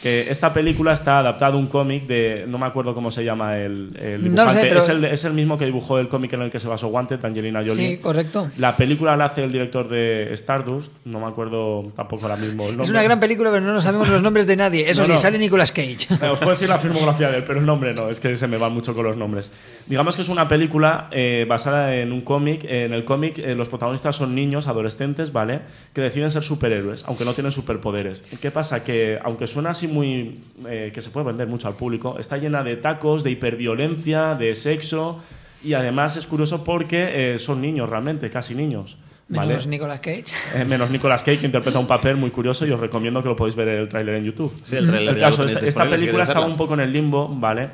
Que 0.01 0.29
esta 0.29 0.53
película 0.53 0.93
está 0.93 1.19
adaptada 1.19 1.53
a 1.55 1.57
un 1.57 1.65
cómic 1.67 2.03
de. 2.05 2.45
No 2.47 2.59
me 2.59 2.67
acuerdo 2.67 2.93
cómo 2.93 3.09
se 3.09 3.23
llama 3.23 3.57
el, 3.57 3.97
el 3.99 4.19
No 4.21 4.43
dibujante. 4.43 4.53
sé, 4.53 4.67
pero- 4.67 4.79
es, 4.79 4.89
el, 4.89 5.05
es 5.05 5.23
el 5.25 5.33
mismo 5.33 5.57
que 5.57 5.65
dibujó 5.65 5.97
el 5.97 6.07
cómic 6.07 6.33
en 6.33 6.43
el 6.43 6.51
que 6.51 6.59
se 6.59 6.67
basó 6.67 6.87
Wanted, 6.89 7.23
Angelina 7.25 7.61
Jolie. 7.65 7.95
Sí, 7.95 7.97
correcto. 7.97 8.47
La 8.59 8.75
película 8.77 9.17
la 9.17 9.25
hace 9.25 9.43
el 9.43 9.51
director 9.51 9.89
de 9.89 10.31
Stardust, 10.33 10.91
no 11.05 11.19
me 11.19 11.25
acuerdo 11.25 11.91
tampoco 11.95 12.23
ahora 12.27 12.35
mismo 12.37 12.63
el 12.65 12.69
nombre. 12.69 12.83
Es 12.83 12.89
una 12.91 13.01
gran 13.01 13.19
película, 13.19 13.49
pero 13.49 13.65
no 13.65 13.73
nos 13.73 13.83
sabemos 13.83 14.07
los 14.09 14.21
nombres 14.21 14.45
de 14.45 14.55
nadie. 14.55 14.87
Eso 14.89 15.01
No, 15.07 15.07
sí, 15.07 15.11
no. 15.13 15.17
sale 15.17 15.39
Nicolas 15.39 15.71
Cage. 15.71 16.07
Eh, 16.21 16.27
Os 16.29 16.37
puedo 16.39 16.51
decir 16.51 16.69
la 16.69 16.77
filmografía 16.77 17.29
de 17.31 17.37
él, 17.37 17.43
pero 17.47 17.59
el 17.59 17.65
nombre 17.65 17.93
no, 17.95 18.09
es 18.09 18.19
que 18.19 18.37
se 18.37 18.47
me 18.47 18.57
va 18.57 18.69
mucho 18.69 18.93
con 18.93 19.03
los 19.03 19.17
nombres. 19.17 19.51
Digamos 19.87 20.15
que 20.15 20.21
es 20.21 20.29
una 20.29 20.47
película 20.47 21.07
eh, 21.11 21.45
basada 21.49 21.95
en 21.95 22.11
un 22.11 22.21
cómic. 22.21 22.63
En 22.65 22.93
el 22.93 23.03
cómic 23.03 23.39
eh, 23.39 23.55
los 23.55 23.67
protagonistas 23.67 24.15
son 24.15 24.35
niños, 24.35 24.67
adolescentes, 24.67 25.31
¿vale? 25.33 25.61
Que 25.93 26.01
deciden 26.01 26.29
ser 26.29 26.43
superhéroes, 26.43 27.03
aunque 27.07 27.25
no 27.25 27.33
tienen 27.33 27.51
superpoderes. 27.51 28.21
¿Qué 28.41 28.51
pasa? 28.51 28.83
Que 28.83 29.17
aunque 29.23 29.47
suena 29.47 29.71
así 29.71 29.86
muy... 29.87 30.39
eh, 30.67 30.91
que 30.93 31.01
se 31.01 31.09
puede 31.09 31.27
vender 31.27 31.47
mucho 31.47 31.67
al 31.67 31.75
público, 31.75 32.17
está 32.19 32.37
llena 32.37 32.63
de 32.63 32.77
tacos, 32.77 33.23
de 33.23 33.31
hiperviolencia, 33.31 34.35
de 34.35 34.55
sexo... 34.55 35.19
Y 35.63 35.73
además 35.73 36.15
es 36.15 36.27
curioso 36.27 36.63
porque 36.63 37.33
eh, 37.33 37.39
son 37.39 37.61
niños 37.61 37.89
realmente, 37.89 38.29
casi 38.29 38.53
niños. 38.53 38.95
¿vale? 39.27 39.49
Menos 39.49 39.67
Nicolas 39.67 39.99
Cage. 39.99 40.25
Eh, 40.55 40.65
menos 40.65 40.89
Nicolas 40.89 41.23
Cage, 41.23 41.39
que 41.39 41.45
interpreta 41.45 41.79
un 41.79 41.87
papel 41.87 42.15
muy 42.15 42.29
curioso 42.29 42.65
y 42.65 42.71
os 42.71 42.79
recomiendo 42.79 43.21
que 43.21 43.29
lo 43.29 43.35
podéis 43.35 43.55
ver 43.55 43.67
el 43.67 43.89
tráiler 43.89 44.15
en 44.15 44.23
YouTube. 44.23 44.53
Sí, 44.63 44.75
el 44.77 44.87
tráiler 44.87 45.15
El 45.15 45.19
caso, 45.19 45.45
esta, 45.45 45.65
esta 45.65 45.89
película 45.89 46.23
estaba 46.23 46.45
un 46.45 46.57
poco 46.57 46.75
en 46.75 46.81
el 46.81 46.91
limbo, 46.91 47.27
¿vale? 47.27 47.69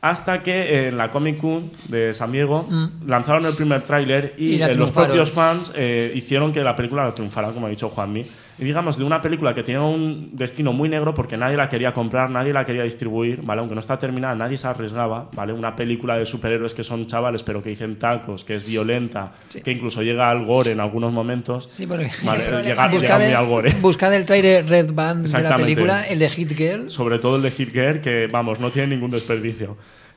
Hasta 0.00 0.42
que 0.42 0.88
en 0.88 0.98
la 0.98 1.10
Comic 1.10 1.38
Con 1.38 1.70
de 1.88 2.12
San 2.12 2.30
Diego 2.30 2.68
lanzaron 3.06 3.46
el 3.46 3.54
primer 3.54 3.82
tráiler 3.82 4.34
y, 4.36 4.44
Mm. 4.44 4.52
Y 4.52 4.58
la 4.58 4.70
eh, 4.70 4.74
los 4.74 4.90
propios 4.90 5.32
fans 5.32 5.72
eh, 5.74 6.12
hicieron 6.14 6.52
que 6.52 6.62
la 6.62 6.76
película 6.76 7.04
la 7.04 7.14
triunfara, 7.14 7.52
como 7.52 7.66
ha 7.66 7.70
dicho 7.70 7.88
Juanmi. 7.88 8.22
Digamos, 8.58 8.96
de 8.96 9.04
una 9.04 9.20
película 9.20 9.52
que 9.52 9.62
tenía 9.62 9.80
un 9.80 10.30
destino 10.32 10.72
muy 10.72 10.88
negro 10.88 11.12
porque 11.12 11.36
nadie 11.36 11.56
la 11.56 11.68
quería 11.68 11.92
comprar, 11.92 12.30
nadie 12.30 12.52
la 12.52 12.64
quería 12.64 12.84
distribuir, 12.84 13.42
¿vale? 13.42 13.60
Aunque 13.60 13.74
no 13.74 13.80
está 13.80 13.98
terminada, 13.98 14.34
nadie 14.34 14.56
se 14.56 14.68
arriesgaba, 14.68 15.28
¿vale? 15.34 15.52
Una 15.52 15.74
película 15.74 16.16
de 16.16 16.24
superhéroes 16.24 16.72
que 16.74 16.84
son 16.84 17.06
chavales 17.06 17.42
pero 17.42 17.62
que 17.62 17.70
dicen 17.70 17.98
tacos, 17.98 18.44
que 18.44 18.54
es 18.54 18.66
violenta, 18.66 19.32
que 19.64 19.72
incluso 19.72 20.02
llega 20.02 20.30
al 20.30 20.44
gore 20.44 20.72
en 20.72 20.80
algunos 20.80 21.12
momentos. 21.12 21.66
Sí, 21.70 21.86
porque 21.86 22.10
Vale, 22.22 22.44
llega, 22.44 22.62
llega 22.62 22.86
buscad, 22.88 23.18
muy 23.18 23.32
al 23.32 23.42
el, 23.42 23.48
gore. 23.48 23.70
buscad 23.80 24.14
el 24.14 24.24
trailer 24.24 24.66
Red 24.66 24.92
Band 24.92 25.26
de 25.26 25.42
la 25.42 25.56
película, 25.56 26.04
el 26.04 26.18
de 26.18 26.30
Hit 26.30 26.52
Girl. 26.56 26.90
Sobre 26.90 27.18
todo 27.18 27.36
el 27.36 27.42
de 27.42 27.50
Hit 27.50 27.72
Girl, 27.72 28.00
que 28.00 28.28
vamos, 28.30 28.60
no 28.60 28.70
tiene 28.70 28.94
ningún 28.94 29.10
desperdicio. 29.10 29.76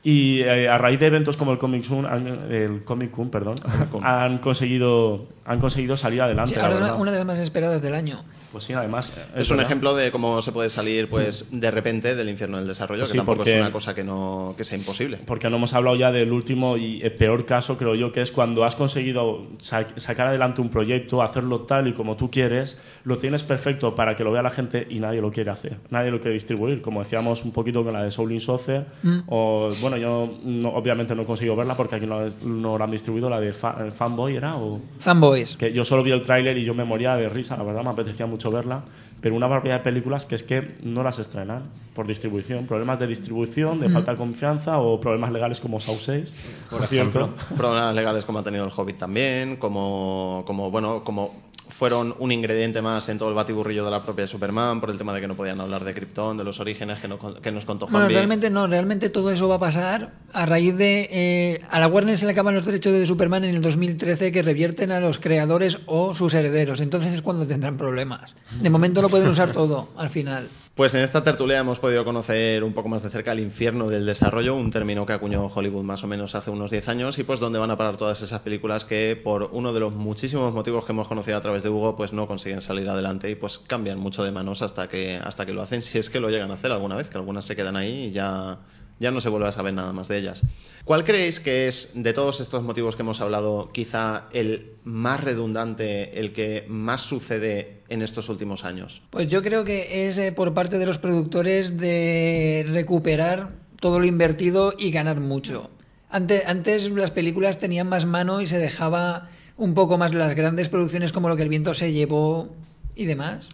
Y 0.09 0.39
eh, 0.41 0.69
a 0.69 0.77
raíz 0.77 1.01
de 1.01 1.07
eventos 1.07 1.35
como 1.35 1.51
el 1.51 1.57
Comic 1.59 1.85
Con, 1.85 2.05
han- 2.05 2.49
el 2.49 2.85
Comic 2.85 3.11
Con, 3.11 3.29
perdón, 3.29 3.55
han 4.03 4.37
conseguido, 4.37 5.25
han 5.43 5.59
conseguido 5.59 5.97
salir 5.97 6.21
adelante. 6.21 6.53
Sí, 6.53 6.59
ahora 6.61 6.95
una 6.95 7.11
de 7.11 7.17
las 7.17 7.27
más 7.27 7.39
esperadas 7.39 7.81
del 7.81 7.93
año. 7.93 8.23
Pues 8.51 8.63
sí, 8.63 8.73
además. 8.73 9.13
Es, 9.35 9.49
un 9.51 9.57
verdad. 9.57 9.69
ejemplo 9.71 9.95
de 9.95 10.11
cómo 10.11 10.41
se 10.41 10.51
puede 10.51 10.69
salir 10.69 11.09
pues 11.09 11.47
de 11.51 11.69
repente 11.71 12.15
del 12.15 12.29
infierno 12.29 12.57
del 12.57 12.67
desarrollo, 12.67 13.01
Pues 13.01 13.09
que 13.09 13.13
sí, 13.13 13.17
tampoco 13.17 13.37
porque- 13.37 13.55
es 13.55 13.61
una 13.61 13.71
cosa 13.71 13.93
que, 13.93 14.03
no, 14.03 14.53
que 14.57 14.63
sea 14.63 14.77
imposible. 14.77 15.19
Porque 15.25 15.49
no 15.49 15.57
hemos 15.57 15.73
hablado 15.73 15.95
ya 15.97 16.11
del 16.11 16.31
último 16.31 16.77
y 16.77 17.01
el 17.01 17.11
peor 17.13 17.45
caso, 17.45 17.77
creo 17.77 17.95
yo, 17.95 18.11
que 18.11 18.21
es 18.21 18.31
cuando 18.31 18.63
has 18.63 18.75
conseguido 18.75 19.47
sa- 19.59 19.87
sacar 19.97 20.27
adelante 20.27 20.61
un 20.61 20.69
proyecto, 20.69 21.21
hacerlo 21.21 21.61
tal 21.61 21.87
y 21.87 21.93
como 21.93 22.15
tú 22.15 22.31
quieres, 22.31 22.79
lo 23.03 23.17
tienes 23.17 23.43
perfecto 23.43 23.93
para 23.95 24.15
que 24.15 24.23
lo 24.23 24.31
vea 24.31 24.41
la 24.41 24.49
gente 24.51 24.87
y 24.89 24.99
nadie 24.99 25.21
lo 25.21 25.29
quiere 25.31 25.51
hacer, 25.51 25.77
nadie 25.89 26.09
lo 26.11 26.19
quiere 26.19 26.33
distribuir, 26.33 26.81
como 26.81 27.03
decíamos 27.03 27.43
un 27.43 27.51
poquito 27.51 27.83
con 27.83 27.93
la 27.93 28.03
de 28.03 28.11
Soul 28.11 28.39
Saucer, 28.39 28.85
Mm. 29.03 29.19
o 29.27 29.69
bueno, 29.81 29.97
yo 29.97 30.31
no- 30.43 30.69
obviamente 30.69 31.13
no 31.15 31.23
he 31.23 31.25
conseguido 31.25 31.55
verla 31.55 31.75
porque 31.75 31.95
aquí 31.95 32.05
no, 32.07 32.21
no 32.45 32.77
la 32.77 32.85
han 32.85 32.91
distribuido, 32.91 33.29
la 33.29 33.39
de 33.39 33.53
Fa- 33.53 33.91
Fanboy 33.91 34.35
era, 34.37 34.55
o... 34.57 34.79
Fanboys. 34.99 35.57
Que 35.57 35.71
yo 35.73 35.83
solo 35.83 36.01
vi 36.03 36.11
el 36.11 36.21
tráiler 36.23 36.57
y 36.57 36.63
yo 36.63 36.73
me 36.73 36.83
moría 36.85 37.15
de 37.15 37.27
risa, 37.29 37.57
la 37.57 37.63
verdad, 37.63 37.83
me 37.83 37.89
apetecía 37.89 38.25
mucho 38.25 38.36
verla. 38.51 38.83
Pero 39.19 39.35
una 39.35 39.47
barbaridad 39.47 39.79
de 39.79 39.83
películas 39.83 40.25
que 40.27 40.35
es 40.35 40.43
que 40.43 40.77
no 40.83 41.01
las 41.01 41.17
estrenan 41.17 41.63
por 41.95 42.05
distribución. 42.05 42.67
Problemas 42.67 42.99
de 42.99 43.07
distribución, 43.07 43.79
de 43.79 43.89
falta 43.89 44.11
de 44.11 44.17
confianza 44.17 44.77
o 44.77 44.99
problemas 44.99 45.31
legales 45.31 45.59
como 45.59 45.79
Saw 45.79 45.95
6, 45.95 46.35
por 46.69 46.85
cierto. 46.85 47.31
Problemas 47.57 47.95
legales 47.95 48.25
como 48.25 48.39
ha 48.39 48.43
tenido 48.43 48.63
el 48.65 48.71
Hobbit 48.75 48.99
también, 48.99 49.55
como, 49.55 50.43
como 50.45 50.69
bueno, 50.69 51.03
como 51.03 51.46
fueron 51.69 52.15
un 52.19 52.31
ingrediente 52.31 52.81
más 52.81 53.07
en 53.09 53.17
todo 53.17 53.29
el 53.29 53.35
batiburrillo 53.35 53.85
de 53.85 53.91
la 53.91 54.01
propia 54.03 54.25
Superman 54.27 54.79
por 54.81 54.89
el 54.89 54.97
tema 54.97 55.13
de 55.13 55.21
que 55.21 55.27
no 55.27 55.35
podían 55.35 55.59
hablar 55.61 55.83
de 55.83 55.93
Krypton, 55.93 56.37
de 56.37 56.43
los 56.43 56.59
orígenes 56.59 56.99
que, 56.99 57.07
no- 57.07 57.17
que 57.41 57.51
nos 57.51 57.65
contó 57.65 57.85
Bueno, 57.85 57.99
Juanvi. 57.99 58.13
realmente 58.15 58.49
no, 58.49 58.67
realmente 58.67 59.09
todo 59.09 59.31
eso 59.31 59.47
va 59.47 59.55
a 59.55 59.59
pasar 59.59 60.11
a 60.33 60.45
raíz 60.45 60.75
de... 60.77 61.07
eh, 61.11 61.61
a 61.69 61.79
la 61.79 61.87
Warner 61.87 62.17
se 62.17 62.25
le 62.25 62.31
acaban 62.33 62.55
los 62.55 62.65
derechos 62.65 62.93
de 62.93 63.05
Superman 63.05 63.43
en 63.43 63.55
el 63.55 63.61
2013 63.61 64.31
que 64.31 64.41
revierten 64.41 64.91
a 64.91 64.99
los 64.99 65.19
creadores 65.19 65.79
o 65.85 66.13
sus 66.13 66.33
herederos. 66.33 66.79
Entonces 66.81 67.13
es 67.13 67.21
cuando 67.21 67.45
tendrán 67.45 67.77
problemas. 67.77 68.35
De 68.61 68.69
momento 68.69 69.01
lo 69.01 69.09
pueden 69.09 69.27
usar 69.29 69.51
todo, 69.51 69.89
al 69.97 70.09
final. 70.09 70.47
Pues 70.77 70.93
en 70.93 71.01
esta 71.01 71.23
tertulia 71.23 71.57
hemos 71.57 71.79
podido 71.79 72.05
conocer 72.05 72.63
un 72.63 72.71
poco 72.71 72.87
más 72.87 73.01
de 73.01 73.09
cerca 73.09 73.31
el 73.31 73.39
infierno 73.39 73.87
del 73.87 74.05
desarrollo, 74.05 74.53
un 74.53 74.69
término 74.69 75.07
que 75.07 75.13
acuñó 75.13 75.47
Hollywood 75.47 75.83
más 75.83 76.03
o 76.03 76.07
menos 76.07 76.35
hace 76.35 76.51
unos 76.51 76.69
10 76.69 76.87
años 76.89 77.17
y 77.17 77.23
pues 77.23 77.39
dónde 77.39 77.57
van 77.57 77.71
a 77.71 77.77
parar 77.79 77.97
todas 77.97 78.21
esas 78.21 78.41
películas 78.41 78.85
que 78.85 79.19
por 79.21 79.49
uno 79.53 79.73
de 79.73 79.79
los 79.79 79.93
muchísimos 79.93 80.53
motivos 80.53 80.85
que 80.85 80.91
hemos 80.91 81.07
conocido 81.07 81.35
a 81.35 81.41
través 81.41 81.63
de 81.63 81.69
Hugo 81.69 81.95
pues 81.95 82.13
no 82.13 82.27
consiguen 82.27 82.61
salir 82.61 82.87
adelante 82.87 83.27
y 83.27 83.33
pues 83.33 83.57
cambian 83.57 83.97
mucho 83.97 84.23
de 84.23 84.31
manos 84.31 84.61
hasta 84.61 84.87
que 84.87 85.15
hasta 85.15 85.47
que 85.47 85.53
lo 85.53 85.63
hacen 85.63 85.81
si 85.81 85.97
es 85.97 86.11
que 86.11 86.19
lo 86.19 86.29
llegan 86.29 86.51
a 86.51 86.53
hacer 86.53 86.71
alguna 86.71 86.95
vez, 86.95 87.09
que 87.09 87.17
algunas 87.17 87.43
se 87.43 87.55
quedan 87.55 87.75
ahí 87.75 88.09
y 88.09 88.11
ya 88.11 88.59
ya 88.99 89.11
no 89.11 89.21
se 89.21 89.29
vuelve 89.29 89.47
a 89.47 89.51
saber 89.51 89.73
nada 89.73 89.93
más 89.93 90.07
de 90.07 90.17
ellas. 90.17 90.43
¿Cuál 90.85 91.03
creéis 91.03 91.39
que 91.39 91.67
es, 91.67 91.91
de 91.95 92.13
todos 92.13 92.39
estos 92.39 92.63
motivos 92.63 92.95
que 92.95 93.01
hemos 93.01 93.19
hablado, 93.19 93.69
quizá 93.73 94.25
el 94.31 94.75
más 94.83 95.23
redundante, 95.23 96.19
el 96.19 96.31
que 96.31 96.65
más 96.69 97.01
sucede 97.01 97.83
en 97.89 98.01
estos 98.01 98.29
últimos 98.29 98.63
años? 98.63 99.01
Pues 99.09 99.27
yo 99.27 99.41
creo 99.43 99.65
que 99.65 100.07
es 100.07 100.17
eh, 100.17 100.31
por 100.31 100.53
parte 100.53 100.79
de 100.79 100.85
los 100.85 100.97
productores 100.97 101.77
de 101.77 102.65
recuperar 102.69 103.51
todo 103.79 103.99
lo 103.99 104.05
invertido 104.05 104.73
y 104.77 104.91
ganar 104.91 105.19
mucho. 105.19 105.69
Antes, 106.09 106.43
antes 106.45 106.89
las 106.89 107.11
películas 107.11 107.59
tenían 107.59 107.89
más 107.89 108.05
mano 108.05 108.39
y 108.39 108.45
se 108.45 108.57
dejaba 108.57 109.29
un 109.57 109.73
poco 109.73 109.97
más 109.97 110.13
las 110.13 110.35
grandes 110.35 110.69
producciones 110.69 111.11
como 111.11 111.29
lo 111.29 111.35
que 111.35 111.43
el 111.43 111.49
viento 111.49 111.73
se 111.73 111.91
llevó 111.91 112.55
y 112.95 113.05
demás. 113.05 113.49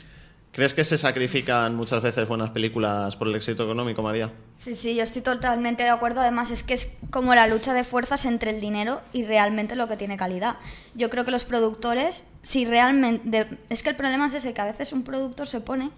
¿Crees 0.53 0.75
que 0.75 0.83
se 0.83 0.99
sacrifican 0.99 1.75
muchas 1.75 2.03
veces 2.03 2.27
buenas 2.27 2.51
películas 2.51 3.15
por 3.15 3.27
el 3.27 3.33
éxito 3.33 3.63
económico, 3.63 4.03
María? 4.03 4.31
Sí, 4.57 4.75
sí, 4.75 4.93
yo 4.93 5.01
estoy 5.01 5.23
totalmente 5.23 5.81
de 5.81 5.89
acuerdo. 5.89 6.21
Además, 6.21 6.51
es 6.51 6.61
que 6.61 6.75
es 6.75 6.93
como 7.09 7.33
la 7.33 7.47
lucha 7.47 7.73
de 7.73 7.83
fuerzas 7.83 8.23
entre 8.25 8.51
el 8.51 8.61
dinero 8.61 9.01
y 9.13 9.23
realmente 9.23 9.75
lo 9.75 9.87
que 9.87 9.97
tiene 9.97 10.15
calidad. 10.15 10.57
Yo 10.93 11.09
creo 11.09 11.25
que 11.25 11.31
los 11.31 11.43
productores, 11.43 12.25
si 12.43 12.65
realmente. 12.65 13.47
es 13.69 13.81
que 13.81 13.89
el 13.89 13.95
problema 13.95 14.27
es 14.27 14.35
ese, 14.35 14.53
que 14.53 14.61
a 14.61 14.65
veces 14.65 14.93
un 14.93 15.01
productor 15.01 15.47
se 15.47 15.59
pone 15.59 15.89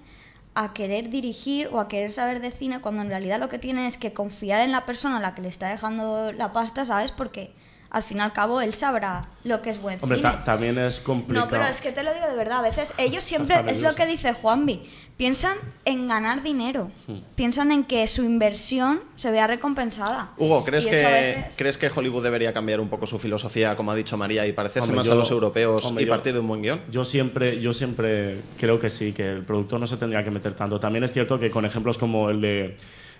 a 0.54 0.72
querer 0.72 1.10
dirigir 1.10 1.68
o 1.74 1.82
a 1.82 1.90
querer 1.90 2.10
saber 2.10 2.40
de 2.40 2.52
cine 2.52 2.80
cuando 2.80 3.02
en 3.02 3.10
realidad 3.10 3.42
lo 3.42 3.50
que 3.50 3.60
tiene 3.60 3.88
es 3.88 3.98
que 3.98 4.14
confiar 4.14 4.62
en 4.62 4.72
la 4.72 4.86
persona 4.86 5.18
a 5.18 5.20
la 5.20 5.36
que 5.36 5.42
le 5.42 5.50
está 5.50 5.68
dejando 5.68 6.32
la 6.32 6.54
pasta, 6.54 6.86
¿sabes? 6.86 7.12
Porque 7.12 7.52
al 7.96 8.04
fin 8.04 8.18
y 8.18 8.20
al 8.20 8.34
cabo 8.34 8.60
él 8.60 8.74
sabrá 8.74 9.22
lo 9.46 9.62
que 9.62 9.70
es 9.70 9.82
buen 9.82 9.98
Hombre, 10.02 10.18
cine. 10.18 10.30
ta- 10.30 10.44
también 10.44 10.78
es 10.78 11.00
complicado. 11.00 11.46
No, 11.46 11.50
pero 11.50 11.64
es 11.64 11.80
que 11.80 11.94
te 11.94 12.04
lo 12.04 12.14
digo 12.14 12.28
de 12.28 12.36
verdad, 12.36 12.60
a 12.60 12.62
veces 12.62 12.94
ellos 12.98 13.24
siempre, 13.24 13.56
es 13.70 13.80
lo 13.80 13.96
que 13.96 14.06
dice 14.06 14.34
Juanvi, 14.34 14.82
piensan 15.16 15.56
en 15.86 16.10
ganar 16.10 16.44
dinero, 16.44 16.92
Hmm. 17.08 17.20
piensan 17.36 17.72
en 17.72 17.86
que 17.86 18.06
su 18.08 18.24
inversión 18.26 19.00
se 19.16 19.32
vea 19.32 19.48
recompensada. 19.48 20.32
Hugo, 20.38 20.66
¿crees 20.66 20.86
que, 20.86 20.92
veces- 20.92 21.56
¿crees 21.58 21.78
que 21.78 21.90
Hollywood 21.90 22.22
debería 22.22 22.52
cambiar 22.52 22.82
un 22.82 22.90
poco 22.90 23.08
su 23.08 23.18
filosofía, 23.18 23.78
como 23.78 23.92
ha 23.92 23.96
dicho 23.96 24.18
María, 24.18 24.46
y 24.46 24.52
parecerse 24.52 24.90
Hombre, 24.90 24.98
más 24.98 25.08
yo- 25.08 25.14
a 25.14 25.16
los 25.16 25.32
europeos 25.32 25.86
hombre, 25.86 26.04
y 26.04 26.08
yo- 26.08 26.12
partir 26.12 26.34
de 26.34 26.40
un 26.42 26.48
buen 26.50 26.62
guion? 26.64 26.82
Yo 26.92 27.06
siempre, 27.06 27.62
yo 27.62 27.72
siempre 27.72 28.42
creo 28.60 28.78
que 28.78 28.90
sí, 28.90 29.14
que 29.14 29.26
el 29.32 29.46
productor 29.46 29.80
no 29.80 29.88
se 29.88 29.96
tendría 29.96 30.22
que 30.22 30.32
meter 30.32 30.54
tanto. 30.54 30.82
También 30.82 31.06
es 31.06 31.14
cierto 31.14 31.40
que 31.40 31.50
con 31.50 31.64
ejemplos 31.64 31.98
como 31.98 32.30
el 32.30 32.42
de 32.42 32.78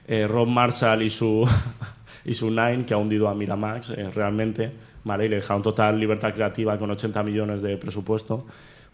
eh, 0.08 0.28
Rob 0.28 0.48
Marshall 0.50 1.02
y 1.02 1.10
su, 1.10 1.48
y 2.26 2.34
su 2.34 2.50
Nine, 2.50 2.86
que 2.86 2.94
ha 2.94 2.98
hundido 2.98 3.30
a 3.30 3.36
Miramax 3.36 3.92
eh, 3.92 4.10
realmente, 4.10 4.72
¿vale? 5.04 5.26
y 5.26 5.30
le 5.30 5.38
dejaron 5.38 5.62
total 5.62 6.00
libertad 6.00 6.34
creativa 6.34 6.78
con 6.78 6.92
80 6.92 7.24
millones 7.24 7.62
de 7.62 7.78
presupuesto, 7.78 8.46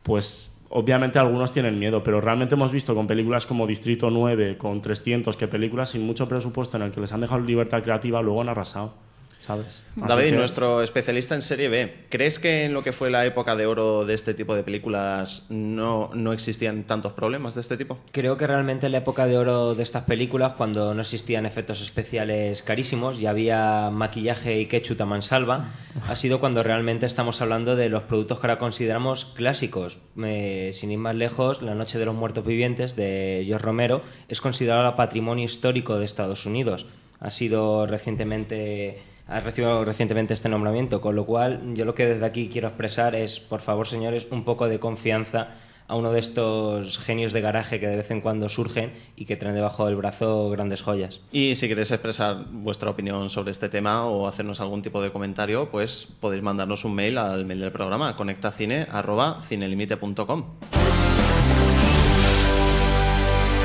pues 0.04 0.56
obviamente 0.70 1.20
algunos 1.20 1.52
tienen 1.52 1.80
miedo, 1.80 2.04
pero 2.04 2.22
realmente 2.22 2.56
hemos 2.56 2.72
visto 2.72 2.94
con 2.94 3.08
películas 3.08 3.46
como 3.46 3.66
Distrito 3.66 4.10
9, 4.10 4.58
con 4.58 4.82
300, 4.82 5.36
que 5.38 5.48
películas 5.48 5.90
sin 5.90 6.06
mucho 6.06 6.28
presupuesto 6.28 6.78
en 6.78 6.84
el 6.84 6.92
que 6.92 7.02
les 7.02 7.12
han 7.14 7.22
dejado 7.22 7.42
libertad 7.42 7.84
creativa 7.84 8.22
luego 8.22 8.42
han 8.42 8.50
arrasado, 8.50 8.94
¿sabes? 9.42 9.84
Así 9.98 10.08
David, 10.08 10.30
que- 10.30 10.38
nuestro 10.38 10.82
especialista 10.82 11.36
en 11.36 11.42
serie 11.42 11.68
B, 11.68 12.06
¿crees 12.10 12.40
que 12.40 12.64
en 12.66 12.74
lo 12.74 12.84
que 12.84 12.94
fue 12.94 13.10
la 13.10 13.26
época 13.26 13.56
de 13.58 13.66
oro 13.66 14.06
de 14.06 14.14
este 14.14 14.34
tipo 14.34 14.56
de 14.56 14.64
películas 14.64 15.46
no, 15.50 16.10
no 16.14 16.32
existían 16.32 16.84
tantos 16.84 17.12
problemas 17.14 17.56
de 17.56 17.62
este 17.62 17.76
tipo? 17.76 17.98
Creo 18.14 18.38
que 18.38 18.48
realmente 18.48 18.86
en 18.86 18.94
la 18.94 19.00
época 19.00 19.26
de 19.26 19.38
oro 19.38 19.76
de 19.76 19.84
estas 19.84 20.04
películas, 20.06 20.54
cuando 20.54 20.94
no 20.94 21.02
existían 21.02 21.46
efectos 21.46 21.82
especiales 21.82 22.62
carísimos 22.62 23.20
y 23.20 23.26
había 23.26 23.90
maquillaje 23.92 24.60
y 24.62 24.68
ketchup 24.68 25.02
a 25.02 25.06
mansalva, 25.06 25.66
ha 26.08 26.16
sido 26.16 26.40
cuando 26.40 26.64
realmente 26.64 27.06
estamos 27.08 27.42
hablando 27.42 27.76
de 27.76 27.90
los 27.90 28.04
productos 28.04 28.40
que 28.40 28.48
ahora 28.48 28.60
consideramos 28.60 29.26
clásicos. 29.26 29.98
Eh, 30.24 30.70
sin 30.74 30.92
ir 30.92 31.00
más 31.00 31.16
lejos, 31.16 31.62
La 31.64 31.74
Noche 31.76 31.98
de 31.98 32.06
los 32.06 32.16
Muertos 32.16 32.46
Vivientes 32.46 32.96
de 32.96 33.44
George 33.46 33.66
Romero 33.66 34.04
es 34.30 34.40
considerado 34.40 34.96
patrimonio 34.96 35.46
histórico 35.46 35.98
de 35.98 36.06
Estados 36.06 36.46
Unidos. 36.46 36.86
Ha 37.20 37.30
sido 37.32 37.86
recientemente 37.88 39.02
ha 39.32 39.40
recibido 39.40 39.84
recientemente 39.86 40.34
este 40.34 40.50
nombramiento, 40.50 41.00
con 41.00 41.16
lo 41.16 41.26
cual 41.26 41.62
yo 41.74 41.86
lo 41.86 41.96
que 41.96 42.06
desde 42.06 42.26
aquí 42.26 42.50
quiero 42.52 42.68
expresar 42.68 43.16
es, 43.16 43.40
por 43.40 43.62
favor, 43.62 43.88
señores, 43.88 44.28
un 44.30 44.44
poco 44.44 44.68
de 44.68 44.80
confianza 44.80 45.52
a 45.88 45.96
uno 45.96 46.12
de 46.12 46.20
estos 46.20 47.00
genios 47.00 47.32
de 47.34 47.42
garaje 47.42 47.80
que 47.80 47.88
de 47.88 47.96
vez 47.96 48.12
en 48.12 48.22
cuando 48.22 48.48
surgen 48.50 48.94
y 49.16 49.26
que 49.26 49.38
traen 49.38 49.56
debajo 49.56 49.86
del 49.86 49.96
brazo 49.96 50.50
grandes 50.50 50.82
joyas. 50.82 51.22
Y 51.32 51.56
si 51.56 51.68
queréis 51.68 51.92
expresar 51.92 52.46
vuestra 52.52 52.90
opinión 52.90 53.30
sobre 53.30 53.52
este 53.52 53.70
tema 53.70 54.06
o 54.06 54.28
hacernos 54.28 54.60
algún 54.62 54.82
tipo 54.82 55.02
de 55.02 55.12
comentario, 55.12 55.70
pues 55.70 56.08
podéis 56.20 56.42
mandarnos 56.44 56.84
un 56.86 56.96
mail 56.96 57.18
al 57.18 57.46
mail 57.46 57.60
del 57.62 57.72
programa 57.72 58.16
conectacine@cinelimite.com. 58.16 60.44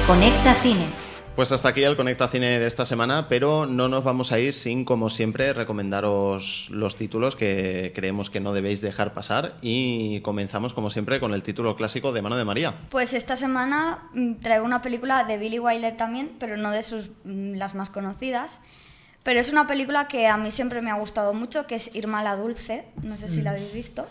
Conecta 0.06 0.54
Cine. 0.62 1.05
Pues 1.36 1.52
hasta 1.52 1.68
aquí 1.68 1.84
el 1.84 1.98
Conecta 1.98 2.28
Cine 2.28 2.58
de 2.58 2.66
esta 2.66 2.86
semana, 2.86 3.28
pero 3.28 3.66
no 3.66 3.88
nos 3.88 4.02
vamos 4.02 4.32
a 4.32 4.38
ir 4.38 4.54
sin, 4.54 4.86
como 4.86 5.10
siempre, 5.10 5.52
recomendaros 5.52 6.68
los 6.70 6.96
títulos 6.96 7.36
que 7.36 7.92
creemos 7.94 8.30
que 8.30 8.40
no 8.40 8.54
debéis 8.54 8.80
dejar 8.80 9.12
pasar 9.12 9.54
y 9.60 10.22
comenzamos, 10.22 10.72
como 10.72 10.88
siempre, 10.88 11.20
con 11.20 11.34
el 11.34 11.42
título 11.42 11.76
clásico 11.76 12.12
de 12.12 12.22
Mano 12.22 12.38
de 12.38 12.46
María. 12.46 12.74
Pues 12.88 13.12
esta 13.12 13.36
semana 13.36 14.08
mm, 14.14 14.36
traigo 14.36 14.64
una 14.64 14.80
película 14.80 15.24
de 15.24 15.36
Billy 15.36 15.58
Wilder 15.58 15.94
también, 15.98 16.32
pero 16.40 16.56
no 16.56 16.70
de 16.70 16.82
sus 16.82 17.10
mm, 17.24 17.56
las 17.56 17.74
más 17.74 17.90
conocidas. 17.90 18.62
Pero 19.22 19.38
es 19.38 19.52
una 19.52 19.66
película 19.66 20.08
que 20.08 20.28
a 20.28 20.38
mí 20.38 20.50
siempre 20.50 20.80
me 20.80 20.90
ha 20.90 20.94
gustado 20.94 21.34
mucho, 21.34 21.66
que 21.66 21.74
es 21.74 21.94
Irma 21.94 22.22
la 22.22 22.36
Dulce. 22.36 22.86
No 23.02 23.18
sé 23.18 23.28
si 23.28 23.42
la 23.42 23.50
habéis 23.50 23.74
visto. 23.74 24.06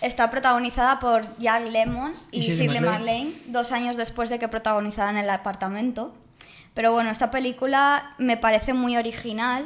Está 0.00 0.30
protagonizada 0.30 0.98
por 0.98 1.36
Jack 1.36 1.68
Lemmon 1.68 2.14
y, 2.30 2.38
Y 2.38 2.52
Shirley. 2.52 2.80
MacLaine, 2.80 3.34
dos 3.48 3.70
años 3.70 3.98
después 3.98 4.30
de 4.30 4.38
que 4.38 4.48
protagonizaran 4.48 5.18
El 5.18 5.28
apartamento. 5.28 6.14
Pero 6.74 6.90
bueno, 6.92 7.10
esta 7.10 7.30
película 7.30 8.14
me 8.18 8.36
parece 8.36 8.74
muy 8.74 8.96
original. 8.96 9.64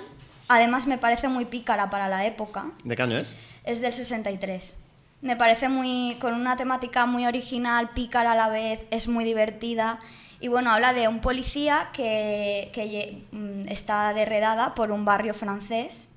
Además, 0.48 0.86
me 0.86 0.98
parece 0.98 1.28
muy 1.28 1.46
pícara 1.46 1.90
para 1.90 2.08
la 2.08 2.26
época. 2.26 2.66
¿De 2.84 2.94
qué 2.96 3.02
año 3.02 3.16
es? 3.16 3.34
Es 3.64 3.80
del 3.80 3.92
63. 3.92 4.74
Me 5.20 5.34
parece 5.34 5.68
muy 5.68 6.16
con 6.20 6.34
una 6.34 6.56
temática 6.56 7.06
muy 7.06 7.26
original, 7.26 7.90
pícara 7.90 8.32
a 8.32 8.36
la 8.36 8.48
vez, 8.48 8.86
es 8.90 9.08
muy 9.08 9.24
divertida. 9.24 9.98
Y 10.40 10.48
bueno, 10.48 10.70
habla 10.70 10.92
de 10.92 11.08
un 11.08 11.20
policía 11.20 11.88
que, 11.92 12.70
que 12.72 13.24
mm, 13.32 13.68
está 13.68 14.12
derredada 14.14 14.74
por 14.76 14.92
un 14.92 15.04
barrio 15.04 15.34
francés, 15.34 16.08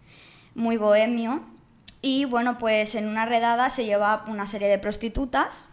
muy 0.53 0.77
bohemio. 0.77 1.41
Y 2.03 2.25
bueno, 2.25 2.57
pues 2.57 2.93
en 2.95 3.07
una 3.07 3.25
redada 3.25 3.69
se 3.69 3.85
lleva 3.85 4.23
una 4.27 4.45
serie 4.45 4.67
de 4.67 4.77
prostitutas. 4.77 5.65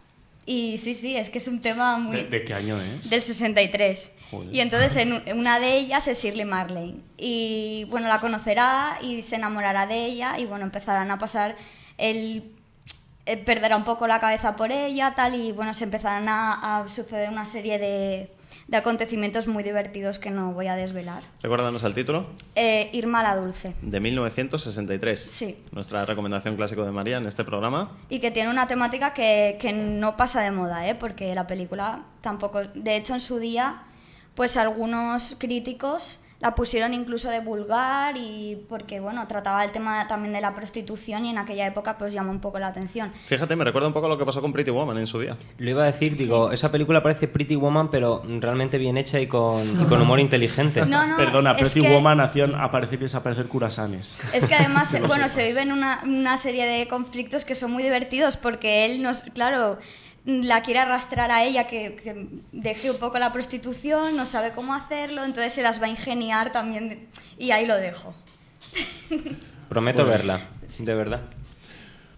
Y 0.48 0.78
sí, 0.78 0.94
sí, 0.94 1.14
es 1.14 1.28
que 1.28 1.36
es 1.36 1.46
un 1.46 1.60
tema 1.60 1.98
muy... 1.98 2.16
¿De, 2.16 2.22
de 2.24 2.42
qué 2.42 2.54
año 2.54 2.80
es? 2.80 3.10
Del 3.10 3.20
63. 3.20 4.12
Joder. 4.30 4.54
Y 4.54 4.60
entonces 4.60 4.96
en 4.96 5.38
una 5.38 5.60
de 5.60 5.76
ellas 5.76 6.08
es 6.08 6.22
Shirley 6.22 6.46
Marlene. 6.46 7.02
Y 7.18 7.84
bueno, 7.90 8.08
la 8.08 8.18
conocerá 8.18 8.98
y 9.02 9.20
se 9.20 9.36
enamorará 9.36 9.86
de 9.86 10.06
ella 10.06 10.38
y 10.38 10.46
bueno, 10.46 10.64
empezarán 10.64 11.10
a 11.10 11.18
pasar 11.18 11.54
el, 11.98 12.50
eh, 13.26 13.36
perderá 13.36 13.76
un 13.76 13.84
poco 13.84 14.06
la 14.06 14.20
cabeza 14.20 14.56
por 14.56 14.72
ella, 14.72 15.12
tal, 15.14 15.34
y 15.34 15.52
bueno, 15.52 15.74
se 15.74 15.84
empezarán 15.84 16.30
a, 16.30 16.78
a 16.78 16.88
suceder 16.88 17.28
una 17.28 17.44
serie 17.44 17.78
de, 17.78 18.30
de 18.68 18.76
acontecimientos 18.76 19.48
muy 19.48 19.64
divertidos 19.64 20.18
que 20.18 20.30
no 20.30 20.52
voy 20.52 20.66
a 20.66 20.76
desvelar. 20.76 21.24
Recuérdanos 21.42 21.82
el 21.84 21.94
título. 21.94 22.26
Eh, 22.54 22.90
Irma 22.92 23.22
la 23.22 23.34
Dulce. 23.34 23.74
De 23.80 23.98
1963. 23.98 25.18
Sí. 25.18 25.56
Nuestra 25.72 26.04
recomendación 26.04 26.54
clásico 26.54 26.84
de 26.84 26.92
María 26.92 27.16
en 27.16 27.26
este 27.26 27.44
programa. 27.44 27.96
Y 28.10 28.18
que 28.18 28.30
tiene 28.30 28.50
una 28.50 28.66
temática 28.66 29.14
que, 29.14 29.56
que 29.58 29.72
no 29.72 30.18
pasa 30.18 30.42
de 30.42 30.50
moda, 30.50 30.86
¿eh? 30.86 30.94
porque 30.94 31.34
la 31.34 31.46
película 31.46 32.04
tampoco... 32.20 32.62
De 32.74 32.96
hecho, 32.96 33.14
en 33.14 33.20
su 33.20 33.38
día, 33.38 33.84
pues 34.34 34.58
algunos 34.58 35.36
críticos 35.38 36.20
la 36.40 36.54
pusieron 36.54 36.94
incluso 36.94 37.30
de 37.30 37.40
vulgar 37.40 38.16
y 38.16 38.56
porque 38.68 39.00
bueno 39.00 39.26
trataba 39.26 39.64
el 39.64 39.72
tema 39.72 40.06
también 40.06 40.32
de 40.32 40.40
la 40.40 40.54
prostitución 40.54 41.24
y 41.26 41.30
en 41.30 41.38
aquella 41.38 41.66
época 41.66 41.98
pues 41.98 42.12
llamó 42.12 42.30
un 42.30 42.40
poco 42.40 42.58
la 42.60 42.68
atención 42.68 43.10
Fíjate, 43.26 43.56
me 43.56 43.64
recuerda 43.64 43.88
un 43.88 43.92
poco 43.94 44.06
a 44.06 44.08
lo 44.08 44.16
que 44.18 44.24
pasó 44.24 44.40
con 44.40 44.52
Pretty 44.52 44.70
Woman 44.70 44.98
en 44.98 45.06
su 45.06 45.18
día. 45.20 45.36
Lo 45.58 45.70
iba 45.70 45.82
a 45.82 45.86
decir, 45.86 46.16
digo, 46.16 46.52
esa 46.52 46.70
película 46.70 47.02
parece 47.02 47.26
Pretty 47.28 47.56
Woman, 47.56 47.90
pero 47.90 48.22
realmente 48.40 48.78
bien 48.78 48.96
hecha 48.96 49.18
y 49.20 49.26
con, 49.26 49.80
y 49.82 49.84
con 49.86 50.00
humor 50.00 50.20
inteligente. 50.20 50.86
No, 50.86 51.06
no, 51.06 51.16
Perdona, 51.16 51.52
es 51.52 51.58
Pretty 51.72 51.82
que- 51.82 51.92
Woman 51.94 52.20
hacían 52.20 52.54
aparecer 52.54 52.98
y 53.00 53.02
desaparecer 53.02 53.46
curasanes. 53.46 54.16
Es 54.32 54.46
que 54.46 54.54
además, 54.54 54.96
bueno, 55.08 55.28
se 55.28 55.44
viven 55.44 55.72
una, 55.72 56.00
una 56.04 56.38
serie 56.38 56.66
de 56.66 56.86
conflictos 56.88 57.44
que 57.44 57.54
son 57.54 57.72
muy 57.72 57.82
divertidos 57.82 58.36
porque 58.36 58.84
él 58.84 59.02
nos, 59.02 59.22
claro, 59.22 59.78
la 60.28 60.60
quiere 60.60 60.80
arrastrar 60.80 61.30
a 61.30 61.42
ella 61.42 61.66
que, 61.66 61.96
que 61.96 62.26
deje 62.52 62.90
un 62.90 62.98
poco 62.98 63.18
la 63.18 63.32
prostitución, 63.32 64.14
no 64.14 64.26
sabe 64.26 64.52
cómo 64.52 64.74
hacerlo, 64.74 65.24
entonces 65.24 65.54
se 65.54 65.62
las 65.62 65.80
va 65.80 65.86
a 65.86 65.88
ingeniar 65.88 66.52
también 66.52 67.08
y 67.38 67.50
ahí 67.50 67.64
lo 67.64 67.76
dejo. 67.76 68.14
Prometo 69.70 70.02
Bueno. 70.04 70.12
verla, 70.12 70.40
de 70.78 70.94
verdad. 70.94 71.22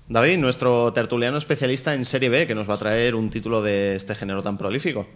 David, 0.08 0.38
nuestro 0.38 0.92
tertuliano 0.92 1.38
especialista 1.38 1.94
en 1.94 2.04
Serie 2.04 2.28
B, 2.28 2.48
que 2.48 2.56
nos 2.56 2.68
va 2.68 2.74
a 2.74 2.78
traer 2.78 3.14
un 3.14 3.30
título 3.30 3.62
de 3.62 3.94
este 3.94 4.16
género 4.16 4.42
tan 4.42 4.58
prolífico. 4.58 5.06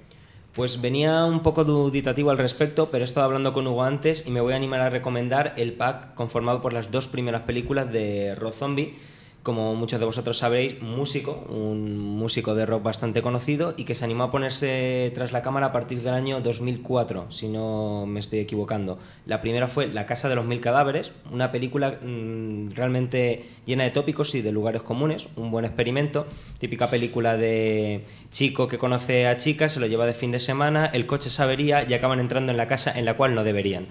Pues 0.52 0.80
venía 0.80 1.24
un 1.24 1.42
poco 1.42 1.64
duditativo 1.64 2.30
al 2.30 2.38
respecto, 2.38 2.90
pero 2.92 3.02
he 3.02 3.06
estado 3.06 3.26
hablando 3.26 3.52
con 3.52 3.66
Hugo 3.66 3.82
antes 3.82 4.24
y 4.24 4.30
me 4.30 4.40
voy 4.40 4.52
a 4.52 4.56
animar 4.56 4.80
a 4.82 4.90
recomendar 4.90 5.52
el 5.56 5.72
pack 5.72 6.14
conformado 6.14 6.62
por 6.62 6.72
las 6.72 6.92
dos 6.92 7.08
primeras 7.08 7.42
películas 7.42 7.90
de 7.92 8.36
Rob 8.36 8.54
Zombie. 8.54 8.94
Como 9.44 9.74
muchos 9.74 10.00
de 10.00 10.06
vosotros 10.06 10.38
sabréis, 10.38 10.80
músico, 10.80 11.44
un 11.50 11.98
músico 11.98 12.54
de 12.54 12.64
rock 12.64 12.82
bastante 12.82 13.20
conocido 13.20 13.74
y 13.76 13.84
que 13.84 13.94
se 13.94 14.02
animó 14.02 14.24
a 14.24 14.30
ponerse 14.30 15.12
tras 15.14 15.32
la 15.32 15.42
cámara 15.42 15.66
a 15.66 15.72
partir 15.72 16.00
del 16.00 16.14
año 16.14 16.40
2004, 16.40 17.30
si 17.30 17.48
no 17.48 18.06
me 18.06 18.20
estoy 18.20 18.38
equivocando. 18.38 18.98
La 19.26 19.42
primera 19.42 19.68
fue 19.68 19.88
La 19.88 20.06
Casa 20.06 20.30
de 20.30 20.34
los 20.34 20.46
Mil 20.46 20.62
Cadáveres, 20.62 21.12
una 21.30 21.52
película 21.52 21.98
mm, 22.02 22.70
realmente 22.70 23.44
llena 23.66 23.84
de 23.84 23.90
tópicos 23.90 24.34
y 24.34 24.40
de 24.40 24.50
lugares 24.50 24.80
comunes, 24.80 25.28
un 25.36 25.50
buen 25.50 25.66
experimento, 25.66 26.26
típica 26.58 26.88
película 26.88 27.36
de 27.36 28.06
chico 28.30 28.66
que 28.66 28.78
conoce 28.78 29.26
a 29.26 29.36
chica, 29.36 29.68
se 29.68 29.78
lo 29.78 29.86
lleva 29.86 30.06
de 30.06 30.14
fin 30.14 30.32
de 30.32 30.40
semana, 30.40 30.86
el 30.86 31.04
coche 31.04 31.28
se 31.28 31.42
avería 31.42 31.86
y 31.86 31.92
acaban 31.92 32.18
entrando 32.18 32.50
en 32.50 32.56
la 32.56 32.66
casa 32.66 32.98
en 32.98 33.04
la 33.04 33.18
cual 33.18 33.34
no 33.34 33.44
deberían. 33.44 33.88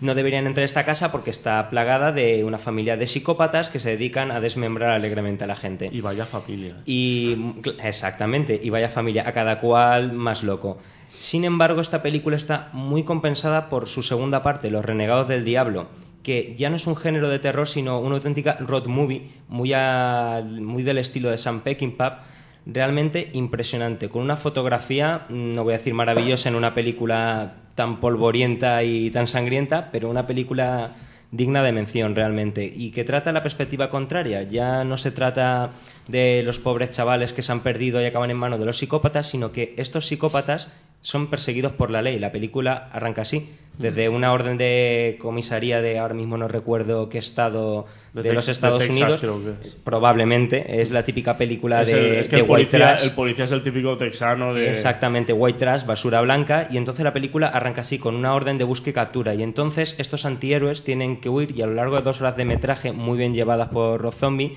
No 0.00 0.14
deberían 0.14 0.46
entrar 0.46 0.62
a 0.62 0.66
esta 0.66 0.84
casa 0.84 1.12
porque 1.12 1.30
está 1.30 1.68
plagada 1.70 2.12
de 2.12 2.44
una 2.44 2.58
familia 2.58 2.96
de 2.96 3.06
psicópatas 3.06 3.70
que 3.70 3.78
se 3.78 3.90
dedican 3.90 4.30
a 4.30 4.40
desmembrar 4.40 4.90
alegremente 4.90 5.44
a 5.44 5.46
la 5.46 5.56
gente. 5.56 5.90
Y 5.92 6.00
vaya 6.00 6.26
familia. 6.26 6.76
Y 6.86 7.36
exactamente, 7.82 8.58
y 8.62 8.70
vaya 8.70 8.88
familia, 8.88 9.24
a 9.28 9.32
cada 9.32 9.60
cual 9.60 10.12
más 10.12 10.42
loco. 10.42 10.78
Sin 11.10 11.44
embargo, 11.44 11.80
esta 11.80 12.02
película 12.02 12.36
está 12.36 12.68
muy 12.72 13.02
compensada 13.02 13.68
por 13.68 13.88
su 13.88 14.02
segunda 14.02 14.42
parte, 14.42 14.70
Los 14.70 14.84
Renegados 14.84 15.28
del 15.28 15.44
Diablo, 15.44 15.88
que 16.22 16.54
ya 16.58 16.68
no 16.70 16.76
es 16.76 16.86
un 16.86 16.96
género 16.96 17.28
de 17.28 17.38
terror, 17.38 17.68
sino 17.68 18.00
una 18.00 18.16
auténtica 18.16 18.56
road 18.60 18.86
movie, 18.86 19.30
muy, 19.48 19.72
a- 19.74 20.42
muy 20.44 20.82
del 20.82 20.98
estilo 20.98 21.30
de 21.30 21.38
Sam 21.38 21.60
Peckinpah, 21.60 22.20
realmente 22.66 23.30
impresionante, 23.32 24.08
con 24.08 24.22
una 24.22 24.36
fotografía, 24.36 25.22
no 25.28 25.64
voy 25.64 25.74
a 25.74 25.78
decir 25.78 25.94
maravillosa 25.94 26.48
en 26.48 26.56
una 26.56 26.74
película 26.74 27.54
tan 27.76 28.00
polvorienta 28.00 28.82
y 28.82 29.10
tan 29.12 29.28
sangrienta, 29.28 29.90
pero 29.92 30.10
una 30.10 30.26
película 30.26 30.96
digna 31.30 31.62
de 31.62 31.72
mención 31.72 32.14
realmente 32.14 32.64
y 32.74 32.90
que 32.90 33.04
trata 33.04 33.32
la 33.32 33.42
perspectiva 33.42 33.90
contraria. 33.90 34.42
Ya 34.42 34.82
no 34.82 34.96
se 34.96 35.12
trata 35.12 35.70
de 36.08 36.42
los 36.44 36.58
pobres 36.58 36.90
chavales 36.90 37.32
que 37.32 37.42
se 37.42 37.52
han 37.52 37.60
perdido 37.60 38.00
y 38.00 38.04
acaban 38.04 38.30
en 38.30 38.36
manos 38.36 38.58
de 38.58 38.66
los 38.66 38.78
psicópatas, 38.78 39.28
sino 39.28 39.52
que 39.52 39.74
estos 39.76 40.06
psicópatas 40.06 40.68
son 41.02 41.28
perseguidos 41.28 41.72
por 41.72 41.90
la 41.90 42.02
ley. 42.02 42.18
La 42.18 42.32
película 42.32 42.88
arranca 42.92 43.22
así, 43.22 43.50
desde 43.78 44.08
una 44.08 44.32
orden 44.32 44.58
de 44.58 45.18
comisaría 45.20 45.80
de 45.80 45.98
ahora 45.98 46.14
mismo 46.14 46.36
no 46.36 46.48
recuerdo 46.48 47.08
qué 47.08 47.18
estado 47.18 47.86
de, 48.12 48.22
De 48.22 48.32
los 48.32 48.46
de 48.46 48.52
Estados 48.52 48.80
Texas, 48.80 48.96
Unidos. 48.96 49.18
creo 49.18 49.44
que 49.44 49.62
es. 49.62 49.74
Probablemente 49.76 50.80
es 50.80 50.90
la 50.90 51.04
típica 51.04 51.36
película 51.36 51.82
Es, 51.82 51.92
de, 51.92 51.98
el, 51.98 52.14
es 52.16 52.28
que 52.28 52.36
de 52.36 52.42
el 52.42 52.48
white 52.50 52.64
policía, 52.70 52.78
trash. 52.78 53.04
el 53.04 53.10
policía 53.12 53.44
es 53.44 53.52
el 53.52 53.62
típico 53.62 53.96
texano 53.96 54.54
de... 54.54 54.70
Exactamente, 54.70 55.32
white 55.32 55.58
trash, 55.58 55.84
basura 55.84 56.20
blanca, 56.22 56.66
y 56.70 56.76
entonces 56.76 57.04
la 57.04 57.12
película 57.12 57.48
arranca 57.48 57.82
así, 57.82 57.98
con 57.98 58.16
una 58.16 58.34
orden 58.34 58.58
de 58.58 58.64
búsqueda 58.64 58.90
y 58.90 58.94
captura, 58.94 59.34
y 59.34 59.42
entonces 59.42 59.94
estos 59.98 60.24
antihéroes 60.24 60.82
tienen 60.82 61.20
que 61.20 61.28
huir, 61.28 61.56
y 61.56 61.62
a 61.62 61.66
lo 61.66 61.74
largo 61.74 61.96
de 61.96 62.02
dos 62.02 62.20
horas 62.20 62.36
de 62.36 62.44
metraje, 62.46 62.90
muy 62.92 63.18
bien 63.18 63.34
llevadas 63.34 63.68
por 63.68 64.00
Rob 64.00 64.14
Zombie, 64.14 64.56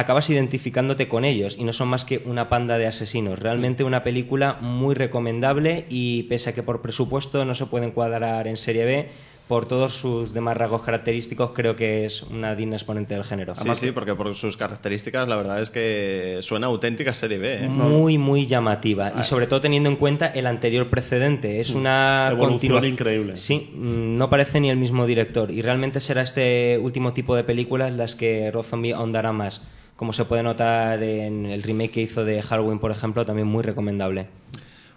acabas 0.00 0.28
identificándote 0.30 1.08
con 1.08 1.24
ellos, 1.24 1.56
y 1.58 1.64
no 1.64 1.72
son 1.72 1.88
más 1.88 2.04
que 2.04 2.22
una 2.24 2.48
panda 2.48 2.78
de 2.78 2.86
asesinos. 2.86 3.38
Realmente 3.38 3.84
una 3.84 4.02
película 4.04 4.58
muy 4.60 4.94
recomendable, 4.94 5.86
y 5.88 6.24
pese 6.24 6.50
a 6.50 6.54
que 6.54 6.62
por 6.62 6.82
presupuesto 6.82 7.44
no 7.44 7.54
se 7.54 7.66
puede 7.66 7.86
encuadrar 7.86 8.46
en 8.46 8.56
serie 8.56 8.84
B, 8.84 9.08
por 9.48 9.66
todos 9.66 9.94
sus 9.94 10.32
demás 10.32 10.56
rasgos 10.56 10.82
característicos, 10.82 11.50
creo 11.50 11.74
que 11.74 12.04
es 12.04 12.22
una 12.22 12.54
digna 12.54 12.76
exponente 12.76 13.14
del 13.14 13.24
género. 13.24 13.56
Sí, 13.56 13.68
sí, 13.74 13.90
porque 13.90 14.14
por 14.14 14.32
sus 14.36 14.56
características 14.56 15.26
la 15.26 15.34
verdad 15.34 15.60
es 15.60 15.70
que 15.70 16.38
suena 16.40 16.68
auténtica 16.68 17.12
Serie 17.12 17.38
B. 17.38 17.64
¿eh? 17.64 17.68
muy 17.68 18.16
muy 18.16 18.46
llamativa 18.46 19.12
y 19.18 19.24
sobre 19.24 19.48
todo 19.48 19.60
teniendo 19.60 19.88
en 19.90 19.96
cuenta 19.96 20.28
el 20.28 20.46
anterior 20.46 20.86
precedente 20.86 21.58
es 21.58 21.74
una 21.74 22.28
Evolución 22.30 22.74
continua- 22.74 22.86
increíble. 22.88 23.36
sí 23.36 23.72
mm, 23.74 24.16
no 24.18 24.30
parece 24.30 24.60
ni 24.60 24.70
el 24.70 24.76
mismo 24.76 25.04
director 25.04 25.50
y 25.50 25.62
realmente 25.62 25.98
será 25.98 26.22
este 26.22 26.78
último 26.80 27.12
tipo 27.12 27.34
de 27.34 27.42
películas 27.42 27.90
las 27.92 28.14
que 28.14 28.52
Rob 28.52 28.64
Zombie 28.64 28.92
ahondará 28.92 29.32
más 29.32 29.62
como 30.00 30.14
se 30.14 30.24
puede 30.24 30.42
notar 30.42 31.02
en 31.02 31.44
el 31.44 31.62
remake 31.62 31.90
que 31.90 32.00
hizo 32.00 32.24
de 32.24 32.40
Halloween 32.40 32.78
por 32.78 32.90
ejemplo 32.90 33.26
también 33.26 33.46
muy 33.46 33.62
recomendable 33.62 34.28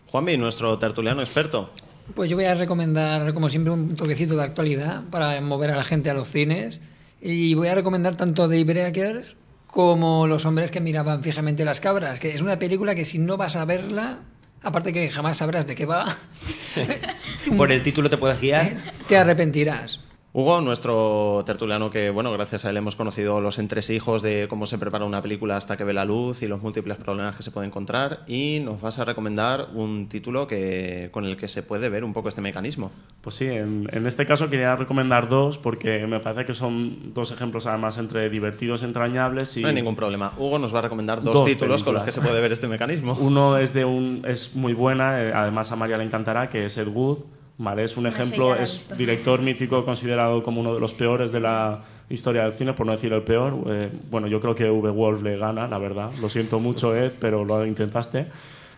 Juanvi, 0.07 0.37
nuestro 0.37 0.77
tertuliano 0.77 1.21
experto. 1.21 1.71
Pues 2.13 2.29
yo 2.29 2.37
voy 2.37 2.45
a 2.45 2.53
recomendar, 2.53 3.33
como 3.33 3.49
siempre, 3.49 3.73
un 3.73 3.95
toquecito 3.95 4.35
de 4.35 4.43
actualidad 4.43 5.01
para 5.09 5.41
mover 5.41 5.71
a 5.71 5.75
la 5.75 5.83
gente 5.83 6.09
a 6.11 6.13
los 6.13 6.29
cines. 6.29 6.81
Y 7.19 7.55
voy 7.55 7.67
a 7.69 7.73
recomendar 7.73 8.15
tanto 8.15 8.47
Daybreakers 8.47 9.35
como 9.65 10.27
Los 10.27 10.45
hombres 10.45 10.69
que 10.69 10.79
miraban 10.79 11.23
fijamente 11.23 11.65
las 11.65 11.79
cabras, 11.79 12.19
que 12.19 12.35
es 12.35 12.43
una 12.43 12.59
película 12.59 12.93
que 12.93 13.05
si 13.05 13.17
no 13.17 13.37
vas 13.37 13.55
a 13.55 13.65
verla, 13.65 14.19
aparte 14.61 14.93
que 14.93 15.09
jamás 15.09 15.37
sabrás 15.37 15.65
de 15.65 15.73
qué 15.73 15.87
va, 15.87 16.15
por 17.57 17.71
el 17.71 17.81
título 17.81 18.07
te 18.07 18.17
puedes 18.17 18.39
guiar 18.39 18.77
te 19.07 19.17
arrepentirás. 19.17 19.99
Hugo, 20.35 20.61
nuestro 20.61 21.43
tertuliano 21.45 21.91
que, 21.91 22.09
bueno, 22.09 22.31
gracias 22.31 22.65
a 22.65 22.71
él 22.71 22.77
hemos 22.77 22.95
conocido 22.95 23.39
los 23.39 23.59
entresijos 23.59 24.23
de 24.23 24.47
cómo 24.49 24.65
se 24.65 24.79
prepara 24.79 25.05
una 25.05 25.21
película 25.21 25.57
hasta 25.57 25.77
que 25.77 25.83
ve 25.83 25.93
la 25.93 26.05
luz 26.05 26.41
y 26.41 26.47
los 26.47 26.59
múltiples 26.59 26.97
problemas 26.97 27.35
que 27.35 27.43
se 27.43 27.51
puede 27.51 27.67
encontrar 27.67 28.21
y 28.25 28.59
nos 28.65 28.81
vas 28.81 28.97
a 28.97 29.05
recomendar 29.05 29.67
un 29.75 30.09
título 30.09 30.47
que, 30.47 31.09
con 31.11 31.25
el 31.25 31.37
que 31.37 31.47
se 31.47 31.61
puede 31.61 31.87
ver 31.87 32.03
un 32.03 32.13
poco 32.13 32.29
este 32.29 32.41
mecanismo. 32.41 32.89
Pues 33.21 33.35
sí, 33.35 33.45
en, 33.45 33.87
en 33.91 34.07
este 34.07 34.25
caso 34.25 34.49
quería 34.49 34.75
recomendar 34.75 35.29
dos 35.29 35.59
porque 35.59 36.07
me 36.07 36.19
parece 36.19 36.45
que 36.45 36.55
son 36.55 37.13
dos 37.13 37.31
ejemplos 37.31 37.67
además 37.67 37.99
entre 37.99 38.27
divertidos, 38.31 38.81
entrañables 38.81 39.55
y... 39.57 39.61
No 39.61 39.67
hay 39.67 39.75
ningún 39.75 39.95
problema. 39.95 40.33
Hugo 40.39 40.57
nos 40.57 40.73
va 40.73 40.79
a 40.79 40.81
recomendar 40.81 41.21
dos, 41.21 41.35
Dos 41.35 41.45
títulos 41.45 41.83
con 41.83 41.93
los 41.93 42.05
que 42.05 42.11
se 42.11 42.21
puede 42.21 42.41
ver 42.41 42.51
este 42.51 42.67
mecanismo. 42.67 43.15
Uno 43.19 43.59
es 43.59 43.71
de 43.75 43.85
un 43.85 44.23
es 44.27 44.55
muy 44.55 44.73
buena, 44.73 45.21
eh, 45.21 45.31
además 45.31 45.71
a 45.71 45.75
María 45.75 45.99
le 45.99 46.05
encantará, 46.05 46.49
que 46.49 46.65
es 46.65 46.75
Ed 46.79 46.87
Wood. 46.87 47.19
Vale, 47.57 47.83
es 47.83 47.95
un 47.97 48.07
Ese 48.07 48.21
ejemplo, 48.21 48.55
es 48.55 48.89
director 48.97 49.41
mítico 49.41 49.85
considerado 49.85 50.41
como 50.41 50.61
uno 50.61 50.73
de 50.73 50.79
los 50.79 50.93
peores 50.93 51.31
de 51.31 51.39
la 51.39 51.81
historia 52.09 52.43
del 52.43 52.53
cine, 52.53 52.73
por 52.73 52.85
no 52.85 52.93
decir 52.93 53.13
el 53.13 53.21
peor. 53.21 53.55
Eh, 53.67 53.91
bueno, 54.09 54.27
yo 54.27 54.39
creo 54.39 54.55
que 54.55 54.69
V. 54.69 54.89
Wolf 54.89 55.21
le 55.21 55.37
gana, 55.37 55.67
la 55.67 55.77
verdad. 55.77 56.11
Lo 56.19 56.29
siento 56.29 56.59
mucho, 56.59 56.95
Ed, 56.95 57.11
pero 57.19 57.45
lo 57.45 57.65
intentaste. 57.65 58.27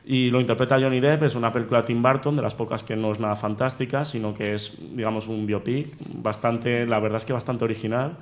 Y 0.07 0.29
lo 0.29 0.39
interpreta 0.39 0.79
Johnny 0.79 0.99
Depp, 0.99 1.23
es 1.23 1.35
una 1.35 1.51
película 1.51 1.81
de 1.81 1.87
Tim 1.87 2.03
Burton, 2.03 2.35
de 2.35 2.41
las 2.41 2.53
pocas 2.53 2.83
que 2.83 2.95
no 2.95 3.11
es 3.11 3.19
nada 3.19 3.35
fantástica, 3.35 4.05
sino 4.05 4.33
que 4.33 4.53
es, 4.53 4.77
digamos, 4.95 5.27
un 5.27 5.47
biopic, 5.47 5.95
bastante, 6.21 6.85
la 6.85 6.99
verdad 6.99 7.17
es 7.17 7.25
que 7.25 7.33
bastante 7.33 7.63
original. 7.63 8.17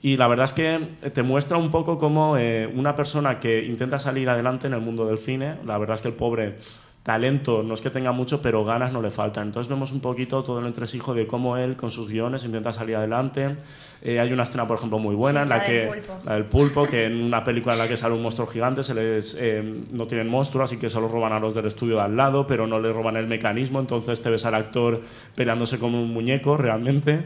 Y 0.00 0.16
la 0.16 0.28
verdad 0.28 0.44
es 0.44 0.52
que 0.52 1.10
te 1.10 1.22
muestra 1.22 1.56
un 1.56 1.70
poco 1.70 1.98
como 1.98 2.36
eh, 2.36 2.70
una 2.72 2.94
persona 2.94 3.40
que 3.40 3.64
intenta 3.64 3.98
salir 3.98 4.28
adelante 4.28 4.66
en 4.66 4.74
el 4.74 4.80
mundo 4.80 5.06
del 5.06 5.18
cine, 5.18 5.56
la 5.64 5.78
verdad 5.78 5.94
es 5.94 6.02
que 6.02 6.08
el 6.08 6.14
pobre 6.14 6.56
talento 7.04 7.62
no 7.62 7.74
es 7.74 7.82
que 7.82 7.90
tenga 7.90 8.12
mucho, 8.12 8.40
pero 8.40 8.64
ganas 8.64 8.90
no 8.90 9.02
le 9.02 9.10
faltan. 9.10 9.48
Entonces 9.48 9.68
vemos 9.70 9.92
un 9.92 10.00
poquito 10.00 10.42
todo 10.42 10.58
el 10.58 10.66
entresijo 10.66 11.12
de 11.12 11.26
cómo 11.26 11.58
él 11.58 11.76
con 11.76 11.90
sus 11.90 12.08
guiones 12.08 12.44
intenta 12.44 12.72
salir 12.72 12.96
adelante. 12.96 13.56
Eh, 14.02 14.18
hay 14.18 14.32
una 14.32 14.44
escena, 14.44 14.66
por 14.66 14.78
ejemplo, 14.78 14.98
muy 14.98 15.14
buena 15.14 15.40
Sí, 15.40 15.42
en 15.44 15.48
la, 15.50 15.56
la 15.58 15.64
que 15.64 15.72
del 15.72 15.88
pulpo. 15.88 16.20
la 16.24 16.34
del 16.34 16.44
pulpo, 16.46 16.86
que 16.86 17.04
en 17.04 17.22
una 17.22 17.44
película 17.44 17.74
en 17.74 17.80
la 17.80 17.88
que 17.88 17.98
sale 17.98 18.14
un 18.14 18.22
monstruo 18.22 18.46
gigante 18.46 18.82
se 18.82 18.94
les 18.94 19.36
eh, 19.38 19.62
no 19.92 20.06
tienen 20.06 20.28
monstruo, 20.28 20.64
así 20.64 20.78
que 20.78 20.88
se 20.88 20.98
lo 20.98 21.06
roban 21.08 21.34
a 21.34 21.38
los 21.38 21.54
del 21.54 21.66
estudio 21.66 21.96
de 21.96 22.02
al 22.02 22.16
lado, 22.16 22.46
pero 22.46 22.66
no 22.66 22.80
le 22.80 22.90
roban 22.90 23.16
el 23.18 23.26
mecanismo, 23.26 23.80
entonces 23.80 24.22
te 24.22 24.30
ves 24.30 24.46
al 24.46 24.54
actor 24.54 25.02
peleándose 25.34 25.78
como 25.78 26.02
un 26.02 26.10
muñeco 26.10 26.56
realmente. 26.56 27.22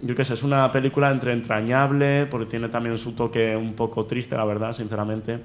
Yo 0.00 0.14
qué 0.14 0.24
sé, 0.24 0.32
es 0.32 0.42
una 0.42 0.70
película 0.70 1.10
entre 1.10 1.34
entrañable, 1.34 2.24
porque 2.24 2.46
tiene 2.46 2.70
también 2.70 2.96
su 2.96 3.12
toque 3.12 3.54
un 3.54 3.74
poco 3.74 4.06
triste, 4.06 4.34
la 4.34 4.46
verdad, 4.46 4.72
sinceramente. 4.72 5.40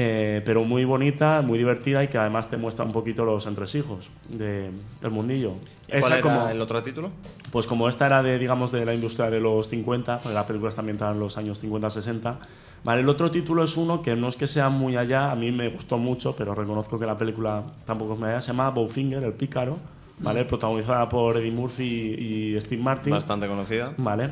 Eh, 0.00 0.42
pero 0.44 0.62
muy 0.62 0.84
bonita, 0.84 1.42
muy 1.42 1.58
divertida 1.58 2.04
y 2.04 2.08
que 2.08 2.18
además 2.18 2.48
te 2.48 2.56
muestra 2.56 2.84
un 2.84 2.92
poquito 2.92 3.24
los 3.24 3.44
entresijos 3.48 4.10
de- 4.28 4.70
del 5.02 5.10
mundillo. 5.10 5.54
¿Cuál 5.88 5.98
Esa 5.98 6.12
era 6.18 6.20
como- 6.20 6.48
el 6.48 6.60
otro 6.60 6.80
título? 6.84 7.10
pues 7.50 7.66
como 7.66 7.88
esta 7.88 8.06
era 8.06 8.22
de, 8.22 8.38
digamos, 8.38 8.70
de 8.70 8.84
la 8.84 8.94
industria 8.94 9.28
de 9.28 9.40
los 9.40 9.66
50, 9.68 10.18
porque 10.18 10.34
la 10.36 10.46
película 10.46 10.68
está 10.68 10.82
ambientada 10.82 11.10
en 11.12 11.18
los 11.18 11.36
años 11.36 11.58
50-60, 11.58 12.38
¿vale? 12.84 13.00
El 13.00 13.08
otro 13.08 13.28
título 13.32 13.64
es 13.64 13.76
uno 13.76 14.00
que 14.00 14.14
no 14.14 14.28
es 14.28 14.36
que 14.36 14.46
sea 14.46 14.68
muy 14.68 14.96
allá, 14.96 15.32
a 15.32 15.34
mí 15.34 15.50
me 15.50 15.68
gustó 15.68 15.98
mucho, 15.98 16.36
pero 16.36 16.54
reconozco 16.54 16.96
que 16.96 17.04
la 17.06 17.18
película 17.18 17.64
tampoco 17.84 18.12
es 18.14 18.20
muy 18.20 18.28
allá, 18.28 18.40
se 18.40 18.52
llama 18.52 18.70
Bowfinger, 18.70 19.24
el 19.24 19.32
pícaro, 19.32 19.78
¿vale? 20.20 20.44
Protagonizada 20.44 21.08
por 21.08 21.36
Eddie 21.38 21.50
Murphy 21.50 22.54
y 22.54 22.60
Steve 22.60 22.80
Martin. 22.82 23.10
Bastante 23.14 23.48
conocida. 23.48 23.94
Vale. 23.96 24.30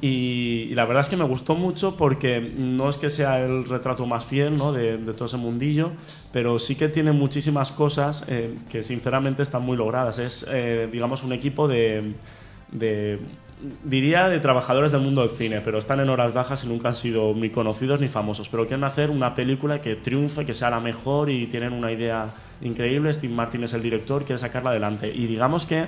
Y, 0.00 0.72
la 0.74 0.84
verdad 0.84 1.00
es 1.00 1.08
que 1.08 1.16
me 1.16 1.24
gustó 1.24 1.56
mucho 1.56 1.96
porque 1.96 2.40
no 2.40 2.88
es 2.88 2.98
que 2.98 3.10
sea 3.10 3.44
el 3.44 3.64
retrato 3.64 4.06
más 4.06 4.24
fiel 4.24 4.56
¿no? 4.56 4.72
de, 4.72 4.96
de 4.96 5.12
todo 5.12 5.24
ese 5.24 5.36
mundillo, 5.36 5.90
pero 6.32 6.58
sí 6.58 6.76
que 6.76 6.88
tiene 6.88 7.10
muchísimas 7.10 7.72
cosas 7.72 8.24
eh, 8.28 8.54
que 8.70 8.82
sinceramente 8.84 9.42
están 9.42 9.62
muy 9.62 9.76
logradas. 9.76 10.18
Es, 10.20 10.46
eh, 10.48 10.88
digamos, 10.92 11.24
un 11.24 11.32
equipo 11.32 11.66
de, 11.66 12.14
de, 12.70 13.18
diría, 13.82 14.28
de 14.28 14.38
trabajadores 14.38 14.92
del 14.92 15.00
mundo 15.00 15.26
del 15.26 15.36
cine, 15.36 15.60
pero 15.62 15.78
están 15.78 15.98
en 15.98 16.08
horas 16.10 16.32
bajas 16.32 16.62
y 16.62 16.68
nunca 16.68 16.88
han 16.88 16.94
sido 16.94 17.34
ni 17.34 17.50
conocidos 17.50 18.00
ni 18.00 18.06
famosos, 18.06 18.48
pero 18.48 18.66
quieren 18.66 18.84
hacer 18.84 19.10
una 19.10 19.34
película 19.34 19.80
que 19.80 19.96
triunfe, 19.96 20.44
que 20.44 20.54
sea 20.54 20.70
la 20.70 20.78
mejor 20.78 21.28
y 21.28 21.46
tienen 21.48 21.72
una 21.72 21.90
idea 21.90 22.34
increíble. 22.60 23.12
Steve 23.12 23.34
Martin 23.34 23.64
es 23.64 23.74
el 23.74 23.82
director, 23.82 24.24
quiere 24.24 24.38
sacarla 24.38 24.70
adelante. 24.70 25.12
Y 25.12 25.26
digamos 25.26 25.66
que 25.66 25.86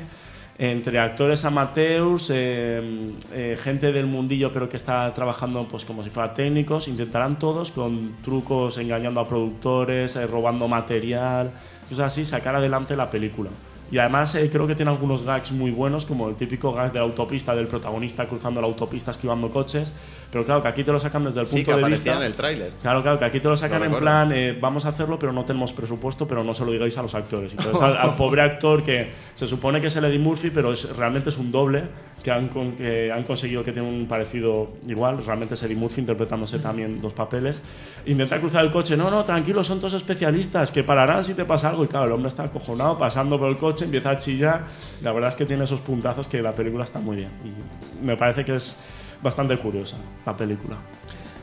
entre 0.58 0.98
actores 0.98 1.44
amateurs, 1.44 2.30
eh, 2.34 3.12
eh, 3.32 3.56
gente 3.62 3.92
del 3.92 4.06
mundillo 4.06 4.52
pero 4.52 4.68
que 4.68 4.76
está 4.76 5.12
trabajando 5.14 5.66
pues 5.68 5.84
como 5.84 6.02
si 6.02 6.10
fuera 6.10 6.34
técnicos, 6.34 6.88
intentarán 6.88 7.38
todos 7.38 7.72
con 7.72 8.16
trucos 8.22 8.76
engañando 8.78 9.20
a 9.20 9.26
productores, 9.26 10.16
eh, 10.16 10.26
robando 10.26 10.68
material, 10.68 11.50
cosas 11.88 12.12
así, 12.12 12.24
sacar 12.24 12.56
adelante 12.56 12.94
la 12.96 13.08
película. 13.08 13.50
Y 13.90 13.98
además 13.98 14.34
eh, 14.36 14.48
creo 14.50 14.66
que 14.66 14.74
tiene 14.74 14.90
algunos 14.90 15.22
gags 15.24 15.50
muy 15.52 15.70
buenos, 15.70 16.06
como 16.06 16.28
el 16.28 16.36
típico 16.36 16.72
gag 16.72 16.92
de 16.92 16.98
la 17.00 17.04
autopista 17.04 17.54
del 17.56 17.66
protagonista 17.66 18.26
cruzando 18.26 18.60
la 18.60 18.66
autopista 18.68 19.10
esquivando 19.10 19.50
coches, 19.50 19.94
pero 20.30 20.44
claro 20.44 20.62
que 20.62 20.68
aquí 20.68 20.84
te 20.84 20.92
lo 20.92 21.00
sacan 21.00 21.24
desde 21.24 21.40
el 21.40 21.46
Sí, 21.48 21.56
punto 21.64 21.76
que 21.76 21.82
de 21.84 21.90
vista... 21.90 22.16
en 22.16 22.22
el 22.22 22.34
tráiler. 22.34 22.72
Claro, 22.80 23.02
claro, 23.02 23.18
que 23.18 23.24
aquí 23.24 23.40
te 23.40 23.48
lo 23.48 23.56
sacan 23.56 23.80
Lo 23.80 23.86
en 23.86 23.94
plan, 23.96 24.32
eh, 24.32 24.56
vamos 24.60 24.86
a 24.86 24.90
hacerlo, 24.90 25.18
pero 25.18 25.32
no 25.32 25.44
tenemos 25.44 25.72
presupuesto, 25.72 26.28
pero 26.28 26.44
no 26.44 26.54
se 26.54 26.64
lo 26.64 26.70
digáis 26.70 26.96
a 26.98 27.02
los 27.02 27.14
actores. 27.14 27.52
Entonces, 27.52 27.80
al, 27.82 27.96
al 27.96 28.14
pobre 28.14 28.42
actor 28.42 28.84
que 28.84 29.10
se 29.34 29.46
supone 29.48 29.80
que 29.80 29.88
es 29.88 29.96
el 29.96 30.04
Eddie 30.04 30.18
Murphy, 30.20 30.50
pero 30.50 30.72
es, 30.72 30.96
realmente 30.96 31.30
es 31.30 31.38
un 31.38 31.50
doble, 31.50 31.84
que 32.22 32.30
han, 32.30 32.48
con- 32.48 32.72
que 32.72 33.10
han 33.10 33.24
conseguido 33.24 33.64
que 33.64 33.72
tiene 33.72 33.88
un 33.88 34.06
parecido 34.06 34.68
igual, 34.86 35.24
realmente 35.24 35.54
es 35.54 35.62
Eddie 35.62 35.76
Murphy 35.76 36.00
interpretándose 36.02 36.58
también 36.58 37.00
dos 37.00 37.12
papeles. 37.14 37.62
Intenta 38.06 38.38
cruzar 38.38 38.64
el 38.64 38.70
coche, 38.70 38.96
no, 38.96 39.10
no, 39.10 39.24
tranquilo, 39.24 39.64
son 39.64 39.78
todos 39.80 39.94
especialistas, 39.94 40.70
que 40.70 40.84
pararán 40.84 41.24
si 41.24 41.34
te 41.34 41.44
pasa 41.44 41.70
algo. 41.70 41.84
Y 41.84 41.88
claro, 41.88 42.06
el 42.06 42.12
hombre 42.12 42.28
está 42.28 42.44
acojonado, 42.44 42.98
pasando 42.98 43.38
por 43.38 43.48
el 43.48 43.56
coche, 43.56 43.86
empieza 43.86 44.10
a 44.10 44.18
chillar. 44.18 44.64
La 45.02 45.12
verdad 45.12 45.28
es 45.30 45.36
que 45.36 45.46
tiene 45.46 45.64
esos 45.64 45.80
puntazos 45.80 46.28
que 46.28 46.42
la 46.42 46.54
película 46.54 46.84
está 46.84 46.98
muy 46.98 47.16
bien. 47.16 47.30
Y 47.44 48.04
me 48.04 48.16
parece 48.16 48.44
que 48.44 48.54
es 48.54 48.76
bastante 49.22 49.56
curiosa 49.56 49.96
la 50.26 50.36
película. 50.36 50.76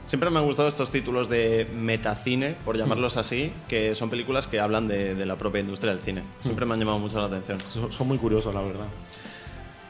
Siempre 0.06 0.30
me 0.30 0.40
han 0.40 0.46
gustado 0.46 0.70
estos 0.70 0.90
títulos 0.90 1.28
de 1.28 1.68
metacine, 1.76 2.56
por 2.64 2.78
llamarlos 2.78 3.18
así, 3.18 3.52
que 3.68 3.94
son 3.94 4.10
películas 4.10 4.48
que 4.48 4.60
hablan 4.60 4.88
de, 4.88 5.16
de 5.16 5.26
la 5.26 5.36
propia 5.36 5.60
industria 5.60 5.92
del 5.92 6.00
cine. 6.02 6.22
Siempre 6.40 6.66
me 6.66 6.74
han 6.76 6.80
llamado 6.80 7.00
mucho 7.00 7.20
la 7.20 7.26
atención. 7.26 7.58
Son 7.90 8.08
muy 8.08 8.18
curiosos, 8.18 8.54
la 8.56 8.62
verdad. 8.62 8.86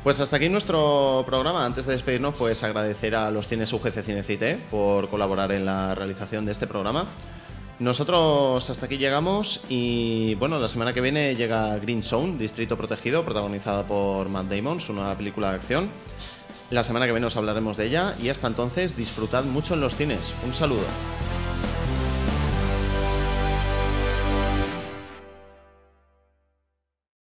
Pues 0.03 0.19
hasta 0.19 0.37
aquí 0.37 0.47
nuestro 0.47 1.23
programa. 1.25 1.65
Antes 1.65 1.85
de 1.85 1.93
despedirnos, 1.93 2.35
pues 2.35 2.63
agradecer 2.63 3.15
a 3.15 3.29
los 3.31 3.47
cines 3.47 3.73
UGC 3.73 4.03
Cinecite 4.03 4.57
por 4.71 5.09
colaborar 5.09 5.51
en 5.51 5.65
la 5.65 5.95
realización 5.95 6.45
de 6.45 6.53
este 6.53 6.67
programa. 6.67 7.05
Nosotros 7.79 8.69
hasta 8.69 8.87
aquí 8.87 8.97
llegamos 8.97 9.61
y 9.69 10.33
bueno, 10.35 10.57
la 10.57 10.67
semana 10.67 10.93
que 10.93 11.01
viene 11.01 11.35
llega 11.35 11.77
Green 11.77 12.01
Zone, 12.01 12.37
Distrito 12.37 12.75
Protegido, 12.75 13.23
protagonizada 13.23 13.85
por 13.85 14.29
Matt 14.29 14.47
Damon, 14.47 14.79
su 14.79 14.93
nueva 14.93 15.15
película 15.15 15.49
de 15.51 15.55
acción. 15.57 15.89
La 16.71 16.83
semana 16.83 17.05
que 17.05 17.11
viene 17.11 17.27
os 17.27 17.37
hablaremos 17.37 17.77
de 17.77 17.85
ella 17.85 18.15
y 18.21 18.29
hasta 18.29 18.47
entonces 18.47 18.97
disfrutad 18.97 19.43
mucho 19.43 19.75
en 19.75 19.81
los 19.81 19.95
cines. 19.95 20.33
Un 20.43 20.53
saludo. 20.53 20.85